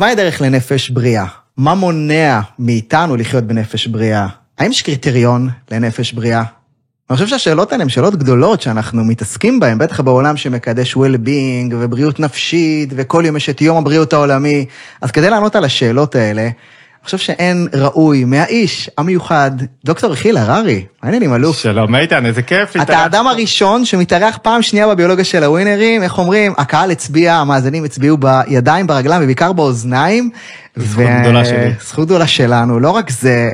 מהי 0.00 0.12
הדרך 0.12 0.40
לנפש 0.40 0.90
בריאה? 0.90 1.26
מה 1.56 1.74
מונע 1.74 2.40
מאיתנו 2.58 3.16
לחיות 3.16 3.44
בנפש 3.44 3.86
בריאה? 3.86 4.26
האם 4.58 4.70
יש 4.70 4.82
קריטריון 4.82 5.48
לנפש 5.70 6.12
בריאה? 6.12 6.42
אני 7.10 7.16
חושב 7.16 7.28
שהשאלות 7.28 7.72
האלה 7.72 7.82
הן 7.82 7.88
שאלות 7.88 8.16
גדולות 8.16 8.62
שאנחנו 8.62 9.04
מתעסקים 9.04 9.60
בהן, 9.60 9.78
בטח 9.78 10.00
בעולם 10.00 10.36
שמקדש 10.36 10.94
well-being 10.94 11.70
ובריאות 11.70 12.20
נפשית, 12.20 12.88
וכל 12.96 13.22
יום 13.26 13.36
יש 13.36 13.50
את 13.50 13.60
יום 13.60 13.76
הבריאות 13.76 14.12
העולמי. 14.12 14.66
אז 15.00 15.10
כדי 15.10 15.30
לענות 15.30 15.56
על 15.56 15.64
השאלות 15.64 16.14
האלה, 16.14 16.48
אני 17.00 17.04
חושב 17.04 17.18
שאין 17.18 17.68
ראוי 17.74 18.24
מהאיש 18.24 18.90
המיוחד, 18.98 19.50
דוקטור 19.84 20.14
חיל 20.14 20.36
הררי, 20.36 20.84
מעניינים 21.02 21.34
אלוף. 21.34 21.58
שלום 21.58 21.94
איתן, 21.94 22.26
איזה 22.26 22.42
כיף. 22.42 22.76
אתה 22.76 22.98
האדם 22.98 23.26
הראשון 23.26 23.84
שמתארח 23.84 24.38
פעם 24.42 24.62
שנייה 24.62 24.88
בביולוגיה 24.88 25.24
של 25.24 25.44
הווינרים, 25.44 26.02
איך 26.02 26.18
אומרים, 26.18 26.54
הקהל 26.58 26.90
הצביע, 26.90 27.34
המאזינים 27.34 27.84
הצביעו 27.84 28.16
בידיים, 28.16 28.86
ברגליים 28.86 29.22
ובעיקר 29.22 29.52
באוזניים. 29.52 30.30
זכות 30.76 31.04
גדולה 31.20 31.44
שלי. 31.44 31.72
זכות 31.84 32.06
גדולה 32.06 32.26
שלנו, 32.26 32.80
לא 32.80 32.90
רק 32.90 33.10
זה, 33.10 33.50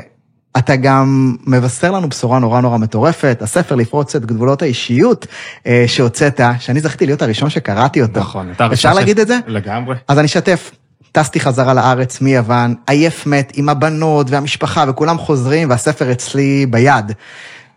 אתה 0.57 0.75
גם 0.75 1.35
מבשר 1.45 1.91
לנו 1.91 2.09
בשורה 2.09 2.39
נורא 2.39 2.61
נורא 2.61 2.77
מטורפת, 2.77 3.39
הספר 3.41 3.75
לפרוץ 3.75 4.15
את 4.15 4.25
גבולות 4.25 4.61
האישיות 4.61 5.27
אה, 5.67 5.83
שהוצאת, 5.87 6.41
שאני 6.59 6.79
זכיתי 6.79 7.05
להיות 7.05 7.21
הראשון 7.21 7.49
שקראתי 7.49 8.01
אותו. 8.01 8.19
נכון, 8.19 8.51
אתה 8.51 8.65
אפשר 8.73 8.93
להגיד 8.93 9.19
את 9.19 9.27
זה? 9.27 9.39
לגמרי. 9.47 9.95
אז 10.07 10.19
אני 10.19 10.25
אשתף. 10.25 10.71
טסתי 11.17 11.39
חזרה 11.39 11.73
לארץ 11.73 12.21
מיוון, 12.21 12.75
עייף 12.87 13.25
מת 13.25 13.51
עם 13.55 13.69
הבנות 13.69 14.29
והמשפחה 14.29 14.85
וכולם 14.87 15.17
חוזרים 15.17 15.69
והספר 15.69 16.11
אצלי 16.11 16.65
ביד. 16.69 17.11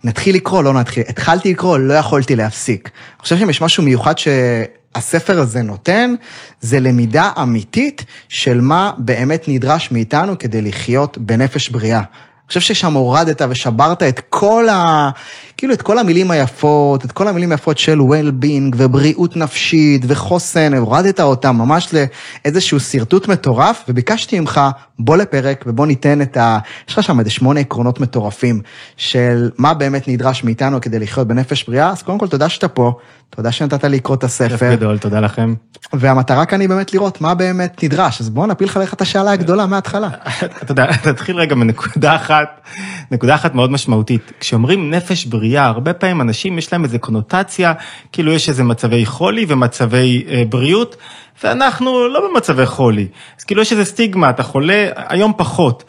נתחיל 0.04 0.34
לקרוא, 0.34 0.62
לא 0.62 0.72
נתחיל, 0.72 1.02
התחלתי 1.08 1.50
לקרוא, 1.50 1.78
לא 1.78 1.94
יכולתי 1.94 2.36
להפסיק. 2.36 2.90
אני 2.94 3.22
חושב 3.22 3.36
שאם 3.36 3.50
יש 3.50 3.60
משהו 3.60 3.82
מיוחד 3.82 4.14
שהספר 4.18 5.40
הזה 5.40 5.62
נותן, 5.62 6.14
זה 6.60 6.80
למידה 6.80 7.30
אמיתית 7.42 8.04
של 8.28 8.60
מה 8.60 8.92
באמת 8.98 9.44
נדרש 9.48 9.92
מאיתנו 9.92 10.38
כדי 10.38 10.62
לחיות 10.62 11.18
בנפש 11.18 11.68
בריאה. 11.68 11.98
אני 11.98 12.48
חושב 12.48 12.60
ששם 12.60 12.92
הורדת 12.92 13.42
ושברת 13.50 14.02
את 14.02 14.20
כל 14.28 14.68
ה... 14.68 15.10
כאילו 15.60 15.74
את 15.74 15.82
כל 15.82 15.98
המילים 15.98 16.30
היפות, 16.30 17.04
את 17.04 17.12
כל 17.12 17.28
המילים 17.28 17.52
היפות 17.52 17.78
של 17.78 17.98
well-being 17.98 18.74
ובריאות 18.76 19.36
נפשית 19.36 20.02
וחוסן, 20.06 20.74
הורדת 20.74 21.20
אותם 21.20 21.56
ממש 21.56 21.94
לאיזשהו 22.44 22.80
שרטוט 22.80 23.28
מטורף, 23.28 23.84
וביקשתי 23.88 24.40
ממך, 24.40 24.60
בוא 24.98 25.16
לפרק 25.16 25.64
ובוא 25.66 25.86
ניתן 25.86 26.22
את 26.22 26.36
ה... 26.36 26.58
יש 26.88 26.98
לך 26.98 27.04
שם 27.04 27.18
איזה 27.18 27.30
שמונה 27.30 27.60
עקרונות 27.60 28.00
מטורפים 28.00 28.60
של 28.96 29.50
מה 29.58 29.74
באמת 29.74 30.08
נדרש 30.08 30.44
מאיתנו 30.44 30.80
כדי 30.80 30.98
לחיות 30.98 31.28
בנפש 31.28 31.64
בריאה, 31.64 31.90
אז 31.90 32.02
קודם 32.02 32.18
כל 32.18 32.28
תודה 32.28 32.48
שאתה 32.48 32.68
פה, 32.68 32.92
תודה 33.30 33.52
שנתת 33.52 33.84
לי 33.84 33.96
לקרוא 33.96 34.16
את 34.16 34.24
הספר. 34.24 34.74
גדול, 34.74 34.98
תודה 34.98 35.20
לכם. 35.20 35.54
והמטרה 35.92 36.46
כאן 36.46 36.60
היא 36.60 36.68
באמת 36.68 36.94
לראות 36.94 37.20
מה 37.20 37.34
באמת 37.34 37.84
נדרש, 37.84 38.20
אז 38.20 38.30
בוא 38.30 38.46
נפיל 38.46 38.68
לך 38.68 38.94
את 38.94 39.00
השאלה 39.00 39.32
הגדולה 39.32 39.66
מההתחלה. 39.66 40.08
אתה 40.62 40.72
יודע, 40.72 40.86
תתחיל 41.12 41.36
רגע 41.36 41.54
מנקודה 41.54 42.16
אחת, 42.16 42.60
נקודה 43.10 43.34
אחת 43.34 43.54
מאוד 43.54 43.70
משמעותית. 43.70 44.32
כשאומרים 44.40 44.90
נפש 44.90 45.26
בריאה, 45.26 45.49
הרבה 45.58 45.92
פעמים 45.92 46.20
אנשים 46.20 46.58
יש 46.58 46.72
להם 46.72 46.84
איזה 46.84 46.98
קונוטציה, 46.98 47.72
כאילו 48.12 48.32
יש 48.32 48.48
איזה 48.48 48.64
מצבי 48.64 49.06
חולי 49.06 49.44
ומצבי 49.48 50.24
אה, 50.28 50.42
בריאות, 50.48 50.96
ואנחנו 51.44 52.08
לא 52.08 52.28
במצבי 52.28 52.66
חולי. 52.66 53.06
אז 53.38 53.44
כאילו 53.44 53.62
יש 53.62 53.72
איזה 53.72 53.84
סטיגמה, 53.84 54.30
אתה 54.30 54.42
חולה, 54.42 54.88
היום 54.94 55.32
פחות. 55.36 55.84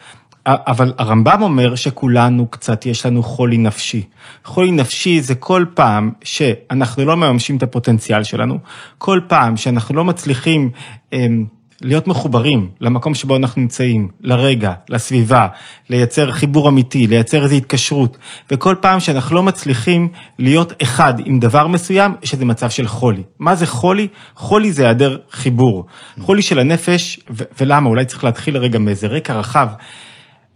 אבל 0.46 0.92
הרמב"ם 0.98 1.42
אומר 1.42 1.74
שכולנו 1.74 2.46
קצת 2.46 2.86
יש 2.86 3.06
לנו 3.06 3.22
חולי 3.22 3.58
נפשי. 3.58 4.02
חולי 4.44 4.70
נפשי 4.70 5.20
זה 5.20 5.34
כל 5.34 5.64
פעם 5.74 6.10
שאנחנו 6.24 7.04
לא 7.04 7.16
מממשים 7.16 7.56
את 7.56 7.62
הפוטנציאל 7.62 8.22
שלנו, 8.22 8.58
כל 8.98 9.20
פעם 9.26 9.56
שאנחנו 9.56 9.94
לא 9.94 10.04
מצליחים 10.04 10.70
אמ, 11.12 11.44
להיות 11.82 12.06
מחוברים 12.06 12.70
למקום 12.80 13.14
שבו 13.14 13.36
אנחנו 13.36 13.62
נמצאים, 13.62 14.08
לרגע, 14.20 14.72
לסביבה, 14.88 15.46
לייצר 15.90 16.32
חיבור 16.32 16.68
אמיתי, 16.68 17.06
לייצר 17.06 17.42
איזו 17.44 17.54
התקשרות, 17.54 18.18
וכל 18.50 18.74
פעם 18.80 19.00
שאנחנו 19.00 19.36
לא 19.36 19.42
מצליחים 19.42 20.08
להיות 20.38 20.82
אחד 20.82 21.14
עם 21.24 21.40
דבר 21.40 21.66
מסוים, 21.66 22.14
יש 22.22 22.32
איזה 22.32 22.44
מצב 22.44 22.70
של 22.70 22.86
חולי. 22.86 23.22
מה 23.38 23.54
זה 23.54 23.66
חולי? 23.66 24.08
חולי 24.36 24.72
זה 24.72 24.82
היעדר 24.84 25.18
חיבור. 25.30 25.86
חולי 26.20 26.42
של 26.42 26.58
הנפש, 26.58 27.20
ולמה? 27.60 27.88
אולי 27.88 28.04
צריך 28.04 28.24
להתחיל 28.24 28.56
רגע 28.56 28.78
מאיזה 28.78 29.06
רקע 29.06 29.34
רחב. 29.34 29.68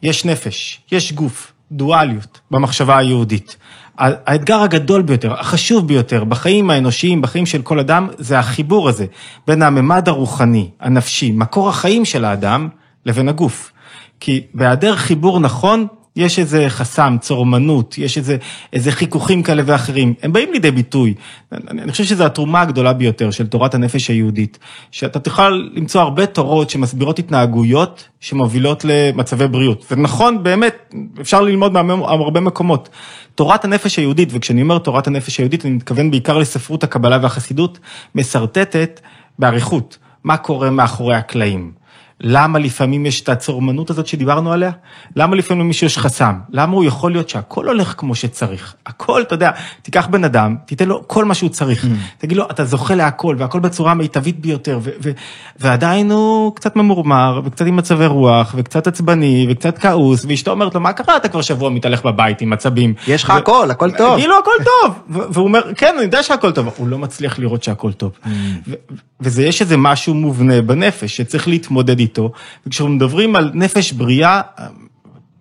יש 0.03 0.25
נפש, 0.25 0.81
יש 0.93 1.13
גוף, 1.13 1.53
דואליות 1.73 2.41
במחשבה 2.51 2.99
היהודית. 2.99 3.57
האתגר 3.99 4.63
הגדול 4.63 5.03
ביותר, 5.03 5.33
החשוב 5.33 5.89
ביותר 5.89 6.25
בחיים 6.25 6.71
האנושיים, 6.71 7.23
בחיים 7.23 7.47
של 7.47 7.63
כל 7.63 7.79
אדם, 7.79 8.09
זה 8.19 8.39
החיבור 8.39 8.89
הזה 8.89 9.07
בין 9.47 9.63
הממד 9.63 10.09
הרוחני, 10.09 10.71
הנפשי, 10.81 11.33
מקור 11.33 11.69
החיים 11.69 12.05
של 12.05 12.25
האדם, 12.25 12.69
לבין 13.07 13.29
הגוף. 13.29 13.73
כי 14.21 14.47
בהיעדר 14.55 14.97
חיבור 14.97 15.41
נכון, 15.41 15.87
יש 16.17 16.39
איזה 16.39 16.67
חסם, 16.69 17.17
צורמנות, 17.21 17.99
יש 17.99 18.19
איזה, 18.19 18.37
איזה 18.73 18.93
חיכוכים 18.93 19.43
כאלה 19.43 19.63
ואחרים, 19.67 20.15
הם 20.23 20.33
באים 20.33 20.53
לידי 20.53 20.71
ביטוי. 20.71 21.15
אני, 21.53 21.83
אני 21.83 21.93
חושב 21.93 22.05
שזו 22.05 22.27
התרומה 22.27 22.61
הגדולה 22.61 22.93
ביותר 22.93 23.31
של 23.31 23.47
תורת 23.47 23.75
הנפש 23.75 24.09
היהודית, 24.09 24.59
שאתה 24.91 25.19
תוכל 25.19 25.49
למצוא 25.75 26.01
הרבה 26.01 26.27
תורות 26.27 26.71
שמסבירות 26.71 27.19
התנהגויות 27.19 28.09
שמובילות 28.21 28.85
למצבי 28.85 29.49
בריאות. 29.49 29.87
ונכון, 29.91 30.43
באמת, 30.43 30.95
אפשר 31.21 31.41
ללמוד 31.41 31.73
מהרבה 31.73 32.41
מקומות. 32.41 32.89
תורת 33.35 33.65
הנפש 33.65 33.97
היהודית, 33.97 34.29
וכשאני 34.33 34.63
אומר 34.63 34.79
תורת 34.79 35.07
הנפש 35.07 35.39
היהודית, 35.39 35.65
אני 35.65 35.75
מתכוון 35.75 36.11
בעיקר 36.11 36.39
לספרות 36.39 36.85
הקבלה 36.85 37.19
והחסידות, 37.23 37.79
משרטטת 38.15 39.01
באריכות 39.39 39.99
מה 40.25 40.37
קורה 40.37 40.71
מאחורי 40.71 41.15
הקלעים. 41.15 41.73
למה 42.21 42.59
לפעמים 42.59 43.07
יש 43.07 43.21
את 43.21 43.29
הצורמנות 43.29 43.91
הזאת 43.91 44.07
שדיברנו 44.07 44.53
עליה? 44.53 44.71
למה 45.17 45.37
לפעמים 45.37 45.65
למישהו 45.65 45.87
יש 45.87 45.99
חסם? 45.99 46.35
למה 46.51 46.73
הוא 46.73 46.85
יכול 46.85 47.13
להיות 47.13 47.29
שהכל 47.29 47.69
הולך 47.69 47.95
כמו 47.97 48.15
שצריך? 48.15 48.75
הכל, 48.87 49.23
אתה 49.23 49.35
יודע, 49.35 49.51
תיקח 49.83 50.07
בן 50.07 50.25
אדם, 50.25 50.57
תיתן 50.67 50.89
לו 50.89 51.09
כל 51.09 51.25
מה 51.25 51.35
שהוא 51.35 51.51
צריך. 51.51 51.85
Mm. 51.85 51.89
תגיד 52.19 52.37
לו, 52.37 52.45
אתה 52.51 52.65
זוכה 52.65 52.95
להכל, 52.95 53.37
והכל 53.39 53.61
בצורה 53.61 53.91
המיטבית 53.93 54.41
ביותר, 54.41 54.79
ו- 54.83 54.91
ו- 55.03 55.11
ועדיין 55.59 56.11
הוא 56.11 56.55
קצת 56.55 56.77
ממורמר, 56.77 57.41
וקצת 57.45 57.67
עם 57.67 57.77
מצבי 57.77 58.07
רוח, 58.07 58.55
וקצת 58.59 58.87
עצבני, 58.87 59.47
וקצת 59.51 59.79
כעוס, 59.79 60.25
ואשתו 60.29 60.51
אומרת 60.51 60.75
לו, 60.75 60.81
מה 60.81 60.93
קרה? 60.93 61.17
אתה 61.17 61.29
כבר 61.29 61.43
שבוע 61.43 61.71
מתהלך 61.71 62.05
בבית 62.05 62.41
עם 62.41 62.53
עצבים. 62.53 62.95
יש 63.09 63.25
לך 63.25 63.31
ו- 63.31 63.33
הכל, 63.33 63.71
הכל 63.71 63.91
טוב. 63.91 64.19
כאילו, 64.19 64.35
הכל 64.39 64.65
טוב. 64.65 64.95
והוא 65.09 65.45
אומר, 65.45 65.75
כן, 65.77 65.93
אני 65.95 66.03
יודע 66.05 66.23
שהכל 66.23 66.53
טוב. 66.53 66.69
הוא 66.77 66.89
לא 66.89 66.99
מצליח 66.99 67.39
לראות 67.39 67.63
שהכל 67.63 67.93
טוב. 67.93 68.13
Mm. 68.25 68.29
וזה, 69.21 69.45
יש 69.45 69.61
איזה 69.63 69.77
משהו 69.77 70.15
מובנה 70.15 70.63
בנפש, 70.63 71.17
שצריך 71.17 71.49
להתמודד 71.49 72.01
איתו, 72.07 72.33
וכשאנחנו 72.67 72.95
מדברים 72.95 73.37
על 73.37 73.51
נפש 73.55 73.93
בריאה, 73.93 74.41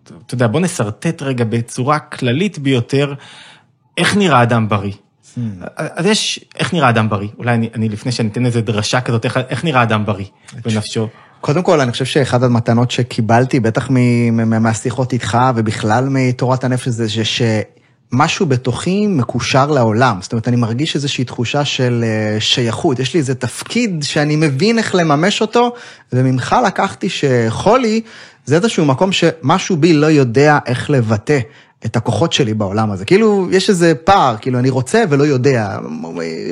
אתה 0.04 0.34
יודע, 0.34 0.48
בוא 0.48 0.60
נשרטט 0.60 1.22
רגע 1.22 1.46
בצורה 1.50 2.00
כללית 2.00 2.60
ביותר, 2.60 3.14
איך 3.98 4.18
נראה 4.18 4.44
אדם 4.44 4.70
בריא. 4.70 4.92
Hmm. 4.92 5.40
אז 5.76 6.06
יש, 6.06 6.40
איך 6.56 6.74
נראה 6.74 6.90
אדם 6.90 7.10
בריא? 7.10 7.30
אולי 7.38 7.54
אני, 7.54 7.70
אני 7.76 7.90
לפני 7.90 8.12
שאני 8.12 8.30
אתן 8.30 8.46
איזה 8.46 8.62
דרשה 8.62 9.02
כזאת, 9.02 9.26
איך, 9.26 9.40
איך 9.50 9.64
נראה 9.64 9.84
אדם 9.84 10.06
בריא 10.06 10.26
בנפשו? 10.66 11.08
קודם 11.42 11.64
כל, 11.64 11.82
אני 11.82 11.92
חושב 11.92 12.06
שאחת 12.06 12.44
המתנות 12.44 12.92
שקיבלתי, 12.92 13.60
בטח 13.60 13.90
מהשיחות 14.62 15.14
איתך 15.14 15.38
ובכלל 15.56 16.08
מתורת 16.10 16.64
הנפש, 16.64 16.88
זה 16.88 17.26
ש... 17.26 17.42
משהו 18.16 18.46
בתוכי 18.46 19.08
מקושר 19.08 19.72
לעולם. 19.72 20.18
זאת 20.22 20.32
אומרת, 20.32 20.48
אני 20.48 20.56
מרגיש 20.56 20.96
איזושהי 20.96 21.24
תחושה 21.24 21.66
של 21.66 22.04
אה, 22.04 22.40
שייכות. 22.40 23.00
יש 23.00 23.14
לי 23.14 23.20
איזה 23.20 23.36
תפקיד 23.36 24.04
שאני 24.04 24.36
מבין 24.36 24.78
איך 24.78 24.96
לממש 24.96 25.42
אותו, 25.42 25.74
וממך 26.14 26.56
לקחתי 26.68 27.08
שחולי 27.10 28.02
זה 28.46 28.56
איזשהו 28.56 28.86
מקום 28.86 29.12
שמשהו 29.12 29.78
בי 29.78 29.94
לא 29.94 30.06
יודע 30.06 30.60
איך 30.66 30.90
לבטא. 30.90 31.40
את 31.86 31.96
הכוחות 31.96 32.34
שלי 32.34 32.54
בעולם 32.54 32.92
הזה. 32.92 33.06
כאילו, 33.06 33.48
יש 33.52 33.70
איזה 33.70 33.96
פער, 33.96 34.36
כאילו, 34.42 34.60
אני 34.60 34.70
רוצה 34.70 35.04
ולא 35.10 35.24
יודע. 35.24 35.78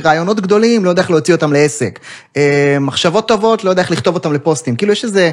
רעיונות 0.04 0.40
גדולים, 0.40 0.86
לא 0.86 0.90
יודע 0.90 1.02
איך 1.02 1.12
להוציא 1.12 1.34
אותם 1.34 1.54
לעסק. 1.54 2.00
אה, 2.38 2.78
מחשבות 2.82 3.28
טובות, 3.28 3.64
לא 3.64 3.70
יודע 3.70 3.82
איך 3.82 3.92
לכתוב 3.92 4.16
אותם 4.16 4.34
לפוסטים. 4.34 4.76
כאילו, 4.76 4.94
יש 4.94 5.04
איזה 5.04 5.32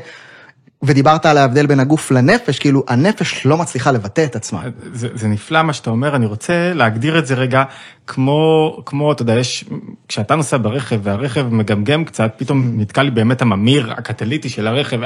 ודיברת 0.82 1.26
על 1.26 1.38
ההבדל 1.38 1.66
בין 1.66 1.80
הגוף 1.80 2.10
לנפש, 2.10 2.58
כאילו 2.58 2.84
הנפש 2.88 3.46
לא 3.46 3.56
מצליחה 3.56 3.90
לבטא 3.90 4.24
את 4.24 4.36
עצמה. 4.36 4.62
זה, 4.92 5.08
זה 5.14 5.28
נפלא 5.28 5.62
מה 5.62 5.72
שאתה 5.72 5.90
אומר, 5.90 6.16
אני 6.16 6.26
רוצה 6.26 6.72
להגדיר 6.74 7.18
את 7.18 7.26
זה 7.26 7.34
רגע 7.34 7.64
כמו, 8.12 8.76
כמו, 8.86 9.12
אתה 9.12 9.22
יודע, 9.22 9.38
יש, 9.38 9.64
כשאתה 10.08 10.36
נוסע 10.36 10.56
ברכב 10.56 11.00
והרכב 11.02 11.46
מגמגם 11.54 12.04
קצת, 12.04 12.34
פתאום 12.36 12.72
נתקע 12.76 13.02
לי 13.02 13.10
באמת 13.10 13.42
הממיר 13.42 13.92
הקטליטי 13.96 14.48
של 14.48 14.66
הרכב, 14.66 15.00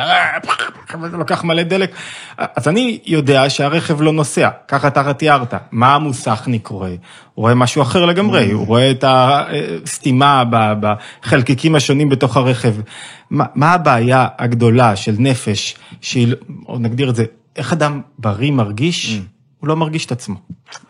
וזה 1.03 1.17
לוקח 1.17 1.45
מלא 1.45 1.63
דלק, 1.63 1.95
אז 2.39 2.69
אני 2.69 2.99
יודע 3.07 3.51
שהרכב 3.51 4.03
לא 4.03 4.13
נוסע, 4.13 4.49
ככה 4.69 4.89
אתה 4.89 5.13
תיארת. 5.13 5.55
מה 5.73 5.95
המוסכניק 5.95 6.67
רואה? 6.67 6.89
הוא 6.89 6.97
רואה 7.43 7.55
משהו 7.55 7.83
אחר 7.83 8.05
לגמרי, 8.05 8.51
הוא 8.51 8.67
רואה 8.67 8.91
את 8.91 9.05
הסתימה 9.07 10.45
בחלקיקים 10.81 11.75
השונים 11.75 12.09
בתוך 12.09 12.37
הרכב. 12.37 12.75
מה, 13.31 13.45
מה 13.55 13.73
הבעיה 13.73 14.27
הגדולה 14.39 14.97
של 14.97 15.15
נפש, 15.19 15.75
שהיא, 16.01 16.35
או 16.69 16.79
נגדיר 16.79 17.11
את 17.11 17.17
זה, 17.17 17.25
איך 17.57 17.73
אדם 17.73 18.01
בריא 18.19 18.51
מרגיש? 18.51 19.21
הוא 19.65 19.69
לא 19.69 19.77
מרגיש 19.77 20.07
את 20.07 20.13
עצמו. 20.13 20.35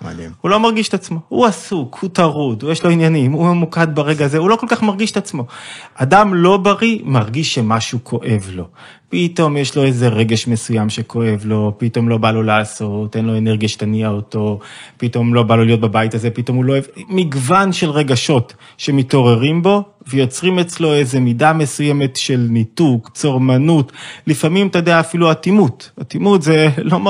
מדהים. 0.03 0.31
הוא 0.41 0.50
לא 0.50 0.61
מרגיש 0.61 0.88
את 0.88 0.94
עצמו, 0.94 1.21
הוא 1.29 1.47
עסוק, 1.47 1.99
הוא 2.00 2.11
טרוד, 2.12 2.65
יש 2.73 2.85
לו 2.85 2.91
עניינים, 2.91 3.32
הוא 3.32 3.47
ממוקד 3.47 3.94
ברגע 3.94 4.25
הזה, 4.25 4.38
הוא 4.38 4.50
לא 4.50 4.56
כל 4.56 4.67
כך 4.71 4.82
מרגיש 4.82 5.11
את 5.11 5.17
עצמו. 5.17 5.47
אדם 5.94 6.35
לא 6.35 6.56
בריא 6.56 6.99
מרגיש 7.05 7.55
שמשהו 7.55 7.99
כואב 8.03 8.50
לו. 8.53 8.69
פתאום 9.08 9.56
יש 9.56 9.76
לו 9.76 9.84
איזה 9.84 10.08
רגש 10.08 10.48
מסוים 10.48 10.90
שכואב 10.90 11.42
לו, 11.44 11.74
פתאום 11.78 12.08
לא 12.08 12.18
בא 12.18 12.30
לו 12.30 12.42
לעשות, 12.42 13.16
אין 13.16 13.24
לו 13.24 13.38
אנרגיה 13.38 13.68
שתניע 13.68 14.08
אותו, 14.08 14.58
פתאום 14.96 15.34
לא 15.34 15.42
בא 15.42 15.56
לו 15.56 15.64
להיות 15.64 15.80
בבית 15.80 16.14
הזה, 16.14 16.30
פתאום 16.30 16.56
הוא 16.56 16.64
לא 16.64 16.72
אוהב, 16.72 16.84
מגוון 17.08 17.72
של 17.72 17.90
רגשות 17.90 18.54
שמתעוררים 18.78 19.62
בו 19.62 19.82
ויוצרים 20.06 20.58
אצלו 20.58 20.94
איזה 20.94 21.20
מידה 21.20 21.52
מסוימת 21.52 22.16
של 22.16 22.46
ניתוק, 22.50 23.10
צורמנות, 23.14 23.92
לפעמים 24.26 24.66
אתה 24.66 24.78
יודע 24.78 25.00
אפילו 25.00 25.32
אטימות, 25.32 25.90
אטימות 26.00 26.42
זה 26.42 26.68
לא, 26.78 27.00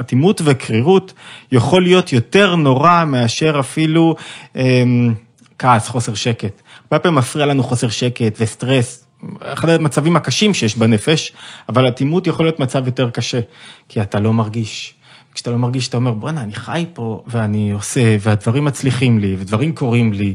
אטימות 0.00 0.40
וקרירות 0.44 1.12
יכול 1.52 1.82
להיות 1.82 2.12
יותר 2.12 2.56
נורא 2.56 3.04
מאשר 3.04 3.56
אפילו 3.60 4.14
אמ, 4.56 5.14
כעס, 5.58 5.88
חוסר 5.88 6.14
שקט. 6.14 6.62
הרבה 6.84 6.98
פעמים 6.98 7.18
מפריע 7.18 7.46
לנו 7.46 7.62
חוסר 7.62 7.88
שקט 7.88 8.36
וסטרס, 8.40 9.06
אחד 9.40 9.68
המצבים 9.68 10.16
הקשים 10.16 10.54
שיש 10.54 10.76
בנפש, 10.76 11.32
אבל 11.68 11.88
אטימות 11.88 12.26
יכול 12.26 12.46
להיות 12.46 12.60
מצב 12.60 12.86
יותר 12.86 13.10
קשה, 13.10 13.40
כי 13.88 14.02
אתה 14.02 14.20
לא 14.20 14.32
מרגיש. 14.32 14.94
כשאתה 15.34 15.50
לא 15.50 15.56
מרגיש, 15.56 15.88
אתה 15.88 15.96
אומר, 15.96 16.12
בואנה, 16.12 16.40
אני 16.40 16.54
חי 16.54 16.86
פה, 16.94 17.22
ואני 17.26 17.70
עושה, 17.70 18.16
והדברים 18.20 18.64
מצליחים 18.64 19.18
לי, 19.18 19.36
ודברים 19.38 19.72
קורים 19.72 20.12
לי. 20.12 20.34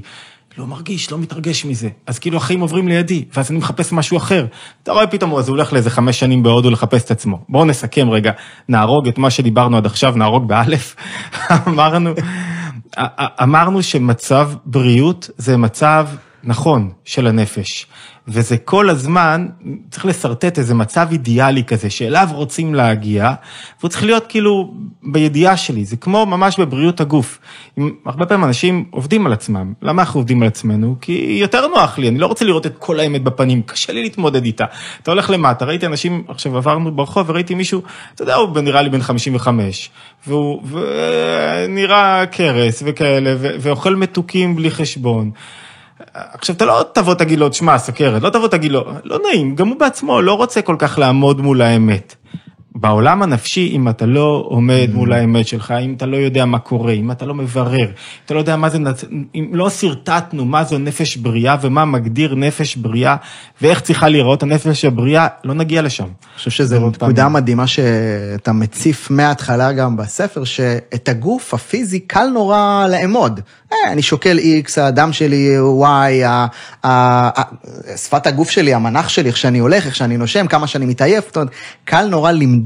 לא 0.58 0.66
מרגיש, 0.66 1.12
לא 1.12 1.18
מתרגש 1.18 1.66
מזה. 1.66 1.90
אז 2.08 2.20
כאילו 2.20 2.38
החיים 2.38 2.60
עוברים 2.60 2.88
לידי, 2.88 3.26
ואז 3.34 3.52
אני 3.52 3.60
מחפש 3.60 3.94
משהו 3.94 4.18
אחר. 4.18 4.46
אתה 4.84 4.92
רואה 4.92 5.08
פתאום, 5.08 5.36
אז 5.36 5.48
הוא 5.48 5.56
הולך 5.58 5.74
לאיזה 5.74 5.90
חמש 5.90 6.20
שנים 6.20 6.44
בהודו 6.44 6.70
לחפש 6.70 7.04
את 7.04 7.12
עצמו. 7.12 7.38
בואו 7.50 7.66
נסכם 7.66 8.10
רגע, 8.10 8.32
נהרוג 8.70 9.08
את 9.08 9.18
מה 9.18 9.30
שדיברנו 9.30 9.78
עד 9.78 9.86
עכשיו, 9.86 10.14
נהרוג 10.16 10.48
באלף. 10.48 10.96
אמרנו, 11.68 12.14
אמרנו 13.44 13.84
שמצב 13.84 14.52
בריאות 14.66 15.30
זה 15.38 15.58
מצב 15.58 16.08
נכון 16.46 16.90
של 17.06 17.28
הנפש. 17.28 17.88
וזה 18.28 18.58
כל 18.58 18.90
הזמן, 18.90 19.48
צריך 19.90 20.06
לשרטט 20.06 20.60
איזה 20.60 20.74
מצב 20.74 21.08
אידיאלי 21.12 21.64
כזה, 21.64 21.90
שאליו 21.90 22.28
רוצים 22.32 22.76
להגיע, 22.76 23.34
והוא 23.80 23.90
צריך 23.90 24.04
להיות 24.04 24.26
כאילו 24.30 24.74
בידיעה 25.04 25.58
שלי, 25.58 25.86
זה 25.86 25.98
כמו 25.98 26.26
ממש 26.26 26.60
בבריאות 26.60 27.02
הגוף. 27.02 27.40
אם, 27.78 27.92
הרבה 28.06 28.26
פעמים 28.26 28.44
אנשים 28.44 28.86
עובדים 28.90 29.26
על 29.26 29.34
עצמם, 29.34 29.74
למה 29.82 30.02
אנחנו 30.02 30.20
עובדים 30.20 30.42
על 30.42 30.48
עצמנו? 30.48 30.96
כי 31.02 31.38
יותר 31.42 31.68
נוח 31.68 31.98
לי, 31.98 32.08
אני 32.08 32.20
לא 32.20 32.28
רוצה 32.28 32.46
לראות 32.46 32.66
את 32.66 32.76
כל 32.80 33.00
האמת 33.00 33.24
בפנים, 33.24 33.62
קשה 33.62 33.94
לי 33.94 34.04
להתמודד 34.04 34.46
איתה. 34.46 34.66
אתה 35.04 35.12
הולך 35.12 35.30
למטה, 35.30 35.66
ראיתי 35.66 35.86
אנשים, 35.86 36.24
עכשיו 36.28 36.58
עברנו 36.58 36.92
ברחוב 36.92 37.30
וראיתי 37.30 37.56
מישהו, 37.56 37.82
אתה 38.16 38.24
יודע, 38.24 38.36
הוא 38.36 38.60
נראה 38.60 38.82
לי 38.82 38.90
בן 38.90 39.02
55, 39.02 39.90
והוא 40.28 40.62
ונראה 40.70 42.26
קרס 42.26 42.84
וכאלה, 42.86 43.36
ואוכל 43.40 43.96
מתוקים 43.96 44.56
בלי 44.56 44.72
חשבון. 44.72 45.32
עכשיו, 46.14 46.56
אתה 46.56 46.66
לא 46.66 46.86
תבוא 46.94 47.14
תגיד 47.14 47.40
לו, 47.40 47.50
תשמע, 47.50 47.78
סוכרת, 47.78 48.22
לא 48.22 48.30
תבוא 48.30 48.48
תגיד 48.48 48.72
לו, 48.72 48.86
לא 49.04 49.20
נעים, 49.28 49.56
גם 49.56 49.68
הוא 49.68 49.80
בעצמו 49.80 50.22
לא 50.22 50.34
רוצה 50.34 50.62
כל 50.62 50.76
כך 50.80 50.98
לעמוד 50.98 51.42
מול 51.42 51.62
האמת. 51.62 52.16
בעולם 52.76 53.22
הנפשי, 53.22 53.72
אם 53.76 53.90
אתה 53.90 54.06
לא 54.06 54.46
עומד 54.48 54.90
מול 54.94 55.14
האמת 55.14 55.48
שלך, 55.48 55.74
אם 55.86 55.94
אתה 55.98 56.06
לא 56.06 56.18
יודע 56.18 56.46
מה 56.46 56.60
קורה, 56.60 56.94
אם 56.94 57.12
אתה 57.12 57.26
לא 57.26 57.34
מברר, 57.34 57.88
אתה 58.26 58.34
לא 58.34 58.40
יודע 58.40 58.56
מה 58.56 58.70
זה, 58.70 58.78
אם 59.36 59.50
לא 59.54 59.70
שרטטנו 59.70 60.46
מה 60.46 60.64
זו 60.64 60.78
נפש 60.78 61.18
בריאה 61.18 61.56
ומה 61.62 61.86
מגדיר 61.86 62.36
נפש 62.36 62.76
בריאה 62.76 63.16
ואיך 63.62 63.80
צריכה 63.80 64.10
להיראות 64.10 64.44
הנפש 64.44 64.86
הבריאה, 64.86 65.28
לא 65.44 65.54
נגיע 65.54 65.82
לשם. 65.82 66.04
אני 66.04 66.38
חושב 66.38 66.52
שזו 66.52 66.90
נקודה 66.90 67.30
מדהימה 67.30 67.68
שאתה 67.68 68.52
מציף 68.52 69.12
מההתחלה 69.12 69.72
גם 69.72 69.98
בספר, 69.98 70.44
שאת 70.44 71.10
הגוף 71.10 71.54
הפיזי 71.54 72.00
קל 72.00 72.28
נורא 72.34 72.88
לאמוד. 72.92 73.40
אני 73.88 74.02
שוקל 74.02 74.40
X, 74.40 74.82
הדם 74.82 75.14
שלי 75.14 75.58
Y, 76.84 76.86
שפת 77.96 78.28
הגוף 78.28 78.50
שלי, 78.50 78.74
המנח 78.74 79.10
שלי, 79.10 79.28
איך 79.28 79.38
שאני 79.38 79.60
הולך, 79.60 79.86
איך 79.86 79.96
שאני 79.96 80.18
נושם, 80.18 80.48
כמה 80.48 80.68
שאני 80.68 80.86
מתעייף, 80.86 81.26
זאת 81.28 81.36
אומרת, 81.36 81.50
קל 81.84 82.08
נורא 82.08 82.32
למדוד 82.32 82.65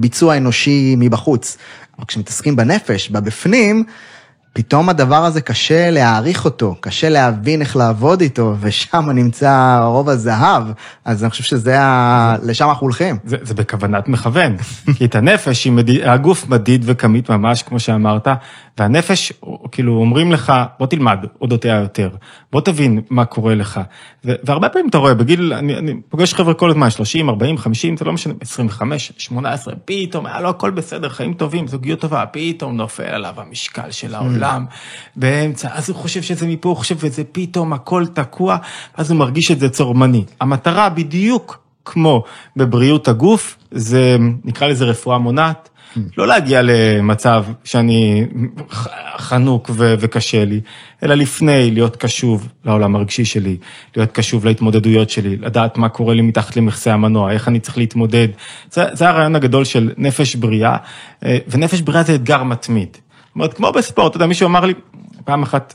ביצוע 0.00 0.36
אנושי 0.36 0.94
מבחוץ. 0.98 1.56
אבל 1.98 2.06
כשמתעסקים 2.06 2.56
בנפש, 2.56 3.08
בבפנים, 3.08 3.84
פתאום 4.52 4.88
הדבר 4.88 5.24
הזה 5.24 5.40
קשה 5.40 5.90
להעריך 5.90 6.44
אותו, 6.44 6.74
קשה 6.80 7.08
להבין 7.08 7.60
איך 7.60 7.76
לעבוד 7.76 8.20
איתו, 8.20 8.54
ושם 8.60 9.10
נמצא 9.14 9.80
רוב 9.84 10.08
הזהב, 10.08 10.62
אז 11.04 11.24
אני 11.24 11.30
חושב 11.30 11.44
שזה, 11.44 11.80
ה... 11.80 12.36
לשם 12.42 12.68
אנחנו 12.68 12.84
הולכים. 12.84 13.16
זה, 13.24 13.36
זה 13.42 13.54
בכוונת 13.54 14.08
מכוון, 14.08 14.56
כי 14.96 15.04
את 15.04 15.14
הנפש, 15.14 15.66
מדיד, 15.66 16.00
הגוף 16.04 16.48
מדיד 16.48 16.82
וכמית 16.86 17.30
ממש, 17.30 17.62
כמו 17.62 17.80
שאמרת, 17.80 18.28
והנפש, 18.78 19.32
כאילו, 19.72 19.96
אומרים 19.96 20.32
לך, 20.32 20.52
בוא 20.78 20.86
תלמד 20.86 21.18
אודותיה 21.40 21.74
יותר, 21.74 22.10
בוא 22.52 22.60
תבין 22.60 23.00
מה 23.10 23.24
קורה 23.24 23.54
לך. 23.54 23.80
והרבה 24.24 24.68
פעמים 24.68 24.88
אתה 24.88 24.98
רואה, 24.98 25.14
בגיל, 25.14 25.52
אני, 25.52 25.76
אני 25.78 25.94
פוגש 26.08 26.34
חבר'ה 26.34 26.54
כל 26.54 26.70
הזמן, 26.70 26.90
30, 26.90 27.28
40, 27.28 27.58
50, 27.58 27.96
זה 27.96 28.04
לא 28.04 28.12
משנה, 28.12 28.34
25, 28.40 29.12
18, 29.18 29.74
פתאום, 29.84 30.26
היה 30.26 30.40
לו 30.40 30.48
הכל 30.48 30.70
בסדר, 30.70 31.08
חיים 31.08 31.34
טובים, 31.34 31.66
זוגיות 31.68 32.00
טובה, 32.00 32.24
פתאום 32.26 32.76
נופל 32.76 33.02
עליו 33.02 33.34
המשקל 33.36 33.90
של 33.90 34.14
העולם, 34.14 34.64
באמצע, 35.16 35.68
אז 35.72 35.88
הוא 35.88 35.96
חושב 35.96 36.22
שזה 36.22 36.46
מפה, 36.46 36.68
הוא 36.68 36.76
חושב 36.76 36.98
שזה 36.98 37.24
פתאום 37.32 37.72
הכל 37.72 38.06
תקוע, 38.06 38.56
אז 38.94 39.10
הוא 39.10 39.18
מרגיש 39.18 39.50
את 39.50 39.60
זה 39.60 39.68
צורמני. 39.68 40.24
המטרה 40.40 40.88
בדיוק 40.88 41.58
כמו 41.84 42.22
בבריאות 42.56 43.08
הגוף, 43.08 43.56
זה, 43.70 44.16
נקרא 44.44 44.66
לזה 44.66 44.84
רפואה 44.84 45.18
מונעת. 45.18 45.68
לא 46.16 46.26
להגיע 46.26 46.60
למצב 46.62 47.44
שאני 47.64 48.26
חנוק 49.18 49.70
ו- 49.72 49.94
וקשה 50.00 50.44
לי, 50.44 50.60
אלא 51.02 51.14
לפני 51.14 51.70
להיות 51.70 51.96
קשוב 51.96 52.48
לעולם 52.64 52.96
הרגשי 52.96 53.24
שלי, 53.24 53.56
להיות 53.96 54.12
קשוב 54.12 54.44
להתמודדויות 54.44 55.10
שלי, 55.10 55.36
לדעת 55.36 55.78
מה 55.78 55.88
קורה 55.88 56.14
לי 56.14 56.22
מתחת 56.22 56.56
למכסה 56.56 56.92
המנוע, 56.92 57.32
איך 57.32 57.48
אני 57.48 57.60
צריך 57.60 57.78
להתמודד. 57.78 58.28
זה, 58.70 58.84
זה 58.92 59.08
הרעיון 59.08 59.36
הגדול 59.36 59.64
של 59.64 59.92
נפש 59.96 60.36
בריאה, 60.36 60.76
ונפש 61.22 61.80
בריאה 61.80 62.02
זה 62.02 62.14
אתגר 62.14 62.42
מתמיד. 62.42 62.88
זאת 62.92 63.34
אומרת, 63.34 63.54
כמו 63.54 63.72
בספורט, 63.72 64.10
אתה 64.10 64.16
יודע, 64.16 64.26
מישהו 64.26 64.46
אמר 64.46 64.64
לי, 64.64 64.74
פעם 65.24 65.42
אחת, 65.42 65.74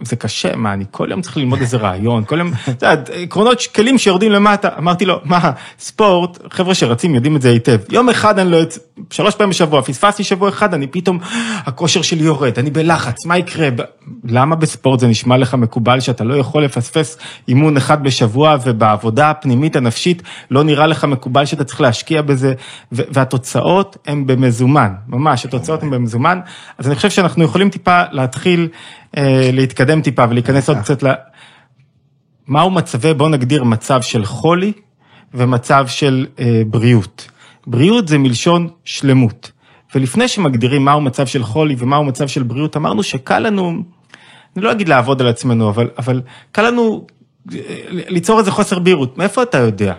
זה 0.00 0.16
קשה, 0.16 0.56
מה, 0.56 0.72
אני 0.72 0.84
כל 0.90 1.08
יום 1.10 1.22
צריך 1.22 1.36
ללמוד 1.36 1.60
איזה 1.60 1.76
רעיון, 1.76 2.24
כל 2.24 2.38
יום, 2.38 2.52
אתה 2.62 2.86
יודע, 2.86 3.12
עקרונות, 3.22 3.62
כלים 3.74 3.98
שיורדים 3.98 4.32
למטה. 4.32 4.68
אמרתי 4.78 5.04
לו, 5.04 5.20
מה, 5.24 5.50
ספורט, 5.78 6.38
חבר'ה 6.50 6.74
שרצים 6.74 7.14
יודעים 7.14 7.36
את 7.36 7.42
זה 7.42 7.50
היטב. 7.50 7.78
יום 7.90 8.08
אחד 8.08 8.38
אני 8.38 8.50
לא 8.50 8.56
יוצא, 8.56 8.80
שלוש 9.10 9.34
פעמים 9.34 9.50
בשבוע, 9.50 9.82
פספסתי 9.82 10.24
שבוע 10.24 10.48
אחד, 10.48 10.74
אני 10.74 10.86
פתאום, 10.86 11.18
הכושר 11.56 12.02
שלי 12.02 12.22
יורד, 12.24 12.58
אני 12.58 12.70
בלחץ, 12.70 13.26
מה 13.26 13.38
יקרה? 13.38 13.68
למה 14.24 14.56
בספורט 14.56 15.00
זה 15.00 15.06
נשמע 15.06 15.36
לך 15.36 15.54
מקובל 15.54 16.00
שאתה 16.00 16.24
לא 16.24 16.34
יכול 16.34 16.64
לפספס 16.64 17.18
אימון 17.48 17.76
אחד 17.76 18.02
בשבוע, 18.02 18.56
ובעבודה 18.64 19.30
הפנימית 19.30 19.76
הנפשית 19.76 20.22
לא 20.50 20.64
נראה 20.64 20.86
לך 20.86 21.04
מקובל 21.04 21.44
שאתה 21.44 21.64
צריך 21.64 21.80
להשקיע 21.80 22.22
בזה, 22.22 22.54
והתוצאות 22.92 23.96
הן 24.06 24.26
במזומן, 24.26 24.92
ממש, 25.08 25.44
התוצאות 25.44 25.82
הן 25.82 25.90
במזומן. 25.90 26.40
אז 26.78 26.86
אני 26.86 26.96
חושב 26.96 27.10
שאנחנו 27.10 27.44
יכולים 27.44 27.70
טיפה 27.70 28.02
להתחיל 28.12 28.68
להתקדם 29.52 30.02
טיפה 30.02 30.24
ולהיכנס 30.30 30.68
עוד 30.68 30.78
קצת 30.78 31.02
ל... 31.02 31.12
מהו 32.46 32.70
מצבי, 32.70 33.14
בואו 33.14 33.28
נגדיר 33.28 33.64
מצב 33.64 34.02
של 34.02 34.24
חולי 34.24 34.72
ומצב 35.34 35.86
של 35.86 36.26
אה, 36.40 36.62
בריאות. 36.66 37.30
בריאות 37.66 38.08
זה 38.08 38.18
מלשון 38.18 38.68
שלמות. 38.84 39.52
ולפני 39.94 40.28
שמגדירים 40.28 40.84
מהו 40.84 41.00
מצב 41.00 41.26
של 41.26 41.42
חולי 41.42 41.76
ומהו 41.78 42.04
מצב 42.04 42.28
של 42.28 42.42
בריאות, 42.42 42.76
אמרנו 42.76 43.02
שקל 43.02 43.38
לנו, 43.38 43.82
אני 44.56 44.64
לא 44.64 44.72
אגיד 44.72 44.88
לעבוד 44.88 45.20
על 45.20 45.28
עצמנו, 45.28 45.70
אבל, 45.70 45.90
אבל 45.98 46.22
קל 46.52 46.70
לנו 46.70 47.06
ליצור 47.90 48.38
איזה 48.38 48.50
חוסר 48.50 48.78
בהירות. 48.78 49.18
מאיפה 49.18 49.42
אתה 49.42 49.58
יודע 49.58 49.94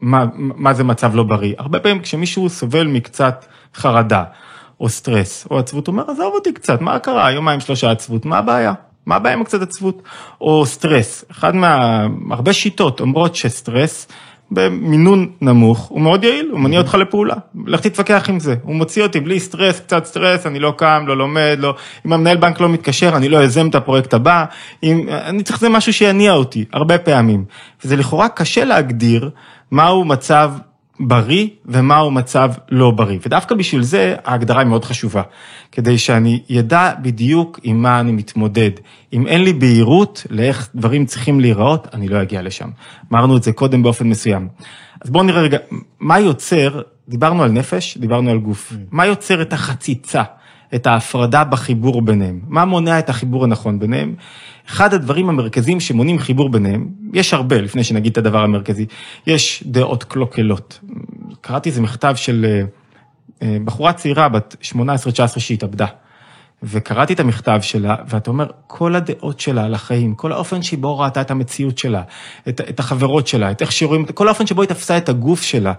מה, 0.00 0.24
מה 0.34 0.74
זה 0.74 0.84
מצב 0.84 1.14
לא 1.14 1.22
בריא? 1.22 1.54
הרבה 1.58 1.80
פעמים 1.80 2.02
כשמישהו 2.02 2.48
סובל 2.48 2.86
מקצת 2.86 3.46
חרדה, 3.74 4.24
או 4.80 4.88
סטרס, 4.88 5.46
או 5.50 5.58
עצבות, 5.58 5.86
הוא 5.86 5.92
אומר, 5.92 6.10
עזוב 6.10 6.34
אותי 6.34 6.52
קצת, 6.52 6.80
מה 6.80 6.98
קרה, 6.98 7.32
יומיים 7.32 7.60
שלושה 7.60 7.90
עצבות, 7.90 8.24
מה 8.24 8.38
הבעיה? 8.38 8.72
מה 9.06 9.16
הבעיה 9.16 9.36
עם 9.36 9.44
קצת 9.44 9.62
עצבות? 9.62 10.02
או 10.40 10.66
סטרס, 10.66 11.24
אחד 11.30 11.54
מה... 11.54 12.06
הרבה 12.30 12.52
שיטות 12.52 13.00
אומרות 13.00 13.34
שסטרס, 13.34 14.08
במינון 14.50 15.30
נמוך, 15.40 15.86
הוא 15.86 16.00
מאוד 16.00 16.24
יעיל, 16.24 16.48
הוא 16.50 16.60
מניע 16.60 16.78
אותך 16.78 16.94
לפעולה, 16.94 17.34
לך 17.66 17.80
תתווכח 17.80 18.26
עם 18.28 18.40
זה, 18.40 18.54
הוא 18.62 18.74
מוציא 18.74 19.02
אותי 19.02 19.20
בלי 19.20 19.40
סטרס, 19.40 19.80
קצת 19.80 20.04
סטרס, 20.04 20.46
אני 20.46 20.58
לא 20.58 20.74
קם, 20.76 21.04
לא 21.06 21.16
לומד, 21.16 21.56
לא, 21.58 21.74
אם 22.06 22.12
המנהל 22.12 22.36
בנק 22.36 22.60
לא 22.60 22.68
מתקשר, 22.68 23.16
אני 23.16 23.28
לא 23.28 23.44
יזם 23.44 23.68
את 23.68 23.74
הפרויקט 23.74 24.14
הבא, 24.14 24.44
אם, 24.82 25.06
אני 25.08 25.42
צריך 25.42 25.60
זה 25.60 25.68
משהו 25.68 25.92
שיניע 25.92 26.32
אותי, 26.32 26.64
הרבה 26.72 26.98
פעמים. 26.98 27.44
וזה 27.84 27.96
לכאורה 27.96 28.28
קשה 28.28 28.64
להגדיר 28.64 29.30
מהו 29.70 30.04
מצב 30.04 30.52
בריא 31.00 31.48
ומהו 31.66 32.10
מצב 32.10 32.50
לא 32.70 32.90
בריא. 32.90 33.18
ודווקא 33.26 33.54
בשביל 33.54 33.82
זה 33.82 34.16
ההגדרה 34.24 34.60
היא 34.60 34.68
מאוד 34.68 34.84
חשובה, 34.84 35.22
כדי 35.72 35.98
שאני 35.98 36.42
ידע 36.48 36.92
בדיוק 37.02 37.60
עם 37.62 37.82
מה 37.82 38.00
אני 38.00 38.12
מתמודד. 38.12 38.70
אם 39.12 39.26
אין 39.26 39.44
לי 39.44 39.52
בהירות 39.52 40.26
לאיך 40.30 40.68
דברים 40.74 41.06
צריכים 41.06 41.40
להיראות, 41.40 41.88
אני 41.92 42.08
לא 42.08 42.22
אגיע 42.22 42.42
לשם. 42.42 42.68
אמרנו 43.12 43.36
את 43.36 43.42
זה 43.42 43.52
קודם 43.52 43.82
באופן 43.82 44.06
מסוים. 44.06 44.48
אז 45.00 45.10
בואו 45.10 45.24
נראה 45.24 45.42
רגע, 45.42 45.58
מה 46.00 46.20
יוצר 46.20 46.82
דיברנו 47.08 47.42
על 47.42 47.50
נפש, 47.50 47.98
דיברנו 47.98 48.30
על 48.30 48.38
גוף. 48.38 48.72
מה 48.90 49.06
יוצר 49.06 49.42
את 49.42 49.52
החציצה, 49.52 50.22
את 50.74 50.86
ההפרדה 50.86 51.44
בחיבור 51.44 52.02
ביניהם? 52.02 52.40
מה 52.46 52.64
מונע 52.64 52.98
את 52.98 53.08
החיבור 53.08 53.44
הנכון 53.44 53.78
ביניהם? 53.78 54.14
אחד 54.68 54.94
הדברים 54.94 55.28
המרכזיים 55.28 55.80
שמונעים 55.80 56.18
חיבור 56.18 56.48
ביניהם, 56.48 56.88
יש 57.12 57.34
הרבה 57.34 57.60
לפני 57.60 57.84
שנגיד 57.84 58.12
את 58.12 58.18
הדבר 58.18 58.42
המרכזי, 58.42 58.86
יש 59.26 59.64
דעות 59.66 60.04
קלוקלות. 60.04 60.80
קראתי 61.40 61.68
איזה 61.68 61.80
מכתב 61.80 62.14
של 62.16 62.46
אה, 62.48 62.62
אה, 63.42 63.56
בחורה 63.64 63.92
צעירה 63.92 64.28
בת 64.28 64.56
18-19 64.62 65.40
שהתאבדה. 65.40 65.86
וקראתי 66.62 67.12
את 67.12 67.20
המכתב 67.20 67.58
שלה, 67.62 67.96
ואתה 68.08 68.30
אומר, 68.30 68.46
כל 68.66 68.94
הדעות 68.94 69.40
שלה 69.40 69.64
על 69.64 69.74
החיים, 69.74 70.14
כל 70.14 70.32
האופן 70.32 70.62
שבו 70.62 70.98
ראתה 70.98 71.20
את 71.20 71.30
המציאות 71.30 71.78
שלה, 71.78 72.02
את, 72.48 72.60
את 72.60 72.80
החברות 72.80 73.26
שלה, 73.26 73.50
את 73.50 73.62
איך 73.62 73.72
שרואים, 73.72 74.04
כל 74.04 74.28
האופן 74.28 74.46
שבו 74.46 74.62
היא 74.62 74.68
תפסה 74.68 74.96
את 74.96 75.08
הגוף 75.08 75.42
שלה, 75.42 75.72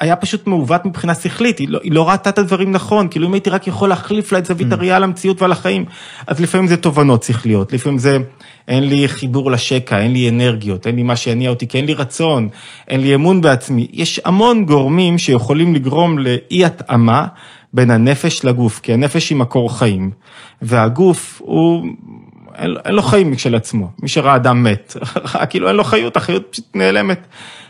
היה 0.00 0.16
פשוט 0.16 0.46
מעוות 0.46 0.84
מבחינה 0.84 1.14
שכלית, 1.14 1.58
היא 1.58 1.68
לא, 1.68 1.78
היא 1.82 1.92
לא 1.92 2.08
ראתה 2.08 2.30
את 2.30 2.38
הדברים 2.38 2.72
נכון, 2.72 3.08
כאילו 3.08 3.28
אם 3.28 3.32
הייתי 3.32 3.50
רק 3.50 3.66
יכול 3.66 3.88
להחליף 3.88 4.32
לה 4.32 4.38
את 4.38 4.46
זווית 4.46 4.72
mm. 4.72 4.74
הראייה 4.74 4.96
על 4.96 5.04
המציאות 5.04 5.42
ועל 5.42 5.52
החיים, 5.52 5.84
אז 6.26 6.40
לפעמים 6.40 6.66
זה 6.66 6.76
תובנות 6.76 7.22
שכליות, 7.22 7.72
לפעמים 7.72 7.98
זה, 7.98 8.18
אין 8.68 8.88
לי 8.88 9.08
חיבור 9.08 9.50
לשקע, 9.50 9.98
אין 9.98 10.12
לי 10.12 10.28
אנרגיות, 10.28 10.86
אין 10.86 10.96
לי 10.96 11.02
מה 11.02 11.16
שיניע 11.16 11.50
אותי, 11.50 11.68
כי 11.68 11.78
אין 11.78 11.86
לי 11.86 11.94
רצון, 11.94 12.48
אין 12.88 13.00
לי 13.00 13.14
אמון 13.14 13.40
בעצמי, 13.40 13.88
יש 13.92 14.20
המון 14.24 14.64
גורמים 14.64 15.18
שיכולים 15.18 15.74
לגרום 15.74 16.18
לאי 16.18 16.64
התאמה. 16.64 17.26
בין 17.72 17.90
הנפש 17.90 18.44
לגוף, 18.44 18.80
כי 18.80 18.92
הנפש 18.92 19.30
היא 19.30 19.38
מקור 19.38 19.78
חיים, 19.78 20.10
והגוף 20.62 21.42
הוא, 21.44 21.86
אין, 22.54 22.76
אין 22.84 22.94
לו 22.94 23.02
חיים 23.02 23.32
משל 23.32 23.54
עצמו, 23.54 23.90
מי 24.02 24.08
שראה 24.08 24.36
אדם 24.36 24.62
מת, 24.62 24.96
כאילו 25.50 25.68
אין 25.68 25.76
לו 25.76 25.84
חיות, 25.84 26.16
החיות 26.16 26.46
פשוט 26.50 26.66
נעלמת. 26.74 27.26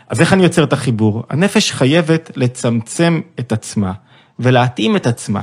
אז 0.09 0.21
איך 0.21 0.33
אני 0.33 0.43
יוצר 0.43 0.63
את 0.63 0.73
החיבור? 0.73 1.23
הנפש 1.29 1.71
חייבת 1.71 2.31
לצמצם 2.35 3.21
את 3.39 3.51
עצמה 3.51 3.91
ולהתאים 4.39 4.95
את 4.95 5.07
עצמה. 5.07 5.41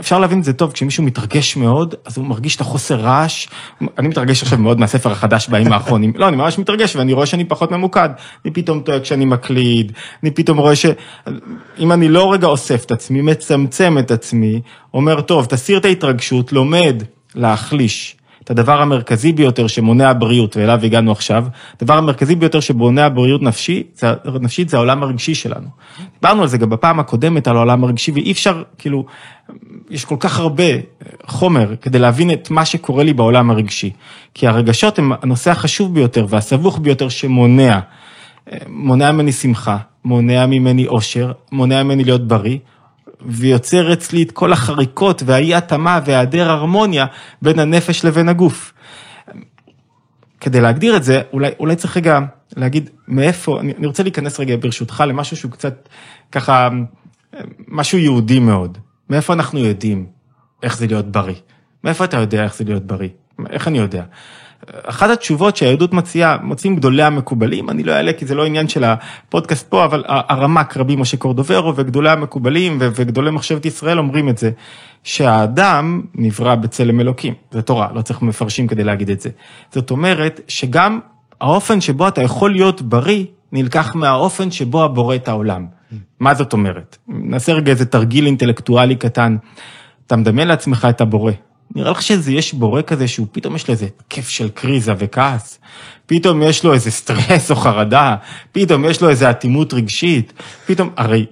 אפשר 0.00 0.18
להבין 0.18 0.38
את 0.38 0.44
זה 0.44 0.52
טוב, 0.52 0.72
כשמישהו 0.72 1.04
מתרגש 1.04 1.56
מאוד, 1.56 1.94
אז 2.04 2.18
הוא 2.18 2.26
מרגיש 2.26 2.56
את 2.56 2.60
החוסר 2.60 2.96
רעש. 3.00 3.46
אני 3.98 4.08
מתרגש 4.08 4.42
עכשיו 4.42 4.58
מאוד 4.58 4.80
מהספר 4.80 5.12
החדש 5.12 5.48
בימים 5.48 5.72
האחרונים. 5.72 6.12
לא, 6.16 6.28
אני 6.28 6.36
ממש 6.36 6.58
מתרגש 6.58 6.96
ואני 6.96 7.12
רואה 7.12 7.26
שאני 7.26 7.44
פחות 7.44 7.70
ממוקד. 7.70 8.08
אני 8.44 8.52
פתאום 8.52 8.80
טועה 8.80 9.00
כשאני 9.00 9.24
מקליד, 9.24 9.92
אני 10.22 10.30
פתאום 10.30 10.58
רואה 10.58 10.76
ש... 10.76 10.86
אם 11.78 11.92
אני 11.92 12.08
לא 12.08 12.32
רגע 12.32 12.46
אוסף 12.46 12.84
את 12.84 12.90
עצמי, 12.90 13.22
מצמצם 13.22 13.98
את 13.98 14.10
עצמי, 14.10 14.60
אומר, 14.94 15.20
טוב, 15.20 15.44
תסיר 15.44 15.78
את 15.78 15.84
ההתרגשות, 15.84 16.52
לומד 16.52 17.02
להחליש. 17.34 18.16
את 18.44 18.50
הדבר 18.50 18.82
המרכזי 18.82 19.32
ביותר 19.32 19.66
שמונע 19.66 20.12
בריאות, 20.12 20.56
ואליו 20.56 20.80
הגענו 20.84 21.12
עכשיו, 21.12 21.44
הדבר 21.76 21.98
המרכזי 21.98 22.34
ביותר 22.34 22.60
שמונע 22.60 23.08
בריאות 23.08 23.42
נפשי, 23.42 23.82
זה, 23.94 24.12
נפשית 24.40 24.68
זה 24.68 24.76
העולם 24.76 25.02
הרגשי 25.02 25.34
שלנו. 25.34 25.66
דיברנו 26.20 26.42
על 26.42 26.48
זה 26.48 26.58
גם 26.58 26.70
בפעם 26.70 27.00
הקודמת, 27.00 27.48
על 27.48 27.56
העולם 27.56 27.84
הרגשי, 27.84 28.12
ואי 28.12 28.32
אפשר, 28.32 28.62
כאילו, 28.78 29.04
יש 29.90 30.04
כל 30.04 30.16
כך 30.20 30.38
הרבה 30.38 30.64
חומר 31.26 31.74
כדי 31.82 31.98
להבין 31.98 32.30
את 32.30 32.50
מה 32.50 32.64
שקורה 32.64 33.04
לי 33.04 33.12
בעולם 33.12 33.50
הרגשי. 33.50 33.90
כי 34.34 34.46
הרגשות 34.46 34.98
הם 34.98 35.12
הנושא 35.22 35.50
החשוב 35.50 35.94
ביותר 35.94 36.26
והסבוך 36.28 36.78
ביותר 36.78 37.08
שמונע. 37.08 37.80
מונע 38.68 39.12
ממני 39.12 39.32
שמחה, 39.32 39.76
מונע 40.04 40.46
ממני 40.46 40.86
אושר, 40.86 41.32
מונע 41.52 41.82
ממני 41.82 42.04
להיות 42.04 42.28
בריא, 42.28 42.58
ויוצר 43.26 43.92
אצלי 43.92 44.22
את 44.22 44.32
כל 44.32 44.52
החריקות 44.52 45.22
והאי 45.26 45.54
התאמה 45.54 46.00
והיעדר 46.04 46.50
הרמוניה 46.50 47.06
בין 47.42 47.58
הנפש 47.58 48.04
לבין 48.04 48.28
הגוף. 48.28 48.72
כדי 50.40 50.60
להגדיר 50.60 50.96
את 50.96 51.04
זה, 51.04 51.22
אולי, 51.32 51.50
אולי 51.58 51.76
צריך 51.76 51.96
רגע 51.96 52.18
להגיד 52.56 52.90
מאיפה, 53.08 53.60
אני, 53.60 53.72
אני 53.78 53.86
רוצה 53.86 54.02
להיכנס 54.02 54.40
רגע 54.40 54.56
ברשותך 54.60 55.04
למשהו 55.06 55.36
שהוא 55.36 55.50
קצת 55.50 55.88
ככה, 56.32 56.68
משהו 57.68 57.98
יהודי 57.98 58.38
מאוד. 58.38 58.78
מאיפה 59.10 59.32
אנחנו 59.32 59.58
יודעים 59.58 60.06
איך 60.62 60.76
זה 60.76 60.86
להיות 60.86 61.06
בריא? 61.06 61.34
מאיפה 61.84 62.04
אתה 62.04 62.16
יודע 62.16 62.44
איך 62.44 62.54
זה 62.56 62.64
להיות 62.64 62.86
בריא? 62.86 63.08
איך 63.50 63.68
אני 63.68 63.78
יודע? 63.78 64.04
אחת 64.84 65.10
התשובות 65.10 65.56
שהיהדות 65.56 65.92
מציעה, 65.92 66.36
מוצאים 66.42 66.76
גדולי 66.76 67.02
המקובלים, 67.02 67.70
אני 67.70 67.82
לא 67.82 67.92
אעלה 67.92 68.12
כי 68.12 68.26
זה 68.26 68.34
לא 68.34 68.46
עניין 68.46 68.68
של 68.68 68.84
הפודקאסט 68.84 69.68
פה, 69.68 69.84
אבל 69.84 70.04
הרמ"ק 70.06 70.76
רבי 70.76 70.96
משה 70.96 71.16
קורדוברו 71.16 71.72
וגדולי 71.76 72.10
המקובלים 72.10 72.78
וגדולי 72.80 73.30
מחשבת 73.30 73.66
ישראל 73.66 73.98
אומרים 73.98 74.28
את 74.28 74.38
זה, 74.38 74.50
שהאדם 75.04 76.02
נברא 76.14 76.54
בצלם 76.54 77.00
אלוקים, 77.00 77.34
זה 77.50 77.62
תורה, 77.62 77.88
לא 77.94 78.02
צריך 78.02 78.22
מפרשים 78.22 78.66
כדי 78.66 78.84
להגיד 78.84 79.10
את 79.10 79.20
זה. 79.20 79.30
זאת 79.72 79.90
אומרת 79.90 80.40
שגם 80.48 81.00
האופן 81.40 81.80
שבו 81.80 82.08
אתה 82.08 82.22
יכול 82.22 82.52
להיות 82.52 82.82
בריא, 82.82 83.24
נלקח 83.52 83.94
מהאופן 83.94 84.50
שבו 84.50 84.84
הבורא 84.84 85.14
את 85.14 85.28
העולם. 85.28 85.66
מה 86.20 86.34
זאת 86.34 86.52
אומרת? 86.52 86.98
נעשה 87.08 87.52
רגע 87.52 87.72
איזה 87.72 87.86
תרגיל 87.86 88.26
אינטלקטואלי 88.26 88.96
קטן. 88.96 89.36
אתה 90.06 90.16
מדמיין 90.16 90.48
לעצמך 90.48 90.86
את 90.90 91.00
הבורא, 91.00 91.32
נראה 91.74 91.90
לך 91.90 92.02
שזה 92.02 92.32
יש 92.32 92.54
בורא 92.54 92.82
כזה 92.82 93.08
שהוא 93.08 93.26
פתאום 93.32 93.56
יש 93.56 93.68
לו 93.68 93.72
איזה 93.72 93.86
כיף 94.08 94.28
של 94.28 94.48
קריזה 94.48 94.92
וכעס, 94.98 95.60
פתאום 96.06 96.42
יש 96.42 96.64
לו 96.64 96.72
איזה 96.72 96.90
סטרס 96.90 97.50
או 97.50 97.56
חרדה, 97.56 98.16
פתאום 98.52 98.84
יש 98.84 99.02
לו 99.02 99.08
איזה 99.08 99.30
אטימות 99.30 99.74
רגשית, 99.74 100.32
פתאום, 100.66 100.90
הרי 100.96 101.26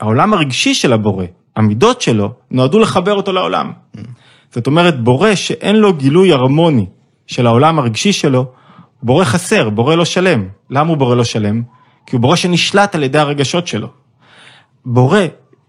העולם 0.00 0.34
הרגשי 0.34 0.74
של 0.74 0.92
הבורא, 0.92 1.24
המידות 1.56 2.00
שלו, 2.00 2.32
נועדו 2.50 2.78
לחבר 2.78 3.14
אותו 3.14 3.32
לעולם. 3.32 3.72
זאת 4.50 4.66
אומרת, 4.66 5.00
בורא 5.00 5.34
שאין 5.34 5.76
לו 5.76 5.92
גילוי 5.92 6.32
הרמוני 6.32 6.86
של 7.26 7.46
העולם 7.46 7.78
הרגשי 7.78 8.12
שלו, 8.12 8.46
בורא 9.02 9.24
חסר, 9.24 9.70
בורא 9.70 9.94
לא 9.94 10.04
שלם. 10.04 10.48
למה 10.70 10.88
הוא 10.88 10.96
בורא 10.96 11.14
לא 11.14 11.24
שלם? 11.24 11.62
כי 12.06 12.16
הוא 12.16 12.22
בורא 12.22 12.36
שנשלט 12.36 12.94
על 12.94 13.02
ידי 13.02 13.18
הרגשות 13.18 13.66
שלו. 13.66 13.88
בורא 14.84 15.20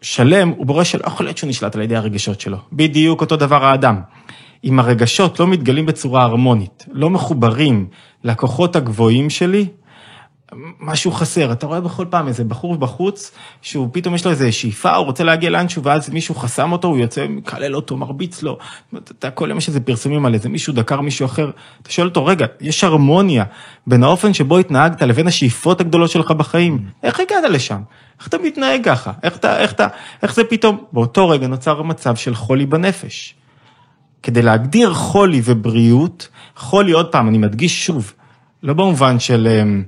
שלם 0.04 0.50
הוא 0.50 0.66
בורא 0.66 0.84
שלא 0.84 1.02
יכול 1.08 1.26
להיות 1.26 1.38
שהוא 1.38 1.50
נשלט 1.50 1.76
על 1.76 1.82
ידי 1.82 1.96
הרגשות 1.96 2.42
שלו. 2.42 2.58
בדיוק 2.74 3.22
אותו 3.22 3.36
דבר 3.36 3.66
האדם. 3.66 4.02
אם 4.64 4.80
הרגשות 4.80 5.40
לא 5.40 5.48
מתגלים 5.48 5.86
בצורה 5.86 6.24
הרמונית, 6.24 6.86
לא 6.92 7.10
מחוברים 7.10 7.88
לכוחות 8.24 8.76
הגבוהים 8.76 9.30
שלי, 9.30 9.66
משהו 10.80 11.12
חסר. 11.12 11.52
אתה 11.52 11.66
רואה 11.66 11.82
בכל 11.82 12.06
פעם 12.10 12.28
איזה 12.28 12.44
בחור 12.44 12.76
בחוץ, 12.76 13.32
שהוא 13.62 13.90
פתאום 13.92 14.16
יש 14.16 14.26
לו 14.26 14.32
איזה 14.32 14.52
שאיפה, 14.52 14.96
הוא 14.96 15.06
רוצה 15.06 15.24
להגיע 15.24 15.50
לאנשהו, 15.50 15.84
ואז 15.84 16.10
מישהו 16.10 16.36
חסם 16.36 16.72
אותו, 16.72 16.88
הוא 16.88 16.98
יוצא, 16.98 17.28
מקלל 17.30 17.76
אותו, 17.76 17.98
מרביץ 17.98 18.44
לו. 18.44 18.58
אתה 18.98 19.32
כל 19.32 19.50
יום 19.50 19.58
יש 19.58 19.68
איזה 19.68 19.80
פרסומים 19.80 20.26
על 20.26 20.34
איזה 20.34 20.50
מישהו 20.50 20.74
דקר 20.74 21.02
מישהו 21.02 21.26
אחר. 21.26 21.52
אתה 21.82 21.92
שואל 21.92 22.08
אותו, 22.08 22.26
רגע, 22.26 22.46
יש 22.62 22.84
הרמוניה 22.84 23.44
בין 23.88 24.04
האופן 24.04 24.34
שבו 24.34 24.58
התנהגת 24.58 25.02
לבין 25.02 25.28
השאיפות 25.28 25.82
הגדולות 25.82 26.10
שלך 26.10 26.32
בחיים. 26.32 26.80
איך 27.04 27.20
הגעת 27.20 27.44
לשם? 27.50 27.82
איך 28.20 28.28
אתה 28.28 28.38
מתנהג 28.38 28.84
ככה? 28.86 29.12
איך 29.24 29.38
אתה, 29.38 29.60
איך 29.60 29.72
אתה, 29.72 29.88
איך 30.24 30.36
זה 30.36 30.44
פתאום? 30.44 30.84
באותו 30.94 31.30
רגע 31.30 31.48
נוצר 31.48 31.82
מצב 31.82 32.16
של 32.16 32.36
חולי 32.36 32.66
בנפש. 32.66 33.36
כדי 34.24 34.42
להגדיר 34.42 34.94
חולי 34.94 35.42
ובריאות, 35.44 36.28
חולי, 36.56 36.92
עוד 36.92 37.12
פעם, 37.12 37.28
אני 37.28 37.38
מדגיש 37.38 37.86
שוב, 37.86 38.14
לא 38.64 38.74
במובן 38.74 39.20
של 39.20 39.48
אמ, 39.48 39.84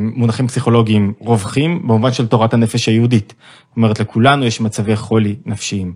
מונחים 0.00 0.46
פסיכולוגיים 0.46 1.12
רווחים, 1.20 1.82
במובן 1.82 2.12
של 2.12 2.26
תורת 2.26 2.54
הנפש 2.54 2.86
היהודית. 2.88 3.34
זאת 3.68 3.76
אומרת, 3.76 4.00
לכולנו 4.00 4.44
יש 4.44 4.60
מצבי 4.60 4.96
חולי 4.96 5.36
נפשיים. 5.46 5.94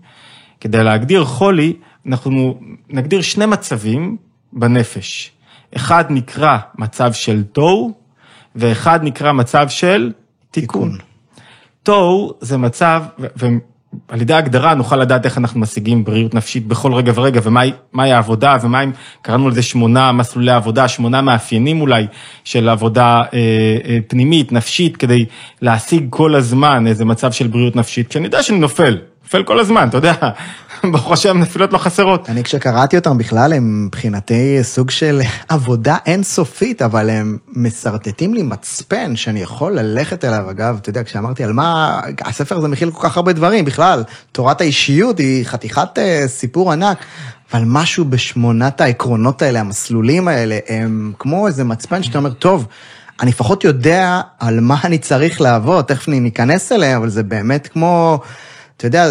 כדי 0.61 0.85
להגדיר 0.85 1.25
חולי, 1.25 1.73
אנחנו 2.07 2.61
נגדיר 2.91 3.23
שני 3.23 3.47
מצבים 3.47 4.17
בנפש. 4.53 5.31
אחד 5.77 6.05
נקרא 6.11 6.59
מצב 6.79 7.13
של 7.13 7.43
תוהו, 7.43 7.93
ואחד 8.57 9.01
נקרא 9.03 9.33
מצב 9.33 9.69
של 9.69 10.13
תיקון. 10.51 10.99
תוהו 11.83 12.35
זה 12.41 12.57
מצב, 12.57 13.03
ועל 14.09 14.21
ידי 14.21 14.35
ההגדרה 14.35 14.75
נוכל 14.75 14.97
לדעת 14.97 15.25
איך 15.25 15.39
אנחנו 15.39 15.61
משיגים 15.61 16.05
בריאות 16.05 16.35
נפשית 16.35 16.67
בכל 16.67 16.95
רגע 16.95 17.13
ורגע, 17.15 17.41
ומהי 17.45 18.13
העבודה, 18.13 18.57
ומה 18.63 18.83
אם, 18.83 18.93
קראנו 19.23 19.49
לזה 19.49 19.63
שמונה 19.63 20.13
מסלולי 20.13 20.53
עבודה, 20.53 20.89
שמונה 20.89 21.23
מאפיינים 21.23 21.81
אולי 21.81 22.07
של 22.45 22.69
עבודה 22.69 23.23
אה, 23.35 23.39
אה, 23.85 23.99
פנימית, 24.09 24.53
נפשית, 24.53 24.97
כדי 24.97 25.25
להשיג 25.63 26.07
כל 26.11 26.35
הזמן 26.35 26.87
איזה 26.87 27.05
מצב 27.05 27.33
של 27.33 27.47
בריאות 27.47 27.77
נפשית, 27.77 28.09
כשאני 28.09 28.25
יודע 28.25 28.43
שאני 28.43 28.59
נופל, 28.59 28.99
נופל 29.35 29.45
כל 29.47 29.61
הזמן, 29.61 29.89
אתה 29.89 29.97
יודע, 29.97 30.15
ברוך 30.93 31.13
השם 31.13 31.39
נפילות 31.39 31.73
לא 31.73 31.79
חסרות. 31.79 32.31
אני 32.31 32.45
כשקראתי 32.45 32.97
אותם 32.97 33.19
בכלל 33.19 33.53
הם 33.53 33.87
מבחינתי 33.87 34.59
סוג 34.63 34.91
של 34.91 35.21
עבודה 35.49 35.97
אינסופית, 36.07 36.83
אבל 36.83 37.11
הם 37.11 37.39
משרטטים 37.49 38.35
לי 38.35 38.43
מצפן 38.43 39.17
שאני 39.17 39.43
יכול 39.43 39.73
ללכת 39.73 40.25
אליו. 40.25 40.51
אגב, 40.51 40.79
אתה 40.81 40.91
יודע, 40.91 41.05
כשאמרתי 41.05 41.45
על 41.45 41.53
מה, 41.53 42.01
הספר 42.25 42.57
הזה 42.57 42.69
מכיל 42.69 42.91
כל 42.91 43.09
כך 43.09 43.17
הרבה 43.17 43.33
דברים, 43.33 43.65
בכלל, 43.65 44.05
תורת 44.33 44.61
האישיות 44.61 45.19
היא 45.19 45.47
חתיכת 45.47 45.99
uh, 45.99 46.29
סיפור 46.29 46.73
ענק. 46.73 46.99
אבל 47.53 47.63
משהו 47.67 48.05
בשמונת 48.05 48.81
העקרונות 48.81 49.43
האלה, 49.43 49.61
המסלולים 49.61 50.29
האלה, 50.29 50.59
הם 50.69 51.13
כמו 51.19 51.47
איזה 51.47 51.65
מצפן 51.65 52.03
שאתה 52.03 52.19
אומר, 52.19 52.33
טוב, 52.33 52.67
אני 53.21 53.31
לפחות 53.31 53.65
יודע 53.65 54.21
על 54.39 54.61
מה 54.61 54.77
אני 54.85 54.99
צריך 54.99 55.41
לעבוד, 55.41 55.85
תכף 55.85 56.09
ניכנס 56.09 56.73
אליהם, 56.73 57.01
אבל 57.01 57.09
זה 57.09 57.23
באמת 57.23 57.67
כמו, 57.67 58.21
אתה 58.83 58.89
יודע, 58.89 59.07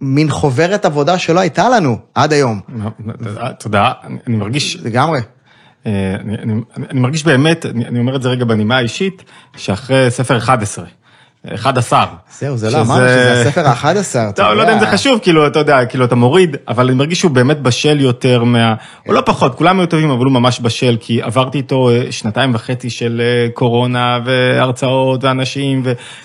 מין 0.00 0.30
חוברת 0.30 0.84
עבודה 0.84 1.18
שלא 1.18 1.40
הייתה 1.40 1.68
לנו 1.68 1.98
עד 2.14 2.32
היום. 2.32 2.60
תודה, 3.58 3.92
אני 4.26 4.36
מרגיש... 4.36 4.76
לגמרי. 4.76 5.20
אה, 5.86 6.16
אני, 6.20 6.34
אני, 6.34 6.54
אני 6.90 7.00
מרגיש 7.00 7.24
באמת, 7.24 7.66
אני, 7.66 7.86
אני 7.86 7.98
אומר 7.98 8.16
את 8.16 8.22
זה 8.22 8.28
רגע 8.28 8.44
בנימה 8.44 8.76
האישית, 8.76 9.24
שאחרי 9.56 10.10
ספר 10.10 10.36
11, 10.38 10.84
11. 11.54 12.04
זהו, 12.38 12.56
זה 12.56 12.70
לא 12.70 12.80
אמרנו 12.80 13.08
שזה 13.08 13.42
הספר 13.42 13.66
ה-11. 13.68 14.32
טוב, 14.36 14.46
לא 14.46 14.60
יודע 14.60 14.74
אם 14.74 14.80
זה 14.80 14.86
חשוב, 14.86 15.18
כאילו, 15.22 15.46
אתה 15.46 15.58
יודע, 15.58 15.84
כאילו, 15.84 16.04
אתה 16.04 16.14
מוריד, 16.14 16.56
אבל 16.68 16.86
אני 16.86 16.94
מרגיש 16.94 17.20
שהוא 17.20 17.30
באמת 17.30 17.60
בשל 17.60 18.00
יותר 18.00 18.44
מה... 18.44 18.74
או 19.08 19.12
לא 19.12 19.20
פחות, 19.20 19.54
כולם 19.54 19.80
היו 19.80 19.86
טובים, 19.86 20.10
אבל 20.10 20.24
הוא 20.24 20.32
ממש 20.32 20.60
בשל, 20.62 20.96
כי 21.00 21.22
עברתי 21.22 21.58
איתו 21.58 21.90
אה, 21.90 22.02
שנתיים 22.10 22.54
וחצי 22.54 22.90
של 22.90 23.22
אה, 23.24 23.48
קורונה, 23.54 24.18
והרצאות, 24.24 25.24
ואנשים, 25.24 25.82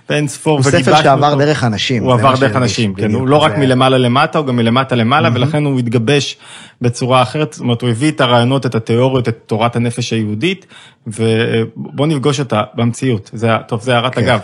ואין 0.09 0.27
ספור, 0.27 0.59
וגיבשנו. 0.59 0.77
הוא 0.77 0.83
ספר 0.83 1.03
שעבר 1.03 1.35
דרך 1.35 1.63
אנשים. 1.63 2.03
הוא 2.03 2.13
עבר 2.13 2.35
דרך 2.35 2.55
אנשים, 2.55 2.93
כן, 2.93 3.13
הוא 3.13 3.27
לא 3.27 3.37
רק 3.37 3.57
מלמעלה 3.57 3.97
למטה, 3.97 4.37
הוא 4.37 4.47
גם 4.47 4.55
מלמטה 4.55 4.95
למעלה, 4.95 5.29
ולכן 5.33 5.65
הוא 5.65 5.79
התגבש 5.79 6.37
בצורה 6.83 7.21
אחרת, 7.21 7.53
זאת 7.53 7.61
אומרת, 7.61 7.81
הוא 7.81 7.89
הביא 7.89 8.11
את 8.11 8.21
הרעיונות, 8.21 8.65
את 8.65 8.75
התיאוריות, 8.75 9.29
את 9.29 9.37
תורת 9.45 9.75
הנפש 9.75 10.13
היהודית, 10.13 10.65
ובוא 11.07 12.07
נפגוש 12.07 12.39
אותה 12.39 12.61
במציאות. 12.73 13.29
זה, 13.33 13.49
טוב, 13.67 13.81
זה 13.81 13.95
הערת 13.95 14.17
אגב, 14.17 14.39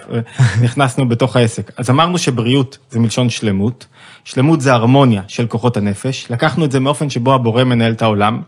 נכנסנו 0.62 1.10
בתוך 1.10 1.36
העסק. 1.36 1.72
אז 1.77 1.89
אמרנו 1.89 2.17
שבריאות 2.17 2.77
זה 2.89 3.00
מלשון 3.00 3.29
שלמות, 3.29 3.86
שלמות 4.24 4.62
זה 4.62 4.74
הרמוניה 4.74 5.22
של 5.27 5.48
כוחות 5.48 5.77
הנפש, 5.77 6.27
לקחנו 6.29 6.65
את 6.65 6.72
זה 6.72 6.79
מאופן 6.79 7.10
שבו 7.10 7.34
הבורא 7.34 7.63
מנהל 7.63 7.91
את 7.91 8.01
העולם, 8.01 8.41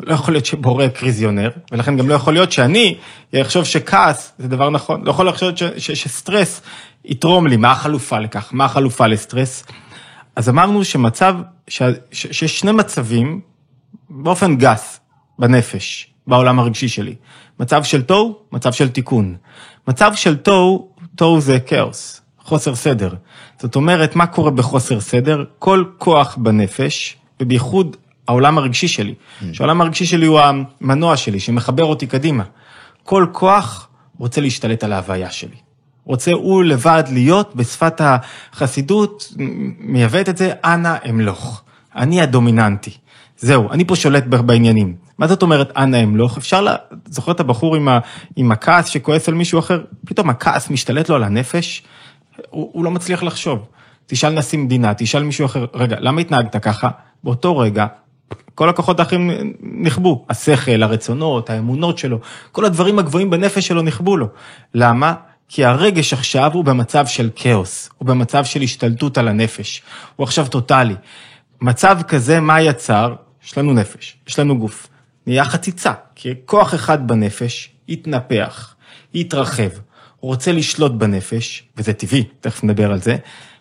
לא 0.00 0.14
יכול 0.14 0.34
להיות 0.34 0.46
שבורא 0.46 0.88
קריזיונר, 0.88 1.50
ולכן 1.72 1.96
גם 1.96 2.08
לא 2.08 2.14
יכול 2.14 2.32
להיות 2.32 2.52
שאני 2.52 2.96
אחשוב 3.40 3.64
שכעס 3.64 4.32
זה 4.38 4.48
דבר 4.48 4.70
נכון, 4.70 5.04
לא 5.04 5.10
יכול 5.10 5.28
לחשוב 5.28 5.50
שסטרס 5.78 6.62
יתרום 7.04 7.46
לי, 7.46 7.56
מה 7.56 7.72
החלופה 7.72 8.18
לכך, 8.18 8.48
מה 8.52 8.64
החלופה 8.64 9.06
לסטרס. 9.06 9.64
אז 10.36 10.48
אמרנו 10.48 10.84
שמצב, 10.84 11.34
שיש 12.12 12.60
שני 12.60 12.72
מצבים, 12.72 13.40
באופן 14.10 14.56
גס, 14.56 15.00
בנפש, 15.38 16.10
בעולם 16.26 16.58
הרגשי 16.58 16.88
שלי. 16.88 17.14
מצב 17.60 17.84
של 17.84 18.02
תוהו, 18.02 18.38
מצב 18.52 18.72
של 18.72 18.88
תיקון. 18.88 19.36
מצב 19.88 20.14
של 20.14 20.36
תוהו, 20.36 20.88
תוהו 21.14 21.40
זה 21.40 21.60
כאוס, 21.60 22.20
חוסר 22.40 22.74
סדר. 22.74 23.14
זאת 23.58 23.76
אומרת, 23.76 24.16
מה 24.16 24.26
קורה 24.26 24.50
בחוסר 24.50 25.00
סדר? 25.00 25.44
כל 25.58 25.84
כוח 25.98 26.36
בנפש, 26.36 27.16
ובייחוד 27.40 27.96
העולם 28.28 28.58
הרגשי 28.58 28.88
שלי, 28.88 29.14
mm. 29.14 29.44
שהעולם 29.52 29.80
הרגשי 29.80 30.06
שלי 30.06 30.26
הוא 30.26 30.40
המנוע 30.40 31.16
שלי, 31.16 31.40
שמחבר 31.40 31.84
אותי 31.84 32.06
קדימה. 32.06 32.44
כל 33.02 33.26
כוח 33.32 33.88
רוצה 34.18 34.40
להשתלט 34.40 34.84
על 34.84 34.92
ההוויה 34.92 35.30
שלי. 35.30 35.56
רוצה 36.06 36.32
הוא 36.32 36.64
לבד 36.64 37.04
להיות, 37.12 37.56
בשפת 37.56 38.00
החסידות, 38.00 39.32
מייבאת 39.78 40.28
את 40.28 40.36
זה, 40.36 40.52
אנא 40.64 40.96
אמלוך. 41.10 41.62
אני 41.96 42.20
הדומיננטי. 42.20 42.90
זהו, 43.38 43.70
אני 43.70 43.84
פה 43.84 43.96
שולט 43.96 44.24
בעניינים. 44.24 44.94
מה 45.18 45.26
זאת 45.26 45.42
אומרת 45.42 45.72
אנא 45.76 46.02
אמלוך? 46.02 46.38
אפשר, 46.38 46.60
לה... 46.60 46.76
זוכר 47.06 47.32
את 47.32 47.40
הבחור 47.40 47.76
עם, 47.76 47.88
ה... 47.88 47.98
עם 48.36 48.52
הכעס 48.52 48.86
שכועס 48.86 49.28
על 49.28 49.34
מישהו 49.34 49.58
אחר? 49.58 49.82
פתאום 50.06 50.30
הכעס 50.30 50.70
משתלט 50.70 51.08
לו 51.08 51.16
על 51.16 51.24
הנפש, 51.24 51.82
הוא, 52.50 52.70
הוא 52.72 52.84
לא 52.84 52.90
מצליח 52.90 53.22
לחשוב. 53.22 53.66
תשאל 54.06 54.32
נשיא 54.32 54.58
מדינה, 54.58 54.94
תשאל 54.94 55.22
מישהו 55.22 55.46
אחר, 55.46 55.66
רגע, 55.74 55.96
למה 56.00 56.20
התנהגת 56.20 56.56
ככה? 56.56 56.88
באותו 57.24 57.58
רגע, 57.58 57.86
כל 58.54 58.68
הכוחות 58.68 59.00
האחרים 59.00 59.30
נכבו, 59.62 60.24
השכל, 60.30 60.82
הרצונות, 60.82 61.50
האמונות 61.50 61.98
שלו, 61.98 62.18
כל 62.52 62.64
הדברים 62.64 62.98
הגבוהים 62.98 63.30
בנפש 63.30 63.66
שלו 63.66 63.82
נכבו 63.82 64.16
לו. 64.16 64.28
למה? 64.74 65.14
כי 65.48 65.64
הרגש 65.64 66.12
עכשיו 66.12 66.50
הוא 66.54 66.64
במצב 66.64 67.06
של 67.06 67.30
כאוס, 67.36 67.90
הוא 67.98 68.08
במצב 68.08 68.44
של 68.44 68.62
השתלטות 68.62 69.18
על 69.18 69.28
הנפש, 69.28 69.82
הוא 70.16 70.24
עכשיו 70.24 70.46
טוטאלי. 70.48 70.94
מצב 71.60 71.98
כזה, 72.08 72.40
מה 72.40 72.60
יצר? 72.60 73.14
יש 73.46 73.58
לנו 73.58 73.72
נפש, 73.72 74.16
יש 74.28 74.38
לנו 74.38 74.58
גוף. 74.58 74.88
נהיה 75.26 75.44
חציצה, 75.44 75.92
כי 76.14 76.34
כוח 76.44 76.74
אחד 76.74 77.08
בנפש 77.08 77.70
התנפח, 77.88 78.74
התרחב, 79.14 79.70
הוא 80.20 80.30
רוצה 80.30 80.52
לשלוט 80.52 80.92
בנפש, 80.92 81.64
וזה 81.76 81.92
טבעי, 81.92 82.24
תכף 82.40 82.64
נדבר 82.64 82.92
על 82.92 83.00
זה, 83.00 83.16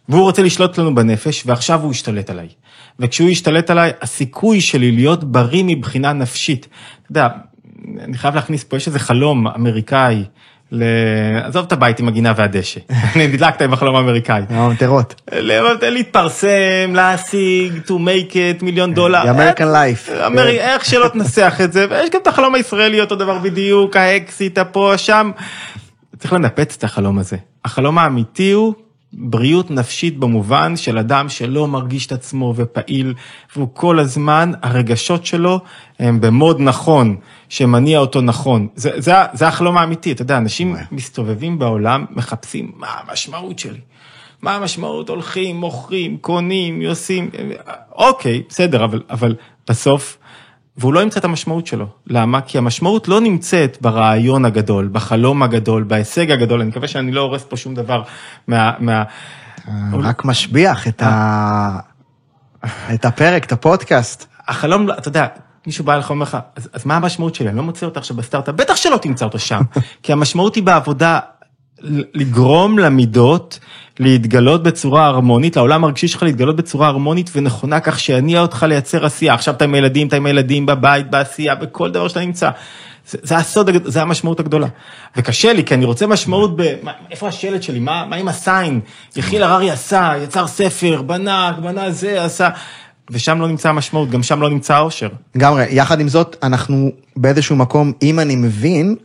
והוא 0.10 0.22
רוצה 0.22 0.44
לשלוט 0.44 0.78
לנו 0.78 0.96
בנפש, 0.96 1.44
ועכשיו 1.46 1.82
הוא 1.82 1.92
ישתלט 1.92 2.30
עליי. 2.30 2.48
וכשהוא 3.00 3.30
ישתלט 3.30 3.70
עליי, 3.70 3.92
הסיכוי 4.02 4.62
שלי 4.62 4.92
להיות 4.92 5.24
בריא 5.24 5.64
מבחינה 5.68 6.14
נפשית, 6.14 6.68
אתה 7.02 7.12
יודע, 7.12 7.28
אני 8.00 8.18
חייב 8.18 8.36
להכניס 8.36 8.64
פה, 8.64 8.78
יש 8.78 8.88
איזה 8.88 9.00
חלום 9.00 9.48
אמריקאי, 9.48 10.24
ל... 10.72 10.84
עזוב 11.44 11.66
את 11.66 11.72
הבית 11.72 12.00
עם 12.00 12.08
הגינה 12.08 12.34
והדשא, 12.36 12.80
אני 13.16 13.28
נדלקת 13.28 13.62
עם 13.62 13.74
החלום 13.74 13.96
האמריקאי. 13.96 14.42
הממטרות. 14.50 15.22
להתפרסם, 15.82 16.92
להשיג, 16.94 17.74
to 17.88 17.92
make 17.92 18.32
it, 18.32 18.64
מיליון 18.64 18.94
דולר. 18.94 19.24
The 19.24 19.36
American 19.36 19.62
life. 19.62 20.12
איך 20.40 20.86
שלא 20.86 21.08
תנסח 21.08 21.58
את 21.64 21.74
זה, 21.74 21.86
ויש 21.90 22.10
גם 22.10 22.20
את 22.22 22.28
החלום 22.28 22.56
הישראלי, 22.56 23.02
אותו 23.02 23.16
דבר 23.16 23.38
בדיוק, 23.38 23.96
האקסיט, 23.96 24.58
הפה, 24.58 24.94
שם. 24.98 25.32
צריך 26.20 26.34
לנפץ 26.34 26.76
את 26.78 26.84
החלום 26.84 27.20
הזה. 27.20 27.38
החלום 27.66 27.98
האמיתי 27.98 28.52
הוא 28.52 28.74
בריאות 29.14 29.72
נפשית 29.72 30.18
במובן 30.18 30.76
של 30.76 30.98
אדם 30.98 31.30
שלא 31.30 31.68
מרגיש 31.68 32.08
את 32.08 32.12
עצמו 32.12 32.54
ופעיל, 32.56 33.14
והוא 33.56 33.68
כל 33.74 34.00
הזמן, 34.00 34.52
הרגשות 34.62 35.26
שלו 35.26 35.60
הם 36.00 36.22
במוד 36.22 36.62
נכון, 36.62 37.16
שמניע 37.50 38.00
אותו 38.00 38.22
נכון. 38.22 38.68
זה, 38.76 38.92
זה, 38.96 39.14
זה 39.34 39.48
החלום 39.48 39.78
האמיתי, 39.78 40.12
אתה 40.12 40.22
יודע, 40.22 40.38
אנשים 40.38 40.76
מסתובבים 40.92 41.60
בעולם, 41.60 42.06
מחפשים 42.12 42.72
מה 42.76 42.88
המשמעות 43.00 43.60
שלי. 43.60 43.80
מה 44.42 44.56
המשמעות? 44.56 45.10
הולכים, 45.10 45.56
מוכרים, 45.56 46.18
קונים, 46.18 46.82
עושים, 46.82 47.30
אוקיי, 47.92 48.44
בסדר, 48.50 48.84
אבל, 48.84 49.02
אבל 49.10 49.36
בסוף, 49.70 50.18
והוא 50.78 50.94
לא 50.94 51.02
ימצא 51.02 51.20
את 51.20 51.26
המשמעות 51.26 51.68
שלו. 51.68 51.86
למה? 52.08 52.42
כי 52.42 52.58
המשמעות 52.58 53.08
לא 53.08 53.22
נמצאת 53.22 53.78
ברעיון 53.82 54.46
הגדול, 54.46 54.90
בחלום 54.92 55.44
הגדול, 55.44 55.84
בהישג 55.84 56.32
הגדול, 56.32 56.62
אני 56.62 56.70
מקווה 56.70 56.88
שאני 56.88 57.12
לא 57.12 57.22
הורס 57.22 57.44
פה 57.44 57.58
שום 57.58 57.76
דבר 57.76 58.04
מה... 58.48 58.72
מה... 58.80 59.04
רק 59.94 60.26
משביח 60.26 60.88
את, 60.88 61.02
ה... 61.02 61.80
את 62.94 63.06
הפרק, 63.06 63.46
את 63.46 63.52
הפודקאסט. 63.52 64.28
החלום, 64.48 64.92
אתה 64.92 65.08
יודע, 65.08 65.28
מישהו 65.68 65.86
בא 65.86 65.94
אליך 65.94 66.10
ואומר 66.10 66.24
לך, 66.24 66.38
אז, 66.56 66.70
אז 66.74 66.86
מה 66.86 66.96
המשמעות 66.96 67.36
שלי? 67.36 67.50
אני 67.50 67.58
לא 67.58 67.64
מוצא 67.64 67.86
אותה 67.86 68.00
עכשיו 68.00 68.18
בסטארט-אפ, 68.18 68.56
בטח 68.56 68.76
שלא 68.76 68.98
תמצא 68.98 69.26
אותו 69.26 69.40
שם. 69.40 69.62
כי 70.04 70.12
המשמעות 70.12 70.56
היא 70.56 70.64
בעבודה 70.64 71.20
לגרום 72.14 72.80
למידות 72.80 73.60
להתגלות 74.00 74.64
בצורה 74.64 75.06
הרמונית, 75.06 75.56
לעולם 75.56 75.84
הרגשי 75.84 76.08
שלך 76.08 76.24
להתגלות 76.24 76.56
בצורה 76.56 76.88
הרמונית 76.88 77.30
ונכונה, 77.36 77.80
כך 77.80 78.00
שיניע 78.00 78.42
אותך 78.42 78.66
לייצר 78.70 79.06
עשייה. 79.06 79.34
עכשיו 79.34 79.54
אתה 79.54 79.64
עם 79.64 79.76
ילדים, 79.76 80.08
אתה 80.08 80.16
עם 80.16 80.28
ילדים 80.28 80.66
בבית, 80.66 81.10
בעשייה, 81.10 81.56
בכל 81.56 81.92
דבר 81.92 82.08
שאתה 82.08 82.20
נמצא. 82.20 82.50
זה, 83.08 83.18
זה 83.22 83.38
הסוד, 83.38 83.70
זה 83.84 84.02
המשמעות 84.02 84.40
הגדולה. 84.40 84.68
וקשה 85.16 85.54
לי, 85.54 85.64
כי 85.64 85.74
אני 85.74 85.86
רוצה 85.86 86.08
משמעות 86.08 86.56
ב... 86.56 86.76
מה, 86.84 86.92
איפה 87.12 87.28
השלט 87.28 87.64
שלי? 87.64 87.80
מה, 87.80 88.06
מה 88.06 88.16
עם 88.16 88.28
הסיין? 88.28 88.80
יחיל 89.16 89.44
הררי 89.44 89.72
עשה, 89.72 90.14
יצר 90.24 90.48
ספר, 90.48 91.02
בנה, 91.02 91.52
בנה 91.62 91.92
זה, 91.92 92.24
עשה. 92.24 92.50
ושם 93.12 93.42
לא 93.42 93.48
נמצא 93.48 93.70
המשמעות, 93.70 94.10
גם 94.10 94.24
שם 94.24 94.42
לא 94.42 94.50
נמצא 94.50 94.76
האושר. 94.76 95.10
לגמרי, 95.36 95.66
יחד 95.70 96.00
עם 96.00 96.08
זאת, 96.08 96.36
אנחנו 96.44 96.92
באיזשהו 97.16 97.56
מקום, 97.56 97.92
אם 98.02 98.20
אני 98.20 98.36
מבין, 98.36 98.96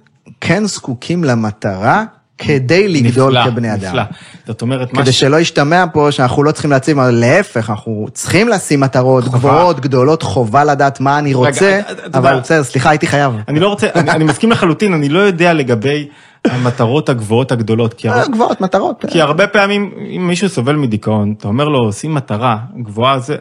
כן 0.41 0.67
זקוקים 0.67 1.25
למטרה 1.25 2.05
כדי 2.39 2.89
לגדול 2.89 3.39
נפלא, 3.39 3.51
כבני 3.51 3.75
אדם. 3.75 3.89
נפלא, 3.89 4.03
זאת 4.47 4.63
אומרת, 4.63 4.91
כדי 4.91 5.13
ש... 5.13 5.21
שלא 5.21 5.41
ישתמע 5.41 5.85
פה 5.93 6.13
שאנחנו 6.13 6.43
לא 6.43 6.53
צריכים 6.53 6.71
להציב, 6.71 6.99
אבל 6.99 7.11
להפך, 7.11 7.71
אנחנו 7.71 8.07
צריכים 8.13 8.49
לשים 8.49 8.81
מטרות 8.81 9.25
חובה. 9.25 9.39
גבוהות, 9.39 9.81
גדולות, 9.81 10.23
חובה 10.23 10.65
לדעת 10.65 11.01
מה 11.01 11.19
אני 11.19 11.35
רוצה, 11.35 11.81
רגע, 11.89 12.07
אבל 12.15 12.41
בסדר, 12.41 12.65
סליחה, 12.65 12.91
הייתי 12.91 13.07
חייב. 13.07 13.33
אני 13.49 13.61
לא 13.61 13.69
רוצה, 13.69 13.87
אני, 13.95 14.11
אני 14.11 14.25
מסכים 14.25 14.51
לחלוטין, 14.51 14.93
אני 14.95 15.09
לא 15.09 15.19
יודע 15.19 15.53
לגבי 15.53 16.09
המטרות 16.45 17.09
הגבוהות 17.09 17.53
הגדולות. 17.53 17.95
כי 17.95 18.09
הרבה, 18.09 18.29
גבוהות, 18.29 18.61
מטרות. 18.61 19.05
כי 19.09 19.21
הרבה 19.21 19.47
פעמים, 19.47 19.91
אם 20.17 20.27
מישהו 20.29 20.49
סובל 20.49 20.77
מדיכאון, 20.77 21.35
אתה 21.39 21.49
אומר 21.49 21.65
לו, 21.65 21.93
שים 21.93 22.15
מטרה 22.15 22.57
גבוהה, 22.83 23.19
זה, 23.19 23.37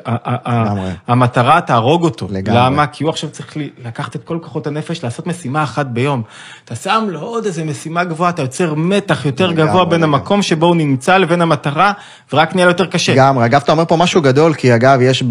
המטרה 1.08 1.62
תהרוג 1.62 2.04
אותו. 2.04 2.28
לגמרי. 2.30 2.60
למה? 2.60 2.88
כי 2.88 3.04
הוא 3.04 3.10
עכשיו 3.10 3.30
צריך 3.30 3.58
לקחת 3.86 4.16
את 4.16 4.24
כל 4.24 4.38
כוחות 4.42 4.68
הנפש, 4.68 5.04
לעשות 5.04 5.28
משימה 5.28 5.64
אחת 5.64 5.86
ביום. 5.86 6.22
אתה 6.66 6.76
שם 6.76 7.06
לו 7.10 7.20
עוד 7.20 7.46
איזה 7.46 7.64
משימה 7.66 8.04
גבוהה, 8.04 8.30
אתה 8.30 8.42
יוצר 8.42 8.74
מתח 8.74 9.26
יותר 9.26 9.48
לגמרי, 9.48 9.68
גבוה 9.70 9.86
בין 9.86 10.02
לגמרי. 10.02 10.20
המקום 10.20 10.42
שבו 10.42 10.66
הוא 10.66 10.76
נמצא 10.76 11.18
לבין 11.18 11.42
המטרה, 11.42 11.92
ורק 12.34 12.56
נהיה 12.56 12.66
לו 12.66 12.72
יותר 12.72 12.86
קשה. 12.86 13.14
לגמרי. 13.14 13.46
אגב, 13.46 13.62
אתה 13.64 13.72
אומר 13.72 13.86
פה 13.86 13.96
משהו 13.96 14.22
גדול, 14.22 14.54
כי 14.54 14.76
אגב, 14.76 15.02
יש 15.02 15.24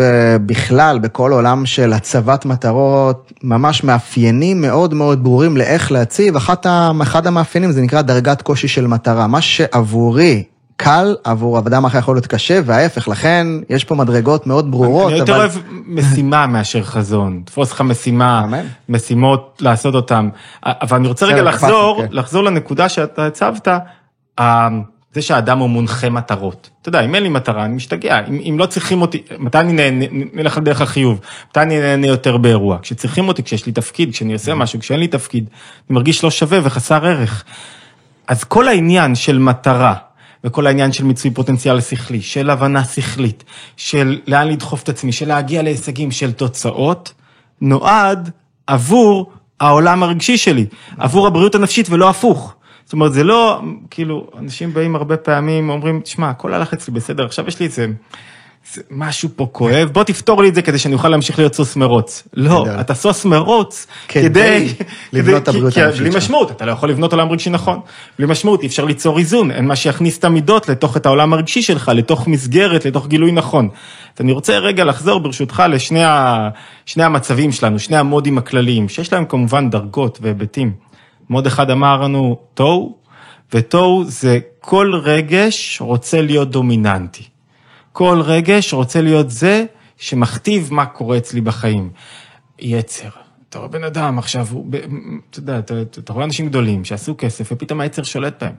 בכלל, 0.47 0.99
בכל 0.99 1.33
עולם 1.33 1.67
של 1.67 1.93
הצבת 1.93 2.45
מטרות, 2.45 3.33
ממש 3.43 3.85
מאפיינים 3.85 4.61
מאוד 4.61 4.95
מאוד 4.95 5.25
ברורים 5.25 5.57
לאיך 5.57 5.93
להציב. 5.93 6.37
אחת, 6.37 6.67
אחד 7.03 7.27
המאפיינים... 7.27 7.58
מאפיינים, 7.59 7.73
זה 7.73 7.83
נקרא 7.83 8.03
דרגת 8.03 8.43
קושי 8.43 8.69
של 8.69 8.87
מטרה. 8.87 9.27
מה 9.27 9.41
שעבורי 9.41 10.45
קל, 10.77 11.17
עבור 11.25 11.59
אדם 11.59 11.85
אחר 11.85 11.99
יכול 11.99 12.17
להיות 12.17 12.27
קשה, 12.27 12.61
וההפך, 12.65 13.09
לכן 13.09 13.47
יש 13.71 13.85
פה 13.85 13.95
מדרגות 13.95 14.47
מאוד 14.47 14.71
ברורות. 14.71 15.11
אני 15.11 15.19
יותר 15.19 15.37
אבל... 15.37 15.41
אוהב 15.41 15.53
משימה 15.87 16.47
מאשר 16.47 16.83
חזון. 16.83 17.43
תפוס 17.45 17.73
לך 17.73 17.81
משימה, 17.81 18.45
משימות 18.89 19.59
לעשות 19.61 19.95
אותן. 19.95 20.29
אבל 20.63 20.97
אני 20.97 21.09
רוצה 21.09 21.27
רגע 21.27 21.43
לחזור, 21.43 22.03
כן. 22.03 22.07
לחזור 22.11 22.45
לנקודה 22.45 22.89
שאתה 22.89 23.27
הצבת. 23.27 23.69
זה 25.19 25.23
שהאדם 25.23 25.59
הוא 25.59 25.71
מונחה 25.71 26.11
מטרות. 26.11 26.71
אתה 26.83 26.89
יודע, 26.89 27.01
אם 27.01 27.15
אין 27.15 27.23
לי 27.23 27.29
מטרה, 27.29 27.65
אני 27.65 27.75
משתגע. 27.75 28.21
אם, 28.29 28.41
אם 28.49 28.59
לא 28.59 28.67
צריכים 28.67 29.03
אותי, 29.03 29.23
מתי 29.39 29.59
אני 29.59 29.73
נהנה, 29.73 30.05
נלך 30.33 30.57
על 30.57 30.65
דרך 30.65 30.81
החיוב, 30.81 31.21
מתי 31.51 31.61
אני 31.61 31.81
נהנה 31.81 32.07
יותר 32.07 32.37
באירוע? 32.37 32.79
כשצריכים 32.83 33.29
אותי, 33.29 33.43
כשיש 33.43 33.67
לי 33.67 33.73
תפקיד, 33.73 34.13
כשאני 34.13 34.33
עושה 34.33 34.55
משהו, 34.55 34.81
כשאין 34.81 35.01
לי 35.01 35.09
תפקיד, 35.09 35.45
אני 35.91 35.95
מרגיש 35.95 36.25
לא 36.25 36.31
שווה 36.31 36.59
וחסר 36.63 37.07
ערך. 37.07 37.45
אז 38.29 38.45
כל 38.45 38.69
העניין 38.69 39.15
של 39.15 39.39
מטרה 39.39 39.95
וכל 40.45 40.67
העניין 40.67 40.93
של 40.93 41.05
מיצוי 41.05 41.31
פוטנציאל 41.31 41.81
שכלי, 41.81 42.23
של 42.23 42.51
הבנה 42.51 42.85
שכלית, 42.85 43.45
של 43.77 44.21
לאן 44.27 44.49
לדחוף 44.49 44.83
את 44.83 44.89
עצמי, 44.89 45.13
של 45.13 45.29
להגיע 45.29 45.63
להישגים, 45.63 46.11
של 46.11 46.33
תוצאות, 46.33 47.13
נועד 47.61 48.31
עבור 48.67 49.33
העולם 49.61 50.03
הרגשי 50.03 50.37
שלי, 50.37 50.67
עבור 50.99 51.27
הבריאות 51.27 51.55
הנפשית 51.55 51.91
ולא 51.91 52.11
הפוך. 52.11 52.55
זאת 52.89 52.93
אומרת, 52.93 53.13
זה 53.13 53.25
לא, 53.25 53.61
כאילו, 53.91 54.27
אנשים 54.39 54.75
באים 54.75 54.97
הרבה 54.97 55.17
פעמים, 55.17 55.71
אומרים, 55.71 56.01
תשמע, 56.01 56.31
הכל 56.31 56.55
הלך 56.55 56.73
אצלי 56.73 56.95
בסדר, 56.95 57.25
עכשיו 57.25 57.49
יש 57.49 57.61
לי 57.61 57.67
איזה... 57.67 57.87
זה 58.75 58.83
משהו 58.91 59.29
פה 59.37 59.49
כואב, 59.53 59.89
בוא 59.93 60.05
תפתור 60.05 60.43
לי 60.43 60.49
את 60.49 60.55
זה 60.55 60.63
כדי 60.63 60.79
שאני 60.79 60.95
אוכל 60.95 61.09
להמשיך 61.09 61.39
להיות 61.39 61.55
סוס 61.55 61.77
מרוץ. 61.77 62.29
לא. 62.35 62.67
אתה 62.81 62.95
סוס 62.95 63.25
מרוץ 63.25 63.87
כדי. 64.09 64.69
לבנות 65.13 65.43
את 65.43 65.49
הבריאות 65.49 65.77
הנפשית 65.77 66.03
בלי. 66.03 66.17
משמעות, 66.17 66.51
אתה 66.51 66.67
לא 66.67 66.73
יכול 66.73 66.91
לבנות 66.91 67.13
עולם 67.13 67.29
רגשי 67.31 67.51
נכון. 67.51 67.81
בלי 68.19 68.27
משמעות, 68.27 68.63
אי 68.63 68.67
אפשר 68.67 68.85
ליצור 68.85 69.19
איזון, 69.19 69.51
אין 69.51 69.67
מה 69.67 69.77
שיכניס 69.77 70.19
את 70.19 70.25
המידות 70.25 70.69
לתוך 70.69 70.97
את 70.97 71.07
העולם 71.07 71.33
הרגשי 71.33 71.63
שלך, 71.63 71.93
לתוך 71.95 72.29
מסגרת, 72.29 72.85
לתוך 72.85 73.07
גילוי 73.07 73.33
נכון. 73.33 73.69
אני 74.21 74.33
רוצה 74.33 74.59
רגע 74.59 74.85
לחזור 74.85 75.21
ברשותך 75.21 75.63
לשני 75.69 77.03
המצבים 77.05 77.53
שלנו, 77.53 77.79
שני 77.79 77.97
המודים 77.97 78.39
הכלליים, 78.39 78.89
שיש 78.89 79.13
להם 79.13 79.25
כמובן 79.25 79.71
דרגות 79.71 80.19
והיבטים. 80.23 80.88
מוד 81.31 81.47
אחד 81.47 81.71
אמר 81.71 82.03
לנו 82.03 82.37
תוהו, 82.55 82.97
ותוהו 83.55 84.05
זה 84.05 84.39
כל 84.61 84.95
רגש 84.95 85.81
רוצה 85.81 86.23
להיות 86.23 86.51
דומיננטי. 86.51 87.25
כל 87.93 88.21
רגש 88.25 88.73
רוצה 88.73 89.03
להיות 89.03 89.31
זה 89.31 89.65
שמכתיב 89.97 90.69
מה 90.73 90.87
קורה 90.87 91.17
אצלי 91.17 91.41
בחיים. 91.41 91.91
יצר. 92.59 93.09
אתה 93.49 93.59
רואה 93.59 93.71
בן 93.71 93.85
אדם 93.85 94.19
עכשיו, 94.19 94.47
הוא, 94.51 94.67
אתה 95.31 95.39
יודע, 95.39 95.59
אתה, 95.59 95.75
אתה 95.83 96.13
רואה 96.13 96.25
אנשים 96.25 96.49
גדולים 96.49 96.85
שעשו 96.85 97.15
כסף 97.19 97.53
ופתאום 97.53 97.81
היצר 97.81 98.03
שולט 98.03 98.43
בהם. 98.43 98.55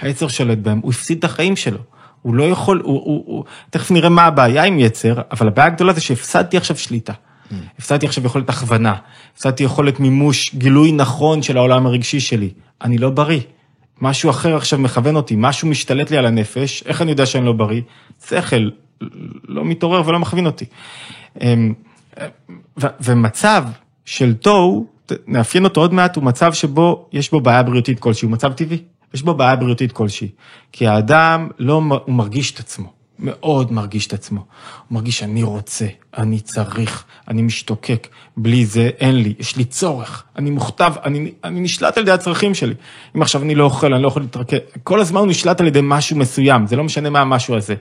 היצר 0.00 0.28
שולט 0.28 0.58
בהם, 0.58 0.80
הוא 0.82 0.90
הפסיד 0.90 1.18
את 1.18 1.24
החיים 1.24 1.56
שלו. 1.56 1.78
הוא 2.22 2.34
לא 2.34 2.44
יכול, 2.44 2.80
הוא, 2.84 3.02
הוא, 3.04 3.24
הוא, 3.26 3.44
תכף 3.70 3.90
נראה 3.90 4.08
מה 4.08 4.24
הבעיה 4.24 4.64
עם 4.64 4.78
יצר, 4.78 5.14
אבל 5.30 5.46
הבעיה 5.46 5.66
הגדולה 5.66 5.92
זה 5.92 6.00
שהפסדתי 6.00 6.56
עכשיו 6.56 6.76
שליטה. 6.76 7.12
הפסדתי 7.78 8.06
עכשיו 8.06 8.26
יכולת 8.26 8.48
הכוונה, 8.48 8.94
הפסדתי 9.34 9.64
יכולת 9.64 10.00
מימוש, 10.00 10.54
גילוי 10.54 10.92
נכון 10.92 11.42
של 11.42 11.56
העולם 11.56 11.86
הרגשי 11.86 12.20
שלי. 12.20 12.50
אני 12.82 12.98
לא 12.98 13.10
בריא. 13.10 13.40
משהו 14.00 14.30
אחר 14.30 14.56
עכשיו 14.56 14.78
מכוון 14.78 15.16
אותי, 15.16 15.34
משהו 15.38 15.68
משתלט 15.68 16.10
לי 16.10 16.16
על 16.16 16.26
הנפש, 16.26 16.82
איך 16.86 17.02
אני 17.02 17.10
יודע 17.10 17.26
שאני 17.26 17.46
לא 17.46 17.52
בריא? 17.52 17.80
שכל 18.26 18.70
לא 19.48 19.64
מתעורר 19.64 20.08
ולא 20.08 20.18
מכווין 20.18 20.46
אותי. 20.46 20.64
אמ, 21.40 21.74
ומצב 23.00 23.64
של 24.04 24.34
תוהו, 24.34 24.86
נאפיין 25.26 25.64
אותו 25.64 25.80
עוד 25.80 25.94
מעט, 25.94 26.16
הוא 26.16 26.24
מצב 26.24 26.52
שבו 26.52 27.08
יש 27.12 27.30
בו 27.30 27.40
בעיה 27.40 27.62
בריאותית 27.62 28.00
כלשהי, 28.00 28.26
הוא 28.26 28.32
מצב 28.32 28.52
טבעי, 28.52 28.78
יש 29.14 29.22
בו 29.22 29.34
בעיה 29.34 29.56
בריאותית 29.56 29.92
כלשהי. 29.92 30.28
כי 30.72 30.86
האדם 30.86 31.48
לא, 31.58 31.82
הוא 32.04 32.14
מרגיש 32.14 32.52
את 32.52 32.58
עצמו, 32.58 32.92
מאוד 33.18 33.72
מרגיש 33.72 34.06
את 34.06 34.12
עצמו. 34.12 34.40
הוא 34.40 34.46
מרגיש 34.96 35.22
אני 35.22 35.42
רוצה, 35.42 35.86
אני 36.18 36.40
צריך, 36.40 37.04
אני 37.28 37.42
משתוקק, 37.42 38.08
בלי 38.36 38.66
זה 38.66 38.90
אין 38.98 39.16
לי, 39.16 39.34
יש 39.38 39.56
לי 39.56 39.64
צורך, 39.64 40.24
אני 40.36 40.50
מוכתב, 40.50 40.92
אני, 41.04 41.32
אני 41.44 41.60
נשלט 41.60 41.96
על 41.96 42.02
ידי 42.02 42.12
הצרכים 42.12 42.54
שלי. 42.54 42.74
אם 43.16 43.22
עכשיו 43.22 43.42
אני 43.42 43.54
לא 43.54 43.64
אוכל, 43.64 43.94
אני 43.94 44.02
לא 44.02 44.08
יכול 44.08 44.22
להתרכז, 44.22 44.58
כל 44.82 45.00
הזמן 45.00 45.20
הוא 45.20 45.28
נשלט 45.28 45.60
על 45.60 45.66
ידי 45.66 45.80
משהו 45.82 46.16
מסוים, 46.16 46.66
זה 46.66 46.76
לא 46.76 46.84
משנה 46.84 47.10
מה 47.10 47.20
המשהו 47.20 47.56
הזה. 47.56 47.74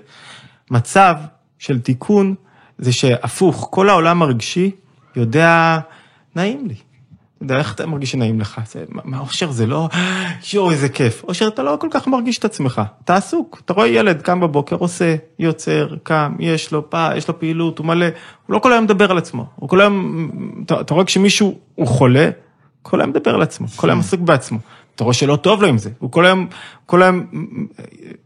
מצב 0.71 1.15
של 1.59 1.79
תיקון 1.79 2.35
זה 2.77 2.93
שהפוך, 2.93 3.67
כל 3.71 3.89
העולם 3.89 4.21
הרגשי 4.21 4.71
יודע, 5.15 5.79
נעים 6.35 6.67
לי. 6.67 6.75
איך 7.51 7.73
אתה 7.75 7.85
מרגיש 7.85 8.11
שנעים 8.11 8.39
לך? 8.39 8.61
זה, 8.67 8.83
מה, 8.89 9.19
אושר 9.19 9.51
זה 9.51 9.65
לא, 9.65 9.89
יואו, 10.53 10.71
איזה 10.71 10.89
כיף. 10.89 11.23
אושר, 11.23 11.47
אתה 11.47 11.63
לא 11.63 11.77
כל 11.79 11.87
כך 11.91 12.07
מרגיש 12.07 12.37
את 12.37 12.45
עצמך. 12.45 12.81
אתה 13.03 13.15
עסוק. 13.15 13.61
אתה 13.65 13.73
רואה 13.73 13.87
ילד 13.87 14.21
קם 14.21 14.39
בבוקר, 14.39 14.75
עושה, 14.75 15.15
יוצר, 15.39 15.95
קם, 16.03 16.35
יש 16.39 16.71
לו 16.71 16.89
פע, 16.89 17.09
יש 17.15 17.27
לו 17.27 17.39
פעילות, 17.39 17.77
הוא 17.77 17.87
מלא. 17.87 18.05
הוא 18.45 18.53
לא 18.53 18.59
כל 18.59 18.71
היום 18.71 18.83
מדבר 18.83 19.11
על 19.11 19.17
עצמו. 19.17 19.45
הוא 19.55 19.69
כל 19.69 19.81
היום, 19.81 20.29
אתה, 20.65 20.81
אתה 20.81 20.93
רואה 20.93 21.05
כשמישהו 21.05 21.57
הוא 21.75 21.87
חולה, 21.87 22.29
כל 22.81 23.01
היום 23.01 23.09
מדבר 23.09 23.35
על 23.35 23.41
עצמו, 23.41 23.67
כל 23.75 23.89
היום 23.89 23.99
עסוק 23.99 24.19
בעצמו. 24.19 24.59
אתה 24.95 25.03
רואה 25.03 25.13
שלא 25.13 25.35
טוב 25.35 25.61
לו 25.61 25.67
עם 25.67 25.77
זה. 25.77 25.89
הוא 25.99 26.11
כל 26.11 26.25
היום, 26.25 26.47
כל 26.85 27.03
היום 27.03 27.25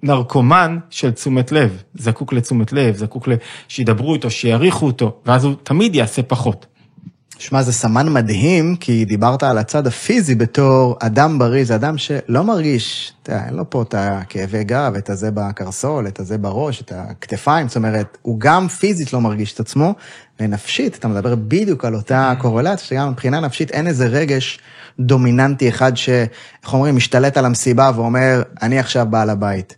נרקומן 0.04 0.78
של 0.90 1.12
תשומת 1.12 1.52
לב. 1.52 1.84
זקוק 1.96 2.34
לתשומת 2.34 2.74
לב, 2.74 2.96
זקוק. 2.96 3.28
שידברו 3.68 4.14
איתו, 4.14 4.30
שיעריכו 4.30 4.86
אותו, 4.86 5.18
ואז 5.26 5.46
הוא 5.46 5.54
תמיד 5.64 5.96
יעשה 5.96 6.24
פחות. 6.24 6.66
שמע, 7.40 7.64
זה 7.64 7.74
סמן 7.74 8.14
מדהים, 8.14 8.76
כי 8.76 9.06
דיברת 9.06 9.44
על 9.44 9.58
הצד 9.58 9.88
הפיזי 9.88 10.36
בתור 10.36 10.98
אדם 11.00 11.40
בריא, 11.40 11.64
זה 11.64 11.76
אדם 11.76 11.98
שלא 11.98 12.44
מרגיש, 12.44 13.14
אתה 13.24 13.32
יודע, 13.32 13.46
אין 13.46 13.54
לו 13.54 13.70
פה 13.70 13.82
את 13.82 13.96
הכאבי 13.98 14.64
גב, 14.64 14.94
את 14.98 15.10
הזה 15.10 15.32
בקרסול, 15.32 16.08
את 16.08 16.20
הזה 16.20 16.38
בראש, 16.38 16.82
את 16.82 16.92
הכתפיים, 16.96 17.68
זאת 17.68 17.76
אומרת, 17.76 18.18
הוא 18.22 18.40
גם 18.40 18.68
פיזית 18.68 19.14
לא 19.14 19.22
מרגיש 19.22 19.54
את 19.54 19.60
עצמו, 19.60 19.96
ונפשית, 20.40 20.96
אתה 20.96 21.08
מדבר 21.08 21.36
בדיוק 21.36 21.86
על 21.86 21.96
אותה 21.96 22.34
קורלציה, 22.40 22.88
שגם 22.88 23.10
מבחינה 23.10 23.40
נפשית 23.40 23.72
אין 23.72 23.88
איזה 23.88 24.08
רגש 24.08 24.60
דומיננטי 25.00 25.70
אחד 25.70 25.98
ש, 25.98 26.10
איך 26.64 26.74
אומרים, 26.74 26.96
משתלט 26.96 27.38
על 27.38 27.46
המסיבה 27.46 27.92
ואומר, 27.96 28.42
אני 28.62 28.80
עכשיו 28.80 29.08
בעל 29.10 29.30
הבית. 29.30 29.76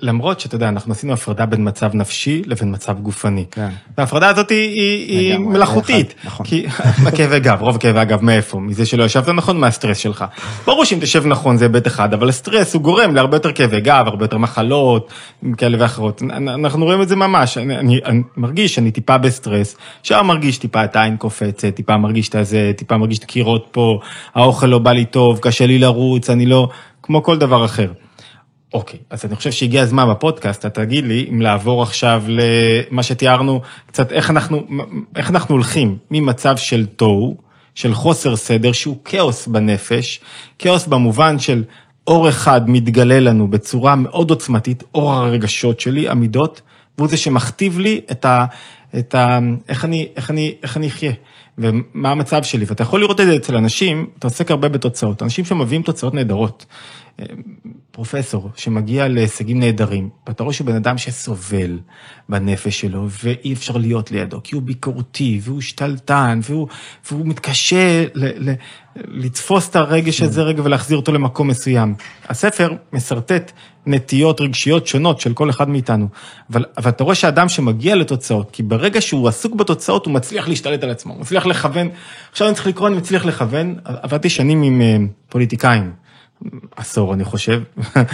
למרות 0.00 0.40
שאתה 0.40 0.54
יודע, 0.56 0.68
אנחנו 0.68 0.92
עשינו 0.92 1.12
הפרדה 1.12 1.46
בין 1.46 1.68
מצב 1.68 1.90
נפשי 1.94 2.42
לבין 2.46 2.72
מצב 2.72 2.98
גופני. 2.98 3.44
כן. 3.50 3.68
וההפרדה 3.98 4.28
הזאת 4.28 4.50
היא, 4.50 4.68
היא, 4.68 5.18
היא 5.18 5.34
לגמרי, 5.34 5.52
מלאכותית. 5.52 6.14
נכון. 6.24 6.46
כי 6.46 6.66
כאבי 7.16 7.40
גב, 7.40 7.58
רוב 7.62 7.78
כאבי 7.78 7.98
הגב 7.98 8.24
מאיפה? 8.24 8.60
מזה 8.60 8.86
שלא 8.86 9.04
ישבת 9.04 9.28
נכון 9.28 9.60
מהסטרס 9.60 9.98
שלך. 9.98 10.24
ברור 10.66 10.84
שאם 10.84 10.98
תשב 11.00 11.26
נכון 11.26 11.56
זה 11.56 11.64
היבט 11.64 11.86
אחד, 11.86 12.14
אבל 12.14 12.28
הסטרס 12.28 12.74
הוא 12.74 12.82
גורם 12.82 13.14
להרבה 13.14 13.36
יותר 13.36 13.52
כאבי 13.52 13.80
גב, 13.80 14.04
הרבה 14.06 14.24
יותר 14.24 14.38
מחלות 14.38 15.12
כאלה 15.56 15.76
ואחרות. 15.80 16.22
אנ- 16.22 16.48
אנחנו 16.48 16.84
רואים 16.84 17.02
את 17.02 17.08
זה 17.08 17.16
ממש. 17.16 17.58
אני, 17.58 17.76
אני, 17.78 18.00
אני 18.04 18.22
מרגיש 18.36 18.74
שאני 18.74 18.90
טיפה 18.90 19.18
בסטרס, 19.18 19.76
שם 20.02 20.26
מרגיש 20.26 20.58
טיפה 20.58 20.84
את 20.84 20.96
העין 20.96 21.16
קופצת, 21.16 21.74
טיפה 21.74 21.96
מרגיש 21.96 22.28
את 22.28 22.34
הזה, 22.34 22.72
טיפה 22.76 22.96
מרגיש 22.96 23.18
את 23.18 23.24
קירות 23.24 23.66
פה, 23.70 24.00
האוכל 24.34 24.66
לא 24.66 24.78
בא 24.78 24.92
לי 24.92 25.04
טוב, 25.04 25.38
קשה 25.38 25.66
לי 25.66 25.78
לרוץ, 25.78 26.30
אני 26.30 26.46
לא... 26.46 26.68
כמו 27.02 27.22
כל 27.22 27.38
דבר 27.38 27.64
אחר. 27.64 27.92
אוקיי, 28.72 29.00
אז 29.10 29.24
אני 29.24 29.36
חושב 29.36 29.50
שהגיע 29.52 29.82
הזמן 29.82 30.10
בפודקאסט, 30.10 30.66
אתה 30.66 30.84
תגיד 30.84 31.04
לי 31.04 31.26
אם 31.30 31.40
לעבור 31.42 31.82
עכשיו 31.82 32.22
למה 32.28 33.02
שתיארנו, 33.02 33.60
קצת 33.86 34.12
איך 34.12 34.30
אנחנו, 34.30 34.66
איך 35.16 35.30
אנחנו 35.30 35.54
הולכים 35.54 35.98
ממצב 36.10 36.56
של 36.56 36.86
תוהו, 36.86 37.36
של 37.74 37.94
חוסר 37.94 38.36
סדר, 38.36 38.72
שהוא 38.72 38.96
כאוס 39.04 39.46
בנפש, 39.46 40.20
כאוס 40.58 40.86
במובן 40.86 41.38
של 41.38 41.64
אור 42.06 42.28
אחד 42.28 42.70
מתגלה 42.70 43.20
לנו 43.20 43.48
בצורה 43.48 43.96
מאוד 43.96 44.30
עוצמתית, 44.30 44.84
אור 44.94 45.12
הרגשות 45.12 45.80
שלי, 45.80 46.08
המידות, 46.08 46.60
והוא 46.98 47.08
זה 47.08 47.16
שמכתיב 47.16 47.78
לי 47.78 48.00
את 48.10 48.24
ה... 48.24 48.44
את 48.98 49.14
ה... 49.14 49.38
איך 49.68 49.84
אני, 49.84 50.08
איך 50.16 50.30
אני, 50.30 50.54
איך 50.62 50.76
אני 50.76 50.88
אחיה, 50.88 51.12
ומה 51.58 52.10
המצב 52.10 52.42
שלי, 52.42 52.64
ואתה 52.68 52.82
יכול 52.82 53.00
לראות 53.00 53.20
את 53.20 53.26
זה 53.26 53.36
אצל 53.36 53.56
אנשים, 53.56 54.06
אתה 54.18 54.26
עוסק 54.26 54.50
הרבה 54.50 54.68
בתוצאות, 54.68 55.22
אנשים 55.22 55.44
שמביאים 55.44 55.82
תוצאות 55.82 56.14
נהדרות. 56.14 56.66
פרופסור 57.98 58.50
שמגיע 58.56 59.08
להישגים 59.08 59.60
נהדרים, 59.60 60.08
ואתה 60.26 60.42
רואה 60.42 60.54
שהוא 60.54 60.66
בן 60.66 60.74
אדם 60.74 60.98
שסובל 60.98 61.78
בנפש 62.28 62.80
שלו, 62.80 63.06
ואי 63.24 63.52
אפשר 63.52 63.76
להיות 63.76 64.10
לידו, 64.10 64.40
כי 64.44 64.54
הוא 64.54 64.62
ביקורתי, 64.62 65.40
והוא 65.42 65.60
שתלטן, 65.60 66.40
והוא, 66.42 66.68
והוא 67.10 67.26
מתקשה 67.26 68.04
ל, 68.14 68.50
ל, 68.50 68.54
לתפוס 68.96 69.70
את 69.70 69.76
הרגש 69.76 70.22
הזה 70.22 70.42
רגע 70.42 70.62
ולהחזיר 70.64 70.96
אותו 70.96 71.12
למקום 71.12 71.48
מסוים. 71.48 71.94
הספר 72.28 72.74
משרטט 72.92 73.52
נטיות 73.86 74.40
רגשיות 74.40 74.86
שונות 74.86 75.20
של 75.20 75.34
כל 75.34 75.50
אחד 75.50 75.68
מאיתנו, 75.68 76.08
אבל, 76.50 76.64
אבל 76.76 76.90
אתה 76.90 77.04
רואה 77.04 77.14
שאדם 77.14 77.48
שמגיע 77.48 77.96
לתוצאות, 77.96 78.50
כי 78.50 78.62
ברגע 78.62 79.00
שהוא 79.00 79.28
עסוק 79.28 79.54
בתוצאות, 79.54 80.06
הוא 80.06 80.14
מצליח 80.14 80.48
להשתלט 80.48 80.82
על 80.82 80.90
עצמו, 80.90 81.12
הוא 81.12 81.20
מצליח 81.20 81.46
לכוון, 81.46 81.88
עכשיו 82.30 82.46
אני 82.46 82.54
צריך 82.54 82.66
לקרוא, 82.66 82.88
אני 82.88 82.96
מצליח 82.96 83.24
לכוון, 83.24 83.74
עבדתי 83.84 84.28
שנים 84.28 84.62
עם 84.62 84.80
אה, 84.80 84.96
פוליטיקאים. 85.28 86.07
עשור 86.76 87.14
אני 87.14 87.24
חושב, 87.24 87.62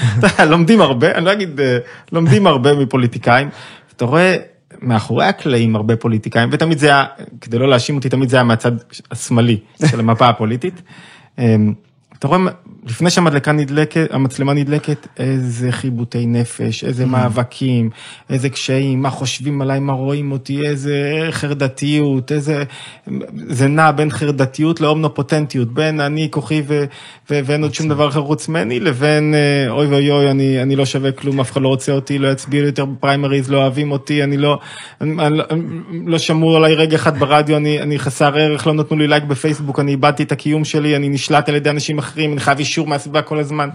לומדים 0.51 0.81
הרבה, 0.81 1.15
אני 1.15 1.25
לא 1.25 1.33
אגיד, 1.33 1.61
אה, 1.61 1.79
לומדים 2.13 2.47
הרבה 2.47 2.75
מפוליטיקאים, 2.75 3.49
אתה 3.97 4.05
רואה 4.05 4.37
מאחורי 4.83 5.25
הקלעים 5.25 5.77
הרבה 5.77 5.97
פוליטיקאים, 5.97 6.49
ותמיד 6.53 6.79
זה 6.79 6.87
היה, 6.87 7.05
כדי 7.41 7.59
לא 7.59 7.69
להאשים 7.69 7.97
אותי, 7.97 8.09
תמיד 8.09 8.29
זה 8.29 8.37
היה 8.37 8.45
מהצד 8.45 8.73
השמאלי 9.11 9.59
של 9.87 10.01
המפה 10.01 10.29
הפוליטית. 10.29 10.83
אמ, 11.39 11.75
אתה 12.19 12.29
רואה, 12.29 12.41
לפני 12.87 13.11
שהמדלקה 13.11 13.53
נדלקת, 13.53 14.07
המצלמה 14.11 14.53
נדלקת, 14.53 15.07
איזה 15.19 15.73
חיבוטי 15.73 16.27
נפש, 16.27 16.85
איזה 16.85 17.07
מאבקים, 17.07 17.91
איזה 18.31 18.49
קשיים, 18.49 19.03
מה 19.03 19.11
חושבים 19.11 19.63
עליי, 19.63 19.81
מה 19.81 19.93
רואים 19.93 20.33
אותי, 20.33 20.67
איזה 20.67 21.29
חרדתיות, 21.31 22.33
איזה... 22.33 22.63
זה 23.35 23.69
נע 23.69 23.91
בין 23.91 24.11
חרדתיות 24.11 24.81
לאומנופוטנטיות, 24.81 25.75
בין 25.75 26.01
אני 26.01 26.29
כוחי 26.31 26.63
ו... 26.67 26.85
ו... 27.31 27.41
ואין 27.45 27.63
עוד 27.63 27.75
שום 27.75 27.89
דבר 27.89 28.09
אחר 28.09 28.23
חוץ 28.23 28.49
ממני, 28.49 28.81
לבין 28.81 29.35
אה, 29.35 29.71
אוי 29.71 29.87
ואוי 29.87 30.11
אוי, 30.11 30.31
אני, 30.31 30.63
אני 30.63 30.77
לא 30.77 30.87
שווה 30.87 31.13
כלום, 31.13 31.41
אף 31.41 31.53
אחד 31.53 31.63
לא 31.63 31.69
רוצה 31.69 31.93
אותי, 31.93 32.19
לא 32.19 32.29
יצביע 32.29 32.61
לי 32.61 32.67
יותר 32.67 32.85
בפריימריז, 32.85 33.51
לא 33.51 33.57
אוהבים 33.57 33.93
אותי, 33.93 34.25
אני 34.25 34.37
לא... 34.37 34.59
אני, 35.01 35.27
אני, 35.27 35.63
לא 36.07 36.19
שמעו 36.19 36.57
עליי 36.57 36.75
רגע 36.75 36.97
אחד 36.97 37.19
ברדיו, 37.19 37.57
אני, 37.57 37.81
אני 37.81 37.99
חסר 37.99 38.39
ערך, 38.39 38.67
לא 38.67 38.73
נתנו 38.73 38.99
לי 38.99 39.07
לייק 39.07 39.25
בפייסבוק, 39.25 39.81
אני 39.81 39.91
איבדתי 39.91 40.23
את 40.23 40.33
הקיום 40.33 40.65
שלי, 40.65 40.97
אני 40.97 41.09
נשלט 41.09 41.49
על 41.49 41.55
ידי 41.55 41.71
אנשים 41.71 41.99
אחרים, 41.99 42.33
אני 42.33 42.41
חייב 42.41 42.61
אישור 42.75 42.87
מהסביבה 42.87 43.23
כל 43.23 43.39
הזמן. 43.39 43.69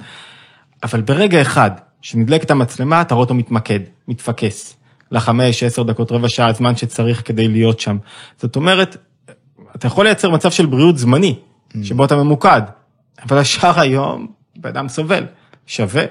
אבל 0.83 1.01
ברגע 1.01 1.41
אחד, 1.41 1.71
כשנדלקת 2.01 2.51
המצלמה, 2.51 3.01
אתה 3.01 3.15
רואה 3.15 3.23
אותו 3.23 3.33
מתמקד, 3.33 3.79
מתפקס. 4.07 4.75
לחמש, 5.11 5.63
עשר 5.63 5.83
דקות, 5.83 6.11
רבע 6.11 6.29
שעה, 6.29 6.47
הזמן 6.47 6.75
שצריך 6.75 7.21
כדי 7.25 7.47
להיות 7.47 7.79
שם. 7.79 7.97
זאת 8.37 8.55
אומרת, 8.55 8.97
אתה 9.75 9.87
יכול 9.87 10.05
לייצר 10.05 10.29
מצב 10.29 10.51
של 10.51 10.65
בריאות 10.65 10.97
זמני, 10.97 11.35
שבו 11.83 12.05
אתה 12.05 12.15
ממוקד, 12.15 12.61
אבל 13.25 13.37
השאר 13.37 13.79
היום, 13.79 14.27
בן 14.57 14.69
אדם 14.69 14.87
סובל, 14.89 15.25
שווה, 15.67 16.03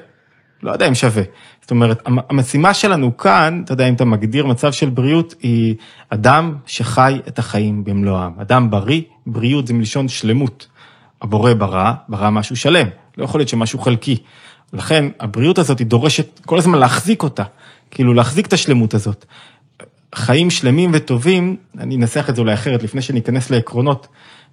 לא 0.62 0.72
יודע 0.72 0.88
אם 0.88 0.94
שווה. 0.94 1.22
זאת 1.61 1.70
אומרת, 1.70 2.03
המ- 2.07 2.18
המשימה 2.31 2.74
שלנו 2.74 3.16
כאן, 3.16 3.62
אתה 3.64 3.72
יודע, 3.72 3.88
אם 3.88 3.94
אתה 3.94 4.05
מגדיר 4.05 4.46
מצב 4.46 4.72
של 4.72 4.90
בריאות, 4.90 5.35
היא 5.42 5.74
אדם 6.11 6.55
שחי 6.66 7.20
את 7.29 7.38
החיים 7.38 7.85
במלואם. 7.85 8.40
אדם 8.40 8.70
בריא, 8.70 9.03
בריאות 9.27 9.66
זה 9.66 9.74
מלשון 9.74 10.09
שלמות. 10.09 10.66
הבורא 11.22 11.54
ברא, 11.54 11.92
ברא 12.09 12.31
משהו 12.31 12.57
שלם, 12.57 12.87
לא 13.18 13.24
יכול 13.24 13.40
להיות 13.40 13.48
שמשהו 13.48 13.78
חלקי. 13.78 14.16
לכן, 14.72 15.04
הבריאות 15.20 15.59
הזאת 15.59 15.78
היא 15.78 15.87
דורשת 15.87 16.40
כל 16.46 16.59
הזמן 16.59 16.78
להחזיק 16.78 17.22
אותה, 17.22 17.44
כאילו 17.90 18.14
להחזיק 18.14 18.46
את 18.46 18.52
השלמות 18.52 18.94
הזאת. 18.94 19.24
חיים 20.14 20.50
שלמים 20.50 20.90
וטובים, 20.94 21.57
אני 21.78 21.96
אנסח 21.96 22.31
את 22.31 22.37
זה 22.37 22.40
אולי 22.40 22.54
אחרת 22.54 22.83
לפני 22.83 23.02
שניכנס 23.02 23.50
לעקרונות. 23.50 24.07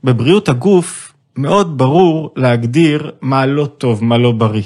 בבריאות 0.04 0.50
הגוף 0.50 1.14
מאוד 1.36 1.78
ברור 1.78 2.34
להגדיר 2.36 3.12
מה 3.22 3.46
לא 3.46 3.66
טוב, 3.66 4.04
מה 4.04 4.18
לא 4.18 4.32
בריא. 4.32 4.64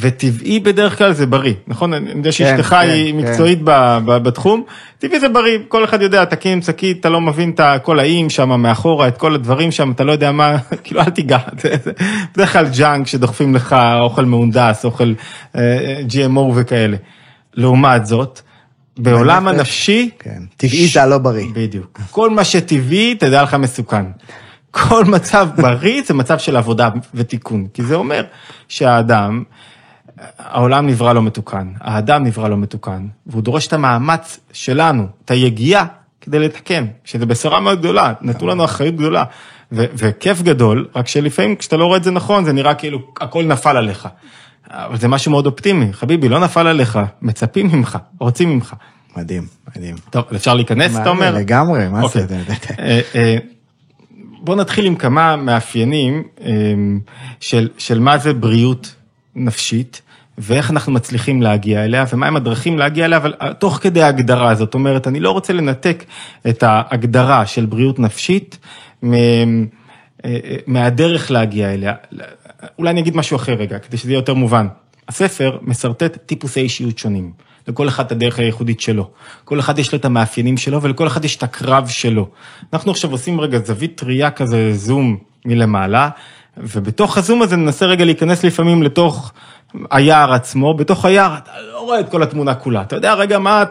וטבעי 0.00 0.60
בדרך 0.60 0.98
כלל 0.98 1.12
זה 1.12 1.26
בריא, 1.26 1.54
נכון? 1.66 1.94
אני 1.94 2.10
יודע 2.10 2.32
שאשתך 2.32 2.66
כן, 2.66 2.76
היא 2.76 3.12
כן. 3.12 3.18
מקצועית 3.18 3.58
ב- 3.64 3.98
ב- 4.04 4.16
בתחום, 4.16 4.62
טבעי 4.98 5.20
זה 5.20 5.28
בריא, 5.28 5.58
כל 5.68 5.84
אחד 5.84 6.02
יודע, 6.02 6.24
תקים 6.24 6.62
שקית, 6.62 7.00
אתה 7.00 7.08
לא 7.08 7.20
מבין 7.20 7.50
את 7.50 7.60
כל 7.82 7.98
האיים 7.98 8.30
שם 8.30 8.60
מאחורה, 8.60 9.08
את 9.08 9.18
כל 9.18 9.34
הדברים 9.34 9.70
שם, 9.70 9.90
אתה 9.90 10.04
לא 10.04 10.12
יודע 10.12 10.32
מה, 10.32 10.56
כאילו 10.84 11.00
אל 11.00 11.10
תיגע, 11.10 11.38
בדרך 12.34 12.52
כלל 12.52 12.66
ג'אנק 12.78 13.06
שדוחפים 13.06 13.54
לך, 13.54 13.76
אוכל 14.00 14.24
מהונדס, 14.24 14.84
אוכל 14.84 15.12
אה, 15.56 16.00
GMO 16.08 16.40
וכאלה. 16.54 16.96
לעומת 17.54 18.06
זאת, 18.06 18.40
בעולם 18.98 19.48
הנפשי, 19.48 20.10
כן. 20.18 20.42
טבעי 20.56 20.86
זה 20.86 21.02
הלא 21.02 21.18
בריא. 21.18 21.46
בדיוק. 21.54 22.00
כל 22.10 22.30
מה 22.30 22.44
שטבעי, 22.44 23.14
תדע 23.14 23.42
לך 23.42 23.54
מסוכן. 23.54 24.04
כל 24.70 25.04
מצב 25.04 25.48
בריא 25.56 26.02
זה 26.06 26.14
מצב 26.14 26.38
של 26.38 26.56
עבודה 26.56 26.88
ותיקון, 27.14 27.66
כי 27.74 27.82
זה 27.82 27.94
אומר 27.94 28.24
שהאדם, 28.68 29.42
העולם 30.38 30.86
נברא 30.86 31.12
לא 31.12 31.22
מתוקן, 31.22 31.68
האדם 31.80 32.24
נברא 32.24 32.48
לא 32.48 32.56
מתוקן, 32.56 33.06
והוא 33.26 33.42
דורש 33.42 33.66
את 33.66 33.72
המאמץ 33.72 34.40
שלנו, 34.52 35.06
את 35.24 35.30
היגיעה, 35.30 35.86
כדי 36.20 36.38
לתקן, 36.38 36.86
שזה 37.04 37.26
בשורה 37.26 37.60
מאוד 37.60 37.78
גדולה, 37.78 38.12
נתנו 38.20 38.48
לנו 38.48 38.64
אחריות 38.64 38.94
גדולה, 38.94 39.24
ו- 39.72 39.84
וכיף 39.94 40.42
גדול, 40.42 40.88
רק 40.94 41.08
שלפעמים 41.08 41.56
כשאתה 41.56 41.76
לא 41.76 41.84
רואה 41.84 41.96
את 41.96 42.04
זה 42.04 42.10
נכון, 42.10 42.44
זה 42.44 42.52
נראה 42.52 42.74
כאילו 42.74 42.98
הכל 43.20 43.44
נפל 43.44 43.76
עליך. 43.76 44.08
אבל 44.70 44.96
זה 44.96 45.08
משהו 45.08 45.30
מאוד 45.30 45.46
אופטימי, 45.46 45.92
חביבי, 45.92 46.28
לא 46.28 46.40
נפל 46.40 46.66
עליך, 46.66 46.98
מצפים 47.22 47.66
ממך, 47.72 47.98
רוצים 48.18 48.50
ממך. 48.50 48.74
מדהים, 49.16 49.46
מדהים. 49.76 49.96
טוב, 50.10 50.24
אפשר 50.36 50.54
להיכנס, 50.54 50.96
אתה 50.96 51.08
אומר? 51.08 51.34
לגמרי, 51.34 51.88
מה 51.88 52.02
אוקיי. 52.02 52.26
זה? 52.26 52.38
אה, 52.78 53.00
אה, 53.14 53.36
בוא 54.40 54.56
נתחיל 54.56 54.86
עם 54.86 54.94
כמה 54.94 55.36
מאפיינים 55.36 56.22
אה, 56.44 56.50
של, 57.40 57.68
של 57.78 57.98
מה 57.98 58.18
זה 58.18 58.32
בריאות 58.34 58.94
נפשית, 59.34 60.02
ואיך 60.40 60.70
אנחנו 60.70 60.92
מצליחים 60.92 61.42
להגיע 61.42 61.84
אליה, 61.84 62.04
ומהם 62.12 62.36
הדרכים 62.36 62.78
להגיע 62.78 63.04
אליה, 63.04 63.18
אבל 63.18 63.34
אה, 63.42 63.54
תוך 63.54 63.78
כדי 63.82 64.02
ההגדרה, 64.02 64.54
זאת 64.54 64.74
אומרת, 64.74 65.08
אני 65.08 65.20
לא 65.20 65.30
רוצה 65.30 65.52
לנתק 65.52 66.04
את 66.48 66.62
ההגדרה 66.62 67.46
של 67.46 67.66
בריאות 67.66 67.98
נפשית 67.98 68.58
אה, 69.04 69.08
אה, 70.24 70.38
מהדרך 70.66 71.30
להגיע 71.30 71.74
אליה. 71.74 71.94
אולי 72.78 72.90
אני 72.90 73.00
אגיד 73.00 73.16
משהו 73.16 73.36
אחר 73.36 73.52
רגע, 73.52 73.78
כדי 73.78 73.96
שזה 73.96 74.10
יהיה 74.10 74.18
יותר 74.18 74.34
מובן. 74.34 74.66
הספר 75.08 75.58
משרטט 75.62 76.16
טיפוסי 76.26 76.60
אישיות 76.60 76.98
שונים. 76.98 77.32
לכל 77.68 77.88
אחד 77.88 78.04
את 78.04 78.12
הדרך 78.12 78.38
הייחודית 78.38 78.80
שלו. 78.80 79.10
כל 79.44 79.60
אחד 79.60 79.78
יש 79.78 79.92
לו 79.92 79.98
את 79.98 80.04
המאפיינים 80.04 80.56
שלו 80.56 80.82
ולכל 80.82 81.06
אחד 81.06 81.24
יש 81.24 81.36
את 81.36 81.42
הקרב 81.42 81.88
שלו. 81.88 82.28
אנחנו 82.72 82.90
עכשיו 82.90 83.10
עושים 83.10 83.40
רגע 83.40 83.58
זווית 83.58 84.02
ראייה 84.02 84.30
כזה, 84.30 84.72
זום 84.74 85.16
מלמעלה, 85.46 86.08
ובתוך 86.56 87.18
הזום 87.18 87.42
הזה 87.42 87.56
ננסה 87.56 87.86
רגע 87.86 88.04
להיכנס 88.04 88.44
לפעמים 88.44 88.82
לתוך 88.82 89.32
היער 89.90 90.32
עצמו, 90.32 90.74
בתוך 90.74 91.04
היער 91.04 91.36
אתה 91.36 91.50
לא 91.72 91.80
רואה 91.80 92.00
את 92.00 92.08
כל 92.08 92.22
התמונה 92.22 92.54
כולה, 92.54 92.82
אתה 92.82 92.96
יודע 92.96 93.14
רגע 93.14 93.38
מה, 93.38 93.64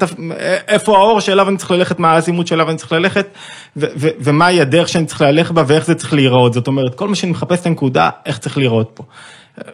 איפה 0.67 0.97
האור 0.97 1.19
שאליו 1.19 1.49
אני 1.49 1.57
צריך 1.57 1.71
ללכת, 1.71 1.99
מה 1.99 2.11
האזימות 2.11 2.47
שאליו 2.47 2.69
אני 2.69 2.77
צריך 2.77 2.91
ללכת, 2.91 3.27
ו- 3.77 3.85
ו- 3.97 4.09
ומהי 4.19 4.61
הדרך 4.61 4.89
שאני 4.89 5.05
צריך 5.05 5.21
ללכת 5.21 5.51
בה 5.51 5.63
ואיך 5.67 5.85
זה 5.85 5.95
צריך 5.95 6.13
להיראות, 6.13 6.53
זאת 6.53 6.67
אומרת, 6.67 6.95
כל 6.95 7.07
מה 7.07 7.15
שאני 7.15 7.31
מחפש 7.31 7.61
את 7.61 7.65
הנקודה, 7.65 8.09
איך 8.25 8.37
צריך 8.37 8.57
להיראות 8.57 8.91
פה. 8.93 9.03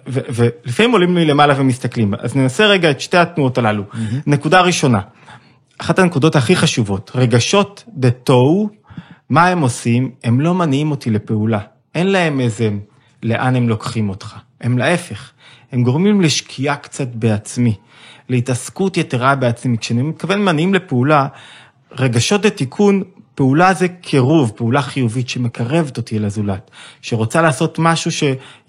ולפעמים 0.07 0.91
עולים 0.91 1.17
לי 1.17 1.25
למעלה 1.25 1.53
ומסתכלים, 1.57 2.13
אז 2.19 2.35
ננסה 2.35 2.65
רגע 2.65 2.91
את 2.91 3.01
שתי 3.01 3.17
התנועות 3.17 3.57
הללו. 3.57 3.83
נקודה 4.27 4.61
ראשונה, 4.61 4.99
אחת 5.77 5.99
הנקודות 5.99 6.35
הכי 6.35 6.55
חשובות, 6.55 7.11
רגשות 7.15 7.83
דה 7.87 8.09
תוהו, 8.11 8.69
מה 9.29 9.47
הם 9.47 9.61
עושים? 9.61 10.11
הם 10.23 10.39
לא 10.39 10.53
מניעים 10.53 10.91
אותי 10.91 11.09
לפעולה. 11.09 11.59
אין 11.95 12.11
להם 12.11 12.39
איזה 12.39 12.69
לאן 13.23 13.55
הם 13.55 13.69
לוקחים 13.69 14.09
אותך. 14.09 14.35
הם 14.61 14.77
להפך, 14.77 15.31
הם 15.75 15.83
גורמים 15.83 16.21
לשקיעה 16.21 16.75
קצת 16.75 17.07
בעצמי, 17.13 17.75
להתעסקות 18.29 18.97
יתרה 18.97 19.35
בעצמי. 19.35 19.77
כשאני 19.77 20.01
מתכוון 20.01 20.45
מניעים 20.45 20.73
לפעולה, 20.73 21.27
רגשות 21.91 22.45
לתיקון, 22.45 23.03
פעולה 23.35 23.73
זה 23.73 23.87
קירוב, 23.87 24.51
פעולה 24.55 24.81
חיובית 24.81 25.29
שמקרבת 25.29 25.97
אותי 25.97 26.17
אל 26.17 26.25
הזולת, 26.25 26.71
שרוצה 27.01 27.41
לעשות 27.41 27.79
משהו 27.79 28.11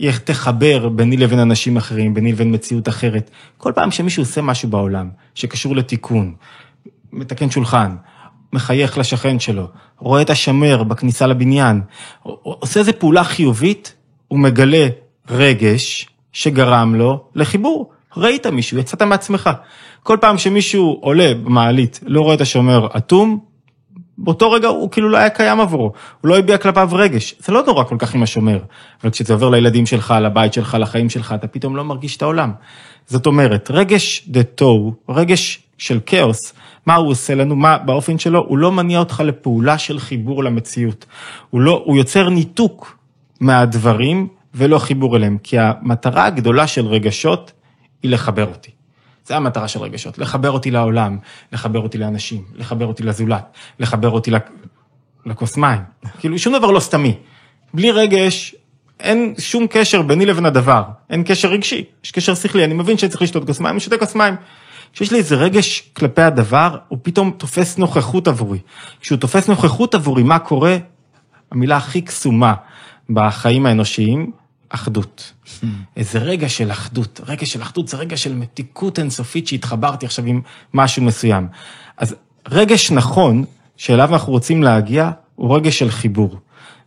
שתחבר 0.00 0.88
ביני 0.88 1.16
לבין 1.16 1.38
אנשים 1.38 1.76
אחרים, 1.76 2.14
ביני 2.14 2.32
לבין 2.32 2.54
מציאות 2.54 2.88
אחרת. 2.88 3.30
כל 3.58 3.72
פעם 3.74 3.90
שמישהו 3.90 4.22
עושה 4.22 4.42
משהו 4.42 4.68
בעולם 4.68 5.10
שקשור 5.34 5.76
לתיקון, 5.76 6.34
מתקן 7.12 7.50
שולחן, 7.50 7.96
מחייך 8.52 8.98
לשכן 8.98 9.38
שלו, 9.38 9.68
רואה 9.98 10.22
את 10.22 10.30
השמר 10.30 10.82
בכניסה 10.82 11.26
לבניין, 11.26 11.80
עושה 12.22 12.80
איזה 12.80 12.92
פעולה 12.92 13.24
חיובית, 13.24 13.94
הוא 14.28 14.38
מגלה 14.38 14.88
רגש 15.30 16.08
שגרם 16.36 16.94
לו 16.94 17.24
לחיבור. 17.34 17.90
ראית 18.16 18.46
מישהו, 18.46 18.78
יצאת 18.78 19.02
מעצמך. 19.02 19.50
כל 20.02 20.16
פעם 20.20 20.38
שמישהו 20.38 20.98
עולה 21.00 21.34
במעלית, 21.34 22.00
לא 22.06 22.20
רואה 22.20 22.34
את 22.34 22.40
השומר 22.40 22.86
אטום, 22.96 23.38
באותו 24.18 24.50
רגע 24.50 24.68
הוא 24.68 24.90
כאילו 24.90 25.08
לא 25.08 25.16
היה 25.16 25.30
קיים 25.30 25.60
עבורו, 25.60 25.92
הוא 26.20 26.28
לא 26.28 26.38
הביע 26.38 26.58
כלפיו 26.58 26.88
רגש. 26.92 27.34
זה 27.38 27.52
לא 27.52 27.62
נורא 27.66 27.84
כל 27.84 27.96
כך 27.98 28.14
עם 28.14 28.22
השומר, 28.22 28.58
אבל 29.02 29.10
כשזה 29.10 29.32
עובר 29.32 29.50
לילדים 29.50 29.86
שלך, 29.86 30.14
לבית 30.22 30.52
שלך, 30.52 30.76
לחיים 30.80 31.10
שלך, 31.10 31.34
אתה 31.38 31.46
פתאום 31.46 31.76
לא 31.76 31.84
מרגיש 31.84 32.16
את 32.16 32.22
העולם. 32.22 32.52
זאת 33.06 33.26
אומרת, 33.26 33.70
רגש 33.70 34.24
דה 34.28 34.42
תוהו, 34.42 34.94
רגש 35.08 35.62
של 35.78 36.00
כאוס, 36.06 36.52
מה 36.86 36.94
הוא 36.94 37.10
עושה 37.10 37.34
לנו, 37.34 37.56
מה 37.56 37.78
באופן 37.78 38.18
שלו, 38.18 38.44
הוא 38.48 38.58
לא 38.58 38.72
מניע 38.72 38.98
אותך 38.98 39.22
לפעולה 39.26 39.78
של 39.78 39.98
חיבור 39.98 40.44
למציאות. 40.44 41.06
הוא, 41.50 41.60
לא, 41.60 41.82
הוא 41.84 41.96
יוצר 41.96 42.28
ניתוק 42.28 42.98
מהדברים 43.40 44.28
ולא 44.56 44.78
חיבור 44.78 45.16
אליהם, 45.16 45.38
כי 45.42 45.58
המטרה 45.58 46.24
הגדולה 46.24 46.66
של 46.66 46.86
רגשות 46.86 47.52
היא 48.02 48.10
לחבר 48.10 48.46
אותי. 48.46 48.70
זה 49.26 49.36
המטרה 49.36 49.68
של 49.68 49.80
רגשות, 49.80 50.18
לחבר 50.18 50.50
אותי 50.50 50.70
לעולם, 50.70 51.18
לחבר 51.52 51.80
אותי 51.80 51.98
לאנשים, 51.98 52.44
לחבר 52.54 52.86
אותי 52.86 53.02
לזולת, 53.02 53.56
לחבר 53.78 54.10
אותי 54.10 54.30
לכוס 55.26 55.56
מים. 55.56 55.80
כאילו 56.18 56.38
שום 56.38 56.56
דבר 56.58 56.70
לא 56.70 56.80
סתמי. 56.80 57.14
בלי 57.74 57.90
רגש, 57.90 58.54
אין 59.00 59.34
שום 59.38 59.66
קשר 59.70 60.02
ביני 60.02 60.26
לבין 60.26 60.46
הדבר, 60.46 60.82
אין 61.10 61.22
קשר 61.26 61.48
רגשי, 61.48 61.84
יש 62.04 62.10
קשר 62.10 62.34
שכלי, 62.34 62.64
אני 62.64 62.74
מבין 62.74 62.98
שאני 62.98 63.10
צריך 63.10 63.22
לשתות 63.22 63.46
כוס 63.46 63.60
מים, 63.60 63.70
אני 63.72 63.80
שותה 63.80 63.98
כוס 63.98 64.14
מים. 64.14 64.34
כשיש 64.92 65.12
לי 65.12 65.18
איזה 65.18 65.36
רגש 65.36 65.90
כלפי 65.92 66.22
הדבר, 66.22 66.76
הוא 66.88 66.98
פתאום 67.02 67.30
תופס 67.30 67.78
נוכחות 67.78 68.28
עבורי. 68.28 68.58
כשהוא 69.00 69.18
תופס 69.18 69.48
נוכחות 69.48 69.94
עבורי, 69.94 70.22
מה 70.22 70.38
קורה? 70.38 70.76
המילה 71.52 71.76
הכי 71.76 72.02
קסומה 72.02 72.54
בחיים 73.10 73.66
האנושיים, 73.66 74.30
אחדות. 74.68 75.32
איזה 75.96 76.18
רגע 76.18 76.48
של 76.48 76.70
אחדות, 76.70 77.20
רגע 77.26 77.46
של 77.46 77.62
אחדות 77.62 77.88
זה 77.88 77.96
רגע 77.96 78.16
של 78.16 78.34
מתיקות 78.34 78.98
אינסופית 78.98 79.46
שהתחברתי 79.46 80.06
עכשיו 80.06 80.24
עם 80.24 80.40
משהו 80.74 81.02
מסוים. 81.02 81.48
אז 81.96 82.14
רגש 82.48 82.90
נכון, 82.90 83.44
שאליו 83.76 84.12
אנחנו 84.12 84.32
רוצים 84.32 84.62
להגיע, 84.62 85.10
הוא 85.34 85.56
רגש 85.56 85.78
של 85.78 85.90
חיבור. 85.90 86.38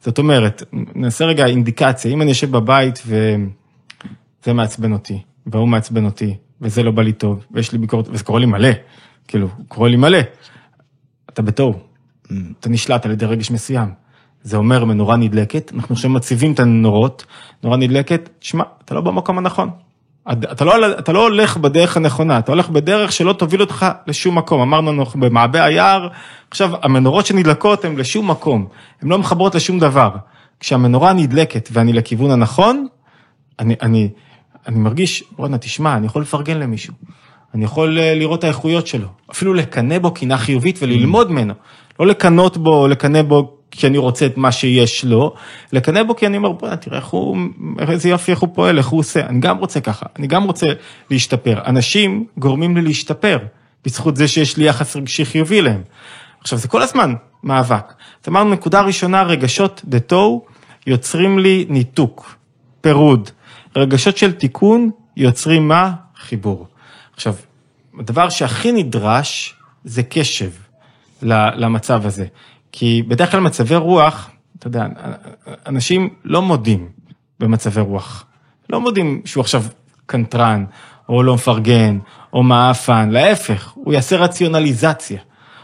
זאת 0.04 0.18
אומרת, 0.18 0.64
נעשה 0.96 1.26
רגע 1.26 1.46
אינדיקציה, 1.46 2.12
אם 2.12 2.22
אני 2.22 2.30
יושב 2.30 2.52
בבית 2.52 3.04
וזה 3.06 4.54
מעצבן 4.54 4.94
אותי, 4.94 5.22
והוא 5.46 5.68
מעצבן 5.68 6.06
אותי, 6.06 6.36
וזה 6.62 6.84
לא 6.84 6.92
בא 6.92 7.02
לי 7.02 7.14
טוב, 7.14 7.46
ויש 7.52 7.72
לי 7.72 7.78
ביקורת, 7.78 8.08
וזה 8.10 8.24
קורה 8.24 8.40
לי 8.40 8.46
מלא, 8.46 8.70
כאילו, 9.28 9.50
קורה 9.68 9.90
לי 9.90 9.96
מלא, 9.96 10.20
אתה 11.30 11.42
בתוהו, 11.42 11.74
אתה 12.60 12.70
נשלט 12.70 13.06
על 13.06 13.12
ידי 13.12 13.26
רגש 13.26 13.52
מסוים. 13.52 13.90
זה 14.44 14.58
אומר 14.58 14.86
מנורה 14.86 15.16
נדלקת, 15.16 15.72
אנחנו 15.76 15.94
עכשיו 15.94 16.10
מציבים 16.10 16.54
את 16.54 16.60
הנורות, 16.60 17.26
נורה 17.64 17.78
נדלקת, 17.78 18.30
שמע, 18.42 18.64
אתה 18.86 18.96
לא 18.96 19.02
במקום 19.02 19.38
הנכון. 19.38 19.70
אתה 20.32 20.66
לא, 20.66 21.00
אתה 21.00 21.14
לא 21.14 21.24
הולך 21.24 21.58
בדרך 21.58 21.98
הנכונה, 21.98 22.40
אתה 22.40 22.52
הולך 22.52 22.70
בדרך 22.70 23.12
שלא 23.12 23.34
תוביל 23.34 23.62
אותך 23.62 23.86
לשום 24.08 24.38
מקום. 24.38 24.62
אמרנו 24.62 24.92
אנחנו 25.02 25.20
במעבה 25.20 25.64
היער, 25.64 26.08
עכשיו 26.52 26.72
המנורות 26.82 27.26
שנדלקות 27.26 27.86
הן 27.86 27.96
לשום 27.96 28.32
מקום, 28.32 28.68
הן 29.02 29.10
לא 29.10 29.18
מחברות 29.18 29.56
לשום 29.56 29.80
דבר. 29.80 30.10
כשהמנורה 30.60 31.14
נדלקת 31.14 31.70
ואני 31.72 31.94
לכיוון 31.94 32.32
הנכון, 32.32 32.88
אני, 33.60 33.76
אני, 33.82 34.10
אני 34.68 34.80
מרגיש, 34.80 35.24
בואנה, 35.32 35.58
תשמע, 35.58 35.98
אני 35.98 36.06
יכול 36.06 36.22
לפרגן 36.22 36.58
למישהו. 36.58 36.94
אני 37.54 37.66
יכול 37.66 38.00
אה, 38.00 38.16
לראות 38.16 38.40
את 38.40 38.44
האיכויות 38.44 38.88
שלו, 38.88 39.08
אפילו 39.32 39.54
לקנא 39.54 40.00
בו 40.00 40.12
קינה 40.12 40.38
חיובית 40.38 40.80
וללמוד 40.82 41.32
ממנו. 41.32 41.54
לא 42.00 42.08
לקנות 42.08 42.58
בו, 42.58 42.88
לקנא 42.88 43.22
בו 43.22 43.59
כי 43.72 43.88
אני 43.88 43.98
רוצה 43.98 44.26
את 44.26 44.38
מה 44.38 44.52
שיש 44.52 45.06
לו, 45.06 45.34
לקנא 45.74 46.04
בו 46.04 46.16
כי 46.16 46.28
אני 46.28 46.38
אומר, 46.38 46.52
בוא'נה, 46.52 46.78
תראה 46.78 46.98
איך 46.98 47.08
הוא, 47.08 47.38
איזה 47.90 48.10
יופי 48.10 48.32
איך 48.32 48.40
הוא 48.40 48.50
פועל, 48.54 48.78
איך 48.78 48.88
הוא 48.88 49.00
עושה, 49.00 49.28
אני 49.28 49.40
גם 49.40 49.58
רוצה 49.58 49.82
ככה, 49.82 50.06
אני 50.20 50.28
גם 50.28 50.44
רוצה 50.44 50.68
להשתפר. 51.12 51.62
אנשים 51.66 52.26
גורמים 52.38 52.78
לי 52.78 52.82
להשתפר, 52.82 53.38
בזכות 53.86 54.16
זה 54.16 54.28
שיש 54.28 54.58
לי 54.58 54.68
יחס 54.68 54.96
רגשי 54.96 55.26
חיובי 55.26 55.62
להם. 55.62 55.82
עכשיו, 56.42 56.60
זה 56.60 56.68
כל 56.68 56.82
הזמן 56.82 57.14
מאבק. 57.44 57.94
אז 58.24 58.30
אמרנו, 58.30 58.50
נקודה 58.54 58.82
ראשונה, 58.82 59.24
רגשות 59.24 59.82
דה 59.86 60.00
טו 60.00 60.46
יוצרים 60.88 61.40
לי 61.40 61.66
ניתוק, 61.70 62.36
פירוד. 62.82 63.30
רגשות 63.76 64.18
של 64.18 64.32
תיקון 64.32 64.90
יוצרים 65.18 65.68
מה? 65.68 65.92
חיבור. 66.16 66.68
עכשיו, 67.14 67.36
הדבר 68.00 68.30
שהכי 68.30 68.72
נדרש 68.72 69.56
זה 69.84 70.04
קשב 70.04 70.50
למצב 71.22 72.06
הזה. 72.06 72.26
כי 72.72 73.04
בדרך 73.08 73.32
כלל 73.32 73.40
מצבי 73.40 73.76
רוח, 73.76 74.30
אתה 74.60 74.68
יודע, 74.68 74.88
אנשים 75.68 76.10
לא 76.26 76.42
מודים 76.42 76.90
במצבי 77.40 77.82
רוח. 77.82 78.26
לא 78.70 78.82
מודים 78.82 79.22
שהוא 79.26 79.42
עכשיו 79.42 79.64
קנטרן, 80.06 80.66
או 81.10 81.24
לא 81.24 81.34
מפרגן, 81.34 82.00
או 82.34 82.44
מעפן, 82.44 83.10
להפך, 83.10 83.72
הוא 83.76 83.94
יעשה 83.94 84.18
רציונליזציה. 84.18 85.20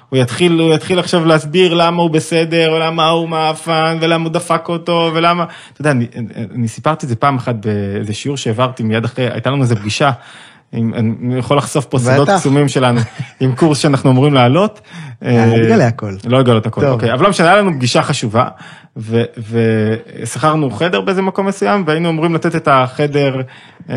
הוא 0.09 0.19
יתחיל, 0.19 0.59
הוא 0.59 0.73
יתחיל 0.73 0.99
עכשיו 0.99 1.25
להסביר 1.25 1.73
למה 1.73 2.01
הוא 2.01 2.09
בסדר, 2.09 2.71
או 2.71 2.79
למה 2.79 3.09
הוא 3.09 3.29
מעפן, 3.29 3.97
ולמה 4.01 4.23
הוא 4.23 4.33
דפק 4.33 4.69
אותו, 4.69 5.11
ולמה, 5.13 5.43
אתה 5.73 5.81
יודע, 5.81 5.91
אני, 5.91 6.07
אני 6.55 6.67
סיפרתי 6.67 7.05
את 7.05 7.09
זה 7.09 7.15
פעם 7.15 7.37
אחת 7.37 7.55
באיזה 7.55 8.13
שיעור 8.13 8.37
שהעברתי 8.37 8.83
מיד 8.83 9.05
אחרי, 9.05 9.31
הייתה 9.31 9.49
לנו 9.49 9.61
איזה 9.61 9.75
פגישה 9.75 10.11
אני 10.73 11.39
יכול 11.39 11.57
לחשוף 11.57 11.85
פה 11.85 11.99
סודות 11.99 12.29
קסומים 12.29 12.67
שלנו 12.67 13.01
עם 13.39 13.55
קורס 13.55 13.77
שאנחנו 13.77 14.11
אמורים 14.11 14.33
לעלות. 14.33 14.81
נגלה 15.21 15.83
אה, 15.83 15.87
הכל. 15.87 16.11
לא 16.25 16.39
לגלות 16.39 16.65
הכל, 16.65 16.85
אוקיי, 16.85 17.13
אבל 17.13 17.23
לא 17.23 17.29
משנה, 17.29 17.47
היה 17.47 17.61
לנו 17.61 17.73
פגישה 17.73 18.01
חשובה, 18.01 18.47
ושכרנו 20.21 20.71
חדר 20.71 21.01
באיזה 21.01 21.21
מקום 21.21 21.45
מסוים, 21.45 21.83
והיינו 21.87 22.09
אמורים 22.09 22.35
לתת 22.35 22.55
את 22.55 22.67
החדר, 22.71 23.41
אה, 23.89 23.95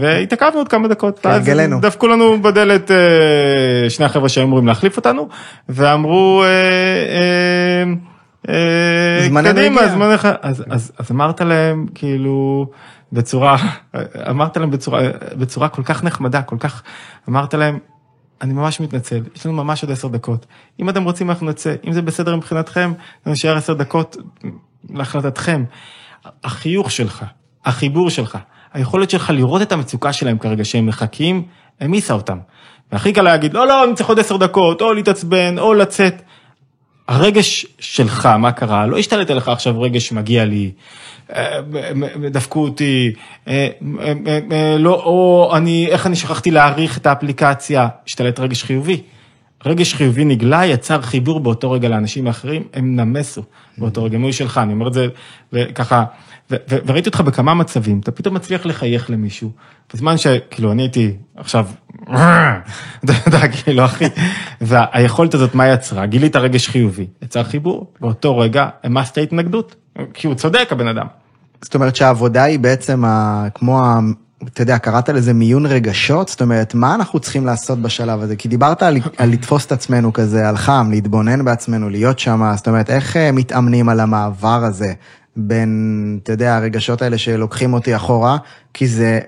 והתעכבנו 0.00 0.58
עוד 0.58 0.68
כמה 0.68 0.88
דקות. 0.88 1.20
כהרגלנו. 1.22 1.80
דפקו 1.80 2.08
לנו 2.08 2.42
בדלת 2.42 2.90
אה, 2.90 3.90
שני 3.90 4.06
החבר'ה 4.06 4.28
שהיו 4.28 4.44
אמורים 4.44 4.66
להחליף 4.66 4.96
אותנו, 4.96 5.28
ואמרו, 5.68 6.44
קדימה, 9.44 9.88
זמנך, 9.88 10.28
אז 10.42 11.10
אמרת 11.10 11.40
להם, 11.40 11.86
כאילו, 11.94 12.66
בצורה, 13.12 13.56
אמרת 14.30 14.56
להם 14.56 14.70
בצורה, 14.70 15.00
בצורה 15.38 15.68
כל 15.68 15.82
כך 15.82 16.04
נחמדה, 16.04 16.42
כל 16.42 16.56
כך, 16.58 16.82
אמרת 17.28 17.54
להם, 17.54 17.78
אני 18.42 18.52
ממש 18.52 18.80
מתנצל, 18.80 19.22
יש 19.36 19.46
לנו 19.46 19.64
ממש 19.64 19.82
עוד 19.82 19.92
עשר 19.92 20.08
דקות. 20.08 20.46
אם 20.80 20.88
אתם 20.88 21.04
רוצים 21.04 21.30
אנחנו 21.30 21.46
נצא, 21.46 21.74
אם 21.86 21.92
זה 21.92 22.02
בסדר 22.02 22.36
מבחינתכם, 22.36 22.92
נשאר 23.26 23.56
עשר 23.56 23.74
דקות 23.74 24.16
להחלטתכם. 24.90 25.64
החיוך 26.44 26.90
שלך, 26.90 27.24
החיבור 27.64 28.10
שלך, 28.10 28.38
היכולת 28.72 29.10
שלך 29.10 29.30
לראות 29.30 29.62
את 29.62 29.72
המצוקה 29.72 30.12
שלהם 30.12 30.38
כרגע 30.38 30.64
שהם 30.64 30.86
מחכים, 30.86 31.42
העמיסה 31.80 32.14
אותם. 32.14 32.38
והכי 32.92 33.12
קל 33.12 33.22
להגיד, 33.22 33.54
לא, 33.54 33.66
לא, 33.66 33.84
אני 33.84 33.94
צריך 33.94 34.08
עוד 34.08 34.18
עשר 34.18 34.36
דקות, 34.36 34.80
או 34.82 34.92
להתעצבן, 34.92 35.58
או 35.58 35.74
לצאת. 35.74 36.22
הרגש 37.08 37.66
שלך, 37.78 38.26
מה 38.26 38.52
קרה? 38.52 38.86
לא 38.86 38.98
השתלט 38.98 39.30
עליך 39.30 39.48
עכשיו 39.48 39.80
רגש 39.80 40.08
שמגיע 40.08 40.44
לי, 40.44 40.70
אה, 41.34 41.60
דפקו 42.30 42.60
אותי, 42.60 43.12
אה, 43.48 43.68
לא, 44.78 44.94
או 44.94 45.50
אני, 45.56 45.86
איך 45.86 46.06
אני 46.06 46.16
שכחתי 46.16 46.50
להעריך 46.50 46.98
את 46.98 47.06
האפליקציה, 47.06 47.88
השתלט 48.06 48.40
רגש 48.40 48.62
חיובי. 48.62 49.02
רגש 49.66 49.94
חיובי 49.94 50.24
נגלה, 50.24 50.66
יצר 50.66 51.02
חיבור 51.02 51.40
באותו 51.40 51.70
רגע 51.70 51.88
לאנשים 51.88 52.26
האחרים, 52.26 52.62
הם 52.74 52.96
נמסו 52.96 53.42
באותו 53.78 54.04
רגע, 54.04 54.18
מוי 54.18 54.32
שלך, 54.32 54.58
אני 54.58 54.72
אומר 54.72 54.88
את 54.88 54.92
זה 54.92 55.06
ככה, 55.74 56.04
וראיתי 56.50 57.08
אותך 57.08 57.20
בכמה 57.20 57.54
מצבים, 57.54 58.00
אתה 58.00 58.10
פתאום 58.10 58.34
מצליח 58.34 58.66
לחייך 58.66 59.10
למישהו, 59.10 59.50
בזמן 59.94 60.16
שכאילו 60.16 60.72
אני 60.72 60.82
הייתי 60.82 61.16
עכשיו, 61.36 61.66
אתה 63.04 63.12
יודע, 63.26 63.48
כאילו 63.48 63.84
אחי, 63.84 64.04
והיכולת 64.60 65.34
הזאת 65.34 65.54
מה 65.54 65.68
יצרה? 65.68 66.06
גילית 66.06 66.36
רגש 66.36 66.68
חיובי, 66.68 67.06
יצר 67.22 67.44
חיבור, 67.44 67.92
באותו 68.00 68.38
רגע 68.38 68.68
המסת 68.82 69.18
התנגדות, 69.18 69.74
כי 70.14 70.26
הוא 70.26 70.34
צודק 70.34 70.68
הבן 70.70 70.88
אדם. 70.88 71.06
זאת 71.62 71.74
אומרת 71.74 71.96
שהעבודה 71.96 72.42
היא 72.42 72.58
בעצם 72.58 73.04
כמו. 73.54 73.82
אתה 74.44 74.62
יודע, 74.62 74.78
קראת 74.78 75.08
לזה 75.08 75.32
מיון 75.32 75.66
רגשות? 75.66 76.28
זאת 76.28 76.42
אומרת, 76.42 76.74
מה 76.74 76.94
אנחנו 76.94 77.20
צריכים 77.20 77.46
לעשות 77.46 77.78
בשלב 77.78 78.22
הזה? 78.22 78.36
כי 78.36 78.48
דיברת 78.48 78.82
על, 78.82 78.96
על 79.16 79.30
לתפוס 79.30 79.66
את 79.66 79.72
עצמנו 79.72 80.12
כזה 80.12 80.48
על 80.48 80.56
חם, 80.56 80.88
להתבונן 80.90 81.44
בעצמנו, 81.44 81.88
להיות 81.90 82.18
שם, 82.18 82.52
זאת 82.56 82.68
אומרת, 82.68 82.90
איך 82.90 83.16
אה, 83.16 83.32
מתאמנים 83.32 83.88
על 83.88 84.00
המעבר 84.00 84.64
הזה 84.64 84.92
בין, 85.38 86.18
אתה 86.22 86.32
יודע, 86.32 86.56
הרגשות 86.56 87.02
האלה 87.02 87.18
שלוקחים 87.18 87.72
אותי 87.72 87.96
אחורה, 87.96 88.36
כי 88.74 88.88
זה, 88.88 89.20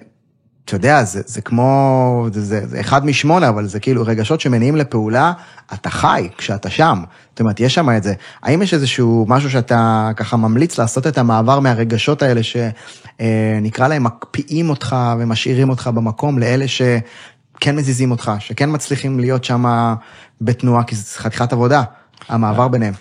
אתה 0.65 0.75
יודע, 0.75 1.05
זה, 1.05 1.23
זה 1.27 1.41
כמו, 1.41 2.27
זה, 2.33 2.67
זה, 2.67 2.81
אחד 2.81 3.07
משמונה, 3.07 3.49
אבל 3.49 3.67
זה 3.67 3.81
כאילו 3.81 4.03
רגשות 4.07 4.41
שמניעים 4.41 4.77
לפעולה, 4.77 5.33
אתה 5.75 5.91
חי 5.91 6.29
כשאתה 6.39 6.71
שם. 6.71 7.03
זאת 7.31 7.41
אומרת, 7.41 7.61
יש 7.61 7.75
שם 7.75 7.97
את 7.97 8.03
זה. 8.03 8.15
האם 8.43 8.63
יש 8.63 8.75
איזשהו 8.75 9.27
משהו 9.29 9.51
שאתה 9.51 10.11
ככה 10.17 10.37
ממליץ 10.37 10.79
לעשות 10.79 11.07
את 11.07 11.19
המעבר 11.19 11.61
מהרגשות 11.61 12.23
האלה 12.23 12.41
שנקרא 12.43 13.89
להם 13.89 14.05
מקפיאים 14.05 14.71
אותך 14.71 14.97
ומשאירים 15.19 15.71
אותך 15.71 15.91
במקום, 15.95 16.39
לאלה 16.39 16.65
שכן 16.69 17.77
מזיזים 17.77 18.11
אותך, 18.11 18.33
שכן 18.39 18.69
מצליחים 18.73 19.21
להיות 19.21 19.45
שם 19.45 19.95
בתנועה, 20.41 20.85
כי 20.85 20.97
זה 20.97 21.19
חתיכת 21.19 21.53
עבודה, 21.53 21.83
המעבר 22.29 22.69
ביניהם. 22.69 22.95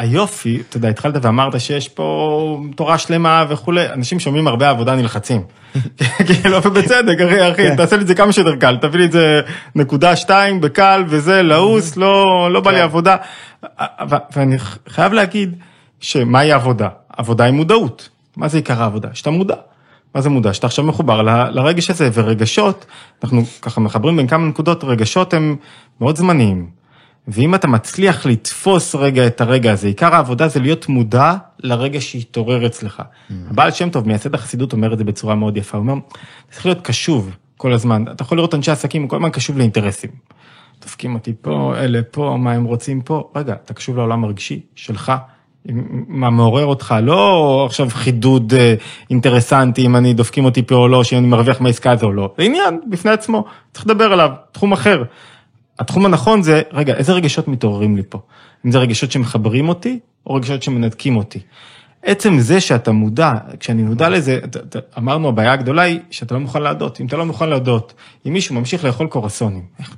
היופי, 0.00 0.62
אתה 0.68 0.76
יודע, 0.76 0.88
התחלת 0.88 1.24
ואמרת 1.24 1.60
שיש 1.60 1.88
פה 1.88 2.60
תורה 2.76 2.98
שלמה 2.98 3.44
וכולי, 3.48 3.88
אנשים 3.88 4.20
שומעים 4.20 4.48
הרבה 4.48 4.70
עבודה 4.70 4.96
נלחצים. 4.96 5.42
כאילו, 6.26 6.56
ובצדק, 6.64 7.20
אחי, 7.20 7.52
אחי, 7.52 7.62
כן. 7.62 7.76
תעשה 7.76 7.96
לי 7.96 8.02
את 8.02 8.06
זה 8.06 8.14
כמה 8.14 8.32
שיותר 8.32 8.56
קל, 8.56 8.76
תביא 8.76 9.00
לי 9.00 9.06
את 9.06 9.12
זה 9.12 9.40
נקודה 9.74 10.16
שתיים 10.16 10.60
בקל 10.60 11.04
וזה, 11.08 11.42
לעוס, 11.42 11.96
לא, 11.96 12.48
לא 12.52 12.60
בא 12.60 12.70
לי 12.70 12.76
כן. 12.76 12.82
עבודה. 12.82 13.16
ואני 14.36 14.56
חייב 14.88 15.12
להגיד 15.12 15.56
שמהי 16.00 16.52
עבודה? 16.52 16.88
עבודה 17.16 17.44
היא 17.44 17.52
מודעות. 17.52 18.08
מה 18.36 18.48
זה 18.48 18.58
עיקר 18.58 18.82
העבודה? 18.82 19.08
שאתה 19.12 19.30
מודע. 19.30 19.56
מה 20.14 20.20
זה 20.20 20.30
מודע? 20.30 20.52
שאתה 20.52 20.66
עכשיו 20.66 20.84
מחובר 20.84 21.22
לרגש 21.50 21.90
הזה, 21.90 22.10
ורגשות, 22.12 22.86
אנחנו 23.24 23.42
ככה 23.62 23.80
מחברים 23.80 24.16
בין 24.16 24.26
כמה 24.26 24.46
נקודות, 24.46 24.84
רגשות 24.84 25.34
הם 25.34 25.56
מאוד 26.00 26.16
זמניים. 26.16 26.79
ואם 27.30 27.54
אתה 27.54 27.68
מצליח 27.68 28.26
לתפוס 28.26 28.94
רגע 28.94 29.26
את 29.26 29.40
הרגע 29.40 29.72
הזה, 29.72 29.86
עיקר 29.86 30.14
העבודה 30.14 30.48
זה 30.48 30.60
להיות 30.60 30.88
מודע 30.88 31.34
לרגע 31.58 32.00
שהתעורר 32.00 32.66
אצלך. 32.66 33.00
Mm. 33.00 33.32
הבעל 33.50 33.70
שם 33.70 33.90
טוב, 33.90 34.06
מייסד 34.08 34.34
החסידות, 34.34 34.72
אומר 34.72 34.92
את 34.92 34.98
זה 34.98 35.04
בצורה 35.04 35.34
מאוד 35.34 35.56
יפה, 35.56 35.78
הוא 35.78 35.86
אומר, 35.86 35.94
צריך 36.50 36.66
להיות 36.66 36.80
קשוב 36.82 37.36
כל 37.56 37.72
הזמן. 37.72 38.04
אתה 38.12 38.22
יכול 38.22 38.38
לראות 38.38 38.54
אנשי 38.54 38.70
עסקים, 38.70 39.08
כל 39.08 39.16
הזמן 39.16 39.30
קשוב 39.30 39.58
לאינטרסים. 39.58 40.10
דופקים 40.82 41.14
אותי 41.14 41.32
פה, 41.40 41.74
אלה 41.76 42.00
פה, 42.10 42.36
מה 42.38 42.52
הם 42.52 42.64
רוצים 42.64 43.00
פה. 43.00 43.30
רגע, 43.36 43.54
אתה 43.64 43.74
קשוב 43.74 43.96
לעולם 43.96 44.24
הרגשי 44.24 44.60
שלך, 44.74 45.12
מה 46.08 46.30
מעורר 46.30 46.66
אותך, 46.66 46.94
לא 47.02 47.64
עכשיו 47.66 47.88
חידוד 47.90 48.54
אה, 48.54 48.74
אינטרסנטי 49.10 49.86
אם 49.86 49.96
אני 49.96 50.14
דופקים 50.14 50.44
אותי 50.44 50.62
פה 50.62 50.74
או 50.74 50.88
לא, 50.88 51.04
שאם 51.04 51.18
אני 51.18 51.26
מרוויח 51.26 51.60
מהעסקה 51.60 51.90
הזו 51.90 52.06
או 52.06 52.12
לא. 52.12 52.32
זה 52.38 52.44
עניין 52.44 52.80
בפני 52.90 53.10
עצמו, 53.10 53.44
צריך 53.72 53.86
לדבר 53.86 54.12
עליו, 54.12 54.30
תחום 54.52 54.72
אחר. 54.72 55.02
התחום 55.80 56.06
הנכון 56.06 56.42
זה, 56.42 56.62
רגע, 56.72 56.94
איזה 56.94 57.12
רגשות 57.12 57.48
מתעוררים 57.48 57.96
לי 57.96 58.02
פה? 58.08 58.18
אם 58.66 58.70
זה 58.72 58.78
רגשות 58.78 59.12
שמחברים 59.12 59.68
אותי, 59.68 59.98
או 60.26 60.34
רגשות 60.34 60.62
שמנתקים 60.62 61.16
אותי. 61.16 61.38
עצם 62.02 62.38
זה 62.38 62.60
שאתה 62.60 62.92
מודע, 62.92 63.32
כשאני 63.60 63.82
מודע 63.82 64.08
לזה, 64.08 64.40
אמרנו 64.98 65.28
הבעיה 65.28 65.52
הגדולה 65.52 65.82
היא 65.82 66.00
שאתה 66.10 66.34
לא 66.34 66.40
מוכן 66.40 66.62
להודות. 66.62 67.00
אם 67.00 67.06
אתה 67.06 67.16
לא 67.16 67.26
מוכן 67.26 67.48
להודות, 67.48 67.94
אם 68.26 68.32
מישהו 68.32 68.54
ממשיך 68.54 68.84
לאכול 68.84 69.06
קורסונים, 69.06 69.62
איך, 69.78 69.96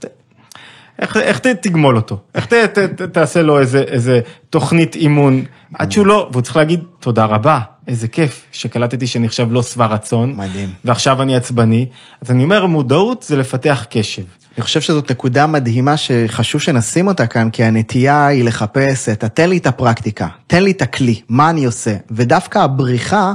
איך, 0.98 1.16
איך 1.16 1.38
תגמול 1.38 1.96
אותו? 1.96 2.18
איך 2.35 2.46
ת, 2.46 2.52
ת, 2.52 2.78
ת, 2.78 3.02
תעשה 3.02 3.42
לו 3.42 3.59
איזה, 3.59 3.78
איזה 3.78 4.20
תוכנית 4.50 4.94
אימון, 4.94 5.44
עד 5.74 5.93
שהוא 5.93 6.07
לא, 6.07 6.28
והוא 6.32 6.43
צריך 6.43 6.57
להגיד 6.57 6.80
תודה 7.01 7.24
רבה, 7.24 7.61
איזה 7.88 8.09
כיף 8.09 8.47
שקלטתי 8.53 9.07
שאני 9.07 9.26
עכשיו 9.26 9.53
לא 9.53 9.62
שבע 9.62 9.86
רצון. 9.86 10.34
מדהים. 10.36 10.68
ועכשיו 10.84 11.22
אני 11.22 11.36
עצבני. 11.36 11.86
אז 12.20 12.30
אני 12.30 12.45
אומר, 12.45 12.66
מודעות 12.66 13.22
זה 13.22 13.36
לפתח 13.36 13.86
קשב. 13.90 14.22
אני 14.57 14.62
חושב 14.62 14.80
שזאת 14.80 15.11
נקודה 15.11 15.47
מדהימה 15.47 15.97
שחשוב 15.97 16.61
שנשים 16.61 17.07
אותה 17.07 17.26
כאן, 17.26 17.51
כי 17.51 17.64
הנטייה 17.64 18.26
היא 18.26 18.45
לחפש 18.45 19.09
את, 19.09 19.24
תן 19.24 19.49
לי 19.49 19.57
את 19.57 19.66
הפרקטיקה, 19.66 20.28
תן 20.47 20.62
לי 20.62 20.70
את 20.70 20.82
הכלי, 20.82 21.20
מה 21.28 21.51
אני 21.51 21.64
עושה. 21.64 21.97
ודווקא 22.11 22.59
הבריחה 22.59 23.32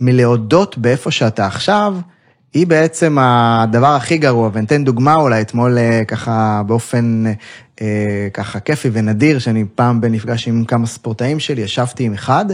מלהודות 0.00 0.78
באיפה 0.78 1.10
שאתה 1.10 1.46
עכשיו, 1.46 1.94
היא 2.54 2.66
בעצם 2.66 3.16
הדבר 3.20 3.86
הכי 3.86 4.18
גרוע, 4.18 4.50
וניתן 4.52 4.84
דוגמה 4.84 5.14
אולי, 5.14 5.40
אתמול 5.40 5.78
אה, 5.78 6.02
ככה 6.08 6.62
באופן 6.66 7.24
אה, 7.80 7.86
ככה 8.34 8.60
כיפי 8.60 8.88
ונדיר, 8.92 9.38
שאני 9.38 9.64
פעם 9.74 10.00
בנפגש 10.00 10.48
עם 10.48 10.64
כמה 10.64 10.86
ספורטאים 10.86 11.40
שלי, 11.40 11.62
ישבתי 11.62 12.04
עם 12.04 12.12
אחד, 12.14 12.44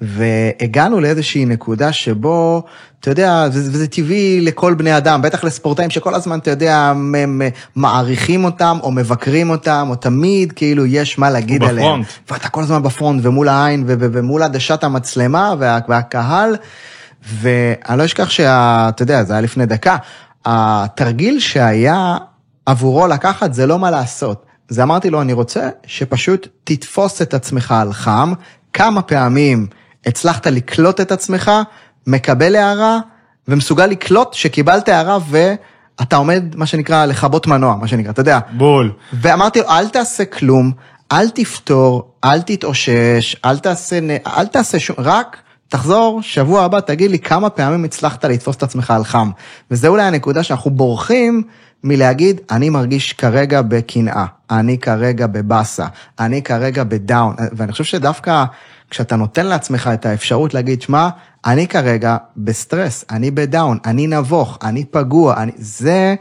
והגענו 0.00 1.00
לאיזושהי 1.00 1.44
נקודה 1.44 1.92
שבו, 1.92 2.62
אתה 3.00 3.10
יודע, 3.10 3.46
וזה, 3.52 3.70
וזה 3.72 3.86
טבעי 3.88 4.40
לכל 4.40 4.74
בני 4.74 4.96
אדם, 4.96 5.22
בטח 5.22 5.44
לספורטאים 5.44 5.90
שכל 5.90 6.14
הזמן, 6.14 6.38
אתה 6.38 6.50
יודע, 6.50 6.76
הם 6.76 7.42
מעריכים 7.76 8.44
אותם, 8.44 8.78
או 8.82 8.90
מבקרים 8.90 9.50
אותם, 9.50 9.86
או 9.90 9.94
תמיד 9.96 10.52
כאילו 10.52 10.86
יש 10.86 11.18
מה 11.18 11.30
להגיד 11.30 11.62
עליהם. 11.62 11.86
בפרונט. 11.86 12.06
ואתה 12.30 12.48
כל 12.48 12.62
הזמן 12.62 12.82
בפרונט, 12.82 13.20
ומול 13.26 13.48
העין, 13.48 13.84
ומול 13.86 14.42
עדשת 14.42 14.84
המצלמה, 14.84 15.54
וה- 15.58 15.78
והקהל, 15.88 16.56
ואני 17.22 17.98
לא 17.98 18.04
אשכח 18.04 18.30
שאתה 18.30 19.02
יודע, 19.02 19.24
זה 19.24 19.32
היה 19.32 19.42
לפני 19.42 19.66
דקה, 19.66 19.96
התרגיל 20.44 21.40
שהיה 21.40 22.16
עבורו 22.66 23.06
לקחת 23.06 23.54
זה 23.54 23.66
לא 23.66 23.78
מה 23.78 23.90
לעשות. 23.90 24.46
זה 24.68 24.82
אמרתי 24.82 25.10
לו, 25.10 25.22
אני 25.22 25.32
רוצה 25.32 25.68
שפשוט 25.86 26.48
תתפוס 26.64 27.22
את 27.22 27.34
עצמך 27.34 27.72
על 27.72 27.92
חם, 27.92 28.32
כמה 28.72 29.02
פעמים 29.02 29.66
הצלחת 30.06 30.46
לקלוט 30.46 31.00
את 31.00 31.12
עצמך, 31.12 31.50
מקבל 32.06 32.56
הערה, 32.56 32.98
ומסוגל 33.48 33.86
לקלוט 33.86 34.34
שקיבלת 34.34 34.88
הערה 34.88 35.18
ואתה 35.30 36.16
עומד, 36.16 36.56
מה 36.56 36.66
שנקרא, 36.66 37.06
לכבות 37.06 37.46
מנוע, 37.46 37.74
מה 37.74 37.86
שנקרא, 37.86 38.10
אתה 38.10 38.20
יודע. 38.20 38.38
בול. 38.52 38.92
ואמרתי 39.12 39.60
לו, 39.60 39.68
אל 39.68 39.88
תעשה 39.88 40.24
כלום, 40.24 40.72
אל 41.12 41.30
תפתור, 41.30 42.14
אל 42.24 42.42
תתאושש, 42.42 43.36
אל 43.44 43.58
תעשה, 43.58 43.98
אל 44.26 44.46
תעשה 44.46 44.78
שום, 44.78 44.96
רק 44.98 45.36
תחזור, 45.70 46.22
שבוע 46.22 46.62
הבא 46.64 46.80
תגיד 46.80 47.10
לי 47.10 47.18
כמה 47.18 47.50
פעמים 47.50 47.84
הצלחת 47.84 48.24
לתפוס 48.24 48.56
את 48.56 48.62
עצמך 48.62 48.90
על 48.90 49.04
חם. 49.04 49.30
וזה 49.70 49.88
אולי 49.88 50.02
הנקודה 50.02 50.42
שאנחנו 50.42 50.70
בורחים 50.70 51.42
מלהגיד, 51.84 52.40
אני 52.50 52.70
מרגיש 52.70 53.12
כרגע 53.12 53.62
בקנאה, 53.62 54.24
אני 54.50 54.78
כרגע 54.78 55.26
בבאסה, 55.26 55.86
אני 56.18 56.42
כרגע 56.42 56.84
בדאון, 56.84 57.34
ואני 57.52 57.72
חושב 57.72 57.84
שדווקא 57.84 58.44
כשאתה 58.90 59.16
נותן 59.16 59.46
לעצמך 59.46 59.90
את 59.94 60.06
האפשרות 60.06 60.54
להגיד, 60.54 60.82
שמע, 60.82 61.08
אני 61.46 61.66
כרגע 61.66 62.16
בסטרס, 62.36 63.04
אני 63.10 63.30
ב 63.30 63.38
down, 63.38 63.78
אני 63.86 64.06
נבוך, 64.06 64.58
אני 64.62 64.84
פגוע, 64.84 65.34
אני... 65.42 65.52
זה... 65.56 66.14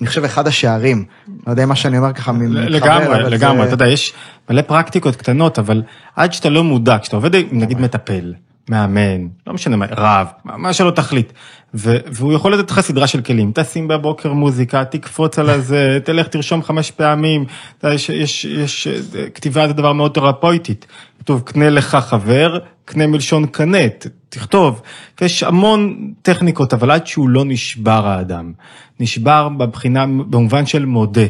אני 0.00 0.08
חושב 0.08 0.24
אחד 0.24 0.46
השערים, 0.46 1.04
לא 1.46 1.52
יודע 1.52 1.66
מה 1.66 1.76
שאני 1.76 1.98
אומר 1.98 2.12
ככה 2.12 2.32
מתחבר, 2.32 2.68
לגמרי, 2.68 3.06
אבל 3.06 3.32
לגמרי, 3.34 3.58
זה- 3.60 3.64
אתה 3.64 3.74
יודע, 3.74 3.86
יש 3.88 4.12
מלא 4.50 4.62
פרקטיקות 4.62 5.16
קטנות, 5.16 5.58
אבל 5.58 5.82
עד 6.16 6.32
שאתה 6.32 6.48
לא 6.48 6.64
מודע, 6.64 6.96
כשאתה 7.02 7.16
עובד 7.16 7.30
נגיד 7.52 7.80
מטפל, 7.80 8.34
מאמן, 8.70 9.26
לא 9.46 9.52
משנה 9.52 9.76
מה, 9.76 9.86
רב, 9.90 10.26
מה- 10.44 10.72
שלא 10.72 10.90
תחליט, 10.90 11.32
ו- 11.74 11.96
והוא 12.06 12.32
יכול 12.32 12.54
לתת 12.54 12.70
לך 12.70 12.80
סדרה 12.80 13.06
של 13.06 13.20
כלים, 13.20 13.52
תשים 13.54 13.88
בבוקר 13.88 14.32
מוזיקה, 14.32 14.84
תקפוץ 14.84 15.38
על 15.38 15.50
הזה, 15.50 15.98
תלך 16.04 16.28
תרשום 16.28 16.62
חמש 16.62 16.90
פעמים, 16.90 17.44
יודע, 17.84 17.94
יש, 17.94 18.08
יש, 18.10 18.44
יש, 18.44 18.88
כתיבה 19.34 19.68
זה 19.68 19.72
דבר 19.72 19.92
מאוד 19.92 20.10
תרפויטית, 20.12 20.86
כתוב 21.18 21.40
קנה 21.40 21.70
לך 21.70 21.94
חבר, 21.96 22.58
קנה 22.84 23.06
מלשון 23.06 23.46
קנה, 23.46 23.88
ת- 23.88 24.06
תכתוב, 24.28 24.82
ויש 25.20 25.42
המון 25.42 26.12
טכניקות, 26.22 26.74
אבל 26.74 26.90
עד 26.90 27.06
שהוא 27.06 27.28
לא 27.28 27.44
נשבר 27.44 28.06
האדם, 28.08 28.52
נשבר 29.00 29.48
בבחינה, 29.48 30.06
במובן 30.06 30.66
של 30.66 30.84
מודה. 30.84 31.26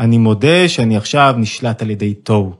אני 0.00 0.18
מודה 0.18 0.68
שאני 0.68 0.96
עכשיו 0.96 1.34
נשלט 1.38 1.82
על 1.82 1.90
ידי 1.90 2.14
תוהו. 2.14 2.52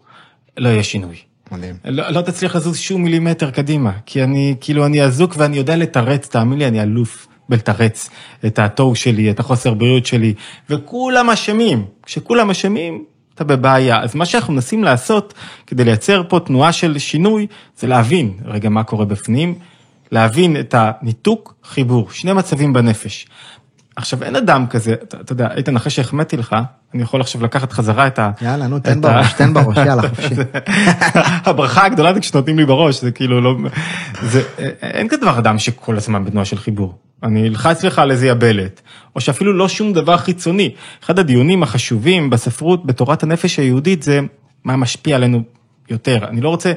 לא 0.59 0.69
יהיה 0.69 0.83
שינוי. 0.83 1.17
מדהים. 1.53 1.75
לא, 1.85 2.11
לא 2.11 2.21
תצליח 2.21 2.57
לזוז 2.57 2.79
שום 2.79 3.03
מילימטר 3.03 3.51
קדימה, 3.51 3.93
כי 4.07 4.23
אני, 4.23 4.55
כאילו, 4.61 4.87
אני 4.87 5.03
אזוק 5.03 5.35
ואני 5.37 5.57
יודע 5.57 5.77
לתרץ, 5.77 6.29
תאמין 6.29 6.59
לי, 6.59 6.67
אני 6.67 6.83
אלוף 6.83 7.29
בלתרץ 7.49 8.11
את 8.47 8.59
התוהו 8.59 8.95
שלי, 8.95 9.31
את 9.31 9.41
החוסר 9.41 9.75
בריאות 9.75 10.07
שלי, 10.07 10.35
וכולם 10.71 11.31
אשמים. 11.31 11.85
כשכולם 12.03 12.51
אשמים, 12.51 13.05
אתה 13.35 13.45
בבעיה. 13.45 14.01
אז 14.01 14.15
מה 14.15 14.27
שאנחנו 14.27 14.53
מנסים 14.55 14.85
לעשות 14.85 15.35
כדי 15.67 15.85
לייצר 15.85 16.23
פה 16.29 16.41
תנועה 16.41 16.73
של 16.73 16.99
שינוי, 16.99 17.47
זה 17.79 17.87
להבין 17.87 18.33
רגע 18.45 18.69
מה 18.69 18.85
קורה 18.85 19.05
בפנים, 19.05 19.55
להבין 20.13 20.61
את 20.61 20.75
הניתוק, 20.79 21.55
חיבור, 21.65 22.11
שני 22.11 22.33
מצבים 22.33 22.73
בנפש. 22.73 23.27
עכשיו, 23.97 24.23
אין 24.23 24.37
אדם 24.37 24.67
כזה, 24.67 24.93
אתה, 24.93 25.17
אתה 25.21 25.33
יודע, 25.33 25.49
איתן, 25.57 25.77
אחרי 25.77 25.91
שהחמאתי 25.91 26.37
לך, 26.37 26.57
אני 26.95 27.03
יכול 27.03 27.21
עכשיו 27.21 27.43
לקחת 27.43 27.73
חזרה 27.73 28.07
את 28.07 28.19
ה... 28.19 28.31
יאללה, 28.43 28.67
נו, 28.67 28.79
תן 28.79 29.01
בראש, 29.01 29.33
תן 29.33 29.55
בראש, 29.55 29.77
יאללה, 29.77 30.03
חופשי. 30.09 30.35
הברכה 31.45 31.87
הגדולה 31.87 32.15
זה 32.15 32.21
כשנותנים 32.21 32.59
לי 32.59 32.67
בראש, 32.67 33.01
זה 33.01 33.11
כאילו 33.11 33.41
לא... 33.41 33.55
זה, 34.23 34.43
אין 34.83 35.09
כדבר 35.09 35.39
אדם 35.39 35.59
שכל 35.59 35.97
הזמן 35.97 36.25
בתנועה 36.25 36.45
של 36.45 36.59
חיבור. 36.59 36.99
אני 37.23 37.49
אלחץ 37.49 37.85
לך 37.85 37.99
על 37.99 38.11
איזה 38.11 38.27
יבלת, 38.27 38.81
או 39.17 39.21
שאפילו 39.21 39.53
לא 39.53 39.69
שום 39.69 39.93
דבר 39.93 40.17
חיצוני. 40.17 40.75
אחד 41.05 41.19
הדיונים 41.19 41.63
החשובים 41.63 42.31
בספרות, 42.31 42.87
בתורת 42.87 43.23
הנפש 43.23 43.59
היהודית, 43.59 44.03
זה 44.03 44.21
מה 44.65 44.77
משפיע 44.77 45.17
עלינו 45.17 45.43
יותר. 45.91 46.25
אני 46.29 46.41
לא 46.41 46.49
רוצה 46.49 46.73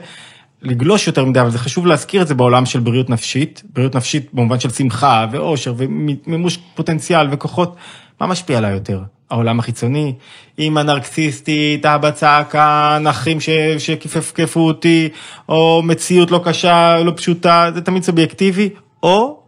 לגלוש 0.66 1.08
יותר 1.08 1.26
מדי, 1.26 1.42
אבל 1.42 1.50
זה 1.50 1.60
חשוב 1.60 1.88
להזכיר 1.88 2.22
את 2.22 2.28
זה 2.28 2.36
בעולם 2.36 2.66
של 2.66 2.80
בריאות 2.80 3.10
נפשית, 3.10 3.64
בריאות 3.74 3.96
נפשית 3.96 4.34
במובן 4.34 4.60
של 4.60 4.70
שמחה 4.70 5.26
ואושר 5.32 5.74
ומימוש 5.78 6.58
פוטנציאל 6.76 7.28
וכוחות, 7.32 7.76
מה 8.22 8.28
משפיע 8.28 8.58
עליי 8.58 8.72
יותר? 8.72 9.02
העולם 9.30 9.60
החיצוני, 9.60 10.14
אימא 10.60 10.80
נרקסיסטית, 10.80 11.86
אבא 11.86 12.12
צעקה, 12.12 12.98
נכים 13.02 13.40
ש- 13.42 13.50
שכפפקפו 13.78 14.60
אותי, 14.60 15.10
או 15.50 15.82
מציאות 15.84 16.32
לא 16.32 16.42
קשה, 16.46 17.04
לא 17.04 17.14
פשוטה, 17.16 17.70
זה 17.74 17.82
תמיד 17.82 18.04
סובייקטיבי, 18.04 18.70
או 19.04 19.40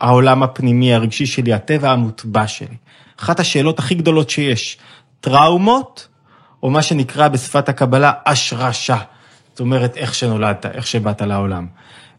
העולם 0.00 0.42
הפנימי 0.42 0.94
הרגשי 0.94 1.26
שלי, 1.26 1.52
הטבע 1.52 1.90
המוטבע 1.90 2.46
שלי. 2.46 2.76
אחת 3.20 3.40
השאלות 3.40 3.78
הכי 3.78 3.94
גדולות 3.94 4.30
שיש, 4.30 4.78
טראומות, 5.20 6.08
או 6.62 6.70
מה 6.70 6.82
שנקרא 6.82 7.28
בשפת 7.28 7.68
הקבלה 7.68 8.12
השרשה. 8.26 8.98
אומרת, 9.60 9.96
איך 9.96 10.14
שנולדת, 10.14 10.66
איך 10.66 10.86
שבאת 10.86 11.22
לעולם. 11.22 11.66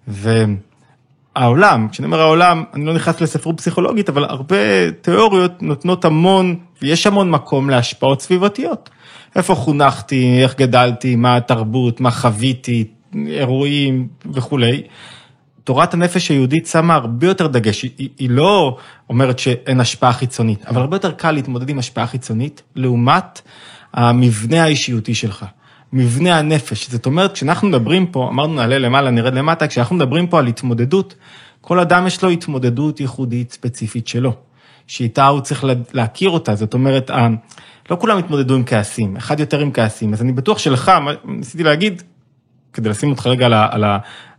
והעולם, 0.08 1.88
כשאני 1.92 2.06
אומר 2.06 2.22
העולם, 2.22 2.64
אני 2.74 2.86
לא 2.86 2.94
נכנס 2.94 3.22
לספרות 3.22 3.58
פסיכולוגית, 3.58 4.10
אבל 4.10 4.24
הרבה 4.24 4.92
תיאוריות 5.02 5.62
נותנות 5.62 6.06
המון, 6.06 6.56
ויש 6.82 7.08
המון 7.08 7.32
מקום 7.32 7.70
להשפעות 7.70 8.22
סביבתיות. 8.22 8.89
איפה 9.36 9.56
חונכתי, 9.56 10.39
איך 10.44 10.56
גדלתי, 10.56 11.16
מה 11.16 11.38
התרבות, 11.38 12.02
מה 12.02 12.12
חוויתי, 12.12 12.88
אירועים 13.28 14.08
וכולי. 14.34 14.84
תורת 15.64 15.94
הנפש 15.94 16.30
היהודית 16.30 16.68
שמה 16.68 16.96
הרבה 16.96 17.28
יותר 17.28 17.48
דגש, 17.48 17.82
היא, 17.82 18.10
היא 18.18 18.30
לא 18.30 18.78
אומרת 19.10 19.39
שאין 19.39 19.80
השפעה 19.80 20.14
חיצונית, 20.14 20.66
אבל 20.66 20.82
הרבה 20.82 20.96
יותר 20.96 21.12
קל 21.12 21.32
להתמודד 21.32 21.70
עם 21.70 21.80
השפעה 21.80 22.08
חיצונית, 22.08 22.62
לעומת 22.76 23.42
המבנה 23.94 24.64
האישיותי 24.64 25.16
שלך, 25.16 25.46
מבנה 25.94 26.39
הנפש. 26.39 26.89
זאת 26.89 27.06
אומרת, 27.06 27.34
כשאנחנו 27.34 27.68
מדברים 27.68 28.06
פה, 28.06 28.28
אמרנו 28.30 28.54
נעלה 28.54 28.78
למעלה, 28.78 29.12
נרד 29.12 29.34
למטה, 29.34 29.68
כשאנחנו 29.68 29.96
מדברים 29.96 30.28
פה 30.28 30.39
על 30.39 30.48
התמודדות, 30.48 31.16
כל 31.62 31.80
אדם 31.80 32.08
יש 32.08 32.24
לו 32.24 32.30
התמודדות 32.30 33.00
ייחודית 33.00 33.52
ספציפית 33.52 34.08
שלו, 34.08 34.34
שאיתה 34.88 35.28
הוא 35.28 35.42
צריך 35.42 35.64
לה- 35.64 35.74
להכיר 35.94 36.30
אותה, 36.30 36.56
זאת 36.56 36.74
אומרת, 36.74 37.12
לא 37.92 37.98
כולם 38.00 38.18
התמודדו 38.18 38.56
עם 38.56 38.64
כעסים, 38.66 39.18
אחד 39.18 39.39
יותר 39.39 39.60
עם 39.60 39.72
כעסים, 39.72 40.14
אז 40.14 40.22
אני 40.22 40.32
בטוח 40.32 40.58
שלך, 40.58 40.92
ניסיתי 41.26 41.64
להגיד, 41.64 42.02
כדי 42.74 42.89
לשים 42.89 43.10
אותך 43.10 43.28
רגע 43.28 43.46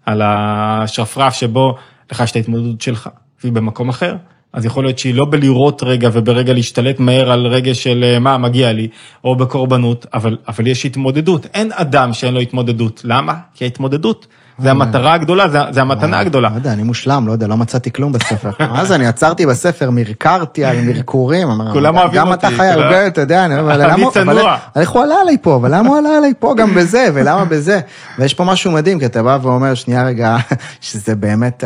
על 0.07 0.23
השרפרף 0.25 1.35
שבו 1.35 1.77
לך 2.13 2.21
יש 2.21 2.31
את 2.31 2.37
ההתמודדות 2.37 2.81
שלך, 2.81 3.09
והיא 3.43 3.53
במקום 3.53 3.89
אחר, 3.89 4.17
אז 4.53 4.65
יכול 4.65 4.85
להיות 4.85 4.99
שהיא 4.99 5.15
לא 5.15 5.25
בלראות 5.31 5.83
רגע 5.83 6.09
וברגע 6.13 6.53
להשתלט 6.53 7.01
מהר 7.01 7.33
על 7.33 7.47
רגע 7.47 7.75
של 7.75 8.05
אה, 8.05 8.19
מה 8.19 8.39
מגיע 8.39 8.73
לי, 8.73 8.89
או 9.25 9.37
בקורבנות, 9.37 10.07
אבל, 10.15 10.37
אבל 10.49 10.67
יש 10.67 10.87
התמודדות. 10.87 11.47
אין 11.55 11.71
אדם 11.75 12.13
שאין 12.13 12.35
לו 12.35 12.41
התמודדות. 12.41 13.01
למה? 13.05 13.35
כי 13.55 13.65
ההתמודדות 13.65 14.27
זה 14.59 14.71
המטרה 14.71 15.15
הגדולה, 15.15 15.49
זה, 15.49 15.59
זה 15.71 15.81
המתנה 15.81 16.19
הגדולה. 16.19 16.49
לא 16.49 16.55
יודע, 16.55 16.73
אני 16.73 16.83
מושלם, 16.83 17.27
לא 17.27 17.33
יודע, 17.33 17.47
לא 17.47 17.57
מצאתי 17.57 17.93
כלום 17.93 18.13
בספר. 18.13 18.51
מה 18.73 18.85
זה, 18.85 18.95
אני 18.95 19.07
עצרתי 19.07 19.47
בספר, 19.47 19.91
מרקרתי 19.91 20.65
על 20.65 20.77
מרקורים. 20.81 21.49
כולם 21.73 21.97
אוהבים 21.97 22.21
גם 22.21 22.29
אותי, 22.29 22.47
אתה 22.47 22.57
חי 22.57 22.67
הרבה, 22.67 23.07
אתה 23.07 23.21
יודע, 23.21 23.45
אני 23.45 23.59
אומר, 23.59 23.75
אבל 23.75 23.83
אני 23.83 23.93
למה- 23.93 24.03
אבל 24.03 24.13
צנוע. 24.13 24.57
איך 24.77 24.91
הוא 24.91 25.03
עלה 25.03 25.15
עליי 25.23 25.37
פה, 25.43 25.57
אבל 25.57 25.75
למה 25.75 25.89
הוא 25.89 25.99
עלה 25.99 26.17
עליי 26.17 26.33
פה 26.39 26.55
גם 26.57 26.75
בזה, 26.75 27.09
ולמה 27.15 27.45
בזה? 27.45 27.81
ויש 28.19 28.35
פה 28.35 28.45
משהו 28.45 28.73
מדהים, 28.73 28.99
כי 28.99 29.07
אתה 29.07 29.23
בא 29.23 29.39
ואומר, 29.43 29.75
שנייה 29.75 30.05
רגע, 30.07 30.37
שזה 30.81 31.15
באמת, 31.17 31.65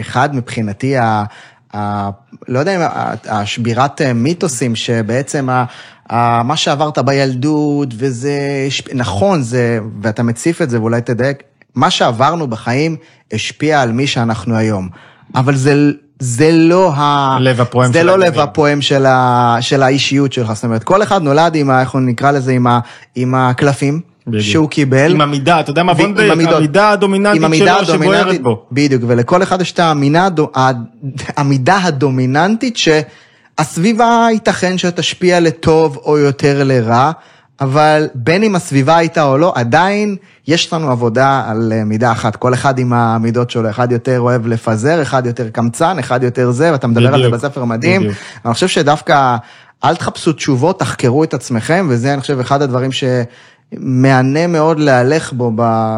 אחד 0.00 0.34
מבחינתי, 0.36 0.94
לא 2.48 2.58
יודע 2.58 2.76
אם 2.76 2.80
ה- 2.80 3.14
השבירת 3.28 4.00
מיתוסים, 4.14 4.76
שבעצם 4.76 5.48
ה- 5.50 5.64
ה- 6.10 6.42
מה 6.42 6.56
שעברת 6.56 6.98
בילדות, 6.98 7.88
וזה, 7.98 8.38
נכון, 8.94 9.42
זה, 9.42 9.78
ואתה 10.02 10.22
מציף 10.22 10.62
את 10.62 10.70
זה, 10.70 10.80
ואולי 10.80 11.00
תדייק, 11.00 11.42
מה 11.74 11.90
שעברנו 11.90 12.46
בחיים 12.46 12.96
השפיע 13.32 13.80
על 13.82 13.92
מי 13.92 14.06
שאנחנו 14.06 14.56
היום. 14.56 14.88
אבל 15.34 15.54
זה, 15.56 15.90
זה 16.18 16.50
לא 16.52 16.92
ה... 16.94 17.36
לב 17.40 17.60
הפועם 17.60 17.92
זה 17.92 17.98
של 18.00 18.06
לא. 18.06 18.18
לב 18.18 18.38
הפועם 18.38 18.82
של, 18.82 19.06
ה, 19.06 19.56
של 19.60 19.82
האישיות 19.82 20.32
שלך. 20.32 20.52
זאת 20.52 20.64
אומרת, 20.64 20.84
כל 20.84 21.02
אחד 21.02 21.22
נולד 21.22 21.54
עם, 21.54 21.70
ה, 21.70 21.80
איך 21.80 21.94
נקרא 21.94 22.30
לזה, 22.30 22.52
עם, 22.52 22.66
ה, 22.66 22.80
עם 23.14 23.34
הקלפים. 23.34 24.00
שהוא 24.38 24.68
קיבל. 24.68 25.10
עם 25.10 25.20
המידה, 25.20 25.60
אתה 25.60 25.70
יודע 25.70 25.82
מה, 25.82 25.94
בוא 25.94 26.06
נדייק, 26.06 26.32
המידות. 26.32 26.54
המידה 26.54 26.90
הדומיננטית 26.90 27.54
שלו 27.54 27.94
שבוערת 27.94 28.42
בו. 28.42 28.66
בדיוק, 28.72 29.02
ולכל 29.06 29.42
אחד 29.42 29.60
יש 29.60 29.72
את 29.72 29.80
המידה 31.36 31.78
הדומיננטית 31.82 32.78
הסביבה 33.58 34.26
ייתכן 34.30 34.78
שתשפיע 34.78 35.40
לטוב 35.40 35.96
או 35.96 36.18
יותר 36.18 36.64
לרע, 36.64 37.10
אבל 37.60 38.08
בין 38.14 38.42
אם 38.42 38.54
הסביבה 38.54 38.96
הייתה 38.96 39.24
או 39.24 39.38
לא, 39.38 39.52
עדיין 39.56 40.16
יש 40.48 40.72
לנו 40.72 40.90
עבודה 40.90 41.44
על 41.46 41.72
אה, 41.72 41.84
מידה 41.84 42.12
אחת, 42.12 42.36
כל 42.36 42.54
אחד 42.54 42.78
עם 42.78 42.92
המידות 42.92 43.50
שלו, 43.50 43.70
אחד 43.70 43.92
יותר 43.92 44.20
אוהב 44.20 44.46
לפזר, 44.46 45.02
אחד 45.02 45.26
יותר 45.26 45.48
קמצן, 45.48 45.98
אחד 45.98 46.22
יותר 46.22 46.50
זה, 46.50 46.72
ואתה 46.72 46.86
מדבר 46.86 47.12
בדיוק, 47.12 47.14
על 47.14 47.22
זה 47.22 47.48
בספר 47.48 47.64
מדהים. 47.64 48.00
בדיוק. 48.00 48.16
אני 48.44 48.54
חושב 48.54 48.68
שדווקא 48.68 49.36
אל 49.84 49.96
תחפשו 49.96 50.32
תשובות, 50.32 50.78
תחקרו 50.78 51.24
את 51.24 51.34
עצמכם, 51.34 51.86
וזה 51.90 52.12
אני 52.12 52.20
חושב 52.20 52.40
אחד 52.40 52.62
הדברים 52.62 52.92
ש... 52.92 53.04
מהנה 53.72 54.46
מאוד 54.46 54.78
להלך 54.78 55.32
בו 55.32 55.52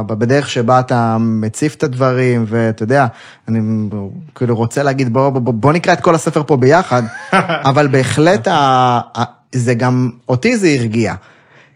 בדרך 0.07 0.51
שבה 0.51 0.81
אתה 0.81 1.17
מציף 1.21 1.75
את 1.75 1.83
הדברים, 1.83 2.45
ואתה 2.49 2.83
יודע, 2.83 3.07
אני 3.49 3.61
כאילו 4.35 4.57
רוצה 4.57 4.83
להגיד 4.83 5.12
בוא, 5.12 5.29
בוא, 5.29 5.53
בוא 5.55 5.73
נקרא 5.73 5.93
את 5.93 6.01
כל 6.01 6.14
הספר 6.14 6.43
פה 6.47 6.57
ביחד, 6.57 7.03
אבל 7.71 7.87
בהחלט 7.87 8.49
ה, 8.49 9.01
זה 9.53 9.75
גם, 9.75 10.11
אותי 10.29 10.57
זה 10.57 10.69
הרגיע. 10.79 11.14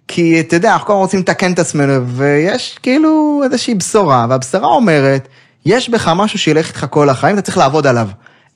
כי 0.08 0.40
אתה 0.40 0.56
יודע, 0.56 0.72
אנחנו 0.72 0.86
כל 0.86 0.92
הזמן 0.92 1.02
רוצים 1.02 1.20
לתקן 1.20 1.52
את 1.52 1.58
עצמנו, 1.58 2.06
ויש 2.06 2.78
כאילו 2.82 3.40
איזושהי 3.44 3.74
בשורה, 3.74 4.26
והבשורה 4.28 4.68
אומרת, 4.68 5.28
יש 5.66 5.88
בך 5.88 6.08
משהו 6.16 6.38
שילך 6.38 6.68
איתך 6.68 6.86
כל 6.90 7.08
החיים, 7.08 7.34
אתה 7.34 7.42
צריך 7.42 7.58
לעבוד 7.58 7.86
עליו. 7.86 8.08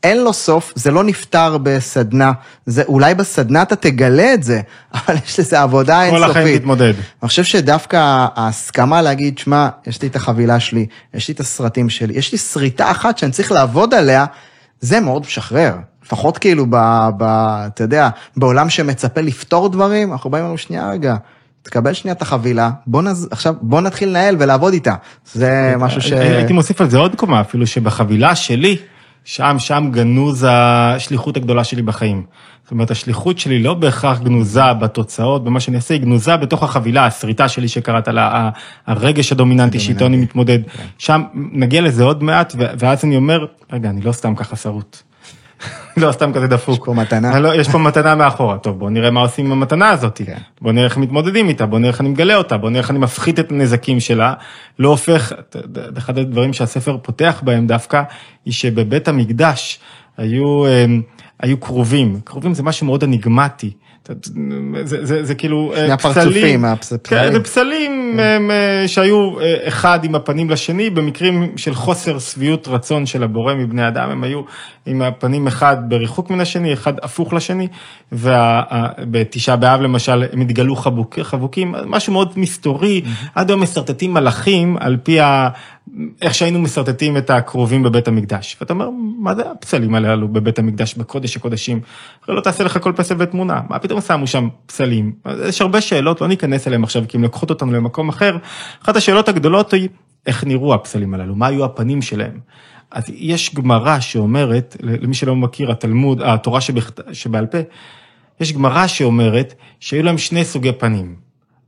אין 0.04 0.24
לו 0.24 0.32
סוף, 0.32 0.72
זה 0.74 0.90
לא 0.90 1.04
נפתר 1.04 1.58
בסדנה, 1.62 2.32
זה 2.66 2.82
אולי 2.88 3.14
בסדנה 3.14 3.62
אתה 3.62 3.76
תגלה 3.76 4.34
את 4.34 4.42
זה, 4.42 4.60
אבל 4.94 5.14
יש 5.24 5.40
לזה 5.40 5.60
עבודה 5.60 6.02
אינסופית. 6.02 6.24
כל 6.24 6.30
החיים 6.30 6.58
תתמודד. 6.58 6.92
אני 7.22 7.28
חושב 7.28 7.44
שדווקא 7.44 8.26
ההסכמה 8.36 9.02
להגיד, 9.02 9.38
שמע, 9.38 9.68
יש 9.86 10.02
לי 10.02 10.08
את 10.08 10.16
החבילה 10.16 10.60
שלי, 10.60 10.86
יש 11.14 11.28
לי 11.28 11.34
את 11.34 11.40
הסרטים 11.40 11.90
שלי, 11.90 12.14
יש 12.14 12.32
לי 12.32 12.38
שריטה 12.38 12.90
אחת 12.90 13.18
שאני 13.18 13.32
צריך 13.32 13.52
לעבוד 13.52 13.94
עליה, 13.94 14.24
זה 14.80 15.00
מאוד 15.00 15.22
משחרר. 15.22 15.74
לפחות 16.04 16.38
כאילו, 16.38 16.66
ב, 16.70 16.76
ב, 17.16 17.22
אתה 17.66 17.84
יודע, 17.84 18.08
בעולם 18.36 18.70
שמצפה 18.70 19.20
לפתור 19.20 19.68
דברים, 19.68 20.12
אנחנו 20.12 20.30
באים 20.30 20.44
לנו 20.44 20.58
שנייה 20.58 20.90
רגע. 20.90 21.16
תקבל 21.62 21.92
שנייה 21.92 22.14
את 22.14 22.22
החבילה, 22.22 22.70
בוא 22.86 23.02
נז... 23.02 23.28
עכשיו 23.30 23.54
בוא 23.60 23.80
נתחיל 23.80 24.08
לנהל 24.08 24.36
ולעבוד 24.38 24.72
איתה. 24.72 24.94
זה 25.32 25.74
משהו 25.78 26.00
ש... 26.00 26.12
הייתי 26.12 26.52
מוסיף 26.52 26.80
על 26.80 26.90
זה 26.90 26.98
עוד 26.98 27.14
קומה, 27.14 27.40
אפילו 27.40 27.66
שבחבילה 27.66 28.34
שלי, 28.34 28.76
שם, 29.24 29.56
שם 29.58 29.88
גנוז 29.92 30.46
השליחות 30.48 31.36
הגדולה 31.36 31.64
שלי 31.64 31.82
בחיים. 31.82 32.22
זאת 32.62 32.70
אומרת, 32.70 32.90
השליחות 32.90 33.38
שלי 33.38 33.62
לא 33.62 33.74
בהכרח 33.74 34.20
גנוזה 34.20 34.72
בתוצאות, 34.72 35.44
במה 35.44 35.60
שאני 35.60 35.76
אעשה, 35.76 35.94
היא 35.94 36.02
גנוזה 36.02 36.36
בתוך 36.36 36.62
החבילה, 36.62 37.06
השריטה 37.06 37.48
שלי 37.48 37.68
שקראת 37.68 38.08
לה, 38.08 38.50
הרגש 38.86 39.32
הדומיננטי 39.32 39.80
שאיתו 39.80 40.06
אני 40.06 40.16
מתמודד. 40.16 40.58
כן. 40.64 40.84
שם 40.98 41.22
נגיע 41.34 41.80
לזה 41.80 42.04
עוד 42.04 42.22
מעט, 42.22 42.54
ואז 42.58 43.04
אני 43.04 43.16
אומר, 43.16 43.46
רגע, 43.72 43.90
אני 43.90 44.00
לא 44.00 44.12
סתם 44.12 44.34
ככה 44.34 44.56
שרוט. 44.56 45.02
לא 45.96 46.12
סתם 46.12 46.32
כזה 46.32 46.46
דפוק. 46.46 46.74
יש 46.74 46.84
פה 46.84 46.94
מתנה. 46.94 47.38
לא, 47.38 47.54
יש 47.54 47.68
פה 47.68 47.78
מתנה 47.78 48.14
מאחורה. 48.14 48.58
טוב, 48.58 48.78
בוא 48.78 48.90
נראה 48.90 49.10
מה 49.10 49.20
עושים 49.20 49.46
עם 49.46 49.52
המתנה 49.52 49.90
הזאת. 49.90 50.20
כן. 50.26 50.38
בוא 50.60 50.72
נראה 50.72 50.84
איך 50.84 50.96
מתמודדים 50.96 51.48
איתה, 51.48 51.66
בוא 51.66 51.78
נראה 51.78 51.90
איך 51.90 52.00
אני 52.00 52.08
מגלה 52.08 52.36
אותה, 52.36 52.56
בוא 52.56 52.70
נראה 52.70 52.80
איך 52.80 52.90
אני 52.90 52.98
מפחית 52.98 53.38
את 53.38 53.50
הנזקים 53.52 54.00
שלה. 54.00 54.34
לא 54.78 54.88
הופך, 54.88 55.32
אחד 55.98 56.18
הדברים 56.18 56.52
שהספר 56.52 56.96
פותח 57.02 57.40
בהם 57.44 57.66
דווקא, 57.66 58.02
היא 58.44 58.54
שבבית 58.54 59.08
המקדש 59.08 59.78
היו, 60.16 60.66
אמ, 60.66 61.02
היו 61.40 61.56
קרובים. 61.56 62.20
קרובים 62.24 62.54
זה 62.54 62.62
משהו 62.62 62.86
מאוד 62.86 63.02
אניגמטי. 63.02 63.70
זה, 64.84 65.06
זה, 65.06 65.24
זה 65.24 65.34
כאילו 65.34 65.72
אה, 65.72 65.76
שני 65.76 65.92
הפרצופים, 65.92 66.64
הפסלים. 66.64 67.00
כן, 67.04 67.32
זה 67.32 67.40
פסלים 67.40 68.14
כן. 68.16 68.50
אה, 68.50 68.88
שהיו 68.88 69.40
אה, 69.40 69.68
אחד 69.68 70.04
עם 70.04 70.14
הפנים 70.14 70.50
לשני, 70.50 70.90
במקרים 70.90 71.52
של 71.56 71.74
חוסר 71.74 72.18
שביעות 72.18 72.68
רצון 72.68 73.06
של 73.06 73.22
הבורא 73.22 73.54
מבני 73.54 73.88
אדם, 73.88 74.10
הם 74.10 74.24
היו 74.24 74.42
עם 74.86 75.02
הפנים 75.02 75.46
אחד 75.46 75.76
בריחוק 75.88 76.30
מן 76.30 76.40
השני, 76.40 76.72
אחד 76.72 76.92
הפוך 77.02 77.32
לשני, 77.32 77.68
ובתשעה 78.12 79.56
באב 79.56 79.80
למשל 79.80 80.24
הם 80.32 80.40
התגלו 80.40 80.76
חבוק, 80.76 81.18
חבוקים, 81.22 81.74
משהו 81.86 82.12
מאוד 82.12 82.32
מסתורי. 82.36 83.02
עד 83.34 83.50
היום 83.50 83.62
משרטטים 83.62 84.14
מלאכים 84.14 84.76
על 84.80 84.96
פי. 85.02 85.18
איך 86.22 86.34
שהיינו 86.34 86.58
משרטטים 86.58 87.16
את 87.16 87.30
הקרובים 87.30 87.82
בבית 87.82 88.08
המקדש. 88.08 88.56
ואתה 88.60 88.72
אומר, 88.72 88.90
מה 89.18 89.34
זה 89.34 89.50
הפסלים 89.50 89.94
הללו 89.94 90.28
בבית 90.28 90.58
המקדש, 90.58 90.94
בקודש 90.94 91.36
הקודשים? 91.36 91.80
הרי 92.26 92.36
לא 92.36 92.40
תעשה 92.40 92.64
לך 92.64 92.78
כל 92.82 92.92
פסל 92.96 93.14
ותמונה, 93.18 93.60
מה 93.68 93.78
פתאום 93.78 94.00
שמו 94.00 94.26
שם 94.26 94.48
פסלים? 94.66 95.12
יש 95.48 95.60
הרבה 95.60 95.80
שאלות, 95.80 96.20
לא 96.20 96.28
ניכנס 96.28 96.66
אליהם 96.66 96.84
עכשיו, 96.84 97.04
כי 97.08 97.16
הם 97.16 97.24
לקחות 97.24 97.50
אותנו 97.50 97.72
למקום 97.72 98.08
אחר. 98.08 98.36
אחת 98.82 98.96
השאלות 98.96 99.28
הגדולות 99.28 99.72
היא, 99.72 99.88
איך 100.26 100.44
נראו 100.44 100.74
הפסלים 100.74 101.14
הללו? 101.14 101.34
מה 101.34 101.46
היו 101.46 101.64
הפנים 101.64 102.02
שלהם? 102.02 102.40
אז 102.90 103.04
יש 103.08 103.54
גמרא 103.54 104.00
שאומרת, 104.00 104.76
למי 104.80 105.14
שלא 105.14 105.36
מכיר, 105.36 105.70
התלמוד, 105.70 106.22
התורה 106.22 106.60
שבעל 107.12 107.46
פה, 107.46 107.58
יש 108.40 108.52
גמרא 108.52 108.86
שאומרת 108.86 109.54
שהיו 109.80 110.02
להם 110.02 110.18
שני 110.18 110.44
סוגי 110.44 110.72
פנים, 110.72 111.16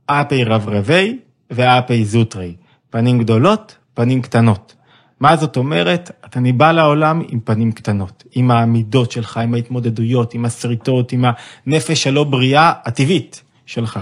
אפי 0.05 0.43
רברבי 0.43 1.19
ואפי 1.51 2.05
זוטרי, 2.05 2.55
פנים 2.89 3.19
גדולות 3.19 3.76
פנים 3.97 4.21
קטנות. 4.21 4.75
מה 5.19 5.37
זאת 5.37 5.57
אומרת? 5.57 6.11
אני 6.35 6.51
בא 6.51 6.71
לעולם 6.71 7.21
עם 7.29 7.39
פנים 7.39 7.71
קטנות, 7.71 8.23
עם 8.31 8.51
העמידות 8.51 9.11
שלך, 9.11 9.37
עם 9.37 9.53
ההתמודדויות, 9.53 10.33
עם 10.33 10.45
השריטות, 10.45 11.11
עם 11.11 11.25
הנפש 11.67 12.07
הלא 12.07 12.23
בריאה 12.23 12.73
הטבעית 12.85 13.43
שלך. 13.65 13.99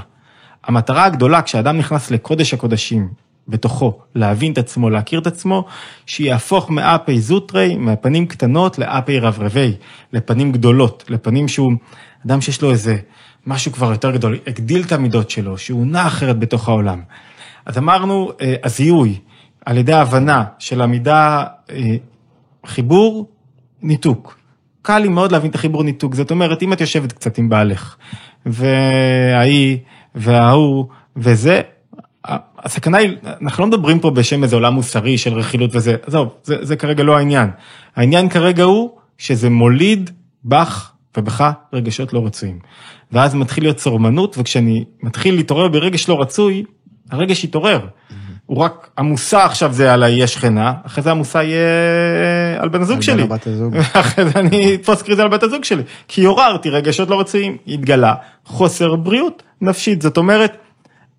המטרה 0.63 1.05
הגדולה 1.05 1.41
כשאדם 1.41 1.77
נכנס 1.77 2.11
לקודש 2.11 2.53
הקודשים, 2.53 3.09
בתוכו, 3.47 3.99
להבין 4.15 4.51
את 4.51 4.57
עצמו, 4.57 4.89
להכיר 4.89 5.19
את 5.19 5.27
עצמו, 5.27 5.65
שיהפוך 6.05 6.69
מאפי 6.69 7.19
זוטרי, 7.19 7.75
מהפנים 7.75 8.27
קטנות 8.27 8.79
לאפי 8.79 9.19
רברבי, 9.19 9.73
לפנים 10.13 10.51
גדולות, 10.51 11.03
לפנים 11.09 11.47
שהוא 11.47 11.71
אדם 12.25 12.41
שיש 12.41 12.61
לו 12.61 12.71
איזה 12.71 12.97
משהו 13.47 13.71
כבר 13.71 13.91
יותר 13.91 14.11
גדול, 14.11 14.39
הגדיל 14.47 14.81
את 14.81 14.91
המידות 14.91 15.29
שלו, 15.29 15.57
שהוא 15.57 15.87
נע 15.87 16.07
אחרת 16.07 16.39
בתוך 16.39 16.69
העולם. 16.69 17.01
אז 17.65 17.77
אמרנו, 17.77 18.31
אה, 18.41 18.55
הזיהוי, 18.63 19.19
על 19.65 19.77
ידי 19.77 19.93
ההבנה 19.93 20.43
של 20.59 20.81
המידה 20.81 21.43
אה, 21.71 21.95
חיבור, 22.65 23.29
ניתוק. 23.81 24.37
קל 24.81 24.99
לי 24.99 25.07
מאוד 25.07 25.31
להבין 25.31 25.49
את 25.49 25.55
החיבור 25.55 25.83
ניתוק, 25.83 26.15
זאת 26.15 26.31
אומרת, 26.31 26.63
אם 26.63 26.73
את 26.73 26.81
יושבת 26.81 27.11
קצת 27.11 27.37
עם 27.37 27.49
בעלך, 27.49 27.95
וההיא, 28.45 29.77
וההוא, 30.15 30.85
וזה, 31.17 31.61
הסכנה 32.59 32.97
היא, 32.97 33.09
אנחנו 33.41 33.63
לא 33.63 33.67
מדברים 33.67 33.99
פה 33.99 34.11
בשם 34.11 34.43
איזה 34.43 34.55
עולם 34.55 34.73
מוסרי 34.73 35.17
של 35.17 35.33
רכילות 35.33 35.69
וזה, 35.73 35.95
עזוב, 36.05 36.29
זה, 36.43 36.55
זה 36.61 36.75
כרגע 36.75 37.03
לא 37.03 37.17
העניין. 37.17 37.49
העניין 37.95 38.29
כרגע 38.29 38.63
הוא 38.63 38.89
שזה 39.17 39.49
מוליד 39.49 40.09
בך 40.45 40.91
ובך 41.17 41.51
רגשות 41.73 42.13
לא 42.13 42.25
רצויים. 42.25 42.59
ואז 43.11 43.35
מתחיל 43.35 43.63
להיות 43.63 43.77
צורמנות, 43.77 44.35
וכשאני 44.37 44.83
מתחיל 45.03 45.35
להתעורר 45.35 45.67
ברגש 45.67 46.09
לא 46.09 46.21
רצוי, 46.21 46.63
הרגש 47.11 47.43
יתעורר. 47.43 47.87
הוא 48.45 48.57
רק, 48.57 48.89
המושא 48.97 49.37
עכשיו 49.37 49.73
זה 49.73 49.93
על 49.93 50.03
האי 50.03 50.23
השכנה, 50.23 50.73
אחרי 50.85 51.03
זה 51.03 51.11
המושא 51.11 51.37
יהיה 51.37 52.61
על 52.61 52.69
בן 52.69 52.81
הזוג 52.81 53.01
שלי. 53.01 53.27
אחרי 53.93 54.25
זה 54.25 54.39
אני 54.39 54.75
אתפוס 54.75 55.01
קריזה 55.01 55.21
על 55.21 55.27
בת 55.27 55.43
הזוג 55.43 55.63
שלי. 55.63 55.83
כי 56.07 56.25
עוררתי 56.25 56.69
רגשות 56.69 57.09
לא 57.09 57.19
רצויים, 57.19 57.57
התגלה 57.67 58.13
חוסר 58.45 58.95
בריאות 58.95 59.43
נפשית. 59.61 60.01
זאת 60.01 60.17
אומרת, 60.17 60.57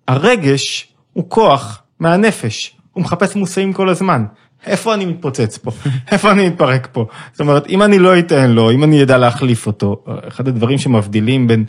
הרגש 0.07 0.87
הוא 1.13 1.25
כוח 1.27 1.81
מהנפש, 1.99 2.75
הוא 2.93 3.03
מחפש 3.03 3.35
מושאים 3.35 3.73
כל 3.73 3.89
הזמן. 3.89 4.25
איפה 4.65 4.93
אני 4.93 5.05
מתפוצץ 5.05 5.57
פה? 5.57 5.71
איפה 6.11 6.31
אני 6.31 6.49
מתפרק 6.49 6.87
פה? 6.91 7.05
זאת 7.31 7.39
אומרת, 7.39 7.69
אם 7.69 7.81
אני 7.81 7.99
לא 7.99 8.19
אתן 8.19 8.51
לו, 8.51 8.71
אם 8.71 8.83
אני 8.83 9.03
אדע 9.03 9.17
להחליף 9.17 9.67
אותו, 9.67 10.03
אחד 10.27 10.47
הדברים 10.47 10.77
שמבדילים 10.77 11.47
בין 11.47 11.65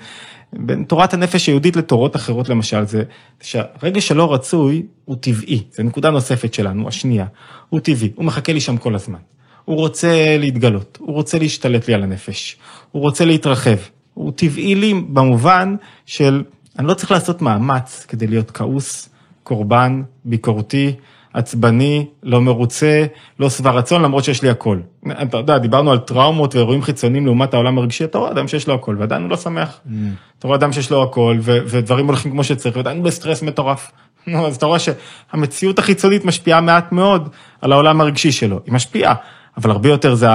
בין 0.53 0.85
תורת 0.85 1.15
הנפש 1.15 1.47
היהודית 1.47 1.77
לתורות 1.77 2.17
אחרות 2.17 2.49
למשל, 2.49 2.85
זה 2.85 3.03
שהרגש 3.41 4.11
הלא 4.11 4.35
רצוי 4.35 4.83
הוא 5.05 5.17
טבעי, 5.21 5.63
זו 5.73 5.83
נקודה 5.83 6.11
נוספת 6.11 6.55
שלנו, 6.55 6.89
השנייה, 6.89 7.27
הוא 7.69 7.81
טבעי, 7.81 8.13
הוא 8.15 8.25
מחכה 8.25 8.53
לי 8.53 8.61
שם 8.61 8.77
כל 8.77 8.95
הזמן. 8.95 9.19
הוא 9.65 9.77
רוצה 9.77 10.37
להתגלות, 10.39 10.99
הוא 11.01 11.15
רוצה 11.15 11.39
להשתלט 11.39 11.89
לי 11.89 11.95
על 11.95 12.03
הנפש, 12.03 12.57
הוא 12.93 13.03
רוצה 13.03 13.25
להתרחב, 13.25 13.77
הוא 14.15 14.33
טבעי 14.37 14.75
לי 14.75 14.95
במובן 14.95 15.77
של 16.07 16.43
אני 16.79 16.87
לא 16.87 16.95
צריך 16.95 17.11
לעשות 17.11 17.43
מאמץ 17.43 18.07
כדי 18.09 18.27
להיות 18.27 18.51
כעוס, 18.51 19.09
קורבן, 19.43 20.03
ביקורתי, 20.25 20.95
עצבני, 21.35 22.07
לא 22.23 22.41
מרוצה, 22.41 23.05
לא 23.41 23.51
שבע 23.51 23.71
רצון, 23.71 24.03
למרות 24.03 24.25
שיש 24.25 24.43
לי 24.43 24.51
הכל. 24.51 24.79
אתה 25.23 25.37
יודע, 25.37 25.59
דיברנו 25.59 25.93
על 25.93 25.99
טראומות 25.99 26.55
ואירועים 26.55 26.83
חיצוניים 26.83 27.27
לעומת 27.27 27.55
העולם 27.55 27.79
הרגשי, 27.79 28.05
אתה 28.05 28.19
רואה 28.19 28.31
אדם 28.31 28.49
שיש 28.49 28.69
לו 28.69 28.75
הכל, 28.75 28.97
ועדיין 28.99 29.23
הוא 29.23 29.31
לא 29.31 29.37
שמח. 29.37 29.81
Mm. 29.87 29.91
אתה 30.39 30.47
רואה 30.47 30.59
אדם 30.59 30.73
שיש 30.73 30.91
לו 30.91 31.03
הכל, 31.03 31.39
ודברים 31.43 32.07
הולכים 32.07 32.33
כמו 32.33 32.45
שצריך, 32.45 32.77
ועדיין 32.77 33.03
בסטרס 33.03 33.43
מטורף. 33.43 33.91
נו, 34.27 34.47
אז 34.47 34.57
אתה 34.57 34.67
רואה 34.67 34.79
שהמציאות 34.79 35.79
החיצונית 35.79 36.25
משפיעה 36.25 36.61
מעט 36.61 36.93
מאוד 36.93 37.29
על 37.61 37.73
העולם 37.73 38.01
הרגשי 38.01 38.33
שלו. 38.33 38.61
היא 38.67 38.75
משפיעה, 38.75 39.15
אבל 39.57 39.71
הרבה 39.71 39.89
יותר 39.89 40.15
זה 40.15 40.29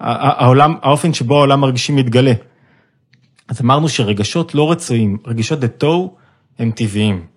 העולם, 0.00 0.74
האופן 0.82 1.14
שבו 1.14 1.36
העולם 1.36 1.64
הרגשי 1.64 1.92
מתגלה. 1.92 2.32
אז 3.48 3.60
אמרנו 3.60 3.88
שרגשות 3.88 4.54
לא 4.54 4.70
רצויים, 4.70 5.16
רגשות 5.26 5.60
דתו 5.60 6.14
הם 6.58 6.70
טבעיים. 6.70 7.35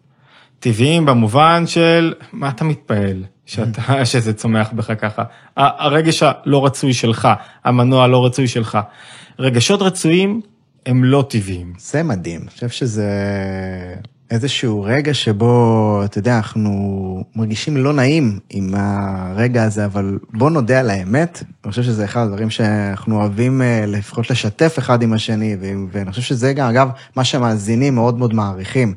טבעיים 0.60 1.06
במובן 1.06 1.64
של 1.68 2.14
מה 2.34 2.50
אתה 2.50 2.64
מתפעל 2.64 3.24
שאתה, 3.46 4.06
שזה 4.06 4.34
צומח 4.34 4.70
בך 4.74 4.92
ככה. 5.02 5.24
הרגש 5.58 6.24
הלא 6.24 6.66
רצוי 6.66 6.94
שלך, 6.94 7.28
המנוע 7.66 8.04
הלא 8.04 8.26
רצוי 8.26 8.48
שלך. 8.48 8.78
רגשות 9.40 9.82
רצויים 9.82 10.42
הם 10.86 11.04
לא 11.04 11.26
טבעיים. 11.30 11.74
זה 11.78 12.04
מדהים, 12.04 12.42
אני 12.42 12.50
חושב 12.50 12.70
שזה 12.70 13.06
איזשהו 14.32 14.84
רגע 14.84 15.14
שבו, 15.14 16.02
אתה 16.06 16.18
יודע, 16.18 16.38
אנחנו 16.38 17.24
מרגישים 17.36 17.78
לא 17.78 17.94
נעים 17.94 18.40
עם 18.50 18.74
הרגע 18.78 19.64
הזה, 19.64 19.86
אבל 19.86 20.20
בוא 20.34 20.50
נודה 20.50 20.80
על 20.80 20.90
האמת, 20.90 21.44
אני 21.64 21.72
חושב 21.72 21.84
שזה 21.84 22.06
אחד 22.06 22.22
הדברים 22.22 22.50
שאנחנו 22.50 23.16
אוהבים 23.16 23.62
אה, 23.62 23.86
לפחות 23.88 24.30
לשתף 24.30 24.80
אחד 24.80 25.02
עם 25.02 25.14
השני, 25.14 25.58
ואני 25.92 26.10
חושב 26.10 26.22
שזה 26.22 26.54
גם, 26.54 26.70
אגב, 26.70 26.90
מה 27.16 27.24
שהמאזינים 27.24 27.96
מאוד 27.96 28.18
מאוד 28.18 28.34
מעריכים. 28.34 28.94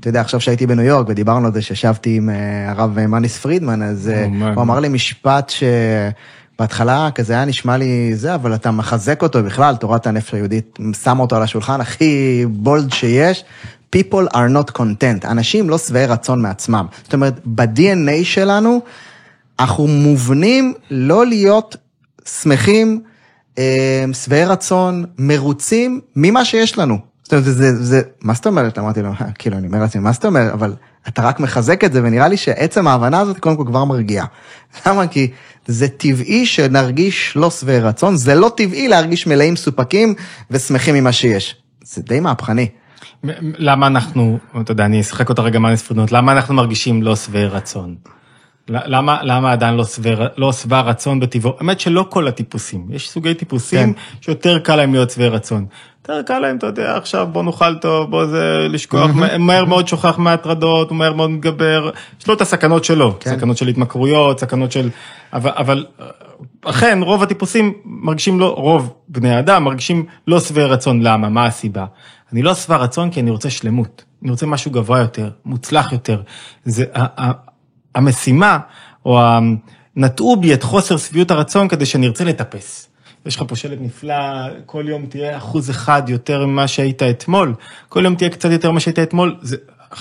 אתה 0.00 0.08
יודע, 0.08 0.20
עכשיו 0.20 0.40
שהייתי 0.40 0.66
בניו 0.66 0.84
יורק 0.84 1.06
ודיברנו 1.08 1.46
על 1.46 1.52
זה, 1.52 1.62
שישבתי 1.62 2.16
עם 2.16 2.30
אה, 2.30 2.70
הרב 2.70 3.06
מניס 3.06 3.38
פרידמן, 3.38 3.82
אז 3.82 4.08
אה, 4.08 4.26
או, 4.40 4.46
הוא 4.54 4.62
אמר 4.62 4.80
לי 4.80 4.88
משפט 4.88 5.50
ש... 5.50 5.62
בהתחלה 6.58 7.08
כזה 7.14 7.32
היה 7.32 7.44
נשמע 7.44 7.76
לי 7.76 8.10
זה, 8.14 8.34
אבל 8.34 8.54
אתה 8.54 8.70
מחזק 8.70 9.22
אותו 9.22 9.42
בכלל, 9.42 9.76
תורת 9.76 10.06
הנפש 10.06 10.34
היהודית, 10.34 10.78
שם 11.02 11.20
אותו 11.20 11.36
על 11.36 11.42
השולחן 11.42 11.80
הכי 11.80 12.44
בולד 12.48 12.92
שיש. 12.92 13.44
People 13.96 14.32
are 14.32 14.50
not 14.56 14.78
content, 14.78 15.26
אנשים 15.30 15.70
לא 15.70 15.78
שבעי 15.78 16.06
רצון 16.06 16.42
מעצמם. 16.42 16.86
זאת 17.04 17.14
אומרת, 17.14 17.40
ב-DNA 17.44 18.24
שלנו, 18.24 18.80
אנחנו 19.60 19.86
מובנים 19.86 20.74
לא 20.90 21.26
להיות 21.26 21.76
שמחים, 22.24 23.00
אה, 23.58 24.04
שבעי 24.12 24.44
רצון, 24.44 25.04
מרוצים 25.18 26.00
ממה 26.16 26.44
שיש 26.44 26.78
לנו. 26.78 26.98
זאת 27.26 27.32
אומרת, 27.32 27.44
זה, 27.44 27.84
זה, 27.84 28.02
מה 28.22 28.34
זאת 28.34 28.46
אומרת? 28.46 28.78
אמרתי 28.78 29.02
לו, 29.02 29.08
"אה, 29.08 29.32
כאילו, 29.38 29.56
אני 29.58 29.66
אומר 29.66 29.80
לעצמי, 29.80 30.02
מה 30.02 30.12
זאת 30.12 30.24
אומרת? 30.24 30.52
אבל 30.52 30.74
אתה 31.08 31.22
רק 31.22 31.40
מחזק 31.40 31.84
את 31.84 31.92
זה, 31.92 32.00
ונראה 32.04 32.28
לי 32.28 32.36
שעצם 32.36 32.88
ההבנה 32.88 33.20
הזאת 33.20 33.38
קודם 33.38 33.56
כל 33.56 33.64
כבר 33.66 33.84
מרגיעה. 33.84 34.26
למה? 34.86 35.06
כי 35.06 35.30
זה 35.66 35.88
טבעי 35.88 36.46
שנרגיש 36.46 37.36
לא 37.36 37.50
שבעי 37.50 37.80
רצון, 37.80 38.16
זה 38.16 38.34
לא 38.34 38.50
טבעי 38.56 38.88
להרגיש 38.88 39.26
מלאים 39.26 39.56
סופקים 39.56 40.14
ושמחים 40.50 40.94
ממה 40.94 41.12
שיש. 41.12 41.56
זה 41.84 42.02
די 42.02 42.20
מהפכני. 42.20 42.68
למה 43.58 43.86
אנחנו, 43.86 44.38
אתה 44.60 44.72
יודע, 44.72 44.84
אני 44.84 45.00
אשחק 45.00 45.28
אותה 45.28 45.42
רגע 45.42 45.58
מה 45.58 45.76
ספרנות, 45.76 46.12
למה 46.12 46.32
אנחנו 46.32 46.54
מרגישים 46.54 47.02
לא 47.02 47.16
שבעי 47.16 47.46
רצון? 47.46 47.94
למה, 48.68 49.18
למה 49.22 49.52
אדם 49.54 49.76
לא 49.76 49.84
שבע, 49.84 50.26
לא 50.36 50.52
שבע 50.52 50.80
רצון 50.80 51.20
בטבעו? 51.20 51.56
האמת 51.58 51.80
שלא 51.80 52.06
כל 52.10 52.28
הטיפוסים, 52.28 52.86
יש 52.90 53.10
סוגי 53.10 53.34
טיפוסים 53.34 53.92
כן. 53.94 54.00
שיותר 54.20 54.58
קל 54.58 54.76
להם 54.76 54.92
להיות 54.92 55.10
שבעי 55.10 55.28
רצון. 55.28 55.66
יותר 56.08 56.22
קל 56.22 56.38
להם, 56.38 56.56
אתה 56.56 56.66
יודע, 56.66 56.96
עכשיו 56.96 57.28
בוא 57.32 57.42
נאכל 57.42 57.74
טוב, 57.74 58.10
בוא 58.10 58.26
זה 58.26 58.66
לשכוח, 58.70 59.10
מה- 59.14 59.38
מהר 59.38 59.64
מאוד 59.64 59.88
שוכח 59.88 60.18
מההטרדות, 60.18 60.90
הוא 60.90 60.98
מהר 60.98 61.12
מאוד 61.12 61.30
מתגבר, 61.30 61.90
יש 62.20 62.26
לו 62.28 62.34
את 62.34 62.40
הסכנות 62.40 62.84
שלו, 62.84 63.16
כן. 63.20 63.36
סכנות 63.36 63.56
של 63.56 63.68
התמכרויות, 63.68 64.40
סכנות 64.40 64.72
של... 64.72 64.90
אבל, 65.32 65.50
אבל 65.56 65.86
אכן, 66.64 66.98
רוב 67.02 67.22
הטיפוסים 67.22 67.72
מרגישים 67.84 68.40
לא, 68.40 68.54
רוב 68.58 68.94
בני 69.08 69.34
האדם 69.34 69.64
מרגישים 69.64 70.04
לא 70.26 70.40
שבעי 70.40 70.64
רצון, 70.64 71.02
למה? 71.02 71.28
מה 71.28 71.44
הסיבה? 71.46 71.84
אני 72.32 72.42
לא 72.42 72.54
שבע 72.54 72.76
רצון 72.76 73.10
כי 73.10 73.20
אני 73.20 73.30
רוצה 73.30 73.50
שלמות, 73.50 74.04
אני 74.22 74.30
רוצה 74.30 74.46
משהו 74.46 74.70
גבוה 74.70 74.98
יותר, 74.98 75.30
מוצלח 75.44 75.92
יותר. 75.92 76.22
זה, 76.64 76.84
ה- 76.94 77.22
ה- 77.28 77.32
המשימה, 77.94 78.58
או 79.06 79.20
ה... 79.20 79.38
נטעו 79.96 80.36
בי 80.36 80.54
את 80.54 80.62
חוסר 80.62 80.96
שביעות 80.96 81.30
הרצון 81.30 81.68
כדי 81.68 81.86
שאני 81.86 82.06
ארצה 82.06 82.24
לטפס. 82.24 82.88
יש 83.26 83.36
לך 83.36 83.44
פה 83.48 83.56
שלט 83.56 83.78
נפלא, 83.80 84.14
כל 84.66 84.84
יום 84.88 85.06
תהיה 85.06 85.36
אחוז 85.36 85.70
אחד 85.70 86.02
יותר 86.08 86.46
ממה 86.46 86.68
שהיית 86.68 87.02
אתמול, 87.02 87.54
כל 87.88 88.04
יום 88.04 88.14
תהיה 88.14 88.30
קצת 88.30 88.50
יותר 88.50 88.70
ממה 88.70 88.80
שהיית 88.80 88.98
אתמול. 88.98 89.36
זה, 89.42 89.56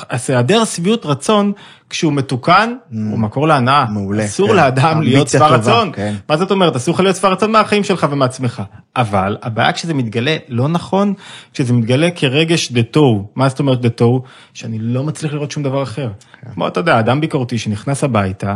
אז 0.10 0.30
היעדר 0.30 0.66
שביעות 0.66 1.06
רצון, 1.06 1.52
כשהוא 1.90 2.14
מתוקן, 2.14 2.76
הוא 2.92 3.20
מקור 3.20 3.48
להנאה. 3.48 3.86
מעולה, 3.90 4.26
אסור 4.26 4.48
כן. 4.48 4.56
לאדם 4.56 5.02
להיות 5.02 5.30
שבע 5.30 5.48
רצון. 5.48 5.92
כן. 5.94 6.16
מה 6.30 6.38
זאת 6.38 6.52
אומרת? 6.52 6.76
אסור 6.76 6.94
לך 6.94 7.00
להיות 7.00 7.16
שבע 7.16 7.30
רצון 7.30 7.52
מהחיים 7.52 7.84
שלך 7.84 8.08
ומעצמך. 8.12 8.64
אבל 8.96 9.38
הבעיה 9.42 9.74
כשזה 9.74 9.94
מתגלה 9.94 10.38
לא 10.50 10.68
נכון, 10.68 11.14
כשזה 11.54 11.74
מתגלה 11.74 12.12
כרגש 12.12 12.72
דה 12.72 12.84
תוהו. 12.84 13.28
מה 13.36 13.50
זאת 13.50 13.60
אומרת 13.60 13.82
דה 13.82 13.90
תוהו? 13.90 14.22
שאני 14.54 14.78
לא 14.80 15.04
מצליח 15.04 15.34
לראות 15.34 15.52
שום 15.52 15.64
דבר 15.64 15.84
אחר. 15.84 16.10
כמו 16.54 16.68
אתה 16.68 16.80
יודע, 16.80 17.00
אדם 17.00 17.22
ביקורתי 17.22 17.58
שנכנס 17.58 18.04
הביתה, 18.04 18.56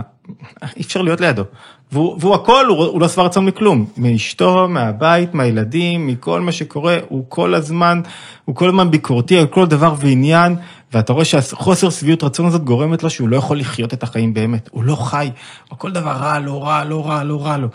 אי 0.78 0.82
אפשר 0.82 1.02
להיות 1.02 1.22
לידו. 1.22 1.44
והוא, 1.92 2.18
והוא 2.20 2.36
הכל, 2.36 2.66
הוא, 2.70 2.86
הוא 2.86 3.02
לא 3.02 3.08
שבע 3.08 3.24
רצון 3.24 3.46
מכלום. 3.46 3.86
מאשתו, 3.98 4.68
מהבית, 4.70 5.34
מהילדים, 5.34 6.08
מכל 6.08 6.42
מה 6.42 6.52
שקורה, 6.52 6.98
הוא 7.08 7.26
כל 7.30 7.54
הזמן, 7.54 8.02
הוא 8.46 8.56
כל 8.56 8.70
הזמן 8.70 8.92
ביקורתי 8.92 9.38
על 9.38 9.48
כל 9.48 9.66
דבר 9.66 9.94
ועניין, 10.00 10.56
ואתה 10.94 11.14
רואה 11.14 11.26
שהחוסר 11.26 11.90
שביעות 11.90 12.24
רצון 12.24 12.46
הזאת 12.46 12.64
גורמת 12.64 13.04
לו 13.04 13.10
שהוא 13.10 13.30
לא 13.30 13.38
יכול 13.38 13.60
לחיות 13.60 13.94
את 13.94 14.04
החיים 14.04 14.34
באמת. 14.34 14.70
הוא 14.72 14.84
לא 14.84 14.96
חי, 14.96 15.30
כל 15.70 15.92
דבר 15.92 16.12
רע 16.12 16.40
לו, 16.40 16.62
רע 16.62 16.84
לו, 16.84 17.06
רע 17.06 17.24
לו, 17.24 17.42
רע 17.42 17.58
לו. 17.58 17.68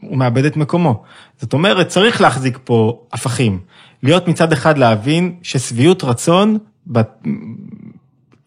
הוא 0.00 0.18
מאבד 0.18 0.44
את 0.44 0.56
מקומו. 0.56 1.02
זאת 1.40 1.52
אומרת, 1.52 1.88
צריך 1.88 2.20
להחזיק 2.20 2.58
פה 2.64 3.00
הפכים. 3.12 3.60
להיות 4.02 4.28
מצד 4.28 4.52
אחד 4.52 4.78
להבין 4.78 5.36
ששביעות 5.42 6.04
רצון, 6.04 6.58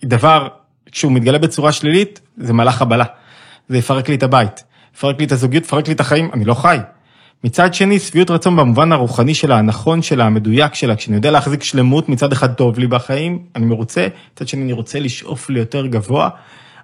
דבר, 0.04 0.48
כשהוא 0.92 1.12
מתגלה 1.12 1.38
בצורה 1.38 1.72
שלילית, 1.72 2.20
זה 2.38 2.54
מלאך 2.54 2.76
חבלה. 2.76 3.06
זה 3.70 3.78
יפרק 3.78 4.10
לי 4.10 4.16
את 4.16 4.24
הבית, 4.24 4.64
יפרק 4.96 5.20
לי 5.20 5.26
את 5.26 5.32
הזוגיות, 5.32 5.64
יפרק 5.64 5.88
לי 5.88 5.94
את 5.94 6.00
החיים, 6.00 6.30
אני 6.34 6.46
לא 6.46 6.54
חי. 6.54 6.78
מצד 7.44 7.74
שני, 7.74 8.00
שביעות 8.00 8.32
רצון 8.32 8.56
במובן 8.56 8.92
הרוחני 8.92 9.34
שלה, 9.34 9.58
הנכון 9.58 10.02
שלה, 10.02 10.26
המדויק 10.26 10.74
שלה, 10.74 10.96
כשאני 10.96 11.16
יודע 11.16 11.32
להחזיק 11.32 11.64
שלמות, 11.64 12.10
מצד 12.10 12.32
אחד 12.32 12.54
טוב 12.54 12.80
לי 12.80 12.88
בחיים, 12.88 13.40
אני 13.56 13.66
מרוצה, 13.66 14.08
מצד 14.34 14.48
שני 14.48 14.64
אני 14.64 14.74
רוצה 14.74 15.00
לשאוף 15.00 15.50
ליותר 15.50 15.86
גבוה, 15.88 16.30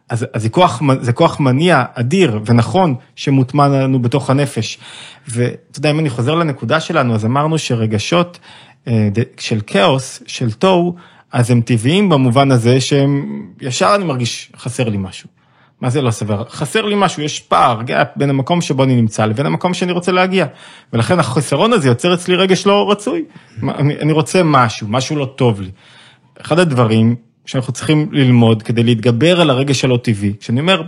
אז, 0.10 0.26
אז 0.34 0.42
זה, 0.42 0.50
כוח, 0.50 0.82
זה 1.02 1.14
כוח 1.14 1.40
מניע 1.40 1.84
אדיר 1.94 2.40
ונכון 2.46 2.96
שמוטמן 3.16 3.72
לנו 3.72 4.02
בתוך 4.02 4.30
הנפש. 4.30 4.78
ואתה 5.28 5.80
יודע, 5.80 5.92
אם 5.92 6.00
אני 6.00 6.10
חוזר 6.10 6.36
לנקודה 6.36 6.80
שלנו, 6.80 7.16
אז 7.16 7.26
אמרנו 7.26 7.58
שרגשות 7.58 8.40
אה, 8.88 9.10
של 9.38 9.60
כאוס, 9.68 10.24
של 10.28 10.52
תוהו, 10.52 10.96
אז 11.32 11.52
הם 11.52 11.62
טבעיים 11.62 12.10
במובן 12.10 12.52
הזה 12.52 12.82
שהם, 12.82 13.44
ישר 13.62 13.92
אני 13.96 14.04
מרגיש 14.04 14.52
חסר 14.58 14.90
לי 14.90 14.98
משהו. 14.98 15.39
מה 15.82 15.90
זה 15.90 16.02
לא 16.02 16.12
סביר? 16.12 16.44
חסר 16.50 16.86
לי 16.86 16.96
משהו, 16.98 17.24
יש 17.24 17.40
פער, 17.40 17.82
גאפ 17.82 18.08
בין 18.16 18.30
המקום 18.30 18.62
שבו 18.62 18.84
אני 18.84 18.96
נמצא 18.96 19.26
לבין 19.26 19.46
המקום 19.46 19.74
שאני 19.74 19.92
רוצה 19.92 20.12
להגיע. 20.12 20.46
ולכן 20.94 21.20
החסרון 21.20 21.74
הזה 21.74 21.88
יוצר 21.88 22.14
אצלי 22.14 22.36
רגש 22.36 22.68
לא 22.68 22.92
רצוי. 22.92 23.26
אני, 23.64 24.00
אני 24.00 24.12
רוצה 24.12 24.42
משהו, 24.44 24.88
משהו 24.88 25.16
לא 25.16 25.26
טוב 25.26 25.62
לי. 25.62 25.72
אחד 26.42 26.60
הדברים 26.60 27.16
שאנחנו 27.46 27.74
צריכים 27.74 28.10
ללמוד 28.12 28.64
כדי 28.64 28.84
להתגבר 28.84 29.42
על 29.42 29.50
הרגש 29.50 29.86
הלא 29.86 30.00
טבעי, 30.04 30.34
כשאני 30.40 30.60
אומר 30.60 30.84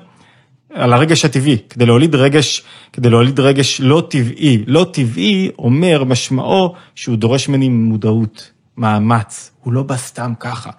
על 0.73 0.93
הרגש 0.93 1.25
הטבעי, 1.25 1.57
כדי 1.69 1.85
להוליד 1.85 2.15
רגש, 2.15 2.63
כדי 2.93 3.09
להוליד 3.09 3.39
רגש 3.39 3.81
לא 3.81 4.03
טבעי, 4.09 4.63
לא 4.67 4.85
טבעי 4.93 5.49
אומר 5.59 6.03
משמעו 6.03 6.75
שהוא 6.95 7.15
דורש 7.15 7.49
ממני 7.49 7.69
מודעות, 7.69 8.51
מאמץ, 8.77 9.51
הוא 9.63 9.73
לא 9.73 9.83
בא 9.83 9.97
סתם 9.97 10.33
ככה, 10.39 10.69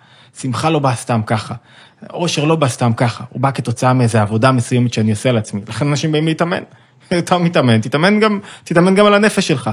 שמחה 0.41 0.71
לא 0.71 0.79
באה 0.79 0.95
סתם 0.95 1.21
ככה, 1.27 1.55
אושר 2.11 2.45
לא 2.45 2.57
בא 2.57 2.69
סתם 2.69 2.93
ככה, 2.93 3.25
הוא 3.29 3.41
בא 3.41 3.51
כתוצאה 3.51 3.93
מאיזו 3.93 4.19
עבודה 4.19 4.53
מסוימת 4.53 4.93
שאני 4.93 5.11
עושה 5.11 5.29
על 5.29 5.37
עצמי, 5.37 5.61
לכן 5.69 5.89
אנשים 5.89 6.13
באים 6.13 6.27
להתאמן. 6.27 6.63
אתה 7.19 7.39
מתאמן, 7.39 7.81
תתאמן 7.81 8.21
גם, 8.21 8.39
תתאמן 8.65 8.95
גם 8.95 9.07
על 9.07 9.15
הנפש 9.15 9.49
שלך. 9.49 9.71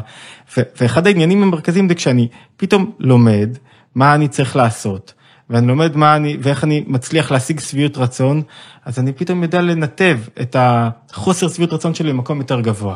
ו- 0.58 0.62
ואחד 0.82 1.08
העניינים 1.08 1.44
המרכזיים 1.44 1.90
זה 1.90 1.96
כשאני 1.96 2.28
פתאום 2.58 2.92
לומד 3.00 3.50
מה 3.96 4.16
אני 4.16 4.28
צריך 4.28 4.56
לעשות, 4.56 5.14
ואני 5.50 5.68
לומד 5.68 5.98
מה 5.98 6.16
אני, 6.16 6.38
ואיך 6.42 6.64
אני 6.64 6.84
מצליח 6.88 7.32
להשיג 7.32 7.60
שביעות 7.60 7.98
רצון, 7.98 8.42
אז 8.86 9.00
אני 9.00 9.14
פתאום 9.14 9.44
יודע 9.44 9.62
לנתב 9.62 10.20
את 10.42 10.56
החוסר 10.60 11.48
שביעות 11.48 11.74
רצון 11.74 11.94
שלי 11.94 12.10
למקום 12.10 12.38
יותר 12.38 12.62
גבוה. 12.62 12.96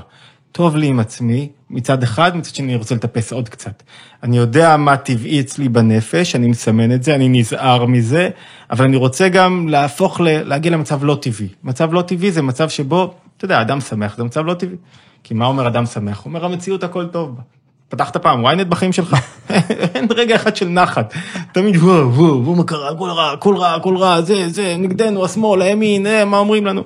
טוב 0.54 0.76
לי 0.76 0.88
עם 0.88 1.00
עצמי, 1.00 1.50
מצד 1.70 2.04
אחד, 2.04 2.38
מצד 2.38 2.56
שני 2.56 2.68
אני 2.68 2.76
רוצה 2.76 2.96
לטפס 2.96 3.34
עוד 3.34 3.50
קצת. 3.50 3.84
אני 4.24 4.38
יודע 4.38 4.78
מה 4.78 4.98
טבעי 4.98 5.40
אצלי 5.40 5.70
בנפש, 5.70 6.36
אני 6.36 6.48
מסמן 6.48 6.92
את 6.92 7.04
זה, 7.04 7.16
אני 7.16 7.30
נזהר 7.30 7.86
מזה, 7.86 8.30
אבל 8.72 8.86
אני 8.86 8.98
רוצה 8.98 9.30
גם 9.30 9.68
להפוך, 9.68 10.22
ל- 10.22 10.44
להגיע 10.44 10.72
למצב 10.72 11.04
לא 11.04 11.18
טבעי. 11.22 11.48
מצב 11.64 11.94
לא 11.94 12.02
טבעי 12.02 12.32
זה 12.32 12.42
מצב 12.42 12.70
שבו, 12.70 13.14
אתה 13.38 13.46
יודע, 13.46 13.62
אדם 13.62 13.82
שמח 13.82 14.18
זה 14.18 14.24
מצב 14.24 14.46
לא 14.46 14.54
טבעי. 14.54 14.76
כי 15.24 15.34
מה 15.34 15.46
אומר 15.46 15.68
אדם 15.68 15.86
שמח? 15.86 16.18
הוא 16.18 16.26
אומר, 16.26 16.46
המציאות 16.46 16.84
הכל 16.84 17.06
טוב 17.06 17.36
בה. 17.36 17.42
פתחת 17.90 18.18
פעם 18.18 18.46
ynet 18.46 18.64
בחיים 18.64 18.94
שלך, 18.94 19.16
אין 19.96 20.08
רגע 20.16 20.36
אחד 20.36 20.56
של 20.56 20.68
נחת, 20.68 21.14
תמיד 21.52 21.76
וואו 21.76 22.14
וואו 22.14 22.44
וואו 22.44 22.56
מה 22.56 22.64
קרה, 22.64 22.90
הכל 22.90 23.10
רע, 23.10 23.32
הכל 23.32 23.56
רע, 23.56 23.76
הכל 23.76 23.98
רע, 23.98 24.22
זה, 24.22 24.50
זה, 24.50 24.76
נגדנו, 24.80 25.26
השמאל, 25.26 25.62
הימין, 25.62 26.08
אה, 26.08 26.26
מה 26.26 26.38
אומרים 26.38 26.66
לנו, 26.66 26.84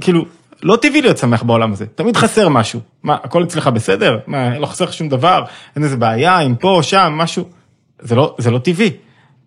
כאילו, 0.00 0.24
לא 0.62 0.76
טבעי 0.82 1.02
להיות 1.02 1.18
שמח 1.18 1.42
בעולם 1.42 1.72
הזה, 1.72 1.86
תמיד 1.86 2.16
חסר 2.16 2.48
משהו, 2.48 2.80
מה, 3.02 3.16
הכל 3.22 3.44
אצלך 3.44 3.66
בסדר, 3.66 4.18
מה, 4.26 4.58
לא 4.58 4.66
חסר 4.66 4.84
לך 4.84 4.92
שום 4.92 5.08
דבר, 5.08 5.44
אין 5.76 5.84
איזה 5.84 5.96
בעיה, 5.96 6.40
אם 6.40 6.54
פה, 6.54 6.80
שם, 6.82 7.12
משהו, 7.16 7.44
זה 7.98 8.14
לא, 8.14 8.34
זה 8.38 8.50
לא 8.50 8.58
טבעי, 8.58 8.90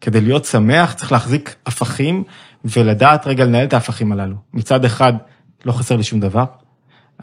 כדי 0.01 0.21
להיות 0.21 0.45
שמח 0.45 0.93
צריך 0.93 1.11
להחזיק 1.11 1.55
הפכים 1.65 2.23
ולדעת 2.65 3.27
רגע 3.27 3.45
לנהל 3.45 3.65
את 3.65 3.73
ההפכים 3.73 4.11
הללו, 4.11 4.35
מצד 4.53 4.85
אחד, 4.85 5.13
לא 5.65 5.71
חסר 5.71 5.95
לי 5.95 6.03
שום 6.03 6.19
דבר, 6.19 6.45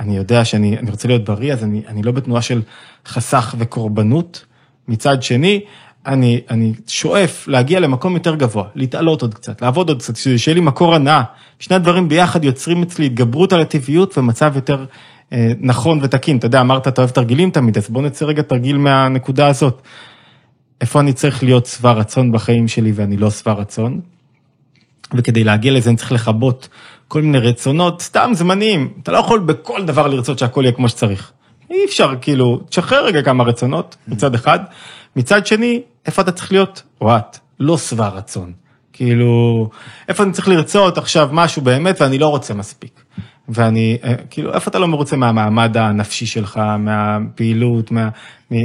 אני 0.01 0.16
יודע 0.16 0.45
שאני 0.45 0.78
אני 0.78 0.91
רוצה 0.91 1.09
להיות 1.09 1.24
בריא, 1.24 1.53
אז 1.53 1.64
אני, 1.64 1.82
אני 1.89 2.03
לא 2.03 2.12
בתנועה 2.12 2.43
של 2.43 2.62
חסך 3.07 3.55
וקורבנות. 3.59 4.45
מצד 4.89 5.22
שני, 5.22 5.61
אני, 6.07 6.41
אני 6.51 6.72
שואף 6.87 7.49
להגיע 7.49 7.80
למקום 7.80 8.14
יותר 8.14 8.34
גבוה, 8.34 8.64
להתעלות 8.74 9.22
עוד 9.22 9.34
קצת, 9.34 9.62
לעבוד 9.62 9.89
עוד 9.89 10.03
קצת, 10.03 10.16
שיהיה 10.16 10.55
לי 10.55 10.61
מקור 10.61 10.95
הנאה. 10.95 11.22
שני 11.59 11.76
הדברים 11.76 12.09
ביחד 12.09 12.44
יוצרים 12.44 12.82
אצלי 12.82 13.07
התגברות 13.07 13.52
על 13.52 13.61
הטבעיות 13.61 14.18
ומצב 14.18 14.52
יותר 14.54 14.84
אה, 15.32 15.52
נכון 15.61 15.98
ותקין. 16.02 16.36
אתה 16.36 16.46
יודע, 16.46 16.61
אמרת, 16.61 16.88
אתה 16.88 17.00
אוהב 17.00 17.11
תרגילים 17.11 17.50
תמיד, 17.50 17.76
אז 17.76 17.88
בוא 17.90 18.02
נצא 18.02 18.24
רגע 18.24 18.42
תרגיל 18.42 18.78
מהנקודה 18.78 19.46
הזאת. 19.46 19.82
איפה 20.80 21.00
אני 21.00 21.12
צריך 21.12 21.42
להיות 21.42 21.66
שבע 21.66 21.92
רצון 21.92 22.32
בחיים 22.32 22.68
שלי 22.68 22.92
ואני 22.94 23.16
לא 23.16 23.30
שבע 23.30 23.52
רצון? 23.52 24.00
וכדי 25.14 25.44
להגיע 25.44 25.72
לזה 25.72 25.90
אני 25.90 25.96
צריך 25.96 26.12
לכבות 26.12 26.68
כל 27.09 27.22
מיני 27.22 27.38
רצונות 27.38 28.02
סתם 28.02 28.30
זמניים. 28.34 28.92
אתה 29.02 29.12
לא 29.12 29.18
יכול 29.18 29.40
בכל 29.40 29.84
דבר 29.84 30.07
לרצות 30.07 30.38
שהכל 30.38 30.61
יהיה 30.64 30.72
כמו 30.72 30.88
שצריך. 30.88 31.32
אי 31.70 31.84
אפשר, 31.84 32.14
כאילו, 32.20 32.61
תשחרר 32.68 33.04
רגע 33.04 33.22
כמה 33.22 33.44
רצונות 33.44 33.96
מצד 34.09 34.34
אחד. 34.34 34.59
מצד 35.16 35.46
שני, 35.46 35.82
איפה 36.07 36.22
אתה 36.22 36.32
צריך 36.32 36.52
להיות, 36.52 36.82
או 37.00 37.16
את, 37.16 37.38
לא 37.61 37.78
שבע 37.78 38.09
רצון. 38.09 38.52
כאילו, 38.97 39.68
איפה 40.09 40.22
אני 40.22 40.32
צריך 40.32 40.49
לרצות 40.49 40.99
עכשיו 40.99 41.28
משהו 41.32 41.62
באמת 41.62 42.01
ואני 42.01 42.18
לא 42.18 42.28
רוצה 42.28 42.55
מספיק. 42.55 43.01
ואני, 43.49 43.99
אה, 44.05 44.14
כאילו, 44.30 44.55
איפה 44.55 44.70
אתה 44.70 44.78
לא 44.78 44.88
מרוצה 44.88 45.16
מהמעמד 45.16 45.76
הנפשי 45.76 46.26
שלך, 46.26 46.61
מהפעילות, 46.78 47.90
מה, 47.90 48.09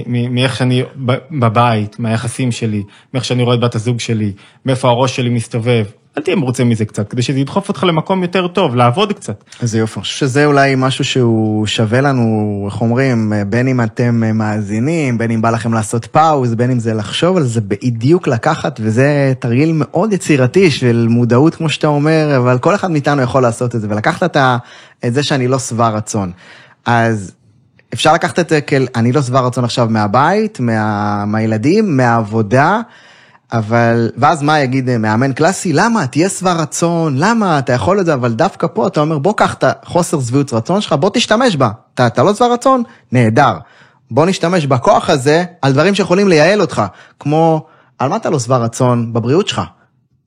מאיך 0.05 0.55
שאני 0.55 0.83
בבית, 1.31 1.99
מהיחסים 1.99 2.51
שלי, 2.51 2.83
מאיך 3.13 3.25
שאני 3.25 3.43
רואה 3.43 3.55
את 3.55 3.59
בת 3.59 3.75
הזוג 3.75 3.99
שלי, 3.99 4.31
מאיפה 4.65 4.89
הראש 4.89 5.15
שלי 5.15 5.29
מסתובב. 5.29 5.85
אל 6.17 6.23
תהיה 6.23 6.35
מרוצה 6.35 6.63
מזה 6.63 6.85
קצת, 6.85 7.09
כדי 7.09 7.21
שזה 7.21 7.39
ידחוף 7.39 7.69
אותך 7.69 7.83
למקום 7.83 8.21
יותר 8.21 8.47
טוב, 8.47 8.75
לעבוד 8.75 9.13
קצת. 9.13 9.43
איזה 9.61 9.79
יופי, 9.79 9.99
אני 9.99 10.03
חושב 10.03 10.17
שזה 10.17 10.45
אולי 10.45 10.73
משהו 10.77 11.03
שהוא 11.03 11.67
שווה 11.67 12.01
לנו, 12.01 12.63
איך 12.71 12.81
אומרים, 12.81 13.33
בין 13.49 13.67
אם 13.67 13.81
אתם 13.81 14.37
מאזינים, 14.37 15.17
בין 15.17 15.31
אם 15.31 15.41
בא 15.41 15.49
לכם 15.49 15.73
לעשות 15.73 16.05
פאוז, 16.05 16.55
בין 16.55 16.71
אם 16.71 16.79
זה 16.79 16.93
לחשוב 16.93 17.37
על 17.37 17.43
זה 17.43 17.61
בדיוק 17.61 18.27
לקחת, 18.27 18.79
וזה 18.83 19.33
תרגיל 19.39 19.71
מאוד 19.73 20.13
יצירתי 20.13 20.71
של 20.71 21.07
מודעות, 21.09 21.55
כמו 21.55 21.69
שאתה 21.69 21.87
אומר, 21.87 22.37
אבל 22.37 22.57
כל 22.57 22.75
אחד 22.75 22.91
מאיתנו 22.91 23.21
יכול 23.21 23.41
לעשות 23.41 23.75
את 23.75 23.81
זה, 23.81 23.87
ולקחת 23.89 24.37
את 25.05 25.13
זה 25.13 25.23
שאני 25.23 25.47
לא 25.47 25.59
שבע 25.59 25.89
רצון. 25.89 26.31
אז 26.85 27.31
אפשר 27.93 28.13
לקחת 28.13 28.39
את 28.39 28.49
זה 28.49 28.61
כאל, 28.61 28.87
אני 28.95 29.11
לא 29.11 29.21
שבע 29.21 29.39
רצון 29.39 29.63
עכשיו 29.63 29.87
מהבית, 29.89 30.59
מה, 30.59 31.25
מהילדים, 31.25 31.97
מהעבודה. 31.97 32.81
אבל, 33.53 34.09
ואז 34.17 34.43
מה 34.43 34.59
יגיד 34.59 34.89
אה, 34.89 34.97
מאמן 34.97 35.33
קלאסי? 35.33 35.73
למה? 35.73 36.07
תהיה 36.07 36.29
שבע 36.29 36.53
רצון, 36.53 37.17
למה? 37.17 37.59
אתה 37.59 37.73
יכול 37.73 37.99
את 37.99 38.05
זה, 38.05 38.13
אבל 38.13 38.33
דווקא 38.33 38.67
פה 38.73 38.87
אתה 38.87 38.99
אומר, 38.99 39.17
בוא 39.17 39.33
קח 39.37 39.53
את 39.53 39.63
החוסר 39.63 40.21
שביעות 40.21 40.53
רצון 40.53 40.81
שלך, 40.81 40.93
בוא 40.93 41.09
תשתמש 41.13 41.55
בה. 41.55 41.69
אתה, 41.93 42.07
אתה 42.07 42.23
לא 42.23 42.33
שבע 42.33 42.47
רצון? 42.47 42.83
נהדר. 43.11 43.53
בוא 44.11 44.25
נשתמש 44.25 44.65
בכוח 44.65 45.09
הזה 45.09 45.43
על 45.61 45.71
דברים 45.73 45.95
שיכולים 45.95 46.27
לייעל 46.27 46.61
אותך, 46.61 46.81
כמו, 47.19 47.65
על 47.99 48.09
מה 48.09 48.15
אתה 48.15 48.29
לא 48.29 48.39
שבע 48.39 48.57
רצון? 48.57 49.13
בבריאות 49.13 49.47
שלך. 49.47 49.61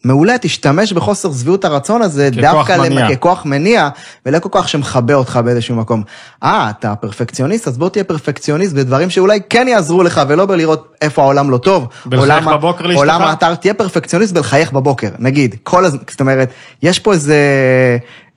מעולה, 0.05 0.39
תשתמש 0.41 0.93
בחוסר 0.93 1.33
שביעות 1.33 1.65
הרצון 1.65 2.03
הזה 2.03 2.31
דווקא 2.31 2.77
מניע. 2.79 3.17
ככוח 3.17 3.45
מניע, 3.45 3.89
ולא 4.27 4.39
ככוח 4.39 4.67
שמכבה 4.67 5.15
אותך 5.15 5.41
באיזשהו 5.45 5.77
מקום. 5.77 6.03
אה, 6.43 6.71
אתה 6.71 6.95
פרפקציוניסט, 6.95 7.69
אז 7.69 7.79
בוא 7.79 7.89
תהיה 7.89 8.05
פרפקציוניסט 8.05 8.75
בדברים 8.75 9.11
שאולי 9.11 9.41
כן 9.51 9.69
יעזרו 9.69 10.03
לך, 10.03 10.21
ולא 10.29 10.47
בלראות 10.47 10.95
איפה 11.03 11.23
העולם 11.23 11.51
לא 11.51 11.59
טוב. 11.59 11.89
בלחייך 12.07 12.47
בבוקר 12.47 12.87
לאשתך. 12.87 13.01
עולם 13.01 13.23
האתר, 13.23 13.55
תהיה 13.55 13.75
פרפקציוניסט 13.75 14.35
בלחייך 14.35 14.73
בבוקר, 14.73 15.09
נגיד. 15.19 15.55
כל 15.63 15.85
הזמן, 15.85 16.01
זאת 16.11 16.21
אומרת, 16.21 16.51
יש 16.83 16.99
פה 16.99 17.13
איזה... 17.13 17.39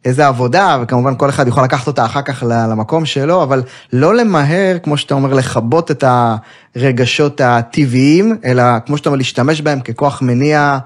איזה 0.05 0.28
עבודה, 0.28 0.78
וכמובן 0.82 1.15
כל 1.15 1.30
אחד 1.30 1.47
יכול 1.47 1.63
לקחת 1.63 1.88
אותה 1.88 2.05
אחר 2.05 2.22
כך 2.22 2.43
למקום 2.47 3.05
שלו, 3.05 3.43
אבל 3.43 3.63
לא 3.93 4.15
למהר, 4.15 4.78
כמו 4.84 4.97
שאתה 4.97 5.13
אומר, 5.13 5.34
לכבות 5.34 5.91
את 5.91 6.03
הרגשות 6.76 7.41
הטבעיים, 7.41 8.38
אלא 8.45 8.63
כמו 8.86 8.97
שאתה 8.97 9.09
אומר, 9.09 9.18
להשתמש 9.18 9.61
בהם 9.61 9.80
ככוח 9.80 10.22
מניע 10.22 10.78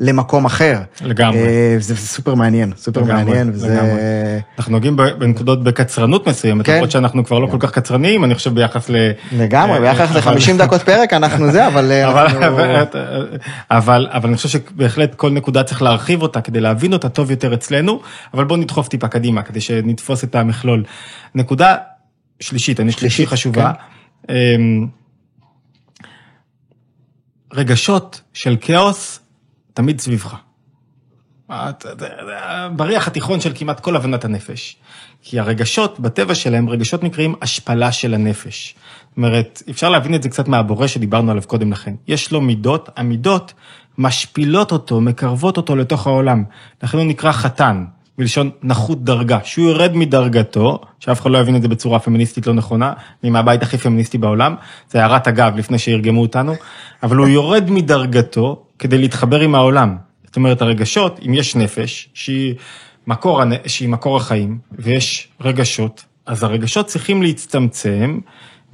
למקום 0.00 0.44
אחר. 0.44 0.78
לגמרי. 1.04 1.38
אה, 1.38 1.76
זה, 1.78 1.96
סופר 1.96 2.34
מעניין, 2.34 2.72
סופר 2.76 3.00
לגמרי, 3.00 3.24
מעניין. 3.24 3.50
וזה... 3.50 3.74
לגמרי. 3.74 4.00
אנחנו 4.58 4.72
נוגעים 4.72 4.96
בנקודות 4.96 5.62
בקצרנות 5.62 6.28
מסוימת, 6.28 6.66
כן. 6.66 6.74
למרות 6.74 6.90
שאנחנו 6.90 7.24
כבר 7.24 7.38
לא 7.38 7.46
כל 7.46 7.56
כך 7.60 7.70
קצרניים, 7.70 8.24
אני 8.24 8.34
חושב 8.34 8.54
ביחס 8.54 8.90
ל... 8.90 9.10
לגמרי, 9.32 9.76
אה, 9.76 9.80
ביחס 9.80 10.16
ל-50 10.16 10.58
דקות 10.58 10.82
פרק 10.82 11.12
אנחנו 11.12 11.52
זה, 11.52 11.66
אבל 11.66 11.92
אה, 11.92 12.08
אבל, 12.08 12.26
אנחנו... 12.26 12.40
אבל, 13.70 14.06
אבל 14.10 14.28
אני 14.28 14.36
חושב 14.36 14.48
שבהחלט 14.48 15.14
כל 15.14 15.30
נקודה 15.30 15.62
צריך 15.62 15.82
להרחיב 15.82 16.22
אותה 16.22 16.40
כדי 16.40 16.60
להבין 16.60 16.92
אותה 16.92 17.08
טוב 17.08 17.30
יותר 17.30 17.54
אצלנו, 17.54 18.00
אבל 18.34 18.44
בואו 18.44 18.58
נדחוף 18.58 18.88
טיפה 18.88 19.08
קדימה 19.08 19.42
כדי 19.42 19.60
שנתפוס 19.60 20.24
את 20.24 20.34
המכלול. 20.34 20.84
נקודה 21.34 21.76
שלישית, 22.40 22.80
אני 22.80 22.92
שלישית 22.92 23.28
חשובה. 23.28 23.72
כן. 24.28 24.34
אמ, 24.34 24.86
רגשות 27.52 28.20
של 28.32 28.56
כאוס 28.60 29.20
תמיד 29.74 30.00
סביבך. 30.00 30.36
בריח 32.76 33.06
התיכון 33.08 33.40
של 33.40 33.52
כמעט 33.54 33.80
כל 33.80 33.96
הבנת 33.96 34.24
הנפש. 34.24 34.76
כי 35.22 35.40
הרגשות, 35.40 36.00
בטבע 36.00 36.34
שלהם, 36.34 36.68
רגשות 36.68 37.02
נקראים 37.02 37.34
השפלה 37.42 37.92
של 37.92 38.14
הנפש. 38.14 38.74
זאת 39.08 39.16
אומרת, 39.16 39.62
אפשר 39.70 39.88
להבין 39.88 40.14
את 40.14 40.22
זה 40.22 40.28
קצת 40.28 40.48
מהבורא 40.48 40.86
שדיברנו 40.86 41.30
עליו 41.30 41.42
קודם 41.46 41.72
לכן. 41.72 41.94
יש 42.08 42.32
לו 42.32 42.40
מידות, 42.40 42.88
המידות 42.96 43.52
משפילות 43.98 44.72
אותו, 44.72 45.00
מקרבות 45.00 45.56
אותו 45.56 45.76
לתוך 45.76 46.06
העולם. 46.06 46.44
לכן 46.82 46.98
הוא 46.98 47.06
נקרא 47.06 47.32
חתן, 47.32 47.84
בלשון 48.18 48.50
נחות 48.62 49.04
דרגה. 49.04 49.38
שהוא 49.44 49.66
יורד 49.66 49.96
מדרגתו, 49.96 50.80
שאף 50.98 51.20
אחד 51.20 51.30
לא 51.30 51.38
יבין 51.38 51.56
את 51.56 51.62
זה 51.62 51.68
בצורה 51.68 51.98
פמיניסטית 51.98 52.46
לא 52.46 52.52
נכונה, 52.52 52.92
אני 53.22 53.30
מהבית 53.30 53.62
הכי 53.62 53.78
פמיניסטי 53.78 54.18
בעולם, 54.18 54.54
זה 54.90 55.04
הערת 55.04 55.28
אגב 55.28 55.56
לפני 55.56 55.78
שירגמו 55.78 56.20
אותנו, 56.20 56.54
אבל 57.02 57.16
הוא 57.16 57.28
יורד 57.28 57.70
מדרגתו, 57.70 58.62
כדי 58.80 58.98
להתחבר 58.98 59.40
עם 59.40 59.54
העולם. 59.54 59.96
זאת 60.24 60.36
אומרת, 60.36 60.62
הרגשות, 60.62 61.20
אם 61.26 61.34
יש 61.34 61.56
נפש, 61.56 62.08
שהיא 62.14 62.54
מקור, 63.06 63.40
שהיא 63.66 63.88
מקור 63.88 64.16
החיים, 64.16 64.58
ויש 64.78 65.28
רגשות, 65.40 66.04
אז 66.26 66.42
הרגשות 66.42 66.86
צריכים 66.86 67.22
להצטמצם 67.22 68.18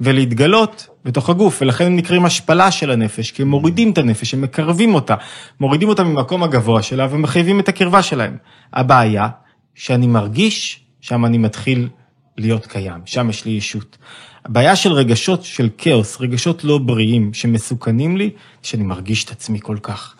ולהתגלות 0.01 0.87
בתוך 1.05 1.29
הגוף, 1.29 1.61
ולכן 1.61 1.85
הם 1.85 1.95
נקראים 1.95 2.25
השפלה 2.25 2.71
של 2.71 2.91
הנפש, 2.91 3.31
כי 3.31 3.41
הם 3.41 3.47
מורידים 3.47 3.91
את 3.91 3.97
הנפש, 3.97 4.33
הם 4.33 4.41
מקרבים 4.41 4.95
אותה, 4.95 5.15
מורידים 5.59 5.89
אותה 5.89 6.03
ממקום 6.03 6.43
הגבוה 6.43 6.81
שלה 6.81 7.07
ומחייבים 7.11 7.59
את 7.59 7.69
הקרבה 7.69 8.03
שלהם. 8.03 8.37
הבעיה, 8.73 9.27
שאני 9.75 10.07
מרגיש, 10.07 10.79
שם 11.01 11.25
אני 11.25 11.37
מתחיל 11.37 11.87
להיות 12.37 12.65
קיים, 12.65 13.01
שם 13.05 13.29
יש 13.29 13.45
לי 13.45 13.51
ישות. 13.51 13.97
הבעיה 14.47 14.75
של 14.75 14.91
רגשות 14.91 15.43
של 15.43 15.69
כאוס, 15.77 16.21
רגשות 16.21 16.63
לא 16.63 16.77
בריאים 16.77 17.33
שמסוכנים 17.33 18.17
לי, 18.17 18.29
שאני 18.63 18.83
מרגיש 18.83 19.23
את 19.23 19.31
עצמי 19.31 19.59
כל 19.61 19.77
כך. 19.81 20.15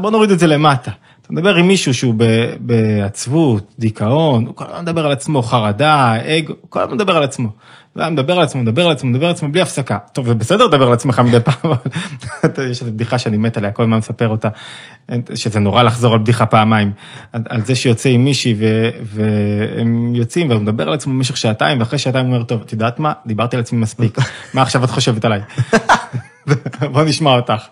בוא 0.00 0.10
נוריד 0.10 0.30
את 0.30 0.38
זה 0.38 0.46
למטה. 0.46 0.90
אתה 1.22 1.32
מדבר 1.32 1.56
עם 1.56 1.68
מישהו 1.68 1.94
שהוא 1.94 2.14
בעצבות, 2.60 3.72
דיכאון, 3.78 4.46
הוא 4.46 4.54
כל 4.54 4.64
הזמן 4.64 4.82
מדבר 4.82 5.06
על 5.06 5.12
עצמו, 5.12 5.42
חרדה, 5.42 6.14
אגו, 6.24 6.54
הוא 6.60 6.70
כל 6.70 6.80
הזמן 6.80 6.94
מדבר 6.94 7.16
על 7.16 7.22
עצמו. 7.22 7.48
הוא 7.94 8.08
מדבר 8.08 8.36
על 8.36 8.42
עצמו, 8.42 8.62
מדבר 8.62 8.86
על 8.86 8.92
עצמו, 8.92 9.10
מדבר 9.10 9.26
על 9.26 9.32
עצמו 9.32 9.48
בלי 9.48 9.60
הפסקה. 9.60 9.98
טוב, 10.12 10.26
זה 10.26 10.34
בסדר 10.34 10.66
לדבר 10.66 10.86
על 10.86 10.92
עצמך 10.92 11.18
מדי 11.18 11.40
פעם, 11.40 11.72
אבל 12.44 12.70
יש 12.70 12.80
איזו 12.80 12.92
בדיחה 12.92 13.18
שאני 13.18 13.36
מת 13.36 13.56
עליה, 13.56 13.72
כל 13.72 13.82
הזמן 13.82 13.96
מספר 13.98 14.28
אותה, 14.28 14.48
שזה 15.34 15.60
נורא 15.60 15.82
לחזור 15.82 16.12
על 16.12 16.18
בדיחה 16.18 16.46
פעמיים, 16.46 16.92
על 17.32 17.64
זה 17.64 17.74
שיוצא 17.74 18.08
עם 18.08 18.24
מישהי 18.24 18.54
והם 19.02 20.14
יוצאים 20.14 20.50
והוא 20.50 20.62
מדבר 20.62 20.88
על 20.88 20.94
עצמו 20.94 21.14
במשך 21.14 21.36
שעתיים, 21.36 21.80
ואחרי 21.80 21.98
שעתיים 21.98 22.26
הוא 22.26 22.34
אומר, 22.34 22.44
טוב, 22.44 22.60
את 22.60 22.72
יודעת 22.72 22.98
מה? 22.98 23.12
דיברתי 23.26 23.56
על 23.56 23.62
עצמי 23.62 23.78
מספיק, 23.78 24.18
מה 24.54 24.62
עכשיו 24.62 24.84
את 24.84 24.90
חושבת 24.90 25.24
עליי? 25.24 25.40
בוא 26.92 27.02
נשמע 27.02 27.30
אותך. 27.30 27.62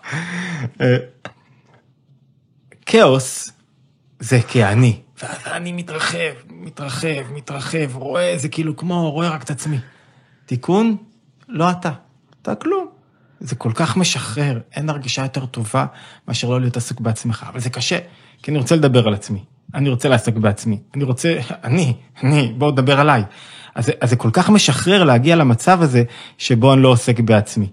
אה, 0.81 0.97
כאוס 2.85 3.51
זה 4.19 4.39
כאני, 4.47 4.99
ואז 5.23 5.37
אני 5.51 5.71
מתרחב, 5.71 6.17
מתרחב, 6.49 7.33
מתרחב, 7.33 7.95
רואה, 7.95 8.33
זה 8.37 8.49
כאילו 8.49 8.77
כמו, 8.77 9.11
רואה 9.11 9.29
רק 9.29 9.43
את 9.43 9.49
עצמי. 9.49 9.77
תיקון, 10.51 10.97
לא 11.47 11.71
אתה, 11.71 11.91
אתה 12.41 12.55
כלום. 12.55 12.87
זה 13.39 13.55
כל 13.55 13.71
כך 13.75 13.97
משחרר, 13.97 14.59
אין 14.75 14.89
הרגישה 14.89 15.21
יותר 15.21 15.45
טובה 15.45 15.85
מאשר 16.27 16.49
לא 16.49 16.61
להיות 16.61 16.77
עסוק 16.77 16.99
בעצמך, 16.99 17.45
אבל 17.49 17.59
זה 17.59 17.69
קשה, 17.69 17.99
כי 18.43 18.51
אני 18.51 18.59
רוצה 18.59 18.75
לדבר 18.75 19.07
על 19.07 19.13
עצמי, 19.13 19.43
אני 19.73 19.89
רוצה 19.89 20.09
לעסוק 20.09 20.35
בעצמי, 20.35 20.79
אני 20.95 21.03
רוצה, 21.03 21.39
אני, 21.63 21.93
אני, 22.23 22.53
בואו 22.57 22.71
נדבר 22.71 22.99
עליי. 22.99 23.23
אז, 23.75 23.91
אז 24.01 24.09
זה 24.09 24.15
כל 24.15 24.29
כך 24.33 24.49
משחרר 24.49 25.03
להגיע 25.03 25.35
למצב 25.35 25.81
הזה 25.81 26.03
שבו 26.37 26.73
אני 26.73 26.81
לא 26.81 26.87
עוסק 26.87 27.19
בעצמי. 27.19 27.69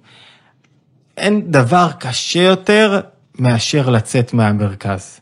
אין 1.17 1.51
דבר 1.51 1.89
קשה 1.99 2.43
יותר 2.43 3.01
מאשר 3.39 3.91
לצאת 3.91 4.35
מהמרכז. 4.35 5.21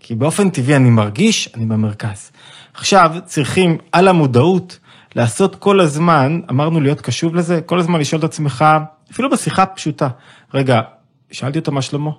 כי 0.00 0.14
באופן 0.14 0.50
טבעי 0.50 0.76
אני 0.76 0.90
מרגיש, 0.90 1.48
אני 1.54 1.66
במרכז. 1.66 2.30
עכשיו 2.74 3.16
צריכים 3.24 3.78
על 3.92 4.08
המודעות 4.08 4.78
לעשות 5.16 5.56
כל 5.56 5.80
הזמן, 5.80 6.40
אמרנו 6.50 6.80
להיות 6.80 7.00
קשוב 7.00 7.34
לזה, 7.34 7.60
כל 7.60 7.78
הזמן 7.78 8.00
לשאול 8.00 8.18
את 8.18 8.24
עצמך, 8.24 8.64
אפילו 9.12 9.30
בשיחה 9.30 9.66
פשוטה, 9.66 10.08
רגע, 10.54 10.80
שאלתי 11.30 11.58
אותו 11.58 11.72
מה 11.72 11.82
שלמה? 11.82 12.10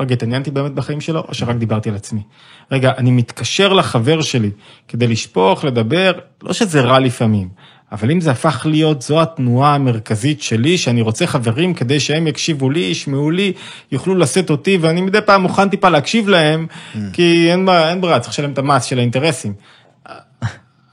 רגע, 0.00 0.14
התעניינתי 0.14 0.50
באמת 0.50 0.72
בחיים 0.72 1.00
שלו, 1.00 1.24
או 1.28 1.34
שרק 1.34 1.56
דיברתי 1.56 1.88
על 1.88 1.94
עצמי? 1.94 2.22
רגע, 2.70 2.92
אני 2.98 3.10
מתקשר 3.10 3.72
לחבר 3.72 4.22
שלי 4.22 4.50
כדי 4.88 5.06
לשפוך, 5.06 5.64
לדבר, 5.64 6.12
לא 6.42 6.52
שזה 6.52 6.80
רע 6.80 6.98
לפעמים, 6.98 7.48
אבל 7.92 8.10
אם 8.10 8.20
זה 8.20 8.30
הפך 8.30 8.66
להיות, 8.70 9.02
זו 9.02 9.22
התנועה 9.22 9.74
המרכזית 9.74 10.42
שלי, 10.42 10.78
שאני 10.78 11.02
רוצה 11.02 11.26
חברים 11.26 11.74
כדי 11.74 12.00
שהם 12.00 12.26
יקשיבו 12.26 12.70
לי, 12.70 12.80
ישמעו 12.80 13.30
לי, 13.30 13.52
יוכלו 13.92 14.14
לשאת 14.14 14.50
אותי, 14.50 14.76
ואני 14.80 15.00
מדי 15.00 15.18
פעם 15.26 15.42
מוכן 15.42 15.68
טיפה 15.68 15.88
להקשיב 15.88 16.28
להם, 16.28 16.66
mm. 16.70 16.98
כי 17.12 17.50
אין, 17.50 17.68
אין 17.68 18.00
ברירה, 18.00 18.20
צריך 18.20 18.32
לשלם 18.32 18.52
את 18.52 18.58
המס 18.58 18.84
של 18.84 18.98
האינטרסים. 18.98 19.52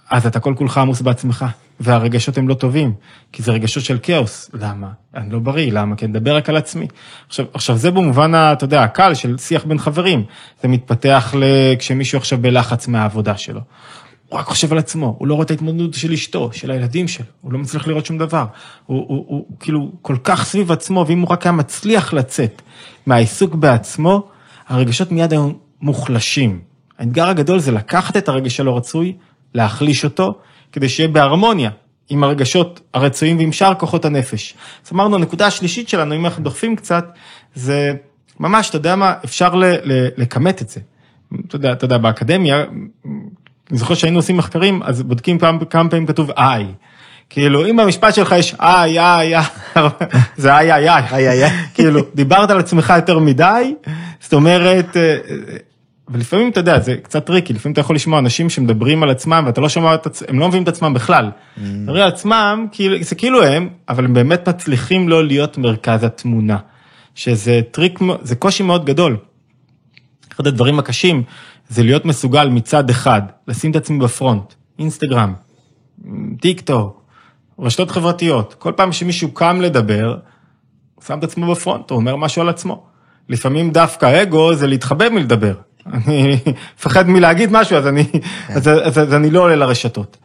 אז 0.10 0.26
אתה 0.26 0.40
כל 0.40 0.54
כולך 0.58 0.78
עמוס 0.78 1.02
בעצמך, 1.02 1.46
והרגשות 1.80 2.38
הם 2.38 2.48
לא 2.48 2.54
טובים, 2.54 2.94
כי 3.32 3.44
זה 3.44 3.52
רגשות 3.52 3.84
של 3.84 3.98
כאוס. 4.04 4.50
למה? 4.54 4.88
אני 5.16 5.34
לא 5.34 5.40
בריא, 5.40 5.72
למה? 5.72 5.96
כי 5.96 6.06
אני 6.06 6.12
מדבר 6.12 6.36
רק 6.36 6.50
על 6.50 6.58
עצמי. 6.58 6.88
עכשיו, 7.28 7.46
עכשיו 7.54 7.78
זה 7.78 7.92
במובן, 7.92 8.32
אתה 8.36 8.64
יודע, 8.64 8.84
הקל 8.84 9.14
של 9.14 9.38
שיח 9.38 9.66
בין 9.66 9.78
חברים. 9.78 10.24
זה 10.62 10.68
מתפתח 10.68 11.34
כשמישהו 11.80 12.18
עכשיו 12.18 12.38
בלחץ 12.42 12.88
מהעבודה 12.88 13.38
שלו. 13.38 13.62
הוא 14.30 14.40
רק 14.40 14.46
חושב 14.46 14.72
על 14.72 14.78
עצמו, 14.78 15.16
הוא 15.20 15.28
לא 15.28 15.34
רואה 15.34 15.46
את 15.46 15.52
ההתמודדות 15.52 15.94
של 15.94 16.12
אשתו, 16.12 16.50
של 16.54 16.72
הילדים 16.72 17.08
שלו, 17.08 17.26
הוא 17.42 17.54
לא 17.54 17.60
מצליח 17.60 17.88
לראות 17.88 18.06
שום 18.06 18.18
דבר. 18.18 18.46
הוא, 18.86 19.06
הוא, 19.08 19.26
הוא 19.28 19.46
כאילו 19.60 19.92
כל 20.02 20.16
כך 20.24 20.46
סביב 20.46 20.72
עצמו, 20.72 21.06
ואם 21.08 21.20
הוא 21.20 21.30
רק 21.30 21.46
היה 21.46 21.52
מצליח 21.52 22.14
לצאת 22.14 22.62
מהעיסוק 23.06 23.56
בעצמו, 23.56 24.28
הרגשות 24.68 25.12
מיד 25.12 25.32
היו 25.32 25.50
מוחלשים. 25.82 26.60
האתגר 27.00 27.28
הגדול 27.30 27.60
זה 27.60 27.72
לקחת 27.72 28.18
את 28.18 28.30
הרגש 28.30 28.60
הלא 28.60 28.78
רצוי, 28.78 29.14
להחליש 29.54 30.04
אותו, 30.04 30.34
כדי 30.72 30.90
שיהיה 30.90 31.10
בהרמוניה 31.10 31.70
עם 32.10 32.24
הרגשות 32.24 32.82
הרצויים 32.94 33.38
ועם 33.38 33.52
שאר 33.52 33.74
כוחות 33.74 34.06
הנפש. 34.06 34.54
אז 34.86 34.92
אמרנו, 34.94 35.16
הנקודה 35.16 35.48
השלישית 35.48 35.90
שלנו, 35.90 36.16
אם 36.16 36.26
אנחנו 36.26 36.44
דוחפים 36.44 36.76
קצת, 36.76 37.06
זה 37.56 37.94
ממש, 38.40 38.70
אתה 38.70 38.78
יודע 38.78 38.96
מה, 38.96 39.14
אפשר 39.26 39.50
לכמת 40.18 40.62
את 40.62 40.70
זה. 40.70 40.80
אתה 41.48 41.56
יודע, 41.56 41.72
אתה 41.72 41.86
יודע, 41.86 41.98
באקדמיה, 41.98 42.64
אני 43.70 43.78
זוכר 43.78 43.94
שהיינו 43.94 44.20
עושים 44.20 44.38
מחקרים, 44.38 44.84
אז 44.84 45.04
בודקים 45.04 45.40
כמה, 45.40 45.66
כמה 45.66 45.90
פעמים 45.90 46.06
כתוב 46.06 46.32
איי. 46.32 46.66
כאילו, 47.30 47.66
אם 47.66 47.78
במשפט 47.78 48.14
שלך 48.14 48.36
יש 48.38 48.56
I, 48.60 49.00
I, 49.00 49.36
I, 49.36 49.44
זה 50.38 50.58
איי, 50.58 50.90
איי, 50.90 51.30
איי. 51.30 51.50
כאילו, 51.74 52.02
דיברת 52.16 52.50
על 52.50 52.60
עצמך 52.60 52.94
יותר 52.96 53.20
מדי, 53.20 53.74
זאת 54.20 54.34
אומרת, 54.34 54.98
אה, 54.98 55.18
ולפעמים 56.10 56.50
אתה 56.50 56.60
יודע, 56.60 56.80
זה 56.80 56.96
קצת 56.96 57.26
tricky, 57.26 57.54
לפעמים 57.54 57.74
אתה 57.74 57.82
יכול 57.82 57.96
לשמוע 57.96 58.20
אנשים 58.20 58.50
שמדברים 58.50 59.04
על 59.04 59.10
עצמם 59.10 59.44
ואתה 59.46 59.62
לא 59.62 59.70
שומע 59.70 59.96
הם 60.28 60.40
לא 60.40 60.48
מביאים 60.48 60.64
את 60.64 60.68
עצמם 60.68 60.94
בכלל. 60.94 61.30
Mm. 61.30 61.62
מדברים 61.62 62.02
על 62.04 62.08
עצמם, 62.08 62.68
זה 63.02 63.16
כאילו 63.16 63.44
הם, 63.44 63.70
אבל 63.90 64.06
הם 64.06 64.14
באמת 64.14 64.50
מצליחים 64.50 65.10
לא 65.10 65.26
להיות 65.26 65.58
מרכז 65.58 66.04
התמונה. 66.04 66.58
שזה 67.16 67.62
טריק, 67.72 68.00
זה 68.22 68.36
קושי 68.36 68.64
מאוד 68.64 68.86
גדול. 68.86 69.18
אחד 70.32 70.48
הדברים 70.48 70.80
הקשים 70.80 71.24
זה 71.70 71.84
להיות 71.84 72.06
מסוגל 72.06 72.50
מצד 72.50 72.90
אחד, 72.90 73.22
לשים 73.48 73.72
את 73.72 73.76
עצמי 73.76 74.00
בפרונט, 74.00 74.54
אינסטגרם, 74.80 75.34
טיק 76.42 76.62
טוק, 76.62 77.04
רשתות 77.60 77.92
חברתיות, 77.92 78.54
כל 78.54 78.74
פעם 78.76 78.92
שמישהו 78.92 79.32
קם 79.32 79.62
לדבר, 79.62 80.18
הוא 80.96 81.04
שם 81.04 81.20
את 81.20 81.24
עצמו 81.24 81.52
בפרונט, 81.52 81.90
הוא 81.90 81.98
אומר 81.98 82.16
משהו 82.16 82.42
על 82.42 82.50
עצמו. 82.50 82.86
לפעמים 83.30 83.72
דווקא 83.72 84.22
אגו 84.22 84.54
זה 84.54 84.68
להתחבא 84.68 85.10
מלדבר. 85.10 85.54
אני 85.94 86.38
מפחד 86.78 87.10
מלהגיד 87.10 87.52
משהו, 87.52 87.78
אז 87.78 87.88
אני, 87.88 88.06
כן. 88.06 88.20
אז, 88.54 88.68
אז, 88.68 89.00
אז 89.00 89.14
אני 89.14 89.30
לא 89.30 89.42
עולה 89.42 89.56
לרשתות. 89.56 90.18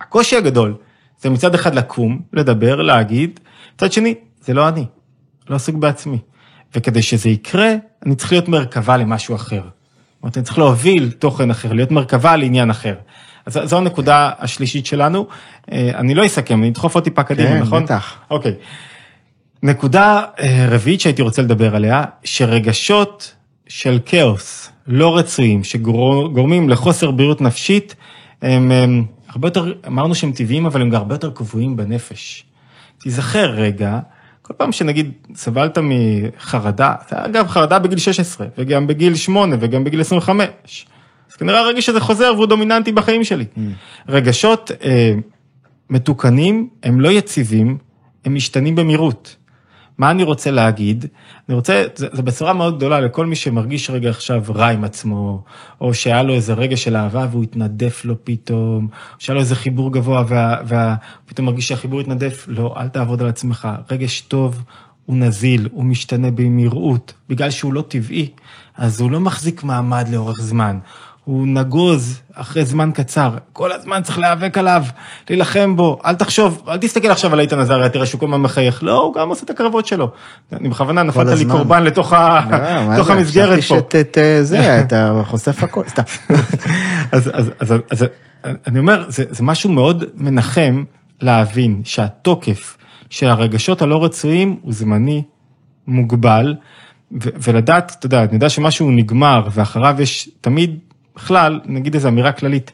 הקושי 0.00 0.36
הגדול 0.36 0.74
זה 1.20 1.30
מצד 1.30 1.54
אחד 1.54 1.74
לקום, 1.74 2.20
לדבר, 2.32 2.82
להגיד, 2.82 3.40
מצד 3.74 3.92
שני, 3.92 4.14
זה 4.40 4.54
לא 4.54 4.68
אני, 4.68 4.84
לא 5.48 5.56
עסוק 5.56 5.76
בעצמי. 5.76 6.18
וכדי 6.74 7.02
שזה 7.02 7.28
יקרה, 7.28 7.74
אני 8.06 8.14
צריך 8.14 8.32
להיות 8.32 8.48
מרכבה 8.48 8.96
למשהו 8.96 9.34
אחר. 9.34 9.60
זאת 9.62 10.22
אומרת, 10.22 10.36
אני 10.36 10.44
צריך 10.44 10.58
להוביל 10.58 11.10
תוכן 11.10 11.50
אחר, 11.50 11.72
להיות 11.72 11.90
מרכבה 11.90 12.36
לעניין 12.36 12.70
אחר. 12.70 12.94
אז 13.46 13.60
זו 13.64 13.78
הנקודה 13.78 14.30
השלישית 14.38 14.86
שלנו. 14.86 15.26
אה, 15.72 15.90
אני 15.94 16.14
לא 16.14 16.26
אסכם, 16.26 16.58
אני 16.60 16.68
אדחוף 16.68 16.94
עוד 16.94 17.04
טיפה 17.04 17.22
קדימה, 17.22 17.48
כן, 17.48 17.60
נכון? 17.60 17.78
כן, 17.78 17.84
בטח. 17.84 18.16
אוקיי. 18.30 18.54
נקודה 19.62 20.22
אה, 20.40 20.66
רביעית 20.70 21.00
שהייתי 21.00 21.22
רוצה 21.22 21.42
לדבר 21.42 21.76
עליה, 21.76 22.04
שרגשות 22.24 23.34
של 23.68 23.98
כאוס 24.06 24.70
לא 24.88 25.16
רצויים, 25.16 25.64
שגורמים 25.64 26.68
לחוסר 26.68 27.10
בריאות 27.10 27.40
נפשית, 27.40 27.94
הם, 28.42 28.72
הם 28.72 29.04
הרבה 29.28 29.48
יותר, 29.48 29.72
אמרנו 29.86 30.14
שהם 30.14 30.32
טבעיים, 30.32 30.66
אבל 30.66 30.82
הם 30.82 30.90
גם 30.90 31.00
הרבה 31.00 31.14
יותר 31.14 31.30
קבועים 31.30 31.76
בנפש. 31.76 32.44
תיזכר 32.98 33.50
רגע, 33.50 33.98
כל 34.42 34.54
פעם 34.56 34.72
שנגיד 34.72 35.12
סבלת 35.34 35.78
מחרדה, 35.82 36.94
זה 37.10 37.24
אגב 37.24 37.48
חרדה 37.48 37.78
בגיל 37.78 37.98
16, 37.98 38.46
וגם 38.58 38.86
בגיל 38.86 39.14
8 39.14 39.56
וגם 39.60 39.84
בגיל 39.84 40.00
25, 40.00 40.86
אז 41.30 41.36
כנראה 41.36 41.60
הרגש 41.60 41.88
הזה 41.88 42.00
חוזר 42.00 42.32
והוא 42.34 42.46
דומיננטי 42.46 42.92
בחיים 42.92 43.24
שלי. 43.24 43.44
Mm. 43.56 43.60
רגשות 44.08 44.70
אה, 44.84 45.14
מתוקנים 45.90 46.68
הם 46.82 47.00
לא 47.00 47.08
יציבים, 47.08 47.78
הם 48.24 48.34
משתנים 48.34 48.76
במהירות. 48.76 49.36
מה 49.98 50.10
אני 50.10 50.22
רוצה 50.22 50.50
להגיד? 50.50 51.04
אני 51.48 51.54
רוצה, 51.54 51.84
זו 51.96 52.22
בשורה 52.22 52.52
מאוד 52.52 52.76
גדולה 52.76 53.00
לכל 53.00 53.26
מי 53.26 53.36
שמרגיש 53.36 53.90
רגע 53.90 54.10
עכשיו 54.10 54.42
רע 54.54 54.68
עם 54.68 54.84
עצמו, 54.84 55.42
או 55.80 55.94
שהיה 55.94 56.22
לו 56.22 56.34
איזה 56.34 56.54
רגע 56.54 56.76
של 56.76 56.96
אהבה 56.96 57.26
והוא 57.30 57.42
התנדף 57.42 58.04
לו 58.04 58.14
פתאום, 58.24 58.84
או 58.84 59.16
שהיה 59.18 59.34
לו 59.34 59.40
איזה 59.40 59.54
חיבור 59.54 59.92
גבוה 59.92 60.24
ופתאום 60.66 61.46
מרגיש 61.46 61.68
שהחיבור 61.68 62.00
התנדף, 62.00 62.44
לא, 62.48 62.74
אל 62.76 62.88
תעבוד 62.88 63.22
על 63.22 63.28
עצמך. 63.28 63.68
רגש 63.90 64.20
טוב 64.20 64.62
הוא 65.06 65.16
נזיל, 65.16 65.68
הוא 65.72 65.84
משתנה 65.84 66.30
במהירות, 66.30 67.12
בגלל 67.28 67.50
שהוא 67.50 67.72
לא 67.72 67.84
טבעי, 67.88 68.30
אז 68.76 69.00
הוא 69.00 69.10
לא 69.10 69.20
מחזיק 69.20 69.62
מעמד 69.64 70.08
לאורך 70.12 70.40
זמן. 70.40 70.78
הוא 71.26 71.46
נגוז 71.46 72.20
אחרי 72.34 72.64
זמן 72.64 72.90
קצר, 72.94 73.30
כל 73.52 73.72
הזמן 73.72 74.02
צריך 74.02 74.18
להיאבק 74.18 74.58
עליו, 74.58 74.84
להילחם 75.30 75.76
בו, 75.76 75.98
אל 76.04 76.14
תחשוב, 76.14 76.62
אל 76.68 76.76
תסתכל 76.76 77.10
עכשיו 77.10 77.32
על 77.32 77.40
איתן 77.40 77.58
עזריה, 77.58 77.88
תראה 77.88 78.06
שהוא 78.06 78.18
כל 78.18 78.26
הזמן 78.26 78.40
מחייך, 78.40 78.82
לא, 78.82 79.02
הוא 79.02 79.14
גם 79.14 79.28
עושה 79.28 79.44
את 79.44 79.50
הקרבות 79.50 79.86
שלו. 79.86 80.10
אני 80.52 80.68
בכוונה 80.68 81.02
נפלת 81.02 81.38
לי 81.38 81.44
קורבן 81.44 81.82
לתוך 81.82 82.12
לא, 82.12 82.18
המסגרת 83.12 83.48
פה. 83.48 83.62
חשבתי 83.62 83.98
שאת 83.98 84.18
זה, 84.42 84.80
אתה 84.80 85.22
חושף 85.24 85.62
הכל, 85.62 85.82
סתם. 85.88 86.02
אז 87.12 88.04
אני 88.66 88.78
אומר, 88.78 89.04
זה 89.08 89.42
משהו 89.42 89.70
מאוד 89.70 90.04
מנחם 90.14 90.84
להבין 91.20 91.82
שהתוקף 91.84 92.76
של 93.10 93.26
הרגשות 93.26 93.82
הלא 93.82 94.04
רצויים 94.04 94.56
הוא 94.62 94.72
זמני, 94.72 95.22
מוגבל, 95.86 96.54
ולדעת, 97.12 97.96
אתה 97.98 98.06
יודע, 98.06 98.22
אני 98.22 98.34
יודע 98.34 98.48
שמשהו 98.48 98.90
נגמר 98.90 99.48
ואחריו 99.52 99.96
יש 99.98 100.28
תמיד 100.40 100.78
בכלל, 101.16 101.60
נגיד 101.64 101.94
איזו 101.94 102.08
אמירה 102.08 102.32
כללית. 102.32 102.72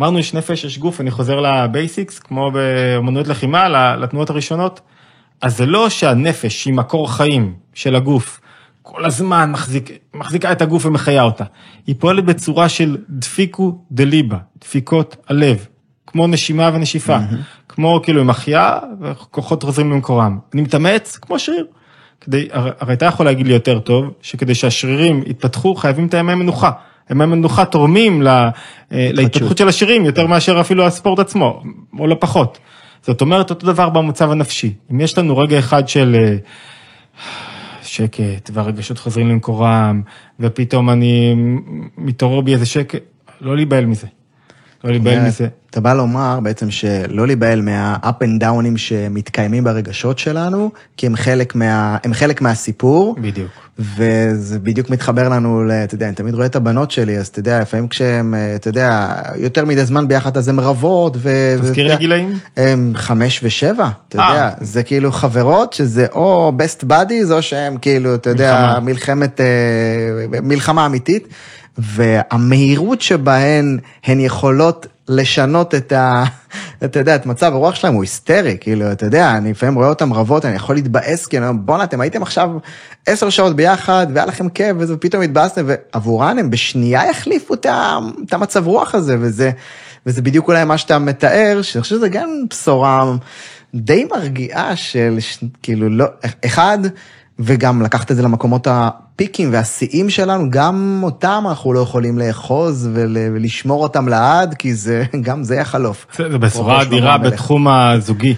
אמרנו 0.00 0.18
יש 0.18 0.34
נפש, 0.34 0.64
יש 0.64 0.78
גוף, 0.78 1.00
אני 1.00 1.10
חוזר 1.10 1.40
לבייסיקס, 1.40 2.18
כמו 2.18 2.50
באמנויות 2.50 3.28
לחימה, 3.28 3.68
לתנועות 3.96 4.30
הראשונות. 4.30 4.80
אז 5.40 5.56
זה 5.56 5.66
לא 5.66 5.88
שהנפש 5.88 6.64
היא 6.64 6.74
מקור 6.74 7.12
חיים 7.12 7.54
של 7.74 7.96
הגוף, 7.96 8.40
כל 8.82 9.04
הזמן 9.04 9.50
מחזיק, 9.50 9.90
מחזיקה 10.14 10.52
את 10.52 10.62
הגוף 10.62 10.86
ומחיה 10.86 11.22
אותה. 11.22 11.44
היא 11.86 11.94
פועלת 11.98 12.24
בצורה 12.24 12.68
של 12.68 12.96
דפיקו 13.08 13.78
דליבה, 13.90 14.38
דפיקות 14.60 15.16
הלב, 15.28 15.66
כמו 16.06 16.26
נשימה 16.26 16.70
ונשיפה, 16.74 17.16
mm-hmm. 17.16 17.34
כמו 17.68 18.00
כאילו 18.02 18.20
עם 18.20 18.30
החיה 18.30 18.78
וכוחות 19.00 19.62
חוזרים 19.62 19.90
למקורם. 19.90 20.38
אני 20.54 20.62
מתאמץ 20.62 21.16
כמו 21.16 21.38
שריר. 21.38 21.66
כדי, 22.20 22.48
הרי 22.52 22.92
אתה 22.92 23.06
יכול 23.06 23.26
להגיד 23.26 23.46
לי 23.46 23.52
יותר 23.52 23.78
טוב, 23.78 24.14
שכדי 24.22 24.54
שהשרירים 24.54 25.22
יתפתחו 25.26 25.74
חייבים 25.74 26.06
את 26.06 26.14
הימי 26.14 26.34
מנוחה. 26.34 26.70
ימי 27.10 27.26
מנוחה 27.26 27.64
תורמים 27.64 28.22
לה, 28.22 28.50
אה, 28.92 29.10
להתפתחות 29.12 29.58
של 29.58 29.68
השירים 29.68 30.04
יותר 30.04 30.26
מאשר 30.26 30.60
אפילו 30.60 30.86
הספורט 30.86 31.18
עצמו, 31.18 31.62
או 31.98 32.06
לא 32.06 32.16
פחות. 32.20 32.58
זאת 33.02 33.20
אומרת, 33.20 33.50
אותו 33.50 33.66
דבר 33.66 33.88
במצב 33.88 34.30
הנפשי. 34.30 34.74
אם 34.92 35.00
יש 35.00 35.18
לנו 35.18 35.38
רגע 35.38 35.58
אחד 35.58 35.88
של 35.88 36.16
אה, 36.18 36.36
שקט, 37.82 38.50
והרגשות 38.52 38.98
חוזרים 38.98 39.28
למקורם, 39.28 40.02
ופתאום 40.40 40.90
אני 40.90 41.34
מתעורר 41.98 42.40
בי 42.40 42.52
איזה 42.52 42.66
שקט, 42.66 43.02
לא 43.40 43.56
להיבהל 43.56 43.86
מזה. 43.86 44.06
לא 44.84 44.90
להיבהל 44.90 45.26
מזה. 45.26 45.46
אתה 45.70 45.80
בא 45.80 45.94
לומר 45.94 46.40
בעצם 46.42 46.70
שלא 46.70 47.26
להיבהל 47.26 47.62
מה-up 47.62 48.24
and 48.24 48.42
downים 48.42 48.76
שמתקיימים 48.76 49.64
ברגשות 49.64 50.18
שלנו, 50.18 50.70
כי 50.96 51.06
הם 51.06 51.16
חלק, 51.16 51.54
מה, 51.54 51.96
הם 52.04 52.14
חלק 52.14 52.40
מהסיפור. 52.40 53.16
בדיוק. 53.20 53.50
וזה 53.78 54.58
בדיוק 54.58 54.90
מתחבר 54.90 55.28
לנו, 55.28 55.70
אתה 55.84 55.94
יודע, 55.94 56.06
אני 56.06 56.14
תמיד 56.14 56.34
רואה 56.34 56.46
את 56.46 56.56
הבנות 56.56 56.90
שלי, 56.90 57.18
אז 57.18 57.26
אתה 57.26 57.38
יודע, 57.38 57.60
לפעמים 57.60 57.88
כשהן, 57.88 58.34
אתה 58.54 58.68
יודע, 58.68 59.14
יותר 59.36 59.64
מדי 59.64 59.84
זמן 59.84 60.08
ביחד, 60.08 60.36
אז 60.36 60.48
הן 60.48 60.58
רבות, 60.58 61.16
ו... 61.16 61.56
תזכיר 61.62 61.86
לי 61.86 61.96
גילאים? 61.96 62.38
הם 62.56 62.92
חמש 62.96 63.40
ושבע, 63.42 63.88
אתה 64.08 64.18
아. 64.18 64.30
יודע, 64.30 64.50
זה 64.60 64.82
כאילו 64.82 65.12
חברות 65.12 65.72
שזה 65.72 66.06
או 66.12 66.52
best 66.58 66.84
buddies, 66.84 67.32
או 67.32 67.42
שהן 67.42 67.76
כאילו, 67.80 68.14
אתה 68.14 68.30
יודע, 68.30 68.78
מלחמת, 68.82 69.40
אה, 69.40 70.40
מלחמה 70.42 70.86
אמיתית. 70.86 71.28
והמהירות 71.78 73.00
שבהן 73.00 73.78
הן 74.04 74.20
יכולות 74.20 74.86
לשנות 75.08 75.74
את 75.74 75.92
ה... 75.92 76.24
אתה 76.84 76.98
יודע, 76.98 77.16
את 77.16 77.26
מצב 77.26 77.52
הרוח 77.54 77.74
שלהם 77.74 77.94
הוא 77.94 78.02
היסטרי, 78.02 78.56
כאילו, 78.60 78.92
אתה 78.92 79.06
יודע, 79.06 79.36
אני 79.36 79.50
לפעמים 79.50 79.74
רואה 79.74 79.88
אותם 79.88 80.12
רבות, 80.12 80.44
אני 80.44 80.56
יכול 80.56 80.74
להתבאס, 80.74 81.26
כאילו, 81.26 81.46
בואנה, 81.54 81.84
אתם 81.84 82.00
הייתם 82.00 82.22
עכשיו 82.22 82.50
עשר 83.06 83.30
שעות 83.30 83.56
ביחד, 83.56 84.06
והיה 84.14 84.26
לכם 84.26 84.48
כיף, 84.48 84.76
ופתאום 84.78 85.22
התבאסתם, 85.22 85.64
ועבורן 85.66 86.38
הם 86.38 86.50
בשנייה 86.50 87.02
יחליפו 87.10 87.54
את 87.54 87.66
המצב 88.32 88.66
רוח 88.66 88.94
הזה, 88.94 89.16
וזה 89.20 89.50
וזה 90.06 90.22
בדיוק 90.22 90.48
אולי 90.48 90.64
מה 90.64 90.78
שאתה 90.78 90.98
מתאר, 90.98 91.62
שאני 91.62 91.82
חושב 91.82 91.96
שזה 91.96 92.08
גם 92.08 92.30
בשורה 92.50 93.12
די 93.74 94.04
מרגיעה 94.04 94.76
של 94.76 95.18
כאילו 95.62 95.88
לא, 95.88 96.06
אחד, 96.44 96.78
וגם 97.40 97.82
לקחת 97.82 98.10
את 98.10 98.16
זה 98.16 98.22
למקומות 98.22 98.66
הפיקים 98.70 99.52
והשיאים 99.52 100.10
שלנו, 100.10 100.50
גם 100.50 101.00
אותם 101.02 101.44
אנחנו 101.48 101.72
לא 101.72 101.80
יכולים 101.80 102.18
לאחוז 102.18 102.90
ול, 102.92 103.16
ולשמור 103.34 103.82
אותם 103.82 104.08
לעד, 104.08 104.54
כי 104.54 104.74
זה, 104.74 105.04
גם 105.26 105.42
זה 105.44 105.56
יחלוף. 105.56 106.06
זה 106.16 106.38
בשורה 106.38 106.82
אדירה 106.82 107.18
בתחום 107.18 107.68
הזוגי. 107.68 108.34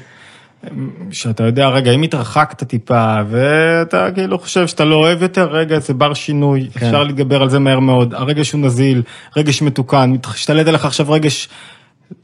שאתה 1.11 1.45
יודע, 1.45 1.69
רגע, 1.69 1.93
אם 1.93 2.03
התרחקת 2.03 2.63
טיפה, 2.63 3.17
ואתה 3.31 4.09
כאילו 4.15 4.39
חושב 4.39 4.67
שאתה 4.67 4.85
לא 4.85 4.95
אוהב 4.95 5.23
יותר, 5.23 5.49
רגע, 5.51 5.79
זה 5.79 5.95
בר 5.95 6.15
שינוי, 6.15 6.69
כן. 6.73 6.87
אפשר 6.87 7.05
להתגבר 7.05 7.43
על 7.43 7.51
זה 7.51 7.59
מהר 7.59 7.81
מאוד, 7.81 8.15
הרגש 8.15 8.53
הוא 8.53 8.61
נזיל, 8.61 9.03
רגש 9.37 9.63
מתוקן, 9.63 10.13
משתלט 10.35 10.67
עליך 10.67 10.85
עכשיו 10.85 11.11
רגש 11.11 11.49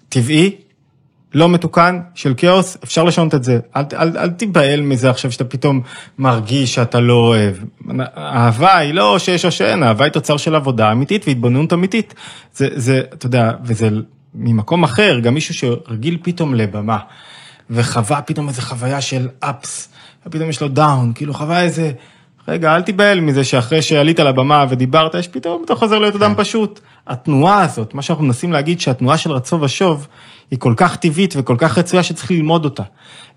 טבעי, 0.09 0.57
לא 1.35 1.49
מתוקן, 1.49 2.01
של 2.14 2.35
כאוס, 2.37 2.76
אפשר 2.85 3.05
לשנות 3.05 3.35
את 3.35 3.45
זה. 3.45 3.59
אל, 3.76 3.83
אל, 3.93 4.18
אל 4.18 4.31
תיבהל 4.31 4.81
מזה 4.81 5.11
עכשיו 5.11 5.33
שאתה 5.33 5.45
פתאום 5.45 5.81
מרגיש 6.18 6.74
שאתה 6.74 7.01
לא 7.01 7.14
אוהב. 7.14 7.55
אהבה 8.16 8.76
היא 8.76 8.95
לא 8.95 9.18
שיש 9.18 9.45
או 9.45 9.51
שאין, 9.51 9.83
אהבה 9.83 10.05
היא 10.05 10.12
תוצר 10.12 10.37
של 10.37 10.55
עבודה 10.55 10.93
אמיתית 10.93 11.24
והתבוננות 11.26 11.72
אמיתית. 11.72 12.14
זה, 12.55 12.68
זה, 12.74 13.01
אתה 13.12 13.26
יודע, 13.26 13.53
וזה 13.64 13.89
ממקום 14.35 14.85
אחר, 14.85 15.18
גם 15.18 15.35
מישהו 15.35 15.55
שרגיל 15.55 16.18
פתאום 16.22 16.55
לבמה. 16.55 16.99
וחווה 17.70 18.22
פתאום 18.22 18.49
איזה 18.49 18.62
חוויה 18.62 19.01
של 19.01 19.29
אפס, 19.41 19.89
ופתאום 20.26 20.49
יש 20.49 20.62
לו 20.62 20.68
דאון, 20.68 21.12
כאילו 21.14 21.35
חווה 21.35 21.62
איזה... 21.62 21.93
רגע, 22.49 22.76
אל 22.76 22.83
תיבהל 22.83 23.20
מזה 23.20 23.45
שאחרי 23.45 23.83
שעלית 23.83 24.20
לבמה 24.20 24.64
ודיברת, 24.68 25.14
יש 25.14 25.29
פתאום 25.29 25.62
אתה 25.64 25.74
חוזר 25.74 25.99
להיות 25.99 26.16
אדם 26.16 26.35
כן. 26.35 26.43
פשוט. 26.43 26.81
התנועה 27.09 27.62
הזאת, 27.62 27.94
מה 27.94 28.02
שאנחנו 28.02 28.24
מנסים 28.24 28.52
להגיד, 28.52 28.80
שהתנועה 28.80 29.18
של 29.18 29.32
רצו 29.32 29.61
ושוב, 29.61 30.06
היא 30.50 30.59
כל 30.59 30.74
כך 30.76 30.96
טבעית 30.96 31.34
וכל 31.36 31.56
כך 31.59 31.78
רצויה 31.78 32.02
שצריך 32.02 32.30
ללמוד 32.30 32.64
אותה. 32.64 32.82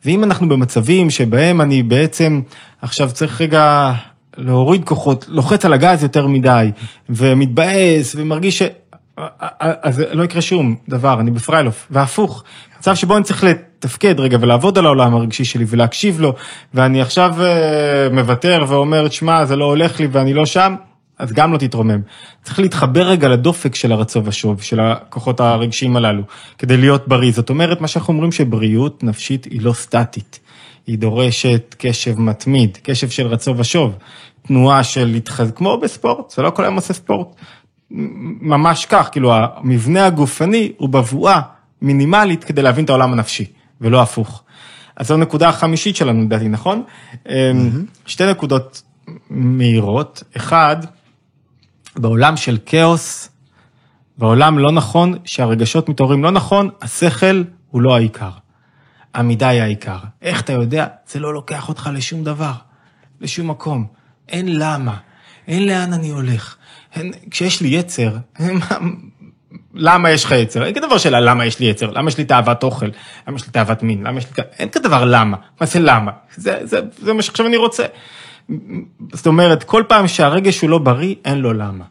ואם 0.06 0.24
אנחנו 0.24 0.50
במצבים 0.50 1.10
שבהם 1.10 1.62
אני 1.62 1.84
בעצם 1.84 2.42
עכשיו 2.82 3.12
צריך 3.12 3.42
רגע 3.42 3.94
להוריד 4.38 4.86
כוחות, 4.86 5.26
לוחץ 5.30 5.66
על 5.66 5.74
הגז 5.74 6.04
יותר 6.04 6.28
מדי, 6.28 6.72
ומתבאס, 7.10 8.16
ומרגיש 8.18 8.58
ש... 8.60 8.64
אז 9.60 10.04
לא 10.12 10.24
יקרה 10.24 10.42
שום 10.42 10.76
דבר, 10.90 11.20
אני 11.20 11.32
בפריילוף, 11.32 11.88
והפוך, 11.92 12.44
מצב 12.80 12.96
שבו 12.96 13.18
אני 13.18 13.24
צריך 13.24 13.44
לתפקד 13.44 14.20
רגע 14.20 14.38
ולעבוד 14.42 14.78
על 14.78 14.86
העולם 14.86 15.16
הרגשי 15.16 15.46
שלי 15.46 15.66
ולהקשיב 15.68 16.20
לו, 16.20 16.34
ואני 16.74 17.02
עכשיו 17.02 17.36
אה, 17.40 18.08
מוותר 18.12 18.66
ואומר, 18.68 19.10
שמע, 19.10 19.46
זה 19.46 19.56
לא 19.56 19.66
הולך 19.66 20.00
לי 20.00 20.08
ואני 20.12 20.34
לא 20.34 20.46
שם, 20.46 20.76
אז 21.22 21.32
גם 21.34 21.54
לא 21.54 21.58
תתרומם. 21.58 22.02
צריך 22.44 22.60
להתחבר 22.60 23.08
רגע 23.08 23.28
לדופק 23.28 23.76
של 23.76 23.92
הרצו 23.92 24.26
ושוב, 24.26 24.62
של 24.62 24.80
הכוחות 24.80 25.40
הרגשיים 25.40 25.96
הללו, 25.96 26.24
כדי 26.58 26.78
להיות 26.78 27.08
בריא. 27.08 27.32
זאת 27.32 27.50
אומרת, 27.50 27.82
מה 27.82 27.88
שאנחנו 27.88 28.14
אומרים 28.14 28.32
שבריאות 28.32 29.04
נפשית 29.04 29.46
היא 29.46 29.62
לא 29.62 29.74
סטטית, 29.74 30.40
היא 30.88 30.98
דורשת 30.98 31.76
קשב 31.78 32.20
מתמיד, 32.20 32.78
קשב 32.84 33.10
של 33.10 33.28
רצו 33.28 33.58
ושוב, 33.58 33.94
תנועה 34.48 34.84
של 34.84 35.06
להתחזק, 35.06 35.58
כמו 35.58 35.78
בספורט, 35.78 36.32
זה 36.32 36.42
לא 36.42 36.50
כל 36.50 36.64
היום 36.64 36.76
עושה 36.76 36.94
ספורט. 36.94 37.28
ממש 38.42 38.86
כך, 38.86 39.10
כאילו 39.12 39.34
המבנה 39.34 40.06
הגופני 40.06 40.72
הוא 40.78 40.90
בבואה 40.90 41.42
מינימלית 41.82 42.44
כדי 42.44 42.62
להבין 42.62 42.86
את 42.86 42.90
העולם 42.90 43.14
הנפשי, 43.14 43.46
ולא 43.82 44.02
הפוך. 44.02 44.44
אז 44.96 45.08
זו 45.08 45.18
נקודה 45.18 45.50
החמישית 45.50 45.96
שלנו 45.96 46.24
לדעתי, 46.24 46.48
נכון? 46.48 46.84
Mm-hmm. 47.14 47.30
שתי 48.06 48.26
נקודות 48.32 48.82
מהירות. 49.30 50.24
אחד, 50.38 50.78
בעולם 51.96 52.38
של 52.38 52.58
כאוס, 52.66 53.30
בעולם 54.18 54.60
לא 54.60 54.72
נכון, 54.72 55.14
שהרגשות 55.26 55.90
מתעוררים 55.90 56.24
לא 56.24 56.32
נכון, 56.32 56.70
השכל 56.82 57.44
הוא 57.70 57.82
לא 57.82 57.96
העיקר. 57.96 58.30
המידה 59.14 59.48
היא 59.48 59.62
העיקר. 59.62 59.98
איך 60.22 60.42
אתה 60.42 60.54
יודע? 60.54 60.88
זה 61.08 61.20
לא 61.20 61.34
לוקח 61.34 61.70
אותך 61.70 61.90
לשום 61.94 62.24
דבר, 62.24 62.54
לשום 63.22 63.50
מקום. 63.50 63.86
אין 64.30 64.60
למה, 64.60 64.98
אין 65.48 65.68
לאן 65.68 65.94
אני 65.94 66.10
הולך. 66.10 66.56
אין, 66.96 67.12
כשיש 67.32 67.62
לי 67.62 67.68
יצר, 67.68 68.18
למה 69.74 70.12
יש 70.12 70.26
לך 70.26 70.32
יצר? 70.32 70.66
אין 70.66 70.74
כדבר 70.74 70.98
של 70.98 71.20
למה 71.20 71.46
יש 71.46 71.60
לי 71.60 71.66
יצר, 71.66 71.92
למה 71.92 72.10
יש 72.10 72.18
לי 72.18 72.26
תאוות 72.26 72.64
אוכל, 72.64 72.90
למה 73.28 73.36
יש 73.36 73.46
לי 73.46 73.52
תאוות 73.52 73.84
מין, 73.84 74.04
למה 74.08 74.18
יש 74.18 74.26
לי... 74.26 74.44
אין 74.60 74.70
כדבר 74.70 75.06
למה, 75.06 75.38
מה 75.62 75.68
זה 75.68 75.80
למה? 75.80 76.12
זה, 76.36 76.60
זה, 76.64 76.80
זה 76.98 77.14
מה 77.14 77.22
שעכשיו 77.22 77.48
אני 77.48 77.58
רוצה. 77.58 77.86
זאת 79.14 79.28
אומרת, 79.28 79.64
כל 79.64 79.84
פעם 79.88 80.08
שהרגש 80.08 80.62
הוא 80.62 80.70
לא 80.70 80.78
בריא, 80.78 81.16
אין 81.26 81.38
לו 81.38 81.54
למה. 81.54 81.86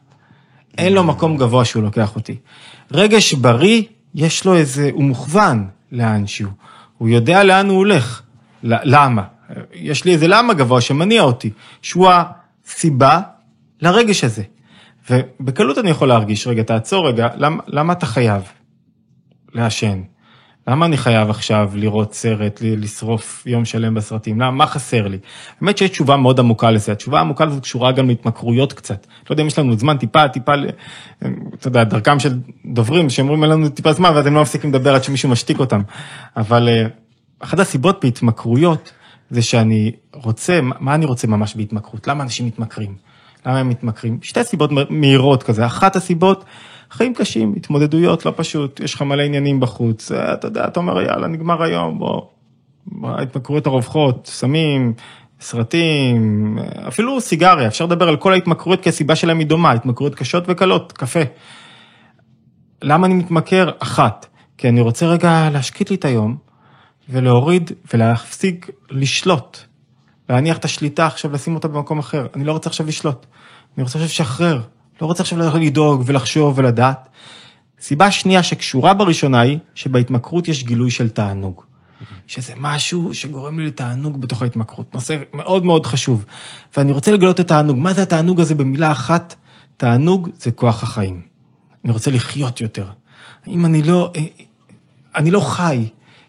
אין 0.78 0.92
לו 0.92 1.04
מקום 1.04 1.36
גבוה 1.36 1.64
שהוא 1.64 1.82
לוקח 1.82 2.16
אותי. 2.16 2.36
רגש 2.92 3.34
בריא, 3.34 3.82
יש 4.14 4.44
לו 4.44 4.56
איזה, 4.56 4.90
הוא 4.92 5.04
מוכוון 5.04 5.66
לאנשהו. 5.92 6.50
הוא 6.98 7.08
יודע 7.08 7.44
לאן 7.44 7.68
הוא 7.68 7.76
הולך. 7.76 8.22
למה? 8.62 9.22
יש 9.72 10.04
לי 10.04 10.12
איזה 10.12 10.28
למה 10.28 10.54
גבוה 10.54 10.80
שמניע 10.80 11.22
אותי, 11.22 11.50
שהוא 11.82 12.10
הסיבה 12.10 13.20
לרגש 13.80 14.24
הזה. 14.24 14.42
ובקלות 15.10 15.78
אני 15.78 15.90
יכול 15.90 16.08
להרגיש, 16.08 16.46
רגע, 16.46 16.62
תעצור 16.62 17.08
רגע, 17.08 17.28
למה, 17.36 17.62
למה 17.66 17.92
אתה 17.92 18.06
חייב 18.06 18.42
לעשן? 19.54 20.00
למה 20.68 20.86
אני 20.86 20.96
חייב 20.96 21.30
עכשיו 21.30 21.70
לראות 21.74 22.14
סרט, 22.14 22.60
לשרוף 22.62 23.42
יום 23.46 23.64
שלם 23.64 23.94
בסרטים? 23.94 24.40
למה, 24.40 24.50
מה 24.50 24.66
חסר 24.66 25.08
לי? 25.08 25.18
האמת 25.60 25.78
שיש 25.78 25.90
תשובה 25.90 26.16
מאוד 26.16 26.40
עמוקה 26.40 26.70
לזה, 26.70 26.92
התשובה 26.92 27.18
העמוקה 27.18 27.44
הזאת 27.44 27.62
קשורה 27.62 27.92
גם 27.92 28.08
להתמכרויות 28.08 28.72
קצת. 28.72 29.06
לא 29.30 29.32
יודע 29.32 29.42
אם 29.42 29.46
יש 29.46 29.58
לנו 29.58 29.78
זמן 29.78 29.96
טיפה, 29.96 30.28
טיפה, 30.28 30.52
אתה 31.54 31.68
יודע, 31.68 31.84
דרכם 31.84 32.20
של 32.20 32.38
דוברים 32.66 33.10
שאומרים 33.10 33.44
לנו 33.44 33.68
טיפה 33.68 33.92
זמן 33.92 34.10
ואז 34.14 34.26
הם 34.26 34.34
לא 34.34 34.42
מפסיקים 34.42 34.70
לדבר 34.70 34.94
עד 34.94 35.04
שמישהו 35.04 35.28
משתיק 35.28 35.58
אותם. 35.58 35.82
אבל 36.36 36.68
אה, 36.68 36.86
אחת 37.40 37.58
הסיבות 37.58 38.04
בהתמכרויות 38.04 38.92
זה 39.30 39.42
שאני 39.42 39.92
רוצה, 40.14 40.60
מה 40.62 40.94
אני 40.94 41.06
רוצה 41.06 41.26
ממש 41.26 41.54
בהתמכרות? 41.56 42.08
למה 42.08 42.24
אנשים 42.24 42.46
מתמכרים? 42.46 42.94
למה 43.46 43.58
הם 43.58 43.68
מתמכרים? 43.68 44.18
שתי 44.22 44.44
סיבות 44.44 44.70
מהירות 44.90 45.42
כזה. 45.42 45.66
אחת 45.66 45.96
הסיבות, 45.96 46.44
חיים 46.90 47.14
קשים, 47.14 47.54
התמודדויות 47.56 48.26
לא 48.26 48.32
פשוט, 48.36 48.80
יש 48.80 48.94
לך 48.94 49.02
מלא 49.02 49.22
עניינים 49.22 49.60
בחוץ, 49.60 50.12
אה, 50.12 50.32
אתה 50.32 50.46
יודע, 50.46 50.64
אתה 50.64 50.80
אומר, 50.80 51.00
יאללה, 51.00 51.26
נגמר 51.26 51.62
היום, 51.62 51.98
בוא. 51.98 52.22
ההתמכרויות 53.02 53.66
הרווחות, 53.66 54.26
סמים, 54.26 54.92
סרטים, 55.40 56.58
אפילו 56.88 57.20
סיגריה, 57.20 57.66
אפשר 57.66 57.84
לדבר 57.84 58.08
על 58.08 58.16
כל 58.16 58.32
ההתמכרויות 58.32 58.82
כי 58.82 58.88
הסיבה 58.88 59.16
שלהם 59.16 59.38
היא 59.38 59.46
דומה, 59.46 59.72
התמכרויות 59.72 60.14
קשות 60.14 60.44
וקלות, 60.48 60.92
קפה. 60.92 61.20
למה 62.82 63.06
אני 63.06 63.14
מתמכר? 63.14 63.70
אחת, 63.78 64.26
כי 64.58 64.68
אני 64.68 64.80
רוצה 64.80 65.06
רגע 65.06 65.48
להשקיט 65.52 65.90
לי 65.90 65.96
את 65.96 66.04
היום 66.04 66.36
ולהוריד 67.08 67.72
ולהפסיק 67.94 68.70
לשלוט. 68.90 69.58
להניח 70.28 70.58
את 70.58 70.64
השליטה 70.64 71.06
עכשיו, 71.06 71.32
לשים 71.32 71.54
אותה 71.54 71.68
במקום 71.68 71.98
אחר. 71.98 72.26
אני 72.34 72.44
לא 72.44 72.52
רוצה 72.52 72.70
עכשיו 72.70 72.86
לשלוט, 72.86 73.26
אני 73.76 73.82
רוצה 73.82 73.98
עכשיו 73.98 74.06
לשחרר. 74.06 74.60
לא 75.00 75.06
רוצה 75.06 75.22
עכשיו 75.22 75.58
לדאוג 75.58 76.02
ולחשוב 76.06 76.58
ולדעת. 76.58 77.08
סיבה 77.80 78.10
שנייה 78.10 78.42
שקשורה 78.42 78.94
בראשונה 78.94 79.40
היא 79.40 79.58
שבהתמכרות 79.74 80.48
יש 80.48 80.64
גילוי 80.64 80.90
של 80.90 81.08
תענוג. 81.08 81.62
שזה 82.26 82.52
משהו 82.56 83.14
שגורם 83.14 83.58
לי 83.58 83.66
לתענוג 83.66 84.20
בתוך 84.20 84.42
ההתמכרות, 84.42 84.94
נושא 84.94 85.16
מאוד 85.34 85.64
מאוד 85.64 85.86
חשוב. 85.86 86.24
ואני 86.76 86.92
רוצה 86.92 87.12
לגלות 87.12 87.40
את 87.40 87.40
התענוג. 87.40 87.78
מה 87.78 87.92
זה 87.92 88.02
התענוג 88.02 88.40
הזה 88.40 88.54
במילה 88.54 88.92
אחת? 88.92 89.34
תענוג 89.76 90.28
זה 90.38 90.50
כוח 90.50 90.82
החיים. 90.82 91.22
אני 91.84 91.92
רוצה 91.92 92.10
לחיות 92.10 92.60
יותר. 92.60 92.86
אם 93.46 93.66
אני 93.66 93.82
לא, 93.82 94.12
אני 95.16 95.30
לא 95.30 95.40
חי 95.40 95.88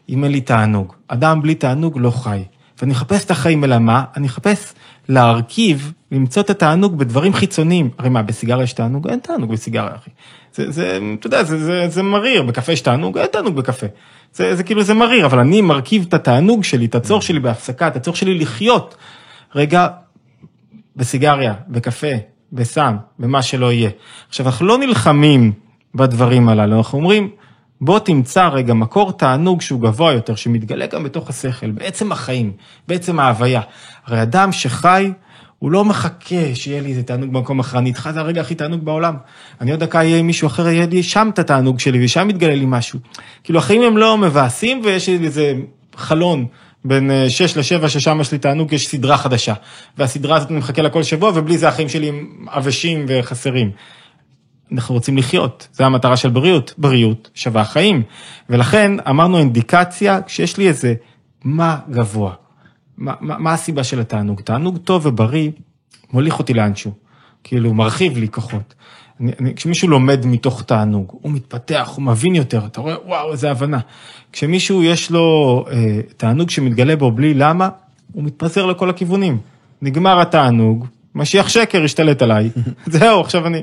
אם 0.09 0.23
אין 0.23 0.31
לי 0.31 0.41
תענוג. 0.41 0.93
אדם 1.07 1.41
בלי 1.41 1.55
תענוג 1.55 1.97
לא 1.99 2.11
חי. 2.11 2.43
ואני 2.81 2.93
אחפש 2.93 3.25
את 3.25 3.31
החיים 3.31 3.63
אלא 3.63 3.79
מה? 3.79 4.03
אני 4.17 4.27
אחפש 4.27 4.73
להרכיב, 5.09 5.93
למצוא 6.11 6.41
את 6.41 6.49
התענוג 6.49 6.97
בדברים 6.97 7.33
חיצוניים. 7.33 7.89
הרי 7.97 8.09
מה, 8.09 8.21
בסיגריה 8.21 8.63
יש 8.63 8.73
תענוג? 8.73 9.07
אין 9.07 9.19
תענוג 9.19 9.51
בסיגריה, 9.51 9.95
אחי. 9.95 10.09
זה, 10.53 10.71
זה, 10.71 10.99
אתה 11.19 11.27
יודע, 11.27 11.43
זה, 11.43 11.65
זה, 11.65 11.89
זה 11.89 12.03
מריר, 12.03 12.43
בקפה 12.43 12.71
יש 12.71 12.81
תענוג? 12.81 13.17
אין 13.17 13.27
תענוג 13.27 13.55
בקפה. 13.55 13.87
זה, 14.33 14.55
זה 14.55 14.63
כאילו, 14.63 14.83
זה 14.83 14.93
מריר, 14.93 15.25
אבל 15.25 15.39
אני 15.39 15.61
מרכיב 15.61 16.05
את 16.07 16.13
התענוג 16.13 16.63
שלי, 16.63 16.85
את 16.85 16.95
הצורך 16.95 17.23
שלי 17.23 17.39
בהפסקה, 17.39 17.87
את 17.87 17.95
הצורך 17.95 18.17
שלי 18.17 18.39
לחיות. 18.39 18.95
רגע, 19.55 19.87
בסיגריה, 20.95 21.53
בקפה, 21.67 22.07
בסם, 22.53 22.95
במה 23.19 23.41
שלא 23.41 23.71
יהיה. 23.71 23.89
עכשיו, 24.29 24.45
אנחנו 24.45 24.65
לא 24.65 24.77
נלחמים 24.77 25.51
בדברים 25.95 26.49
הללו, 26.49 26.77
אנחנו 26.77 26.97
אומרים, 26.97 27.29
בוא 27.81 27.99
תמצא 27.99 28.47
רגע 28.47 28.73
מקור 28.73 29.11
תענוג 29.11 29.61
שהוא 29.61 29.81
גבוה 29.81 30.13
יותר, 30.13 30.35
שמתגלה 30.35 30.85
גם 30.85 31.03
בתוך 31.03 31.29
השכל, 31.29 31.71
בעצם 31.71 32.11
החיים, 32.11 32.51
בעצם 32.87 33.19
ההוויה. 33.19 33.61
הרי 34.05 34.21
אדם 34.21 34.51
שחי, 34.51 35.11
הוא 35.59 35.71
לא 35.71 35.85
מחכה 35.85 36.55
שיהיה 36.55 36.81
לי 36.81 36.89
איזה 36.89 37.03
תענוג 37.03 37.33
במקום 37.33 37.59
אחר, 37.59 37.77
אני 37.77 37.89
איתך 37.89 38.09
זה 38.13 38.19
הרגע 38.19 38.41
הכי 38.41 38.55
תענוג 38.55 38.85
בעולם. 38.85 39.15
אני 39.61 39.71
עוד 39.71 39.79
דקה 39.79 39.97
אהיה 39.97 40.17
עם 40.17 40.27
מישהו 40.27 40.47
אחר, 40.47 40.67
יהיה 40.67 40.85
לי 40.85 41.03
שם 41.03 41.29
את 41.33 41.39
התענוג 41.39 41.79
שלי, 41.79 42.05
ושם 42.05 42.29
יתגלה 42.29 42.55
לי 42.55 42.65
משהו. 42.67 42.99
כאילו 43.43 43.59
החיים 43.59 43.81
הם 43.81 43.97
לא 43.97 44.17
מבאסים, 44.17 44.81
ויש 44.83 45.09
לי 45.09 45.25
איזה 45.25 45.53
חלון 45.95 46.45
בין 46.85 47.11
6 47.29 47.57
ל-7, 47.57 47.89
ששם 47.89 48.21
יש 48.21 48.31
לי 48.31 48.37
תענוג, 48.37 48.73
יש 48.73 48.87
סדרה 48.87 49.17
חדשה. 49.17 49.53
והסדרה 49.97 50.37
הזאת 50.37 50.49
אני 50.49 50.57
מחכה 50.57 50.81
לה 50.81 50.89
כל 50.89 51.03
שבוע, 51.03 51.31
ובלי 51.35 51.57
זה 51.57 51.67
החיים 51.67 51.89
שלי 51.89 52.09
הם 52.09 52.45
עבשים 52.49 53.05
וחסרים. 53.07 53.71
אנחנו 54.71 54.95
רוצים 54.95 55.17
לחיות, 55.17 55.67
זה 55.73 55.85
המטרה 55.85 56.17
של 56.17 56.29
בריאות, 56.29 56.73
בריאות 56.77 57.29
שווה 57.33 57.65
חיים. 57.65 58.03
ולכן 58.49 58.91
אמרנו 59.09 59.37
אינדיקציה, 59.37 60.21
כשיש 60.21 60.57
לי 60.57 60.67
איזה 60.67 60.93
מה 61.43 61.77
גבוה, 61.89 62.33
מה, 62.97 63.13
מה, 63.21 63.37
מה 63.37 63.53
הסיבה 63.53 63.83
של 63.83 63.99
התענוג? 63.99 64.41
תענוג 64.41 64.77
טוב 64.77 65.05
ובריא 65.05 65.51
מוליך 66.13 66.39
אותי 66.39 66.53
לאנשהו, 66.53 66.91
כאילו 67.43 67.73
מרחיב 67.73 68.17
לי 68.17 68.27
כוחות. 68.27 68.73
אני, 69.19 69.31
אני, 69.39 69.55
כשמישהו 69.55 69.87
לומד 69.87 70.25
מתוך 70.25 70.63
תענוג, 70.63 71.17
הוא 71.21 71.31
מתפתח, 71.31 71.91
הוא 71.95 72.03
מבין 72.03 72.35
יותר, 72.35 72.65
אתה 72.65 72.81
רואה, 72.81 72.95
וואו, 73.05 73.31
איזה 73.31 73.51
הבנה. 73.51 73.79
כשמישהו 74.31 74.83
יש 74.83 75.11
לו 75.11 75.65
אה, 75.71 75.99
תענוג 76.17 76.49
שמתגלה 76.49 76.95
בו 76.95 77.11
בלי 77.11 77.33
למה, 77.33 77.69
הוא 78.11 78.23
מתפזר 78.23 78.65
לכל 78.65 78.89
הכיוונים. 78.89 79.37
נגמר 79.81 80.21
התענוג, 80.21 80.85
משיח 81.15 81.49
שקר 81.49 81.83
השתלט 81.83 82.21
עליי, 82.21 82.49
זהו, 82.85 83.21
עכשיו 83.21 83.47
אני... 83.47 83.61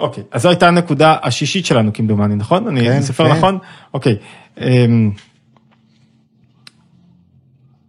אוקיי, 0.00 0.24
אז 0.32 0.42
זו 0.42 0.48
הייתה 0.48 0.68
הנקודה 0.68 1.16
השישית 1.22 1.66
שלנו 1.66 1.92
כמדומני, 1.92 2.34
נכון? 2.34 2.68
אני 2.68 2.80
כן, 2.80 3.02
סופר 3.02 3.28
כן. 3.28 3.36
נכון? 3.36 3.58
אוקיי. 3.94 4.16
אמ, 4.60 5.10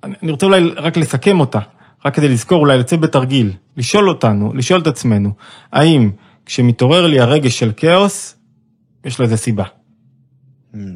אני 0.03 0.15
אני 0.23 0.31
רוצה 0.31 0.45
אולי 0.45 0.69
רק 0.77 0.97
לסכם 0.97 1.39
אותה, 1.39 1.59
רק 2.05 2.15
כדי 2.15 2.29
לזכור, 2.29 2.59
אולי 2.59 2.77
לצאת 2.77 2.99
בתרגיל, 2.99 3.51
לשאול 3.77 4.09
אותנו, 4.09 4.53
לשאול 4.53 4.81
את 4.81 4.87
עצמנו, 4.87 5.31
האם 5.71 6.11
כשמתעורר 6.45 7.07
לי 7.07 7.19
הרגש 7.19 7.59
של 7.59 7.71
כאוס, 7.77 8.35
יש 9.05 9.19
לו 9.19 9.25
איזה 9.25 9.37
סיבה? 9.37 9.63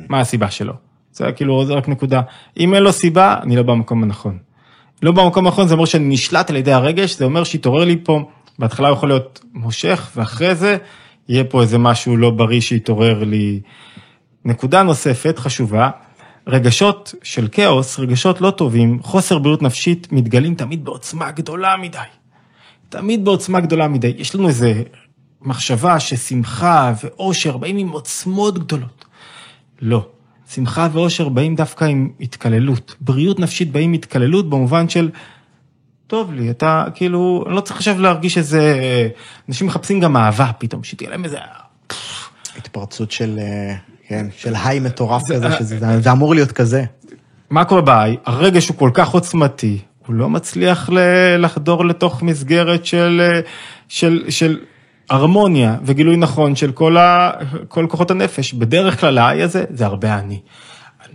מה 0.10 0.20
הסיבה 0.20 0.52
שלו? 0.52 0.74
זה 1.12 1.32
כאילו, 1.32 1.66
זה 1.66 1.74
רק 1.74 1.88
נקודה. 1.88 2.22
אם 2.58 2.74
אין 2.74 2.84
לו 2.84 2.92
סיבה, 2.92 3.36
אני 3.42 3.56
לא 3.56 3.64
במקום 3.64 4.04
הנכון. 4.04 4.38
לא 5.02 5.12
במקום 5.12 5.46
הנכון, 5.46 5.68
זה 5.68 5.74
אומר 5.74 5.86
שאני 5.86 6.06
נשלט 6.14 6.50
על 6.50 6.56
ידי 6.56 6.72
הרגש, 6.72 7.18
זה 7.18 7.26
אומר 7.26 7.44
שהתעורר 7.44 7.86
לי 7.86 7.98
פה, 8.04 8.30
בהתחלה 8.60 8.88
הוא 8.88 8.98
יכול 8.98 9.10
להיות 9.10 9.44
מושך, 9.54 10.12
ואחרי 10.16 10.56
זה 10.56 10.78
יהיה 11.30 11.44
פה 11.44 11.62
איזה 11.62 11.78
משהו 11.78 12.18
לא 12.18 12.30
בריא 12.30 12.62
שהתעורר 12.62 13.24
לי. 13.24 13.62
נקודה 14.46 14.84
נוספת, 14.84 15.40
חשובה, 15.40 15.90
רגשות 16.48 17.16
של 17.24 17.48
כאוס, 17.52 18.00
רגשות 18.00 18.42
לא 18.42 18.52
טובים, 18.52 19.00
חוסר 19.04 19.40
בריאות 19.40 19.62
נפשית, 19.62 20.12
מתגלים 20.12 20.56
תמיד 20.56 20.86
בעוצמה 20.86 21.32
גדולה 21.32 21.78
מדי. 21.78 21.98
תמיד 22.90 23.26
בעוצמה 23.26 23.60
גדולה 23.60 23.88
מדי. 23.88 24.14
יש 24.18 24.36
לנו 24.36 24.48
איזה 24.48 24.84
מחשבה 25.42 26.00
ששמחה 26.00 26.94
ואושר 27.04 27.58
באים 27.58 27.78
עם 27.78 27.90
עוצמות 27.90 28.60
גדולות. 28.60 29.06
לא. 29.82 30.08
שמחה 30.54 30.88
ואושר 30.92 31.30
באים 31.30 31.56
דווקא 31.56 31.86
עם 31.86 32.10
התקללות. 32.20 32.96
בריאות 33.02 33.40
נפשית 33.40 33.72
באים 33.72 33.90
עם 33.90 33.94
התקללות 33.94 34.50
במובן 34.50 34.90
של, 34.90 35.10
טוב 36.08 36.34
לי, 36.34 36.50
אתה 36.50 36.84
כאילו, 36.96 37.46
לא 37.48 37.62
צריך 37.62 37.78
עכשיו 37.78 38.02
להרגיש 38.02 38.38
איזה, 38.38 38.76
אנשים 39.50 39.68
מחפשים 39.68 40.00
גם 40.00 40.18
אהבה 40.18 40.52
פתאום, 40.58 40.84
שתהיה 40.84 41.10
להם 41.10 41.24
איזה, 41.24 41.38
התפרצות 42.58 43.12
של, 43.12 43.40
אה, 43.42 43.76
כן, 44.08 44.26
של 44.38 44.54
היי 44.64 44.80
מטורף 44.80 45.22
זה- 45.28 45.36
כזה, 45.36 45.52
שזה 45.60 46.00
זה 46.02 46.12
אמור 46.12 46.36
להיות 46.36 46.52
כזה. 46.52 46.84
מה 47.50 47.66
קורה 47.66 47.82
בהיי? 47.82 48.18
הרגש 48.26 48.68
הוא 48.68 48.78
כל 48.78 48.90
כך 48.94 49.10
עוצמתי, 49.10 49.78
הוא 50.08 50.16
לא 50.16 50.30
מצליח 50.30 50.90
ל- 50.90 51.36
לחדור 51.38 51.86
לתוך 51.86 52.24
מסגרת 52.24 52.86
של, 52.86 53.22
אה, 53.34 53.40
של, 53.88 54.24
של 54.30 54.60
הרמוניה 55.10 55.76
וגילוי 55.84 56.18
נכון 56.18 56.56
של 56.56 56.72
כל, 56.72 56.98
ה, 56.98 57.32
כל 57.68 57.86
כוחות 57.90 58.12
הנפש. 58.12 58.54
בדרך 58.54 59.00
כלל 59.00 59.18
ההיי 59.18 59.44
הזה 59.44 59.64
זה 59.70 59.86
הרבה 59.86 60.20
אני. 60.20 60.40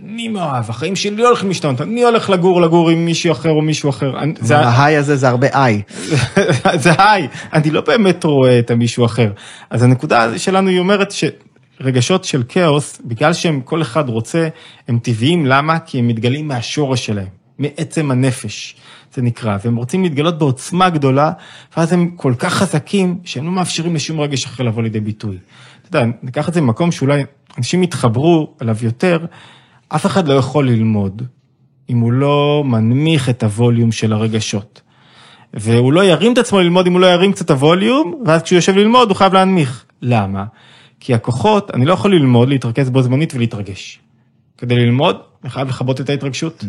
אני 0.05 0.27
מאוהב, 0.27 0.69
החיים 0.69 0.95
שלי 0.95 1.15
לא 1.15 1.27
הולכים 1.27 1.47
להשתנות, 1.47 1.81
אני 1.81 2.03
הולך 2.03 2.29
לגור, 2.29 2.61
לגור 2.61 2.89
עם 2.89 3.05
מישהו 3.05 3.31
אחר 3.31 3.49
או 3.49 3.61
מישהו 3.61 3.89
אחר. 3.89 4.13
זה, 4.39 4.57
ההיי 4.57 4.97
הזה 4.97 5.15
זה 5.15 5.29
הרבה 5.29 5.47
איי. 5.47 5.81
זה 6.83 6.91
היי, 6.97 7.27
אני 7.53 7.71
לא 7.71 7.81
באמת 7.81 8.23
רואה 8.23 8.59
את 8.59 8.71
המישהו 8.71 9.05
אחר. 9.05 9.31
אז 9.69 9.83
הנקודה 9.83 10.39
שלנו 10.39 10.69
היא 10.69 10.79
אומרת 10.79 11.11
שרגשות 11.11 12.23
של 12.23 12.43
כאוס, 12.49 13.01
בגלל 13.05 13.33
שהם 13.33 13.61
כל 13.61 13.81
אחד 13.81 14.09
רוצה, 14.09 14.47
הם 14.87 14.99
טבעיים, 14.99 15.45
למה? 15.45 15.79
כי 15.79 15.99
הם 15.99 16.07
מתגלים 16.07 16.47
מהשורש 16.47 17.05
שלהם, 17.05 17.27
מעצם 17.59 18.11
הנפש, 18.11 18.75
זה 19.13 19.21
נקרא, 19.21 19.57
והם 19.63 19.75
רוצים 19.75 20.03
להתגלות 20.03 20.37
בעוצמה 20.37 20.89
גדולה, 20.89 21.31
ואז 21.77 21.93
הם 21.93 22.09
כל 22.15 22.33
כך 22.39 22.53
חזקים, 22.53 23.17
שהם 23.23 23.45
לא 23.45 23.51
מאפשרים 23.51 23.95
לשום 23.95 24.19
רגש 24.19 24.45
אחר 24.45 24.63
לבוא 24.63 24.83
לידי 24.83 24.99
ביטוי. 24.99 25.37
אתה 25.89 25.97
יודע, 25.97 26.11
ניקח 26.23 26.49
את 26.49 26.53
זה 26.53 26.61
ממקום 26.61 26.91
שאולי 26.91 27.23
אנשים 27.57 27.83
יתחברו 27.83 28.53
אליו 28.61 28.75
יותר, 28.81 29.25
אף 29.95 30.05
אחד 30.05 30.27
לא 30.27 30.33
יכול 30.33 30.69
ללמוד 30.69 31.21
אם 31.89 31.99
הוא 31.99 32.11
לא 32.11 32.63
מנמיך 32.65 33.29
את 33.29 33.43
הווליום 33.43 33.91
של 33.91 34.13
הרגשות. 34.13 34.81
והוא 35.53 35.93
לא 35.93 36.03
ירים 36.03 36.33
את 36.33 36.37
עצמו 36.37 36.59
ללמוד 36.59 36.87
אם 36.87 36.93
הוא 36.93 37.01
לא 37.01 37.07
ירים 37.07 37.31
קצת 37.31 37.51
הווליום, 37.51 38.21
ואז 38.25 38.41
כשהוא 38.41 38.57
יושב 38.57 38.75
ללמוד 38.75 39.09
הוא 39.09 39.17
חייב 39.17 39.33
להנמיך. 39.33 39.85
למה? 40.01 40.45
כי 40.99 41.13
הכוחות, 41.13 41.71
אני 41.73 41.85
לא 41.85 41.93
יכול 41.93 42.15
ללמוד, 42.15 42.49
להתרכז 42.49 42.89
בו 42.89 43.01
זמנית 43.01 43.33
ולהתרגש. 43.33 43.99
כדי 44.57 44.75
ללמוד, 44.75 45.17
אני 45.43 45.49
חייב 45.49 45.67
לכבות 45.67 46.01
את 46.01 46.09
ההתרגשות. 46.09 46.63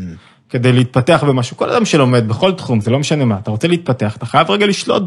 כדי 0.52 0.72
להתפתח 0.72 1.24
במשהו, 1.26 1.56
כל 1.56 1.70
אדם 1.70 1.84
שלומד 1.84 2.28
בכל 2.28 2.52
תחום, 2.52 2.80
זה 2.80 2.90
לא 2.90 2.98
משנה 2.98 3.24
מה, 3.24 3.38
אתה 3.42 3.50
רוצה 3.50 3.68
להתפתח, 3.68 4.16
אתה 4.16 4.26
חייב 4.26 4.50
רגע 4.50 4.66
לשלוט 4.66 5.02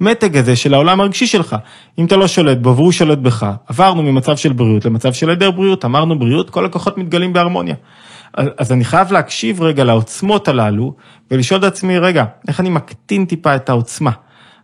במתג 0.00 0.36
הזה 0.36 0.56
של 0.56 0.74
העולם 0.74 1.00
הרגשי 1.00 1.26
שלך. 1.26 1.56
אם 1.98 2.04
אתה 2.04 2.16
לא 2.16 2.28
שולט 2.28 2.58
בו 2.58 2.76
והוא 2.76 2.92
שולט 2.92 3.18
בך, 3.18 3.46
עברנו 3.68 4.02
ממצב 4.02 4.36
של 4.36 4.52
בריאות 4.52 4.84
למצב 4.84 5.12
של 5.12 5.28
היעדר 5.28 5.50
בריאות, 5.50 5.84
אמרנו 5.84 6.18
בריאות, 6.18 6.50
כל 6.50 6.66
הכוחות 6.66 6.98
מתגלים 6.98 7.32
בהרמוניה. 7.32 7.74
אז, 8.34 8.72
אני 8.72 8.84
חייב 8.84 9.12
להקשיב 9.12 9.62
רגע 9.62 9.84
לעוצמות 9.84 10.48
הללו, 10.48 10.94
ולשאול 11.30 11.60
את 11.60 11.64
עצמי, 11.64 11.98
רגע, 11.98 12.24
איך 12.48 12.60
אני 12.60 12.70
מקטין 12.70 13.24
טיפה 13.24 13.56
את 13.56 13.68
העוצמה? 13.68 14.10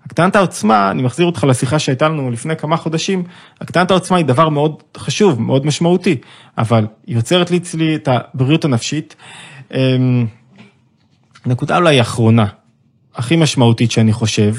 הקטנת 0.06 0.36
העוצמה, 0.36 0.90
אני 0.90 1.02
מחזיר 1.02 1.26
אותך 1.26 1.44
לשיחה 1.44 1.78
שהייתה 1.78 2.08
לנו 2.08 2.30
לפני 2.30 2.56
כמה 2.56 2.76
חודשים, 2.76 3.24
הקטנת 3.60 3.90
העוצמה 3.90 4.16
היא 4.16 4.26
דבר 4.26 4.48
מאוד 4.48 4.82
חשוב, 4.96 5.42
מאוד 5.42 5.66
משמעותי, 5.66 6.16
אבל 6.58 6.86
היא 7.06 7.16
יוצרת 7.16 7.50
לי 7.50 7.56
אצלי 7.56 7.94
את 7.94 8.08
הבריאות 8.08 8.64
הנפשית. 8.64 9.16
אמ, 9.74 10.26
נקודה 11.46 11.76
אולי 11.76 12.00
אחרונה, 12.00 12.46
הכי 13.14 13.36
משמעותית 13.36 13.90
שאני 13.90 14.12
חושב, 14.12 14.54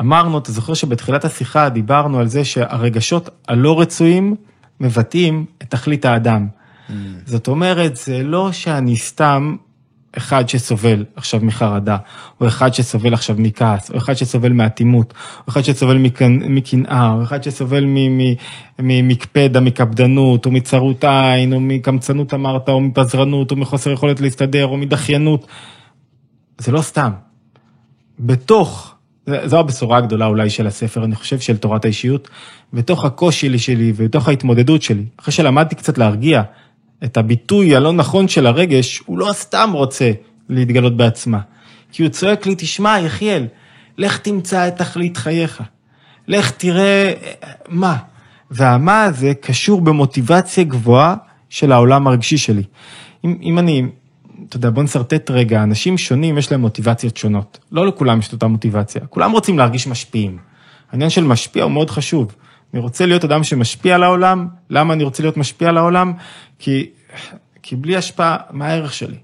אמרנו, 0.00 0.38
אתה 0.38 0.52
זוכר 0.52 0.74
שבתחילת 0.74 1.24
השיחה 1.24 1.68
דיברנו 1.68 2.18
על 2.18 2.28
זה 2.28 2.44
שהרגשות 2.44 3.28
הלא 3.48 3.80
רצויים 3.80 4.36
מבטאים 4.80 5.44
את 5.62 5.70
תכלית 5.70 6.04
האדם. 6.04 6.46
זאת 7.26 7.48
אומרת, 7.48 7.96
זה 7.96 8.22
לא 8.22 8.52
שאני 8.52 8.96
סתם 8.96 9.56
אחד 10.16 10.48
שסובל 10.48 11.04
עכשיו 11.16 11.40
מחרדה, 11.42 11.96
או 12.40 12.46
אחד 12.46 12.74
שסובל 12.74 13.14
עכשיו 13.14 13.36
מכעס, 13.38 13.90
או 13.90 13.96
אחד 13.96 14.14
שסובל 14.14 14.52
מאטימות, 14.52 15.14
או 15.38 15.44
אחד 15.48 15.62
שסובל 15.62 15.96
מקנ- 15.96 16.48
מקנאה, 16.48 17.12
או 17.12 17.22
אחד 17.22 17.42
שסובל 17.42 17.84
ממקפדה, 18.78 19.60
מקפדנות, 19.60 20.46
או 20.46 20.50
מצרות 20.50 21.04
עין, 21.04 21.52
או 21.52 21.60
מקמצנות 21.60 22.34
אמרת, 22.34 22.68
או 22.68 22.80
מפזרנות, 22.80 23.50
או 23.50 23.56
מחוסר 23.56 23.90
יכולת 23.90 24.20
להסתדר, 24.20 24.66
או 24.66 24.76
מדחיינות. 24.76 25.46
זה 26.58 26.72
לא 26.72 26.82
סתם. 26.82 27.10
בתוך, 28.18 28.94
זו 29.26 29.58
הבשורה 29.58 29.98
הגדולה 29.98 30.26
אולי 30.26 30.50
של 30.50 30.66
הספר, 30.66 31.04
אני 31.04 31.14
חושב, 31.14 31.40
של 31.40 31.56
תורת 31.56 31.84
האישיות, 31.84 32.28
בתוך 32.72 33.04
הקושי 33.04 33.58
שלי 33.58 33.92
ובתוך 33.96 34.28
ההתמודדות 34.28 34.82
שלי, 34.82 35.04
אחרי 35.16 35.32
שלמדתי 35.32 35.74
קצת 35.74 35.98
להרגיע 35.98 36.42
את 37.04 37.16
הביטוי 37.16 37.76
הלא 37.76 37.92
נכון 37.92 38.28
של 38.28 38.46
הרגש, 38.46 39.02
הוא 39.06 39.18
לא 39.18 39.32
סתם 39.32 39.70
רוצה 39.72 40.12
להתגלות 40.48 40.96
בעצמה, 40.96 41.40
כי 41.92 42.02
הוא 42.02 42.10
צועק 42.10 42.46
לי, 42.46 42.54
תשמע, 42.58 42.98
יחיאל, 43.00 43.46
לך 43.98 44.18
תמצא 44.18 44.68
את 44.68 44.76
תכלית 44.76 45.16
חייך, 45.16 45.62
לך 46.28 46.50
תראה 46.50 47.12
אה, 47.22 47.32
מה. 47.68 47.96
והמה 48.50 49.04
הזה 49.04 49.32
קשור 49.40 49.80
במוטיבציה 49.80 50.64
גבוהה 50.64 51.14
של 51.48 51.72
העולם 51.72 52.06
הרגשי 52.06 52.38
שלי. 52.38 52.62
אם, 53.24 53.38
אם 53.42 53.58
אני, 53.58 53.82
אתה 54.48 54.56
יודע, 54.56 54.70
בוא 54.70 54.82
נשרטט 54.82 55.30
רגע, 55.30 55.62
אנשים 55.62 55.98
שונים 55.98 56.38
יש 56.38 56.52
להם 56.52 56.60
מוטיבציות 56.60 57.16
שונות. 57.16 57.58
לא 57.72 57.86
לכולם 57.86 58.18
יש 58.18 58.28
את 58.28 58.32
אותה 58.32 58.46
מוטיבציה, 58.46 59.06
כולם 59.06 59.32
רוצים 59.32 59.58
להרגיש 59.58 59.86
משפיעים. 59.86 60.38
העניין 60.92 61.10
של 61.10 61.24
משפיע 61.24 61.64
הוא 61.64 61.72
מאוד 61.72 61.90
חשוב. 61.90 62.34
אני 62.74 62.80
רוצה 62.80 63.06
להיות 63.06 63.24
אדם 63.24 63.44
שמשפיע 63.44 63.94
על 63.94 64.02
העולם, 64.02 64.48
למה 64.70 64.94
אני 64.94 65.04
רוצה 65.04 65.22
להיות 65.22 65.36
משפיע 65.36 65.68
על 65.68 65.78
העולם? 65.78 66.12
כי, 66.62 66.90
כי 67.62 67.76
בלי 67.76 67.96
השפעה, 67.96 68.36
מה 68.50 68.66
הערך 68.66 68.92
שלי? 68.92 69.16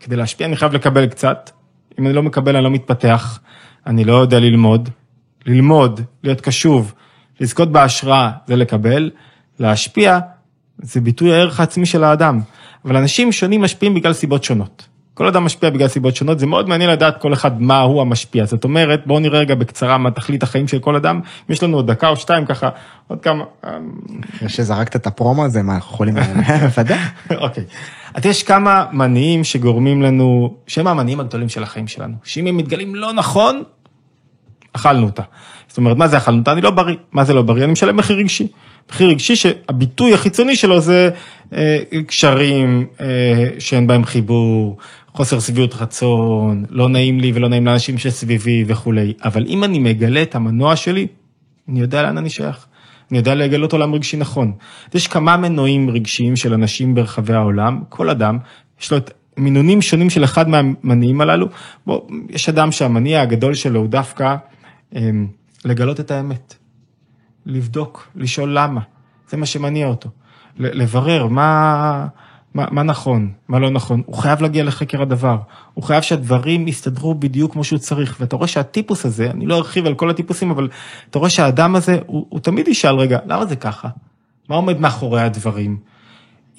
כדי 0.00 0.16
להשפיע 0.16 0.46
אני 0.46 0.56
חייב 0.56 0.72
לקבל 0.72 1.06
קצת, 1.06 1.50
אם 1.98 2.06
אני 2.06 2.14
לא 2.14 2.22
מקבל 2.22 2.56
אני 2.56 2.64
לא 2.64 2.70
מתפתח, 2.70 3.40
אני 3.86 4.04
לא 4.04 4.14
יודע 4.14 4.40
ללמוד, 4.40 4.88
ללמוד, 5.46 6.00
להיות 6.22 6.40
קשוב, 6.40 6.94
לזכות 7.40 7.72
בהשראה 7.72 8.30
זה 8.46 8.56
לקבל, 8.56 9.10
להשפיע 9.58 10.18
זה 10.78 11.00
ביטוי 11.00 11.34
הערך 11.34 11.60
העצמי 11.60 11.86
של 11.86 12.04
האדם, 12.04 12.40
אבל 12.84 12.96
אנשים 12.96 13.32
שונים 13.32 13.62
משפיעים 13.62 13.94
בגלל 13.94 14.12
סיבות 14.12 14.44
שונות. 14.44 14.86
כל 15.14 15.26
אדם 15.26 15.44
משפיע 15.44 15.70
בגלל 15.70 15.88
סיבות 15.88 16.16
שונות, 16.16 16.38
זה 16.38 16.46
מאוד 16.46 16.68
מעניין 16.68 16.90
לדעת 16.90 17.20
כל 17.20 17.32
אחד 17.32 17.62
מה 17.62 17.80
הוא 17.80 18.00
המשפיע. 18.00 18.44
זאת 18.44 18.64
אומרת, 18.64 19.06
בואו 19.06 19.18
נראה 19.18 19.40
רגע 19.40 19.54
בקצרה 19.54 19.98
מה 19.98 20.10
תכלית 20.10 20.42
החיים 20.42 20.68
של 20.68 20.78
כל 20.78 20.96
אדם. 20.96 21.16
אם 21.16 21.52
יש 21.52 21.62
לנו 21.62 21.76
עוד 21.76 21.90
דקה 21.90 22.08
או 22.08 22.16
שתיים 22.16 22.46
ככה, 22.46 22.68
עוד 23.08 23.20
כמה... 23.20 23.44
אחרי 24.36 24.48
שזרקת 24.48 24.96
את 24.96 25.06
הפרומו 25.06 25.44
הזה, 25.44 25.62
מה, 25.62 25.74
אנחנו 25.74 25.94
יכולים... 25.94 26.14
בוודאי. 26.64 26.98
אוקיי. 27.36 27.64
אז 28.14 28.26
יש 28.26 28.42
כמה 28.42 28.84
מניעים 28.92 29.44
שגורמים 29.44 30.02
לנו, 30.02 30.54
שהם 30.66 30.86
המניעים 30.86 31.20
הגדולים 31.20 31.48
של 31.48 31.62
החיים 31.62 31.88
שלנו. 31.88 32.14
שאם 32.24 32.46
הם 32.46 32.56
מתגלים 32.56 32.94
לא 32.94 33.12
נכון, 33.12 33.62
אכלנו 34.72 35.06
אותה. 35.06 35.22
זאת 35.68 35.78
אומרת, 35.78 35.96
מה 35.96 36.08
זה 36.08 36.16
אכלנו 36.16 36.38
אותה? 36.38 36.52
אני 36.52 36.60
לא 36.60 36.70
בריא. 36.70 36.96
מה 37.12 37.24
זה 37.24 37.34
לא 37.34 37.42
בריא? 37.42 37.64
אני 37.64 37.72
משלם 37.72 37.96
מחיר 37.96 38.16
רגשי. 38.16 38.48
מחיר 38.90 39.08
רגשי 39.08 39.36
שהביטוי 39.36 40.14
החיצוני 40.14 40.56
שלו 40.56 40.80
זה 40.80 41.10
אה, 41.52 41.78
קשרים 42.06 42.86
אה, 43.00 43.06
שאין 43.58 43.86
בהם 43.86 44.04
חיבור, 44.04 44.76
חוסר 45.14 45.40
שביעות 45.40 45.74
רצון, 45.74 46.64
לא 46.70 46.88
נעים 46.88 47.20
לי 47.20 47.32
ולא 47.34 47.48
נעים 47.48 47.66
לאנשים 47.66 47.98
שסביבי 47.98 48.64
וכולי. 48.66 49.12
אבל 49.24 49.46
אם 49.46 49.64
אני 49.64 49.78
מגלה 49.78 50.22
את 50.22 50.34
המנוע 50.34 50.76
שלי, 50.76 51.06
אני 51.68 51.80
יודע 51.80 52.02
לאן 52.02 52.18
אני 52.18 52.30
שייך. 52.30 52.66
אני 53.10 53.18
יודע 53.18 53.34
לגלות 53.34 53.72
עולם 53.72 53.94
רגשי 53.94 54.16
נכון. 54.16 54.52
יש 54.94 55.08
כמה 55.08 55.36
מנועים 55.36 55.90
רגשיים 55.90 56.36
של 56.36 56.54
אנשים 56.54 56.94
ברחבי 56.94 57.34
העולם, 57.34 57.80
כל 57.88 58.10
אדם, 58.10 58.38
יש 58.80 58.90
לו 58.92 58.96
את 58.96 59.10
מינונים 59.36 59.82
שונים 59.82 60.10
של 60.10 60.24
אחד 60.24 60.48
מהמניעים 60.48 61.20
הללו. 61.20 61.46
בוא, 61.86 62.00
יש 62.28 62.48
אדם 62.48 62.72
שהמניע 62.72 63.22
הגדול 63.22 63.54
שלו 63.54 63.80
הוא 63.80 63.88
דווקא 63.88 64.36
הם, 64.92 65.26
לגלות 65.64 66.00
את 66.00 66.10
האמת. 66.10 66.54
לבדוק, 67.46 68.08
לשאול 68.16 68.58
למה, 68.58 68.80
זה 69.28 69.36
מה 69.36 69.46
שמניע 69.46 69.86
אותו. 69.86 70.08
לברר 70.58 71.26
מה, 71.26 72.06
מה, 72.54 72.66
מה 72.70 72.82
נכון, 72.82 73.32
מה 73.48 73.58
לא 73.58 73.70
נכון, 73.70 74.02
הוא 74.06 74.16
חייב 74.16 74.42
להגיע 74.42 74.64
לחקר 74.64 75.02
הדבר, 75.02 75.36
הוא 75.74 75.84
חייב 75.84 76.02
שהדברים 76.02 76.68
יסתדרו 76.68 77.14
בדיוק 77.14 77.52
כמו 77.52 77.64
שהוא 77.64 77.78
צריך, 77.78 78.16
ואתה 78.20 78.36
רואה 78.36 78.48
שהטיפוס 78.48 79.06
הזה, 79.06 79.30
אני 79.30 79.46
לא 79.46 79.56
ארחיב 79.56 79.86
על 79.86 79.94
כל 79.94 80.10
הטיפוסים, 80.10 80.50
אבל 80.50 80.68
אתה 81.10 81.18
רואה 81.18 81.30
שהאדם 81.30 81.76
הזה, 81.76 81.98
הוא, 82.06 82.26
הוא 82.28 82.40
תמיד 82.40 82.68
ישאל, 82.68 82.94
רגע, 82.94 83.18
למה 83.26 83.46
זה 83.46 83.56
ככה? 83.56 83.88
מה 84.48 84.56
עומד 84.56 84.80
מאחורי 84.80 85.22
הדברים? 85.22 85.76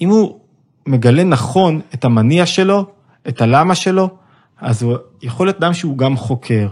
אם 0.00 0.08
הוא 0.08 0.38
מגלה 0.86 1.24
נכון 1.24 1.80
את 1.94 2.04
המניע 2.04 2.46
שלו, 2.46 2.86
את 3.28 3.40
הלמה 3.40 3.74
שלו, 3.74 4.10
אז 4.60 4.82
הוא 4.82 4.96
יכול 5.22 5.46
להיות 5.46 5.56
אדם 5.56 5.74
שהוא 5.74 5.98
גם 5.98 6.16
חוקר, 6.16 6.68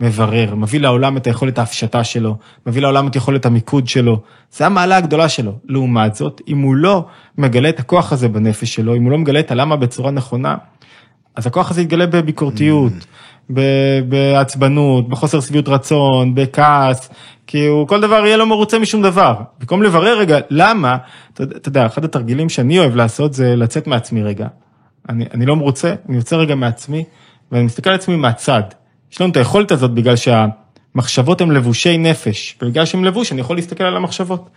מברר, 0.00 0.54
מביא 0.54 0.80
לעולם 0.80 1.16
את 1.16 1.26
היכולת 1.26 1.58
ההפשטה 1.58 2.04
שלו, 2.04 2.36
מביא 2.66 2.82
לעולם 2.82 3.06
את 3.06 3.16
יכולת 3.16 3.46
המיקוד 3.46 3.88
שלו. 3.88 4.20
זה 4.52 4.66
המעלה 4.66 4.96
הגדולה 4.96 5.28
שלו. 5.28 5.52
לעומת 5.64 6.14
זאת, 6.14 6.40
אם 6.48 6.58
הוא 6.58 6.76
לא 6.76 7.04
מגלה 7.38 7.68
את 7.68 7.80
הכוח 7.80 8.12
הזה 8.12 8.28
בנפש 8.28 8.74
שלו, 8.74 8.96
אם 8.96 9.04
הוא 9.04 9.12
לא 9.12 9.18
מגלה 9.18 9.40
את 9.40 9.50
הלמה 9.50 9.76
בצורה 9.76 10.10
נכונה, 10.10 10.56
אז 11.36 11.46
הכוח 11.46 11.70
הזה 11.70 11.82
יתגלה 11.82 12.06
בביקורתיות, 12.06 12.92
mm. 12.92 13.52
בעצבנות, 14.08 15.08
בחוסר 15.08 15.40
שביעות 15.40 15.68
רצון, 15.68 16.34
בכעס, 16.34 17.10
כי 17.46 17.66
הוא 17.66 17.88
כל 17.88 18.00
דבר 18.00 18.26
יהיה 18.26 18.36
לא 18.36 18.46
מרוצה 18.46 18.78
משום 18.78 19.02
דבר. 19.02 19.34
במקום 19.60 19.82
לברר 19.82 20.18
רגע, 20.18 20.38
למה, 20.50 20.96
אתה, 21.34 21.42
אתה 21.42 21.68
יודע, 21.68 21.86
אחד 21.86 22.04
התרגילים 22.04 22.48
שאני 22.48 22.78
אוהב 22.78 22.96
לעשות 22.96 23.34
זה 23.34 23.56
לצאת 23.56 23.86
מעצמי 23.86 24.22
רגע. 24.22 24.46
אני, 25.08 25.24
אני 25.34 25.46
לא 25.46 25.56
מרוצה, 25.56 25.94
אני 26.08 26.16
יוצא 26.16 26.36
רגע 26.36 26.54
מעצמי, 26.54 27.04
ואני 27.52 27.64
מסתכל 27.64 27.90
על 27.90 27.96
עצמי 27.96 28.16
מהצד. 28.16 28.62
יש 29.12 29.20
לנו 29.20 29.30
את 29.30 29.36
היכולת 29.36 29.72
הזאת 29.72 29.90
בגלל 29.90 30.14
שהמחשבות 30.16 31.40
הן 31.40 31.50
לבושי 31.50 31.98
נפש, 31.98 32.58
ובגלל 32.62 32.84
שהן 32.84 33.04
לבוש 33.04 33.32
אני 33.32 33.40
יכול 33.40 33.56
להסתכל 33.56 33.84
על 33.84 33.96
המחשבות. 33.96 34.50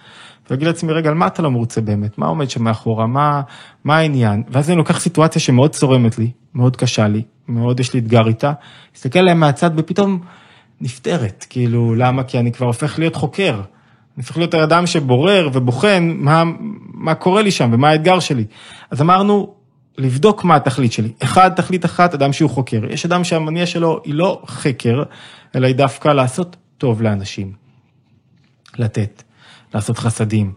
ולהגיד 0.49 0.68
לעצמי, 0.68 0.94
רגע, 0.94 1.10
על 1.10 1.15
מה 1.15 1.28
אתה 1.28 1.41
לא 1.41 1.52
מרוצה 1.52 1.82
באמת? 1.82 2.18
מה 2.18 2.28
עומד 2.28 2.49
שם 2.49 2.64
מאחורה? 2.64 3.07
מה, 3.07 3.41
מה 3.84 3.98
העניין? 3.98 4.44
ואז 4.49 4.69
אני 4.69 4.78
לוקח 4.78 4.99
סיטואציה 4.99 5.41
שמאוד 5.41 5.72
צורמת 5.72 6.18
לי, 6.18 6.32
מאוד 6.53 6.76
קשה 6.76 7.07
לי, 7.07 7.22
מאוד 7.48 7.80
יש 7.80 7.94
לי 7.94 7.99
אתגר 7.99 8.28
איתה, 8.28 8.52
מסתכל 8.95 9.19
עליהם 9.19 9.40
מהצד 9.40 9.72
ופתאום 9.78 10.19
נפתרת, 10.82 11.45
כאילו, 11.49 11.95
למה? 11.95 12.23
כי 12.23 12.40
אני 12.40 12.52
כבר 12.52 12.68
הופך 12.68 12.99
להיות 12.99 13.15
חוקר. 13.15 13.53
אני 13.53 14.23
הופך 14.23 14.38
להיות 14.38 14.53
האדם 14.53 14.88
שבורר 14.88 15.49
ובוחן 15.53 16.14
מה, 16.15 16.44
מה 16.94 17.15
קורה 17.15 17.41
לי 17.41 17.52
שם 17.52 17.69
ומה 17.73 17.90
האתגר 17.90 18.19
שלי. 18.19 18.45
אז 18.91 19.02
אמרנו, 19.02 19.53
לבדוק 19.98 20.44
מה 20.44 20.56
התכלית 20.56 20.92
שלי. 20.92 21.12
אחד, 21.24 21.52
תכלית 21.56 21.86
אחת, 21.86 22.14
אדם 22.14 22.34
שהוא 22.34 22.50
חוקר. 22.50 22.82
יש 22.90 23.06
אדם 23.06 23.24
שהמניע 23.24 23.66
שלו 23.66 24.02
היא 24.04 24.14
לא 24.14 24.42
חקר, 24.48 25.04
אלא 25.56 25.68
היא 25.68 25.76
דווקא 25.76 26.10
לעשות 26.10 26.56
טוב 26.78 27.02
לאנשים. 27.02 27.54
לתת, 28.78 29.24
לעשות 29.74 29.98
חסדים. 29.98 30.54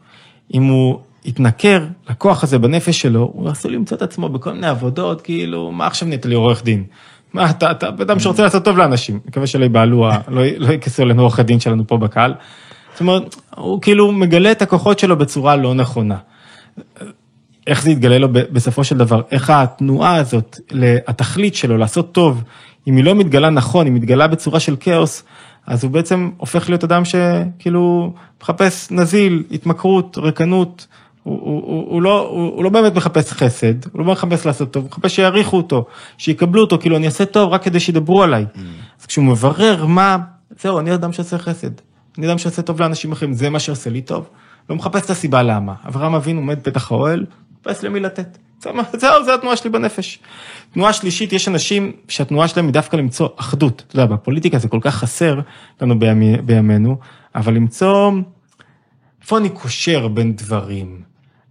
אם 0.55 0.62
הוא 0.62 1.01
יתנכר 1.24 1.86
לכוח 2.11 2.44
הזה 2.44 2.59
בנפש 2.59 3.01
שלו, 3.01 3.31
הוא 3.35 3.48
עשוי 3.48 3.70
למצוא 3.70 3.97
את 3.97 4.02
עצמו 4.02 4.28
בכל 4.28 4.52
מיני 4.52 4.66
עבודות, 4.66 5.20
כאילו, 5.20 5.73
מה 5.73 5.86
עכשיו 5.86 6.09
נהיית 6.09 6.27
לי 6.27 6.35
עורך 6.35 6.65
דין? 6.65 6.85
מה, 7.32 7.51
אתה, 7.51 7.70
אתה 7.70 7.89
אדם 7.89 8.20
שרוצה 8.20 8.43
לעשות 8.43 8.65
טוב 8.65 8.78
לאנשים, 8.78 9.20
מקווה 9.27 9.47
שלא 9.47 9.65
יבעלו, 9.65 10.09
לא, 10.28 10.43
לא 10.59 10.69
אלינו 10.98 11.23
עורכי 11.23 11.43
דין 11.43 11.61
שלנו 11.61 11.86
פה 11.86 11.97
בקהל. 11.97 12.35
זאת 12.93 13.01
אומרת, 13.01 13.36
הוא 13.56 13.82
כאילו 13.82 14.12
מגלה 14.12 14.52
את 14.52 14.62
הכוחות 14.62 14.98
שלו 14.98 15.19
בצורה 15.19 15.56
לא 15.56 15.74
נכונה. 15.74 16.16
איך 17.66 17.82
זה 17.82 17.90
יתגלה 17.90 18.18
לו 18.18 18.28
בסופו 18.32 18.84
של 18.84 18.98
דבר, 18.98 19.22
איך 19.30 19.50
התנועה 19.50 20.16
הזאת, 20.16 20.58
התכלית 21.06 21.54
שלו 21.54 21.76
לעשות 21.76 22.12
טוב, 22.12 22.44
אם 22.86 22.96
היא 22.96 23.04
לא 23.04 23.14
מתגלה 23.14 23.50
נכון, 23.50 23.86
היא 23.86 23.92
מתגלה 23.92 24.26
בצורה 24.26 24.60
של 24.60 24.76
כאוס, 24.80 25.22
אז 25.66 25.84
הוא 25.84 25.90
בעצם 25.90 26.30
הופך 26.36 26.68
להיות 26.68 26.84
אדם 26.84 27.02
שכאילו 27.04 28.12
מחפש 28.42 28.90
נזיל, 28.90 29.42
התמכרות, 29.50 30.18
ריקנות, 30.18 30.86
הוא, 31.22 31.40
הוא, 31.40 31.62
הוא, 31.66 31.90
הוא, 31.90 32.02
לא, 32.02 32.28
הוא, 32.28 32.56
הוא 32.56 32.64
לא 32.64 32.70
באמת 32.70 32.94
מחפש 32.94 33.32
חסד, 33.32 33.74
הוא 33.92 34.06
לא 34.06 34.12
מחפש 34.12 34.46
לעשות 34.46 34.70
טוב, 34.70 34.82
הוא 34.82 34.90
מחפש 34.90 35.16
שיעריכו 35.16 35.56
אותו, 35.56 35.84
שיקבלו 36.18 36.60
אותו, 36.60 36.78
כאילו 36.78 36.96
אני 36.96 37.06
אעשה 37.06 37.24
טוב 37.24 37.52
רק 37.52 37.62
כדי 37.62 37.80
שידברו 37.80 38.22
עליי. 38.22 38.46
Mm. 38.54 38.58
אז 39.00 39.06
כשהוא 39.06 39.24
מברר 39.24 39.86
מה, 39.86 40.18
זהו, 40.60 40.78
אני 40.78 40.94
אדם 40.94 41.12
שעושה 41.12 41.38
חסד, 41.38 41.70
אני 42.18 42.26
אדם 42.26 42.38
שעושה 42.38 42.62
טוב 42.62 42.80
לאנשים 42.82 43.12
אחרים, 43.12 43.32
זה 43.32 43.50
מה 43.50 43.58
שעושה 43.58 43.90
לי 43.90 44.02
טוב. 44.02 44.28
לא 44.70 44.76
מחפש 44.76 45.04
את 45.04 45.10
הסיבה 45.10 45.42
למה. 45.42 45.74
אברהם 45.88 46.14
אבינו 46.14 46.40
עומד 46.40 46.58
פתח 46.62 46.92
האוהל, 46.92 47.24
מחפש 47.66 47.84
למי 47.84 48.00
לתת. 48.00 48.38
זהו, 48.92 49.24
זה 49.24 49.34
התנועה 49.34 49.56
שלי 49.56 49.70
בנפש. 49.70 50.18
תנועה 50.72 50.92
שלישית, 50.92 51.32
יש 51.32 51.48
אנשים 51.48 51.92
שהתנועה 52.08 52.48
שלהם 52.48 52.66
היא 52.66 52.72
דווקא 52.72 52.96
למצוא 52.96 53.28
אחדות. 53.36 53.84
אתה 53.86 53.96
יודע, 53.96 54.14
בפוליטיקה 54.14 54.58
זה 54.58 54.68
כל 54.68 54.78
כך 54.82 54.94
חסר 54.94 55.40
לנו 55.80 55.98
בימי, 55.98 56.36
בימינו, 56.36 56.96
אבל 57.34 57.54
למצוא, 57.54 58.12
איפה 59.22 59.38
אני 59.38 59.48
קושר 59.48 60.08
בין 60.08 60.36
דברים? 60.36 61.02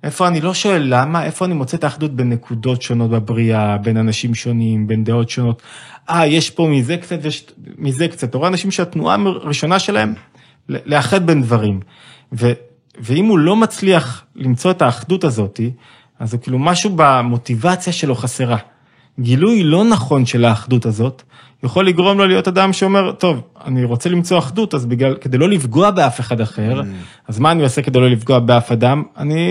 איפה 0.03 0.27
אני 0.27 0.41
לא 0.41 0.53
שואל 0.53 0.83
למה, 0.85 1.25
איפה 1.25 1.45
אני 1.45 1.53
מוצא 1.53 1.77
את 1.77 1.83
האחדות 1.83 2.15
בין 2.15 2.29
נקודות 2.29 2.81
שונות 2.81 3.09
בבריאה, 3.09 3.77
בין 3.77 3.97
אנשים 3.97 4.35
שונים, 4.35 4.87
בין 4.87 5.03
דעות 5.03 5.29
שונות. 5.29 5.61
אה, 6.09 6.27
יש 6.27 6.49
פה 6.49 6.67
מזה 6.67 6.97
קצת 6.97 7.17
ויש 7.21 7.45
מזה 7.77 8.07
קצת. 8.07 8.29
אתה 8.29 8.37
רואה 8.37 8.49
אנשים 8.49 8.71
שהתנועה 8.71 9.15
הראשונה 9.15 9.79
שלהם, 9.79 10.13
לאחד 10.69 11.25
בין 11.25 11.41
דברים. 11.41 11.79
ו, 12.33 12.51
ואם 12.99 13.25
הוא 13.25 13.39
לא 13.39 13.55
מצליח 13.55 14.25
למצוא 14.35 14.71
את 14.71 14.81
האחדות 14.81 15.23
הזאתי, 15.23 15.71
אז 16.23 16.33
הוא 16.33 16.41
כאילו 16.41 16.59
משהו 16.59 16.91
במוטיבציה 16.95 17.93
שלו 17.93 18.15
חסרה. 18.15 18.57
גילוי 19.19 19.63
לא 19.63 19.83
נכון 19.83 20.25
של 20.25 20.45
האחדות 20.45 20.85
הזאת, 20.85 21.23
יכול 21.63 21.87
לגרום 21.87 22.17
לו 22.17 22.27
להיות 22.27 22.47
אדם 22.47 22.73
שאומר, 22.73 23.11
טוב, 23.11 23.41
אני 23.65 23.83
רוצה 23.83 24.09
למצוא 24.09 24.37
אחדות, 24.37 24.73
אז 24.73 24.85
בגלל, 24.85 25.15
כדי 25.21 25.37
לא 25.37 25.49
לפגוע 25.49 25.91
באף 25.91 26.19
אחד 26.19 26.41
אחר, 26.41 26.81
mm. 26.81 26.85
אז 27.27 27.39
מה 27.39 27.51
אני 27.51 27.63
עושה 27.63 27.81
כדי 27.81 27.99
לא 27.99 28.09
לפגוע 28.09 28.39
באף 28.39 28.71
אדם? 28.71 29.03
אני 29.17 29.47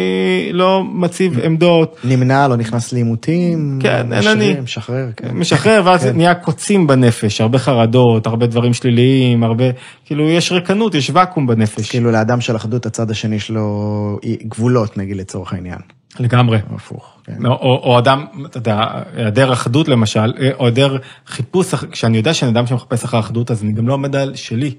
לא 0.52 0.84
מציב 0.84 1.38
mm. 1.38 1.44
עמדות. 1.44 1.96
נמנע, 2.04 2.48
לא 2.48 2.56
נכנס 2.56 2.92
לעימותים. 2.92 3.78
כן, 3.82 4.12
אין 4.12 4.28
אני. 4.28 4.56
משחרר, 4.62 5.06
כן. 5.16 5.30
משחרר, 5.34 5.82
ואז 5.84 6.04
כן. 6.04 6.16
נהיה 6.16 6.34
קוצים 6.34 6.86
בנפש, 6.86 7.40
הרבה 7.40 7.58
חרדות, 7.58 8.26
הרבה 8.26 8.46
דברים 8.46 8.74
שליליים, 8.74 9.44
הרבה, 9.44 9.64
כאילו, 10.04 10.28
יש 10.28 10.52
ריקנות, 10.52 10.94
יש 10.94 11.10
ואקום 11.14 11.46
בנפש. 11.46 11.90
כאילו, 11.90 12.10
לאדם 12.10 12.40
של 12.40 12.56
אחדות, 12.56 12.86
הצד 12.86 13.10
השני 13.10 13.40
שלו 13.40 14.18
גבולות, 14.48 14.98
נגיד, 14.98 15.16
לצורך 15.16 15.52
העניין. 15.52 15.78
לגמרי. 16.20 16.58
הפוך. 16.74 17.18
כן. 17.24 17.46
או, 17.46 17.50
או, 17.50 17.80
או 17.84 17.98
אדם, 17.98 18.26
אתה 18.46 18.58
יודע, 18.58 19.02
היעדר 19.16 19.52
אחדות 19.52 19.88
למשל, 19.88 20.32
או 20.54 20.64
היעדר 20.64 20.96
חיפוש, 21.26 21.74
כשאני 21.74 22.16
יודע 22.16 22.34
שאני 22.34 22.50
אדם 22.50 22.66
שמחפש 22.66 23.04
אחר 23.04 23.18
אחדות, 23.20 23.50
אז 23.50 23.62
אני 23.62 23.72
גם 23.72 23.88
לא 23.88 23.92
עומד 23.92 24.16
על 24.16 24.34
שלי, 24.34 24.74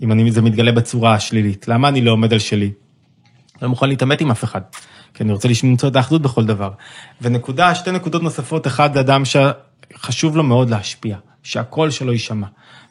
אם 0.00 0.12
אני, 0.12 0.30
זה 0.30 0.42
מתגלה 0.42 0.72
בצורה 0.72 1.14
השלילית. 1.14 1.68
למה 1.68 1.88
אני 1.88 2.00
לא 2.00 2.10
עומד 2.10 2.32
על 2.32 2.38
שלי? 2.38 2.72
לא 3.62 3.68
מוכן 3.68 3.88
להתעמת 3.88 4.20
עם 4.20 4.30
אף 4.30 4.44
אחד, 4.44 4.60
כי 5.14 5.22
אני 5.22 5.32
רוצה 5.32 5.48
למצוא 5.64 5.88
את 5.88 5.96
האחדות 5.96 6.22
בכל 6.22 6.44
דבר. 6.44 6.70
ונקודה, 7.22 7.74
שתי 7.74 7.90
נקודות 7.90 8.22
נוספות, 8.22 8.66
אחד, 8.66 8.96
אדם 8.96 9.22
שחשוב 9.24 10.36
לו 10.36 10.42
מאוד 10.42 10.70
להשפיע, 10.70 11.16
שהקול 11.42 11.90
שלו 11.90 12.12
יישמע. 12.12 12.46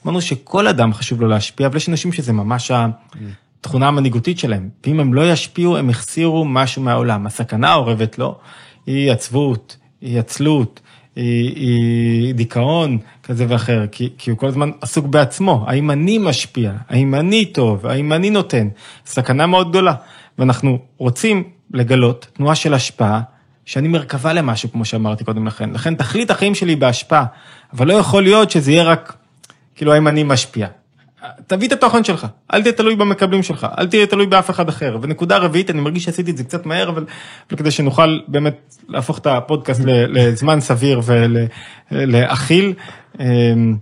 אמרנו 0.05 0.21
שכל 0.21 0.67
אדם 0.67 0.93
חשוב 0.93 1.21
לו 1.21 1.27
להשפיע, 1.27 1.67
אבל 1.67 1.77
יש 1.77 1.89
אנשים 1.89 2.11
שזה 2.11 2.33
ממש 2.33 2.71
התכונה 3.61 3.87
המנהיגותית 3.87 4.39
שלהם, 4.39 4.69
ואם 4.85 4.99
הם 4.99 5.13
לא 5.13 5.31
ישפיעו, 5.31 5.77
הם 5.77 5.89
החסירו 5.89 6.45
משהו 6.45 6.81
מהעולם. 6.81 7.27
הסכנה 7.27 7.69
האורבת 7.69 8.19
לו 8.19 8.35
היא 8.85 9.11
עצבות, 9.11 9.77
היא 10.01 10.19
עצלות, 10.19 10.79
היא, 11.15 11.55
היא 11.55 12.35
דיכאון 12.35 12.97
כזה 13.23 13.45
ואחר, 13.47 13.85
כי, 13.91 14.09
כי 14.17 14.31
הוא 14.31 14.37
כל 14.37 14.47
הזמן 14.47 14.71
עסוק 14.81 15.05
בעצמו, 15.05 15.65
האם 15.67 15.91
אני 15.91 16.17
משפיע, 16.17 16.71
האם 16.89 17.15
אני 17.15 17.45
טוב, 17.45 17.87
האם 17.87 18.13
אני 18.13 18.29
נותן, 18.29 18.67
סכנה 19.05 19.45
מאוד 19.45 19.69
גדולה. 19.69 19.93
ואנחנו 20.39 20.79
רוצים 20.97 21.43
לגלות 21.73 22.27
תנועה 22.33 22.55
של 22.55 22.73
השפעה, 22.73 23.21
שאני 23.65 23.87
מרכבה 23.87 24.33
למשהו, 24.33 24.71
כמו 24.71 24.85
שאמרתי 24.85 25.23
קודם 25.23 25.47
לכן. 25.47 25.69
לכן 25.69 25.95
תכלית 25.95 26.31
החיים 26.31 26.55
שלי 26.55 26.75
בהשפעה, 26.75 27.25
אבל 27.73 27.87
לא 27.87 27.93
יכול 27.93 28.23
להיות 28.23 28.51
שזה 28.51 28.71
יהיה 28.71 28.83
רק, 28.83 29.13
כאילו, 29.75 29.93
האם 29.93 30.07
אני 30.07 30.23
משפיע. 30.23 30.67
תביא 31.47 31.67
את 31.67 31.73
התוכן 31.73 32.03
שלך, 32.03 32.27
אל 32.53 32.61
תהיה 32.61 32.73
תלוי 32.73 32.95
במקבלים 32.95 33.43
שלך, 33.43 33.67
אל 33.77 33.87
תהיה 33.87 34.05
תלוי 34.05 34.25
באף 34.25 34.49
אחד 34.49 34.69
אחר. 34.69 34.97
ונקודה 35.01 35.37
רביעית, 35.37 35.69
אני 35.69 35.81
מרגיש 35.81 36.03
שעשיתי 36.03 36.31
את 36.31 36.37
זה 36.37 36.43
קצת 36.43 36.65
מהר, 36.65 36.89
אבל 36.89 37.05
כדי 37.49 37.71
שנוכל 37.71 38.19
באמת 38.27 38.77
להפוך 38.89 39.17
את 39.17 39.27
הפודקאסט 39.27 39.81
לזמן 39.85 40.59
סביר 40.59 41.01
ולהכיל. 41.91 42.73
אמ, 43.19 43.75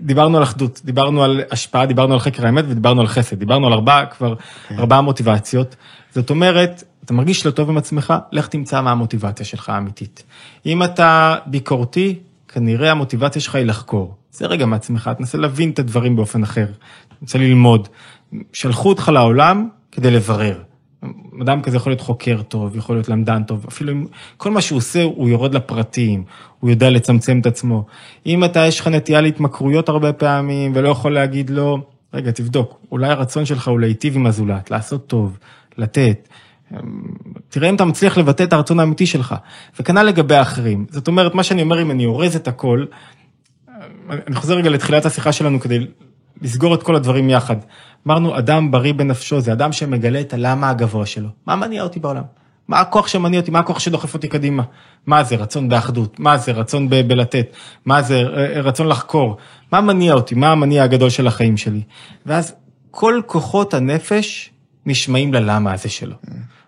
דיברנו 0.00 0.36
על 0.36 0.42
אחדות, 0.42 0.80
דיברנו 0.84 1.24
על 1.24 1.40
השפעה, 1.50 1.86
דיברנו 1.86 2.14
על 2.14 2.20
חקר 2.20 2.46
האמת 2.46 2.64
ודיברנו 2.68 3.00
על 3.00 3.06
חסד, 3.06 3.38
דיברנו 3.38 3.66
על 3.66 3.72
ארבע, 3.72 4.04
כבר 4.06 4.34
כן. 4.68 4.78
ארבעה 4.78 5.00
מוטיבציות. 5.00 5.76
זאת 6.14 6.30
אומרת, 6.30 6.82
אתה 7.04 7.12
מרגיש 7.12 7.46
לא 7.46 7.50
טוב 7.50 7.70
עם 7.70 7.76
עצמך, 7.76 8.14
לך 8.32 8.46
תמצא 8.46 8.82
מה 8.82 8.90
המוטיבציה 8.90 9.46
שלך 9.46 9.68
האמיתית. 9.68 10.22
אם 10.66 10.82
אתה 10.82 11.36
ביקורתי, 11.46 12.18
כנראה 12.48 12.90
המוטיבציה 12.90 13.42
שלך 13.42 13.54
היא 13.54 13.66
לחקור. 13.66 14.17
זה 14.30 14.46
רגע 14.46 14.66
מעצמך, 14.66 15.10
תנסה 15.18 15.38
להבין 15.38 15.70
את 15.70 15.78
הדברים 15.78 16.16
באופן 16.16 16.42
אחר, 16.42 16.66
תנסה 17.20 17.38
ללמוד. 17.38 17.88
שלחו 18.52 18.88
אותך 18.88 19.08
לעולם 19.08 19.68
כדי 19.92 20.10
לברר. 20.10 20.62
אדם 21.42 21.62
כזה 21.62 21.76
יכול 21.76 21.92
להיות 21.92 22.00
חוקר 22.00 22.42
טוב, 22.42 22.76
יכול 22.76 22.96
להיות 22.96 23.08
למדן 23.08 23.42
טוב, 23.42 23.64
אפילו 23.68 23.92
אם 23.92 24.06
כל 24.36 24.50
מה 24.50 24.60
שהוא 24.60 24.76
עושה, 24.76 25.02
הוא 25.02 25.28
יורד 25.28 25.54
לפרטים, 25.54 26.24
הוא 26.60 26.70
יודע 26.70 26.90
לצמצם 26.90 27.38
את 27.40 27.46
עצמו. 27.46 27.86
אם 28.26 28.44
אתה, 28.44 28.66
יש 28.66 28.80
לך 28.80 28.86
נטייה 28.86 29.20
להתמכרויות 29.20 29.88
הרבה 29.88 30.12
פעמים, 30.12 30.72
ולא 30.74 30.88
יכול 30.88 31.14
להגיד 31.14 31.50
לו, 31.50 31.78
רגע, 32.14 32.30
תבדוק, 32.30 32.80
אולי 32.92 33.08
הרצון 33.08 33.44
שלך 33.44 33.68
הוא 33.68 33.80
להיטיב 33.80 34.16
עם 34.16 34.26
הזולת, 34.26 34.70
לעשות 34.70 35.06
טוב, 35.06 35.38
לתת. 35.78 36.28
תראה 37.48 37.68
אם 37.68 37.74
אתה 37.74 37.84
מצליח 37.84 38.18
לבטא 38.18 38.42
את 38.42 38.52
הרצון 38.52 38.80
האמיתי 38.80 39.06
שלך. 39.06 39.34
וכנ"ל 39.80 40.02
לגבי 40.02 40.34
האחרים. 40.34 40.86
זאת 40.90 41.08
אומרת, 41.08 41.34
מה 41.34 41.42
שאני 41.42 41.62
אומר, 41.62 41.82
אם 41.82 41.90
אני 41.90 42.06
אורז 42.06 42.36
את 42.36 42.48
הכל, 42.48 42.84
אני 44.26 44.36
חוזר 44.36 44.54
רגע 44.54 44.70
לתחילת 44.70 45.06
השיחה 45.06 45.32
שלנו 45.32 45.60
כדי 45.60 45.86
לסגור 46.42 46.74
את 46.74 46.82
כל 46.82 46.96
הדברים 46.96 47.30
יחד. 47.30 47.56
אמרנו, 48.06 48.38
אדם 48.38 48.70
בריא 48.70 48.94
בנפשו 48.94 49.40
זה 49.40 49.52
אדם 49.52 49.72
שמגלה 49.72 50.20
את 50.20 50.34
הלמה 50.34 50.70
הגבוה 50.70 51.06
שלו. 51.06 51.28
מה 51.46 51.56
מניע 51.56 51.82
אותי 51.82 52.00
בעולם? 52.00 52.22
מה 52.68 52.80
הכוח 52.80 53.08
שמניע 53.08 53.40
אותי? 53.40 53.50
מה 53.50 53.58
הכוח 53.58 53.78
שדוחף 53.78 54.14
אותי 54.14 54.28
קדימה? 54.28 54.62
מה 55.06 55.24
זה 55.24 55.36
רצון 55.36 55.68
באחדות? 55.68 56.20
מה 56.20 56.38
זה 56.38 56.52
רצון 56.52 56.88
ב- 56.88 57.08
בלתת? 57.08 57.56
מה 57.84 58.02
זה 58.02 58.22
רצון 58.62 58.88
לחקור? 58.88 59.36
מה 59.72 59.80
מניע 59.80 60.14
אותי? 60.14 60.34
מה 60.34 60.52
המניע 60.52 60.82
הגדול 60.82 61.10
של 61.10 61.26
החיים 61.26 61.56
שלי? 61.56 61.82
ואז 62.26 62.54
כל 62.90 63.20
כוחות 63.26 63.74
הנפש 63.74 64.50
נשמעים 64.86 65.34
ללמה 65.34 65.72
הזה 65.72 65.88
שלו. 65.88 66.14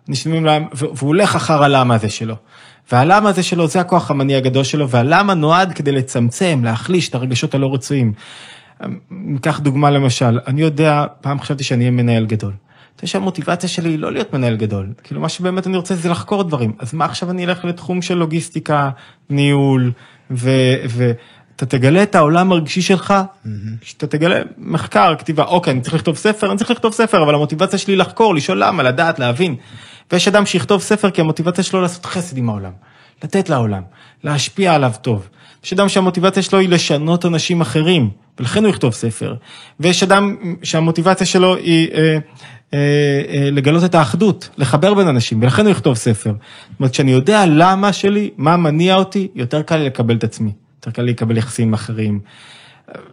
נשמעים 0.08 0.44
להם, 0.44 0.64
והוא 0.72 1.08
הולך 1.08 1.36
אחר 1.36 1.62
הלמה 1.62 1.94
הזה 1.94 2.08
שלו. 2.08 2.34
והלמה 2.92 3.28
הזה 3.28 3.42
שלו 3.42 3.68
זה 3.68 3.80
הכוח 3.80 4.10
המניע 4.10 4.36
הגדול 4.38 4.64
שלו, 4.64 4.88
והלמה 4.88 5.34
נועד 5.34 5.72
כדי 5.72 5.92
לצמצם, 5.92 6.60
להחליש 6.64 7.08
את 7.08 7.14
הרגשות 7.14 7.54
הלא 7.54 7.74
רצויים. 7.74 8.12
ניקח 9.10 9.58
דוגמה 9.58 9.90
למשל, 9.90 10.38
אני 10.46 10.60
יודע, 10.60 11.04
פעם 11.20 11.40
חשבתי 11.40 11.64
שאני 11.64 11.80
אהיה 11.80 11.90
מנהל 11.90 12.26
גדול. 12.26 12.52
אתה 12.96 13.04
יודע 13.04 13.12
שהמוטיבציה 13.12 13.68
שלי 13.68 13.88
היא 13.90 13.98
לא 13.98 14.12
להיות 14.12 14.32
מנהל 14.32 14.56
גדול, 14.56 14.86
כאילו 15.04 15.20
מה 15.20 15.28
שבאמת 15.28 15.66
אני 15.66 15.76
רוצה 15.76 15.94
זה 15.94 16.08
לחקור 16.08 16.42
דברים, 16.42 16.72
אז 16.78 16.94
מה 16.94 17.04
עכשיו 17.04 17.30
אני 17.30 17.44
אלך 17.44 17.64
לתחום 17.64 18.02
של 18.02 18.14
לוגיסטיקה, 18.14 18.90
ניהול, 19.30 19.92
ואתה 20.30 21.66
תגלה 21.66 22.02
את 22.02 22.14
העולם 22.14 22.52
הרגשי 22.52 22.82
שלך, 22.82 23.14
שאתה 23.82 24.06
תגלה 24.06 24.40
מחקר, 24.58 25.14
כתיבה, 25.18 25.44
אוקיי, 25.44 25.72
אני 25.72 25.80
צריך 25.80 25.94
לכתוב 25.94 26.16
ספר, 26.16 26.50
אני 26.50 26.58
צריך 26.58 26.70
לכתוב 26.70 26.92
ספר, 26.92 27.22
אבל 27.22 27.34
המוטיבציה 27.34 27.78
שלי 27.78 27.96
לחקור, 27.96 28.34
לשאול 28.34 28.64
למה, 28.64 28.82
לדעת, 28.82 29.18
להבין. 29.18 29.56
ויש 30.12 30.28
אדם 30.28 30.46
שיכתוב 30.46 30.80
ספר 30.80 31.10
כי 31.10 31.20
המוטיבציה 31.20 31.64
שלו 31.64 31.80
לעשות 31.80 32.06
חסד 32.06 32.36
עם 32.36 32.48
העולם, 32.48 32.72
לתת 33.24 33.48
לעולם, 33.48 33.82
להשפיע 34.24 34.74
עליו 34.74 34.92
טוב. 35.02 35.28
יש 35.64 35.72
אדם 35.72 35.88
שהמוטיבציה 35.88 36.42
שלו 36.42 36.58
היא 36.58 36.68
לשנות 36.68 37.26
אנשים 37.26 37.60
אחרים, 37.60 38.10
ולכן 38.38 38.64
הוא 38.64 38.70
יכתוב 38.70 38.92
ספר. 38.92 39.34
ויש 39.80 40.02
אדם 40.02 40.36
שהמוטיבציה 40.62 41.26
שלו 41.26 41.56
היא 41.56 41.88
אה, 41.94 42.18
אה, 42.74 42.78
אה, 43.28 43.50
לגלות 43.50 43.84
את 43.84 43.94
האחדות, 43.94 44.48
לחבר 44.56 44.94
בין 44.94 45.08
אנשים, 45.08 45.42
ולכן 45.42 45.62
הוא 45.62 45.70
יכתוב 45.70 45.96
ספר. 45.96 46.30
זאת 46.30 46.80
אומרת, 46.80 46.92
כשאני 46.92 47.10
יודע 47.10 47.46
למה 47.46 47.92
שלי, 47.92 48.30
מה 48.36 48.56
מניע 48.56 48.94
אותי, 48.94 49.28
יותר 49.34 49.62
קל 49.62 49.76
לי 49.76 49.84
לקבל 49.84 50.16
את 50.16 50.24
עצמי, 50.24 50.52
יותר 50.76 50.90
קל 50.90 51.02
לי 51.02 51.10
לקבל 51.12 51.36
יחסים 51.36 51.72
אחרים. 51.72 52.20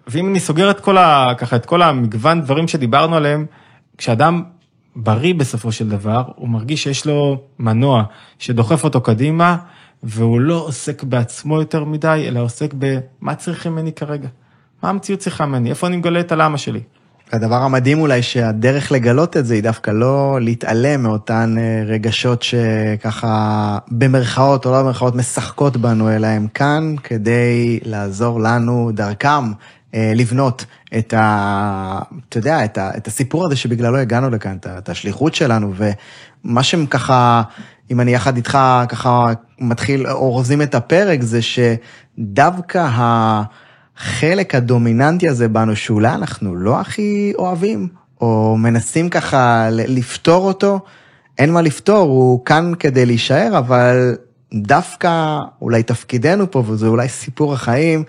ואם 0.08 0.30
אני 0.30 0.40
סוגר 0.40 0.72
את 0.72 0.80
כל, 0.80 0.98
ה, 0.98 1.34
ככה, 1.38 1.56
את 1.56 1.66
כל 1.66 1.82
המגוון 1.82 2.42
דברים 2.42 2.68
שדיברנו 2.68 3.16
עליהם, 3.16 3.46
כשאדם 3.98 4.44
בריא 5.00 5.34
בסופו 5.34 5.72
של 5.72 5.90
דבר, 5.90 6.24
הוא 6.36 6.50
מרגיש 6.50 6.84
שיש 6.84 7.06
לו 7.06 7.42
מנוע 7.60 8.04
שדוחף 8.40 8.84
אותו 8.84 9.02
קדימה, 9.02 9.58
והוא 10.04 10.40
לא 10.40 10.56
עוסק 10.56 11.04
בעצמו 11.04 11.60
יותר 11.60 11.84
מדי, 11.84 12.26
אלא 12.28 12.40
עוסק 12.40 12.74
במה 12.74 13.36
צריכים 13.36 13.72
ממני 13.72 13.94
כרגע. 13.94 14.28
מה 14.84 14.90
המציאות 14.90 15.20
צריכה 15.20 15.46
ממני? 15.46 15.70
איפה 15.70 15.88
אני 15.88 15.98
מגלה 15.98 16.20
את 16.20 16.32
הלמה 16.32 16.58
שלי? 16.58 16.82
הדבר 17.32 17.56
המדהים 17.56 18.00
אולי 18.00 18.22
שהדרך 18.22 18.92
לגלות 18.92 19.38
את 19.38 19.46
זה 19.46 19.54
היא 19.54 19.64
דווקא 19.64 19.92
לא 19.92 20.38
להתעלם 20.42 21.04
מאותן 21.04 21.56
אה, 21.58 21.84
רגשות 21.86 22.44
שככה 22.44 23.78
במרכאות 23.92 24.66
או 24.66 24.72
לא 24.72 24.82
במרכאות 24.82 25.16
משחקות 25.16 25.78
בנו, 25.78 26.12
אלא 26.12 26.28
הם 26.28 26.48
כאן 26.54 26.96
כדי 27.04 27.80
לעזור 27.84 28.40
לנו 28.40 28.92
דרכם 28.94 29.52
לבנות 29.94 30.66
את 30.98 31.14
ה... 31.14 32.00
אתה 32.30 32.38
יודע, 32.38 32.66
את, 32.66 32.78
ה, 32.78 32.98
את 32.98 33.08
הסיפור 33.08 33.46
הזה 33.46 33.56
שבגללו 33.56 33.98
הגענו 33.98 34.30
לכאן, 34.30 34.58
את 34.78 34.90
השליחות 34.90 35.36
שלנו, 35.36 35.74
ומה 35.76 36.64
שהם 36.64 36.86
ככה, 36.86 37.42
אם 37.92 38.02
אני 38.02 38.14
יחד 38.14 38.36
איתך 38.36 38.58
ככה 38.90 39.28
מתחיל, 39.60 40.08
אורזים 40.08 40.62
את 40.62 40.76
הפרק, 40.76 41.22
זה 41.22 41.40
שדווקא 41.42 42.90
החלק 43.98 44.56
הדומיננטי 44.56 45.30
הזה 45.30 45.48
בנו, 45.48 45.76
שאולי 45.76 46.14
אנחנו 46.14 46.56
לא 46.56 46.80
הכי 46.80 47.34
אוהבים, 47.38 47.88
או 48.22 48.56
מנסים 48.58 49.10
ככה 49.10 49.68
לפתור 49.72 50.48
אותו, 50.48 50.80
אין 51.38 51.54
מה 51.54 51.62
לפתור, 51.62 52.10
הוא 52.10 52.46
כאן 52.46 52.72
כדי 52.80 53.06
להישאר, 53.06 53.58
אבל 53.58 54.16
דווקא 54.54 55.40
אולי 55.62 55.84
תפקידנו 55.84 56.52
פה, 56.52 56.64
וזה 56.68 56.88
אולי 56.88 57.10
סיפור 57.10 57.54
החיים, 57.54 58.04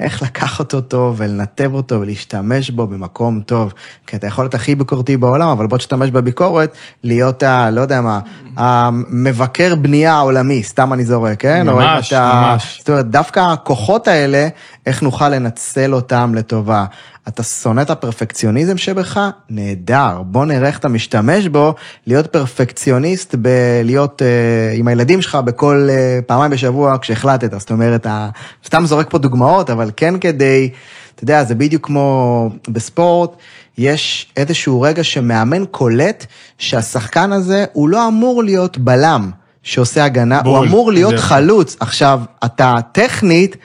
איך 0.00 0.22
לקחת 0.22 0.74
אותו 0.74 1.14
ולנתב 1.16 1.70
אותו 1.74 2.00
ולהשתמש 2.00 2.70
בו 2.70 2.86
במקום 2.86 3.40
טוב. 3.40 3.72
כי 4.06 4.16
אתה 4.16 4.26
יכול 4.26 4.44
להיות 4.44 4.54
הכי 4.54 4.74
ביקורתי 4.74 5.16
בעולם, 5.16 5.48
אבל 5.48 5.66
בוא 5.66 5.78
תשתמש 5.78 6.10
בביקורת, 6.10 6.74
להיות 7.04 7.42
ה... 7.42 7.70
לא 7.70 7.80
יודע 7.80 8.00
מה, 8.00 8.20
המבקר 8.56 9.74
בנייה 9.74 10.14
העולמי, 10.14 10.62
סתם 10.62 10.92
אני 10.92 11.04
זורק, 11.04 11.40
כן? 11.40 11.66
ממש, 11.66 12.12
ממש. 12.12 12.78
זאת 12.78 12.90
אומרת, 12.90 13.10
דווקא 13.10 13.40
הכוחות 13.40 14.08
האלה, 14.08 14.48
איך 14.86 15.02
נוכל 15.02 15.28
לנצל 15.28 15.94
אותם 15.94 16.34
לטובה. 16.34 16.84
אתה 17.28 17.42
שונא 17.42 17.80
את 17.80 17.90
הפרפקציוניזם 17.90 18.76
שבך? 18.76 19.20
נהדר. 19.50 20.22
בוא 20.22 20.44
נראה 20.44 20.68
איך 20.68 20.78
אתה 20.78 20.88
משתמש 20.88 21.46
בו, 21.46 21.74
להיות 22.06 22.26
פרפקציוניסט 22.26 23.34
בלהיות 23.34 24.22
uh, 24.22 24.78
עם 24.78 24.88
הילדים 24.88 25.22
שלך 25.22 25.34
בכל 25.34 25.88
uh, 25.88 26.24
פעמיים 26.26 26.50
בשבוע 26.50 26.98
כשהחלטת. 27.00 27.60
זאת 27.60 27.70
אומרת, 27.70 28.00
אתה 28.00 28.28
סתם 28.66 28.86
זורק 28.86 29.10
פה 29.10 29.18
דוגמאות, 29.18 29.70
אבל 29.70 29.90
כן 29.96 30.18
כדי, 30.18 30.70
אתה 31.14 31.24
יודע, 31.24 31.44
זה 31.44 31.54
בדיוק 31.54 31.86
כמו 31.86 32.50
בספורט. 32.68 33.30
יש 33.78 34.32
איזשהו 34.36 34.80
רגע 34.80 35.04
שמאמן 35.04 35.64
קולט 35.70 36.26
שהשחקן 36.58 37.32
הזה 37.32 37.64
הוא 37.72 37.88
לא 37.88 38.08
אמור 38.08 38.42
להיות 38.42 38.78
בלם 38.78 39.30
שעושה 39.62 40.04
הגנה, 40.04 40.42
בול, 40.42 40.56
הוא 40.56 40.64
אמור 40.64 40.92
להיות 40.92 41.14
חלוץ. 41.18 41.76
עכשיו, 41.80 42.20
אתה 42.44 42.74
טכנית, 42.92 43.56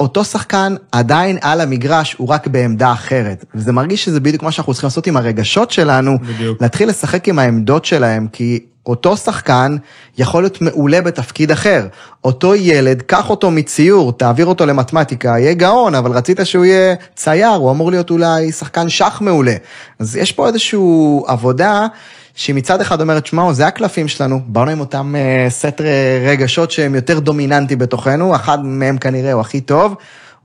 אותו 0.00 0.24
שחקן 0.24 0.74
עדיין 0.92 1.38
על 1.40 1.60
המגרש, 1.60 2.14
הוא 2.18 2.28
רק 2.28 2.46
בעמדה 2.46 2.92
אחרת. 2.92 3.44
וזה 3.54 3.72
מרגיש 3.72 4.04
שזה 4.04 4.20
בדיוק 4.20 4.42
מה 4.42 4.52
שאנחנו 4.52 4.72
צריכים 4.72 4.86
לעשות 4.86 5.06
עם 5.06 5.16
הרגשות 5.16 5.70
שלנו, 5.70 6.18
בדיוק. 6.22 6.62
להתחיל 6.62 6.88
לשחק 6.88 7.28
עם 7.28 7.38
העמדות 7.38 7.84
שלהם, 7.84 8.26
כי 8.32 8.60
אותו 8.86 9.16
שחקן 9.16 9.76
יכול 10.18 10.42
להיות 10.42 10.60
מעולה 10.60 11.00
בתפקיד 11.00 11.50
אחר. 11.50 11.86
אותו 12.24 12.54
ילד, 12.54 13.02
קח 13.02 13.30
אותו 13.30 13.50
מציור, 13.50 14.12
תעביר 14.12 14.46
אותו 14.46 14.66
למתמטיקה, 14.66 15.28
יהיה 15.28 15.54
גאון, 15.54 15.94
אבל 15.94 16.12
רצית 16.12 16.40
שהוא 16.44 16.64
יהיה 16.64 16.94
צייר, 17.16 17.48
הוא 17.48 17.70
אמור 17.70 17.90
להיות 17.90 18.10
אולי 18.10 18.52
שחקן 18.52 18.88
שח 18.88 19.20
מעולה. 19.20 19.54
אז 19.98 20.16
יש 20.16 20.32
פה 20.32 20.46
איזושהי 20.48 20.80
עבודה 21.26 21.86
שהיא 22.40 22.54
מצד 22.54 22.80
אחד 22.80 23.00
אומרת, 23.00 23.26
שמעו, 23.26 23.54
זה 23.54 23.66
הקלפים 23.66 24.08
שלנו, 24.08 24.40
באנו 24.46 24.70
עם 24.70 24.80
אותם 24.80 25.14
uh, 25.14 25.50
סט 25.50 25.80
רגשות 26.24 26.70
שהם 26.70 26.94
יותר 26.94 27.18
דומיננטי 27.18 27.76
בתוכנו, 27.76 28.34
אחד 28.34 28.64
מהם 28.64 28.98
כנראה 28.98 29.32
הוא 29.32 29.40
הכי 29.40 29.60
טוב, 29.60 29.94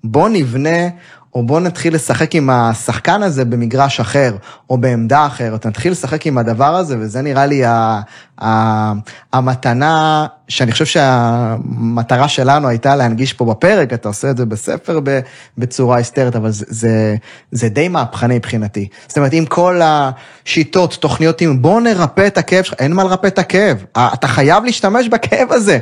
בוא 0.03 0.29
נבנה 0.29 0.87
או 1.35 1.43
בוא 1.43 1.59
נתחיל 1.59 1.95
לשחק 1.95 2.35
עם 2.35 2.49
השחקן 2.49 3.23
הזה 3.23 3.45
במגרש 3.45 3.99
אחר, 3.99 4.35
או 4.69 4.77
בעמדה 4.77 5.25
אחרת, 5.25 5.65
נתחיל 5.65 5.91
לשחק 5.91 6.27
עם 6.27 6.37
הדבר 6.37 6.75
הזה, 6.75 6.95
וזה 6.99 7.21
נראה 7.21 7.45
לי 7.45 7.65
ה, 7.65 8.01
ה, 8.41 8.93
המתנה, 9.33 10.25
שאני 10.47 10.71
חושב 10.71 10.85
שהמטרה 10.85 12.27
שלנו 12.27 12.67
הייתה 12.67 12.95
להנגיש 12.95 13.33
פה 13.33 13.45
בפרק, 13.45 13.93
אתה 13.93 14.07
עושה 14.07 14.29
את 14.29 14.37
זה 14.37 14.45
בספר 14.45 14.99
בצורה 15.57 15.97
היסטרית, 15.97 16.35
אבל 16.35 16.51
זה, 16.51 16.65
זה, 16.69 17.15
זה 17.51 17.69
די 17.69 17.87
מהפכני 17.87 18.37
מבחינתי. 18.37 18.87
זאת 19.07 19.17
אומרת, 19.17 19.33
אם 19.33 19.45
כל 19.49 19.81
השיטות, 19.83 20.93
תוכניות, 20.93 21.41
בוא 21.61 21.81
נרפא 21.81 22.27
את 22.27 22.37
הכאב 22.37 22.63
שלך, 22.63 22.75
אין 22.79 22.93
מה 22.93 23.03
לרפא 23.03 23.27
את 23.27 23.39
הכאב, 23.39 23.85
אתה 23.93 24.27
חייב 24.27 24.63
להשתמש 24.63 25.07
בכאב 25.07 25.51
הזה. 25.51 25.79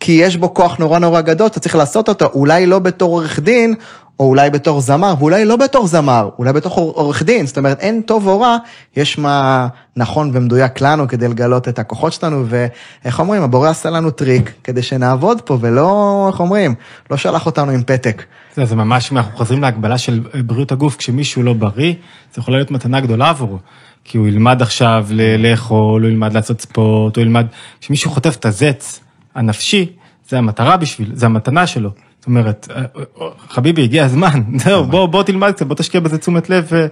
כי 0.00 0.12
יש 0.12 0.36
בו 0.36 0.54
כוח 0.54 0.76
נורא 0.78 0.98
נורא 0.98 1.20
גדול, 1.20 1.46
אתה 1.46 1.60
צריך 1.60 1.76
לעשות 1.76 2.08
אותו, 2.08 2.26
אולי 2.26 2.66
לא 2.66 2.78
בתור 2.78 3.10
עורך 3.10 3.40
דין, 3.40 3.74
או 4.20 4.24
אולי 4.24 4.50
בתור 4.50 4.80
זמר, 4.80 5.14
ואולי 5.18 5.44
לא 5.44 5.56
בתור 5.56 5.86
זמר, 5.86 6.28
אולי 6.38 6.52
בתור 6.52 6.72
עורך 6.72 7.22
דין, 7.22 7.46
זאת 7.46 7.58
אומרת, 7.58 7.80
אין 7.80 8.02
טוב 8.02 8.26
או 8.26 8.40
רע, 8.40 8.56
יש 8.96 9.18
מה 9.18 9.68
נכון 9.96 10.30
ומדויק 10.32 10.80
לנו 10.80 11.08
כדי 11.08 11.28
לגלות 11.28 11.68
את 11.68 11.78
הכוחות 11.78 12.12
שלנו, 12.12 12.44
ואיך 12.48 13.20
אומרים, 13.20 13.42
הבורא 13.42 13.70
עשה 13.70 13.90
לנו 13.90 14.10
טריק 14.10 14.52
כדי 14.64 14.82
שנעבוד 14.82 15.40
פה, 15.40 15.58
ולא, 15.60 16.26
איך 16.30 16.40
אומרים, 16.40 16.74
לא 17.10 17.16
שלח 17.16 17.46
אותנו 17.46 17.72
עם 17.72 17.82
פתק. 17.82 18.22
זה, 18.56 18.64
זה 18.64 18.76
ממש, 18.76 19.12
אנחנו 19.12 19.36
חוזרים 19.36 19.62
להגבלה 19.62 19.98
של 19.98 20.20
בריאות 20.46 20.72
הגוף, 20.72 20.96
כשמישהו 20.96 21.42
לא 21.42 21.52
בריא, 21.52 21.94
זה 22.34 22.40
יכול 22.40 22.54
להיות 22.54 22.70
מתנה 22.70 23.00
גדולה 23.00 23.28
עבורו. 23.28 23.58
כי 24.04 24.18
הוא 24.18 24.28
ילמד 24.28 24.62
עכשיו 24.62 25.06
לאכול, 25.38 26.02
הוא 26.02 26.10
ילמד 26.10 26.32
לעשות 26.32 26.60
ספורט, 26.60 27.16
הוא 27.16 27.22
ילמד, 27.22 27.46
כשמישהו 27.80 28.10
חוטף 28.10 28.36
את 28.36 28.44
הזץ 28.44 29.00
הנפשי, 29.34 29.92
זה 30.28 30.38
המטרה 30.38 30.76
בשביל, 30.76 31.10
זה 31.14 31.26
המתנה 31.26 31.66
שלו. 31.66 31.90
זאת 32.18 32.26
אומרת, 32.26 32.68
אה, 32.70 32.82
אה, 33.20 33.26
חביבי, 33.48 33.82
הגיע 33.84 34.04
הזמן, 34.04 34.42
זהו, 34.64 34.84
בוא, 34.84 35.06
בוא 35.06 35.22
תלמד 35.22 35.52
קצת, 35.52 35.66
בוא 35.66 35.76
תשקיע 35.76 36.00
בזה 36.00 36.18
תשומת 36.18 36.50
לב. 36.50 36.72
אה, 36.72 36.86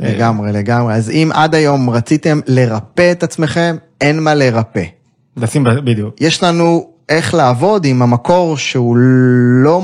לגמרי, 0.00 0.52
לגמרי. 0.52 0.94
אז 0.94 1.10
אם 1.10 1.30
עד 1.34 1.54
היום 1.54 1.90
רציתם 1.90 2.40
לרפא 2.46 3.12
את 3.12 3.22
עצמכם, 3.22 3.76
אין 4.00 4.22
מה 4.22 4.34
לרפא. 4.34 4.84
לשים 5.36 5.64
בדיוק. 5.84 6.20
יש 6.20 6.42
לנו 6.42 6.90
איך 7.08 7.34
לעבוד 7.34 7.84
עם 7.84 8.02
המקור 8.02 8.56
שהוא 8.56 8.96
לא, 9.64 9.82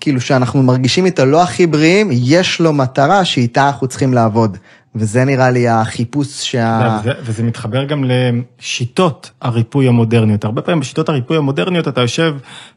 כאילו 0.00 0.20
שאנחנו 0.20 0.62
מרגישים 0.62 1.06
איתו 1.06 1.26
לא 1.26 1.42
הכי 1.42 1.66
בריאים, 1.66 2.08
יש 2.12 2.60
לו 2.60 2.72
מטרה 2.72 3.24
שאיתה 3.24 3.66
אנחנו 3.66 3.86
צריכים 3.86 4.14
לעבוד. 4.14 4.58
וזה 4.98 5.24
נראה 5.24 5.50
לי 5.50 5.68
החיפוש 5.68 6.50
שה... 6.50 6.98
וזה, 7.00 7.12
וזה 7.20 7.42
מתחבר 7.42 7.84
גם 7.84 8.04
לשיטות 8.04 9.30
הריפוי 9.40 9.88
המודרניות. 9.88 10.44
הרבה 10.44 10.62
פעמים 10.62 10.80
בשיטות 10.80 11.08
הריפוי 11.08 11.36
המודרניות 11.36 11.88
אתה 11.88 12.00
יושב 12.00 12.36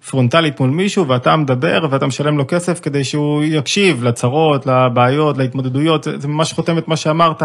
פרונטלית 0.09 0.59
מול 0.59 0.69
מישהו 0.69 1.07
ואתה 1.07 1.35
מדבר 1.35 1.87
ואתה 1.91 2.07
משלם 2.07 2.37
לו 2.37 2.45
כסף 2.47 2.79
כדי 2.79 3.03
שהוא 3.03 3.43
יקשיב 3.43 4.03
לצרות, 4.03 4.65
לבעיות, 4.65 5.37
להתמודדויות, 5.37 6.03
זה, 6.03 6.19
זה 6.19 6.27
ממש 6.27 6.53
חותם 6.53 6.77
את 6.77 6.87
מה 6.87 6.95
שאמרת. 6.95 7.43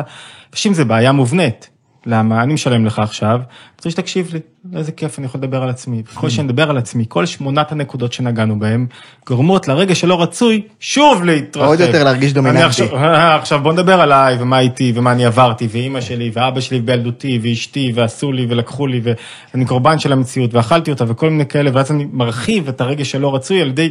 אנשים 0.52 0.74
זה 0.74 0.84
בעיה 0.84 1.12
מובנית. 1.12 1.70
למה? 2.06 2.42
אני 2.42 2.54
משלם 2.54 2.86
לך 2.86 2.98
עכשיו, 2.98 3.40
רוצה 3.84 3.90
שתקשיב 3.90 4.30
לי, 4.32 4.40
איזה 4.78 4.92
כיף 4.92 5.18
אני 5.18 5.26
יכול 5.26 5.40
לדבר 5.40 5.62
על 5.62 5.68
עצמי. 5.68 6.02
ככל 6.02 6.28
שאני 6.28 6.44
מדבר 6.44 6.70
על 6.70 6.78
עצמי, 6.78 7.04
כל 7.08 7.26
שמונת 7.26 7.72
הנקודות 7.72 8.12
שנגענו 8.12 8.58
בהן, 8.58 8.86
גורמות 9.26 9.68
לרגע 9.68 9.94
שלא 9.94 10.22
רצוי, 10.22 10.62
שוב 10.80 11.24
להתרחב. 11.24 11.66
עוד 11.66 11.80
יותר 11.80 12.04
להרגיש 12.04 12.32
דומיננטי. 12.32 12.62
עכשיו, 12.62 12.96
עכשיו 13.40 13.60
בוא 13.62 13.72
נדבר 13.72 14.00
עליי, 14.00 14.36
ומה 14.40 14.60
איתי, 14.60 14.92
ומה 14.94 15.12
אני 15.12 15.26
עברתי, 15.26 15.68
ואימא 15.70 16.00
שלי, 16.00 16.30
ואבא 16.34 16.60
שלי 16.60 16.80
בילדותי, 16.80 17.38
ואשתי, 17.42 17.92
ועשו 17.94 18.32
לי, 18.32 18.46
ולקחו 18.48 18.86
לי, 18.86 19.00
ואני 19.04 19.64
קורבן 19.64 19.98
של 19.98 20.12
המציאות, 20.12 20.54
ואכלתי 20.54 20.90
אותה, 20.90 21.04
וכל 21.08 21.30
מיני 21.30 21.46
כאלה, 21.46 21.70
ואז 21.74 21.90
אני 21.90 22.06
מרחיב 22.12 22.68
את 22.68 22.80
הרגע 22.80 23.04
שלא 23.04 23.34
רצוי 23.34 23.60
על 23.60 23.68
ידי, 23.68 23.90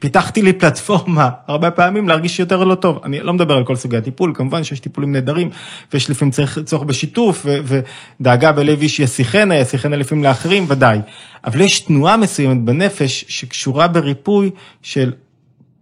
פיתחתי 0.00 0.42
לי 0.42 0.52
פלטפורמה, 0.52 1.28
הרבה 1.46 1.70
פעמים 1.70 2.08
להרגיש 2.08 2.40
יותר 2.40 2.64
לא 2.64 2.74
טוב. 2.74 3.00
אני 3.04 3.20
לא 3.20 3.32
מדבר 3.32 3.56
על 3.56 3.64
כל 3.64 3.76
סוגי 3.76 3.96
הטיפול, 3.96 4.32
כמובן 4.34 4.64
שיש 4.64 4.80
טיפולים 4.80 5.12
נהדרים, 5.12 5.50
ויש 5.92 6.10
לפעמים 6.10 6.32
צורך 6.64 6.82
בשיתוף, 6.82 7.46
ודאגה 8.20 8.52
בלב 8.52 8.82
איש 8.82 9.01
ישיחנה, 9.02 9.54
ישיחנה 9.56 9.96
לפעמים 9.96 10.24
לאחרים, 10.24 10.64
ודאי. 10.68 10.98
אבל 11.44 11.60
יש 11.60 11.80
תנועה 11.80 12.16
מסוימת 12.16 12.64
בנפש 12.64 13.24
שקשורה 13.28 13.88
בריפוי 13.88 14.50
של 14.82 15.12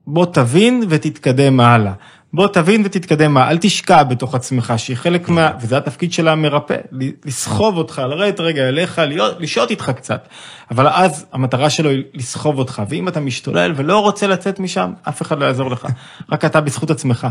בוא 0.06 0.26
תבין 0.26 0.82
ותתקדם 0.88 1.60
הלאה. 1.60 1.92
בוא 2.32 2.48
תבין 2.48 2.82
ותתקדם, 2.84 3.38
אל 3.38 3.58
תשקע 3.58 4.02
בתוך 4.02 4.34
עצמך, 4.34 4.72
שהיא 4.76 4.96
חלק 4.96 5.28
מה... 5.28 5.52
וזה 5.60 5.76
התפקיד 5.76 6.12
של 6.12 6.28
המרפא, 6.28 6.76
לסחוב 7.24 7.76
אותך, 7.76 8.02
לרדת 8.08 8.40
רגע 8.40 8.68
אליך, 8.68 9.00
לשהות 9.38 9.70
איתך 9.70 9.92
קצת. 9.96 10.28
אבל 10.70 10.88
אז 10.88 11.26
המטרה 11.32 11.70
שלו 11.70 11.90
היא 11.90 12.02
לסחוב 12.14 12.58
אותך, 12.58 12.82
ואם 12.88 13.08
אתה 13.08 13.20
משתולל 13.20 13.72
ולא 13.76 13.98
רוצה 13.98 14.26
לצאת 14.26 14.60
משם, 14.60 14.92
אף 15.08 15.22
אחד 15.22 15.38
לא 15.38 15.44
יעזור 15.44 15.70
לך, 15.70 15.86
רק 16.32 16.44
אתה 16.44 16.60
בזכות 16.60 16.90
עצמך. 16.90 17.26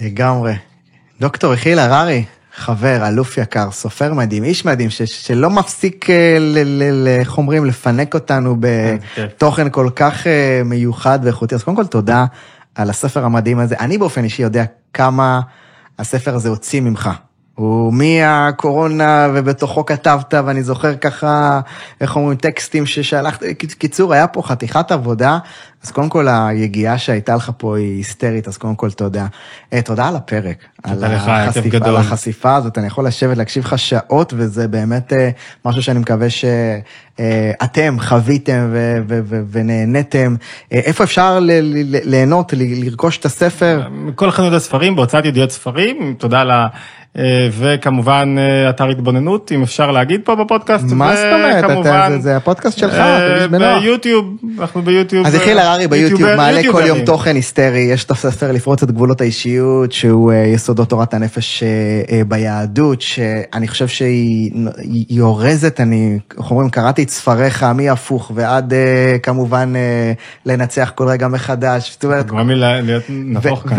לגמרי. 0.00 0.54
דוקטור 1.20 1.54
יחיל 1.54 1.78
הררי, 1.78 2.24
חבר, 2.56 3.08
אלוף 3.08 3.38
יקר, 3.38 3.70
סופר 3.70 4.14
מדהים, 4.14 4.44
איש 4.44 4.64
מדהים, 4.64 4.90
ש, 4.90 5.02
שלא 5.02 5.50
מפסיק, 5.50 6.10
אה, 6.10 6.36
איך 7.18 7.38
אומרים, 7.38 7.64
לפנק 7.64 8.14
אותנו 8.14 8.56
בתוכן 8.60 9.70
כל 9.70 9.88
כך 9.96 10.26
אה, 10.26 10.62
מיוחד 10.64 11.18
ואיכותי. 11.22 11.54
אז 11.54 11.62
קודם 11.62 11.76
כל, 11.76 11.86
תודה 11.86 12.24
על 12.74 12.90
הספר 12.90 13.24
המדהים 13.24 13.58
הזה. 13.58 13.74
אני 13.80 13.98
באופן 13.98 14.24
אישי 14.24 14.42
יודע 14.42 14.64
כמה 14.94 15.40
הספר 15.98 16.34
הזה 16.34 16.48
הוציא 16.48 16.80
ממך. 16.80 17.10
הוא 17.54 17.92
מהקורונה 17.92 19.28
ובתוכו 19.34 19.86
כתבת, 19.86 20.34
ואני 20.46 20.62
זוכר 20.62 20.96
ככה, 20.96 21.60
איך 22.00 22.16
אומרים, 22.16 22.38
טקסטים 22.38 22.86
ששלחת, 22.86 23.42
קיצור, 23.78 24.12
היה 24.12 24.26
פה 24.26 24.42
חתיכת 24.42 24.92
עבודה, 24.92 25.38
אז 25.84 25.90
קודם 25.90 26.08
כל 26.08 26.28
היגיעה 26.28 26.98
שהייתה 26.98 27.36
לך 27.36 27.50
פה 27.56 27.76
היא 27.76 27.96
היסטרית, 27.96 28.48
אז 28.48 28.56
קודם 28.56 28.74
כל 28.74 28.90
תודה. 28.90 29.26
אה, 29.72 29.82
תודה 29.82 30.08
על 30.08 30.16
הפרק. 30.16 30.56
תודה 30.88 31.14
לך, 31.14 31.28
היה 31.28 31.52
כיף 31.52 31.66
גדול. 31.66 31.88
על 31.88 31.96
החשיפה 31.96 32.56
הזאת, 32.56 32.78
אני 32.78 32.86
יכול 32.86 33.06
לשבת 33.06 33.36
להקשיב 33.36 33.64
לך 33.64 33.78
שעות, 33.78 34.32
וזה 34.36 34.68
באמת 34.68 35.12
אה, 35.12 35.30
משהו 35.64 35.82
שאני 35.82 35.98
מקווה 35.98 36.30
שאתם 36.30 37.96
חוויתם 38.00 38.74
ונהניתם. 39.50 40.34
אה, 40.72 40.78
איפה 40.78 41.04
אפשר 41.04 41.38
ליהנות, 42.04 42.52
לרכוש 42.56 43.18
את 43.18 43.24
הספר? 43.24 43.82
כל 44.14 44.30
חנות 44.30 44.52
הספרים, 44.52 44.96
בהוצאת 44.96 45.24
ידיעות 45.24 45.50
ספרים, 45.50 46.14
תודה 46.18 46.40
על 46.40 46.50
ה... 46.50 46.66
אה, 47.18 47.48
וכמובן 47.58 48.36
אה, 48.38 48.70
אתר 48.70 48.88
התבוננות, 48.88 49.52
אם 49.52 49.62
אפשר 49.62 49.90
להגיד 49.90 50.20
פה 50.24 50.34
בפודקאסט. 50.34 50.84
מה 50.84 51.16
זאת 51.16 51.24
אומרת? 51.32 52.22
זה, 52.22 52.36
הפודקאסט 52.36 52.78
שלך, 52.78 52.94
אה, 52.94 53.46
ביוטיוב, 53.80 54.36
אנחנו 54.60 54.82
ביוטיוב. 54.82 55.26
אז 55.26 55.34
יחיל 55.34 55.58
הררי 55.70 55.88
ביוטיוב 55.88 56.34
מעלה 56.36 56.60
כל 56.72 56.82
יום 56.86 57.04
תוכן 57.04 57.36
היסטרי, 57.36 57.80
יש 57.80 58.04
את 58.04 58.10
הספר 58.10 58.52
לפרוץ 58.52 58.82
את 58.82 58.90
גבולות 58.90 59.20
האישיות, 59.20 59.92
שהוא 59.92 60.32
יסודות 60.32 60.88
תורת 60.88 61.14
הנפש 61.14 61.62
ביהדות, 62.28 63.00
שאני 63.00 63.68
חושב 63.68 63.88
שהיא 63.88 65.20
אורזת, 65.20 65.80
אני, 65.80 66.18
איך 66.38 66.50
אומרים, 66.50 66.70
קראתי 66.70 67.02
את 67.02 67.10
ספריך 67.10 67.62
מהפוך 67.62 68.32
ועד 68.34 68.72
כמובן 69.22 69.72
לנצח 70.46 70.92
כל 70.94 71.08
רגע 71.08 71.28
מחדש. 71.28 71.92
זאת 71.92 72.04
אומרת... 72.04 72.26
גורם 72.26 72.50
לי 72.50 72.82
להיות 72.82 73.04
נבוך 73.08 73.62
כאן. 73.68 73.76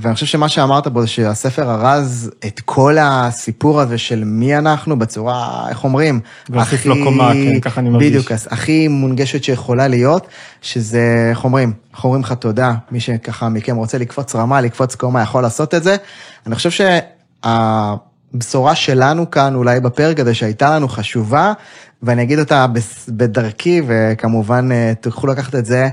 ואני 0.00 0.14
חושב 0.14 0.26
שמה 0.26 0.48
שאמרת 0.48 0.88
בו 0.88 1.00
זה 1.00 1.06
שהספר 1.06 1.70
ארז 1.70 2.30
את 2.46 2.60
כל 2.64 2.96
הסיפור 3.00 3.80
הזה 3.80 3.98
של 3.98 4.22
מי 4.24 4.58
אנחנו 4.58 4.98
בצורה, 4.98 5.66
איך 5.68 5.84
אומרים? 5.84 6.20
להוסיף 6.50 6.86
לו 6.86 6.94
קומה, 7.04 7.32
כן, 7.32 7.60
ככה 7.60 7.80
אני 7.80 7.90
מרגיש. 7.90 8.08
בדיוק, 8.08 8.32
הכי 8.50 8.88
מונגשת 8.88 9.44
שיכולה 9.44 9.88
להיות, 9.88 10.26
שזה, 10.62 10.97
איך 11.30 11.44
אומרים? 11.44 11.72
איך 11.94 12.04
אומרים 12.04 12.22
לך 12.22 12.32
תודה, 12.32 12.74
מי 12.90 13.00
שככה 13.00 13.48
מכם 13.48 13.76
רוצה 13.76 13.98
לקפוץ 13.98 14.34
רמה, 14.34 14.60
לקפוץ 14.60 14.94
קומה, 14.94 15.22
יכול 15.22 15.42
לעשות 15.42 15.74
את 15.74 15.82
זה. 15.82 15.96
אני 16.46 16.54
חושב 16.54 16.70
שהבשורה 17.44 18.74
שלנו 18.74 19.30
כאן, 19.30 19.54
אולי 19.54 19.80
בפרק 19.80 20.20
הזה, 20.20 20.34
שהייתה 20.34 20.76
לנו 20.76 20.88
חשובה, 20.88 21.52
ואני 22.02 22.22
אגיד 22.22 22.38
אותה 22.38 22.66
בדרכי, 23.08 23.82
וכמובן 23.86 24.72
אה, 24.72 24.92
תוכלו 25.00 25.32
לקחת 25.32 25.54
את 25.54 25.66
זה, 25.66 25.88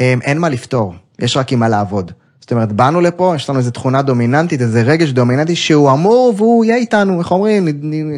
אה, 0.00 0.14
אין 0.22 0.38
מה 0.38 0.48
לפתור, 0.48 0.94
יש 1.18 1.36
רק 1.36 1.52
עם 1.52 1.58
מה 1.58 1.68
לעבוד. 1.68 2.12
זאת 2.50 2.52
אומרת, 2.52 2.72
באנו 2.72 3.00
לפה, 3.00 3.32
יש 3.36 3.50
לנו 3.50 3.58
איזו 3.58 3.70
תכונה 3.70 4.02
דומיננטית, 4.02 4.60
איזה 4.60 4.82
רגש 4.82 5.08
דומיננטי 5.10 5.56
שהוא 5.56 5.92
אמור 5.92 6.34
והוא 6.36 6.64
יהיה 6.64 6.76
איתנו, 6.76 7.18
איך 7.18 7.30
אומרים, 7.30 7.68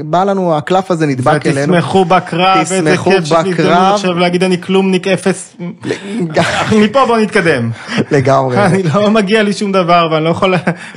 בא 0.05 0.25
לנו, 0.25 0.57
הקלף 0.57 0.91
הזה 0.91 1.07
נדבק 1.07 1.47
אלינו. 1.47 1.73
ותשמחו 1.73 2.05
בקרב, 2.05 2.59
איזה 2.59 2.97
כיף 3.05 3.33
הזדמנות 3.33 3.95
עכשיו 3.95 4.19
להגיד 4.19 4.45
אני 4.45 4.61
כלומניק 4.61 5.09
אפס. 5.09 5.57
מפה 6.73 7.07
בוא 7.07 7.19
נתקדם. 7.19 7.71
לגמרי. 8.11 8.57
אני 8.67 8.83
לא 8.83 9.11
מגיע 9.11 9.43
לי 9.43 9.53
שום 9.53 9.73
דבר 9.73 10.09
ואני 10.13 10.25
לא 10.25 10.31
יכול, 10.31 10.55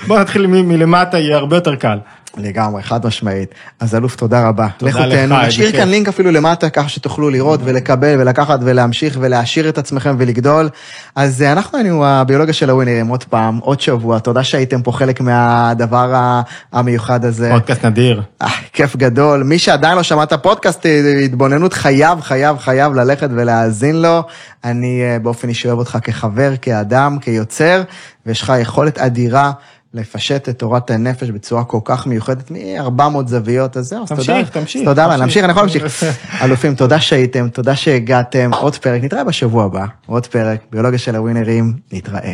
בוא 0.07 0.19
נתחיל 0.19 0.47
מלמטה, 0.47 1.19
יהיה 1.19 1.37
הרבה 1.37 1.57
יותר 1.57 1.75
קל. 1.75 1.97
לגמרי, 2.37 2.83
חד 2.83 3.05
משמעית. 3.05 3.49
אז 3.79 3.95
אלוף, 3.95 4.15
תודה 4.15 4.47
רבה. 4.47 4.67
לכו 4.81 4.99
תהנו, 5.09 5.35
נשאיר 5.47 5.71
כאן 5.71 5.89
לינק 5.89 6.07
אפילו 6.07 6.31
למטה, 6.31 6.69
ככה 6.69 6.89
שתוכלו 6.89 7.29
לראות 7.29 7.59
ולקבל 7.63 8.15
ולקחת 8.19 8.59
ולהמשיך 8.63 9.17
ולהעשיר 9.19 9.69
את 9.69 9.77
עצמכם 9.77 10.15
ולגדול. 10.19 10.69
אז 11.15 11.41
אה, 11.41 11.51
אנחנו 11.51 11.77
היינו 11.77 12.05
הביולוגיה 12.05 12.53
של 12.53 12.69
הווינרים 12.69 13.07
עוד 13.07 13.23
פעם, 13.23 13.57
עוד 13.57 13.81
שבוע. 13.81 14.19
תודה 14.19 14.43
שהייתם 14.43 14.81
פה 14.81 14.91
חלק 14.91 15.21
מהדבר 15.21 16.31
המיוחד 16.71 17.25
הזה. 17.25 17.49
פודקאסט 17.51 17.85
נדיר. 17.85 18.21
אה, 18.41 18.47
כיף 18.73 18.95
גדול. 18.95 19.43
מי 19.43 19.59
שעדיין 19.59 19.97
לא 19.97 20.03
שמע 20.03 20.23
את 20.23 20.31
הפודקאסט, 20.31 20.85
אה, 20.85 21.19
התבוננות 21.25 21.73
חייב, 21.73 22.21
חייב, 22.21 22.57
חייב 22.57 22.93
ללכת 22.93 23.29
ולהאזין 23.31 24.01
לו. 24.01 24.23
אני 24.63 25.01
באופן 25.21 25.49
אישי 25.49 25.67
אוהב 25.67 25.79
אותך 25.79 25.97
כחבר, 26.03 26.53
כאדם, 26.61 27.17
כיוצר, 27.21 27.81
ויש 28.25 28.41
לך 28.41 28.53
יכולת 28.61 28.97
אדירה. 28.97 29.51
לפשט 29.95 30.49
את 30.49 30.59
תורת 30.59 30.91
הנפש 30.91 31.29
בצורה 31.29 31.63
כל 31.63 31.79
כך 31.83 32.07
מיוחדת, 32.07 32.51
מ-400 32.51 33.27
זוויות, 33.27 33.77
אז 33.77 33.85
זהו, 33.85 34.03
אז 34.03 34.09
תודה. 34.09 34.21
תמשיך, 34.21 34.49
תמשיך. 34.49 34.81
תודה 34.85 35.05
רבה, 35.05 35.17
נמשיך, 35.17 35.43
אני 35.43 35.51
יכול 35.51 35.63
להמשיך. 35.63 36.03
אלופים, 36.41 36.75
תודה 36.75 36.99
שהייתם, 36.99 37.49
תודה 37.49 37.75
שהגעתם, 37.75 38.51
עוד 38.53 38.75
פרק, 38.75 39.03
נתראה 39.03 39.23
בשבוע 39.23 39.65
הבא, 39.65 39.85
עוד 40.05 40.27
פרק, 40.27 40.59
ביולוגיה 40.71 40.99
של 40.99 41.15
הווינרים, 41.15 41.73
נתראה. 41.91 42.33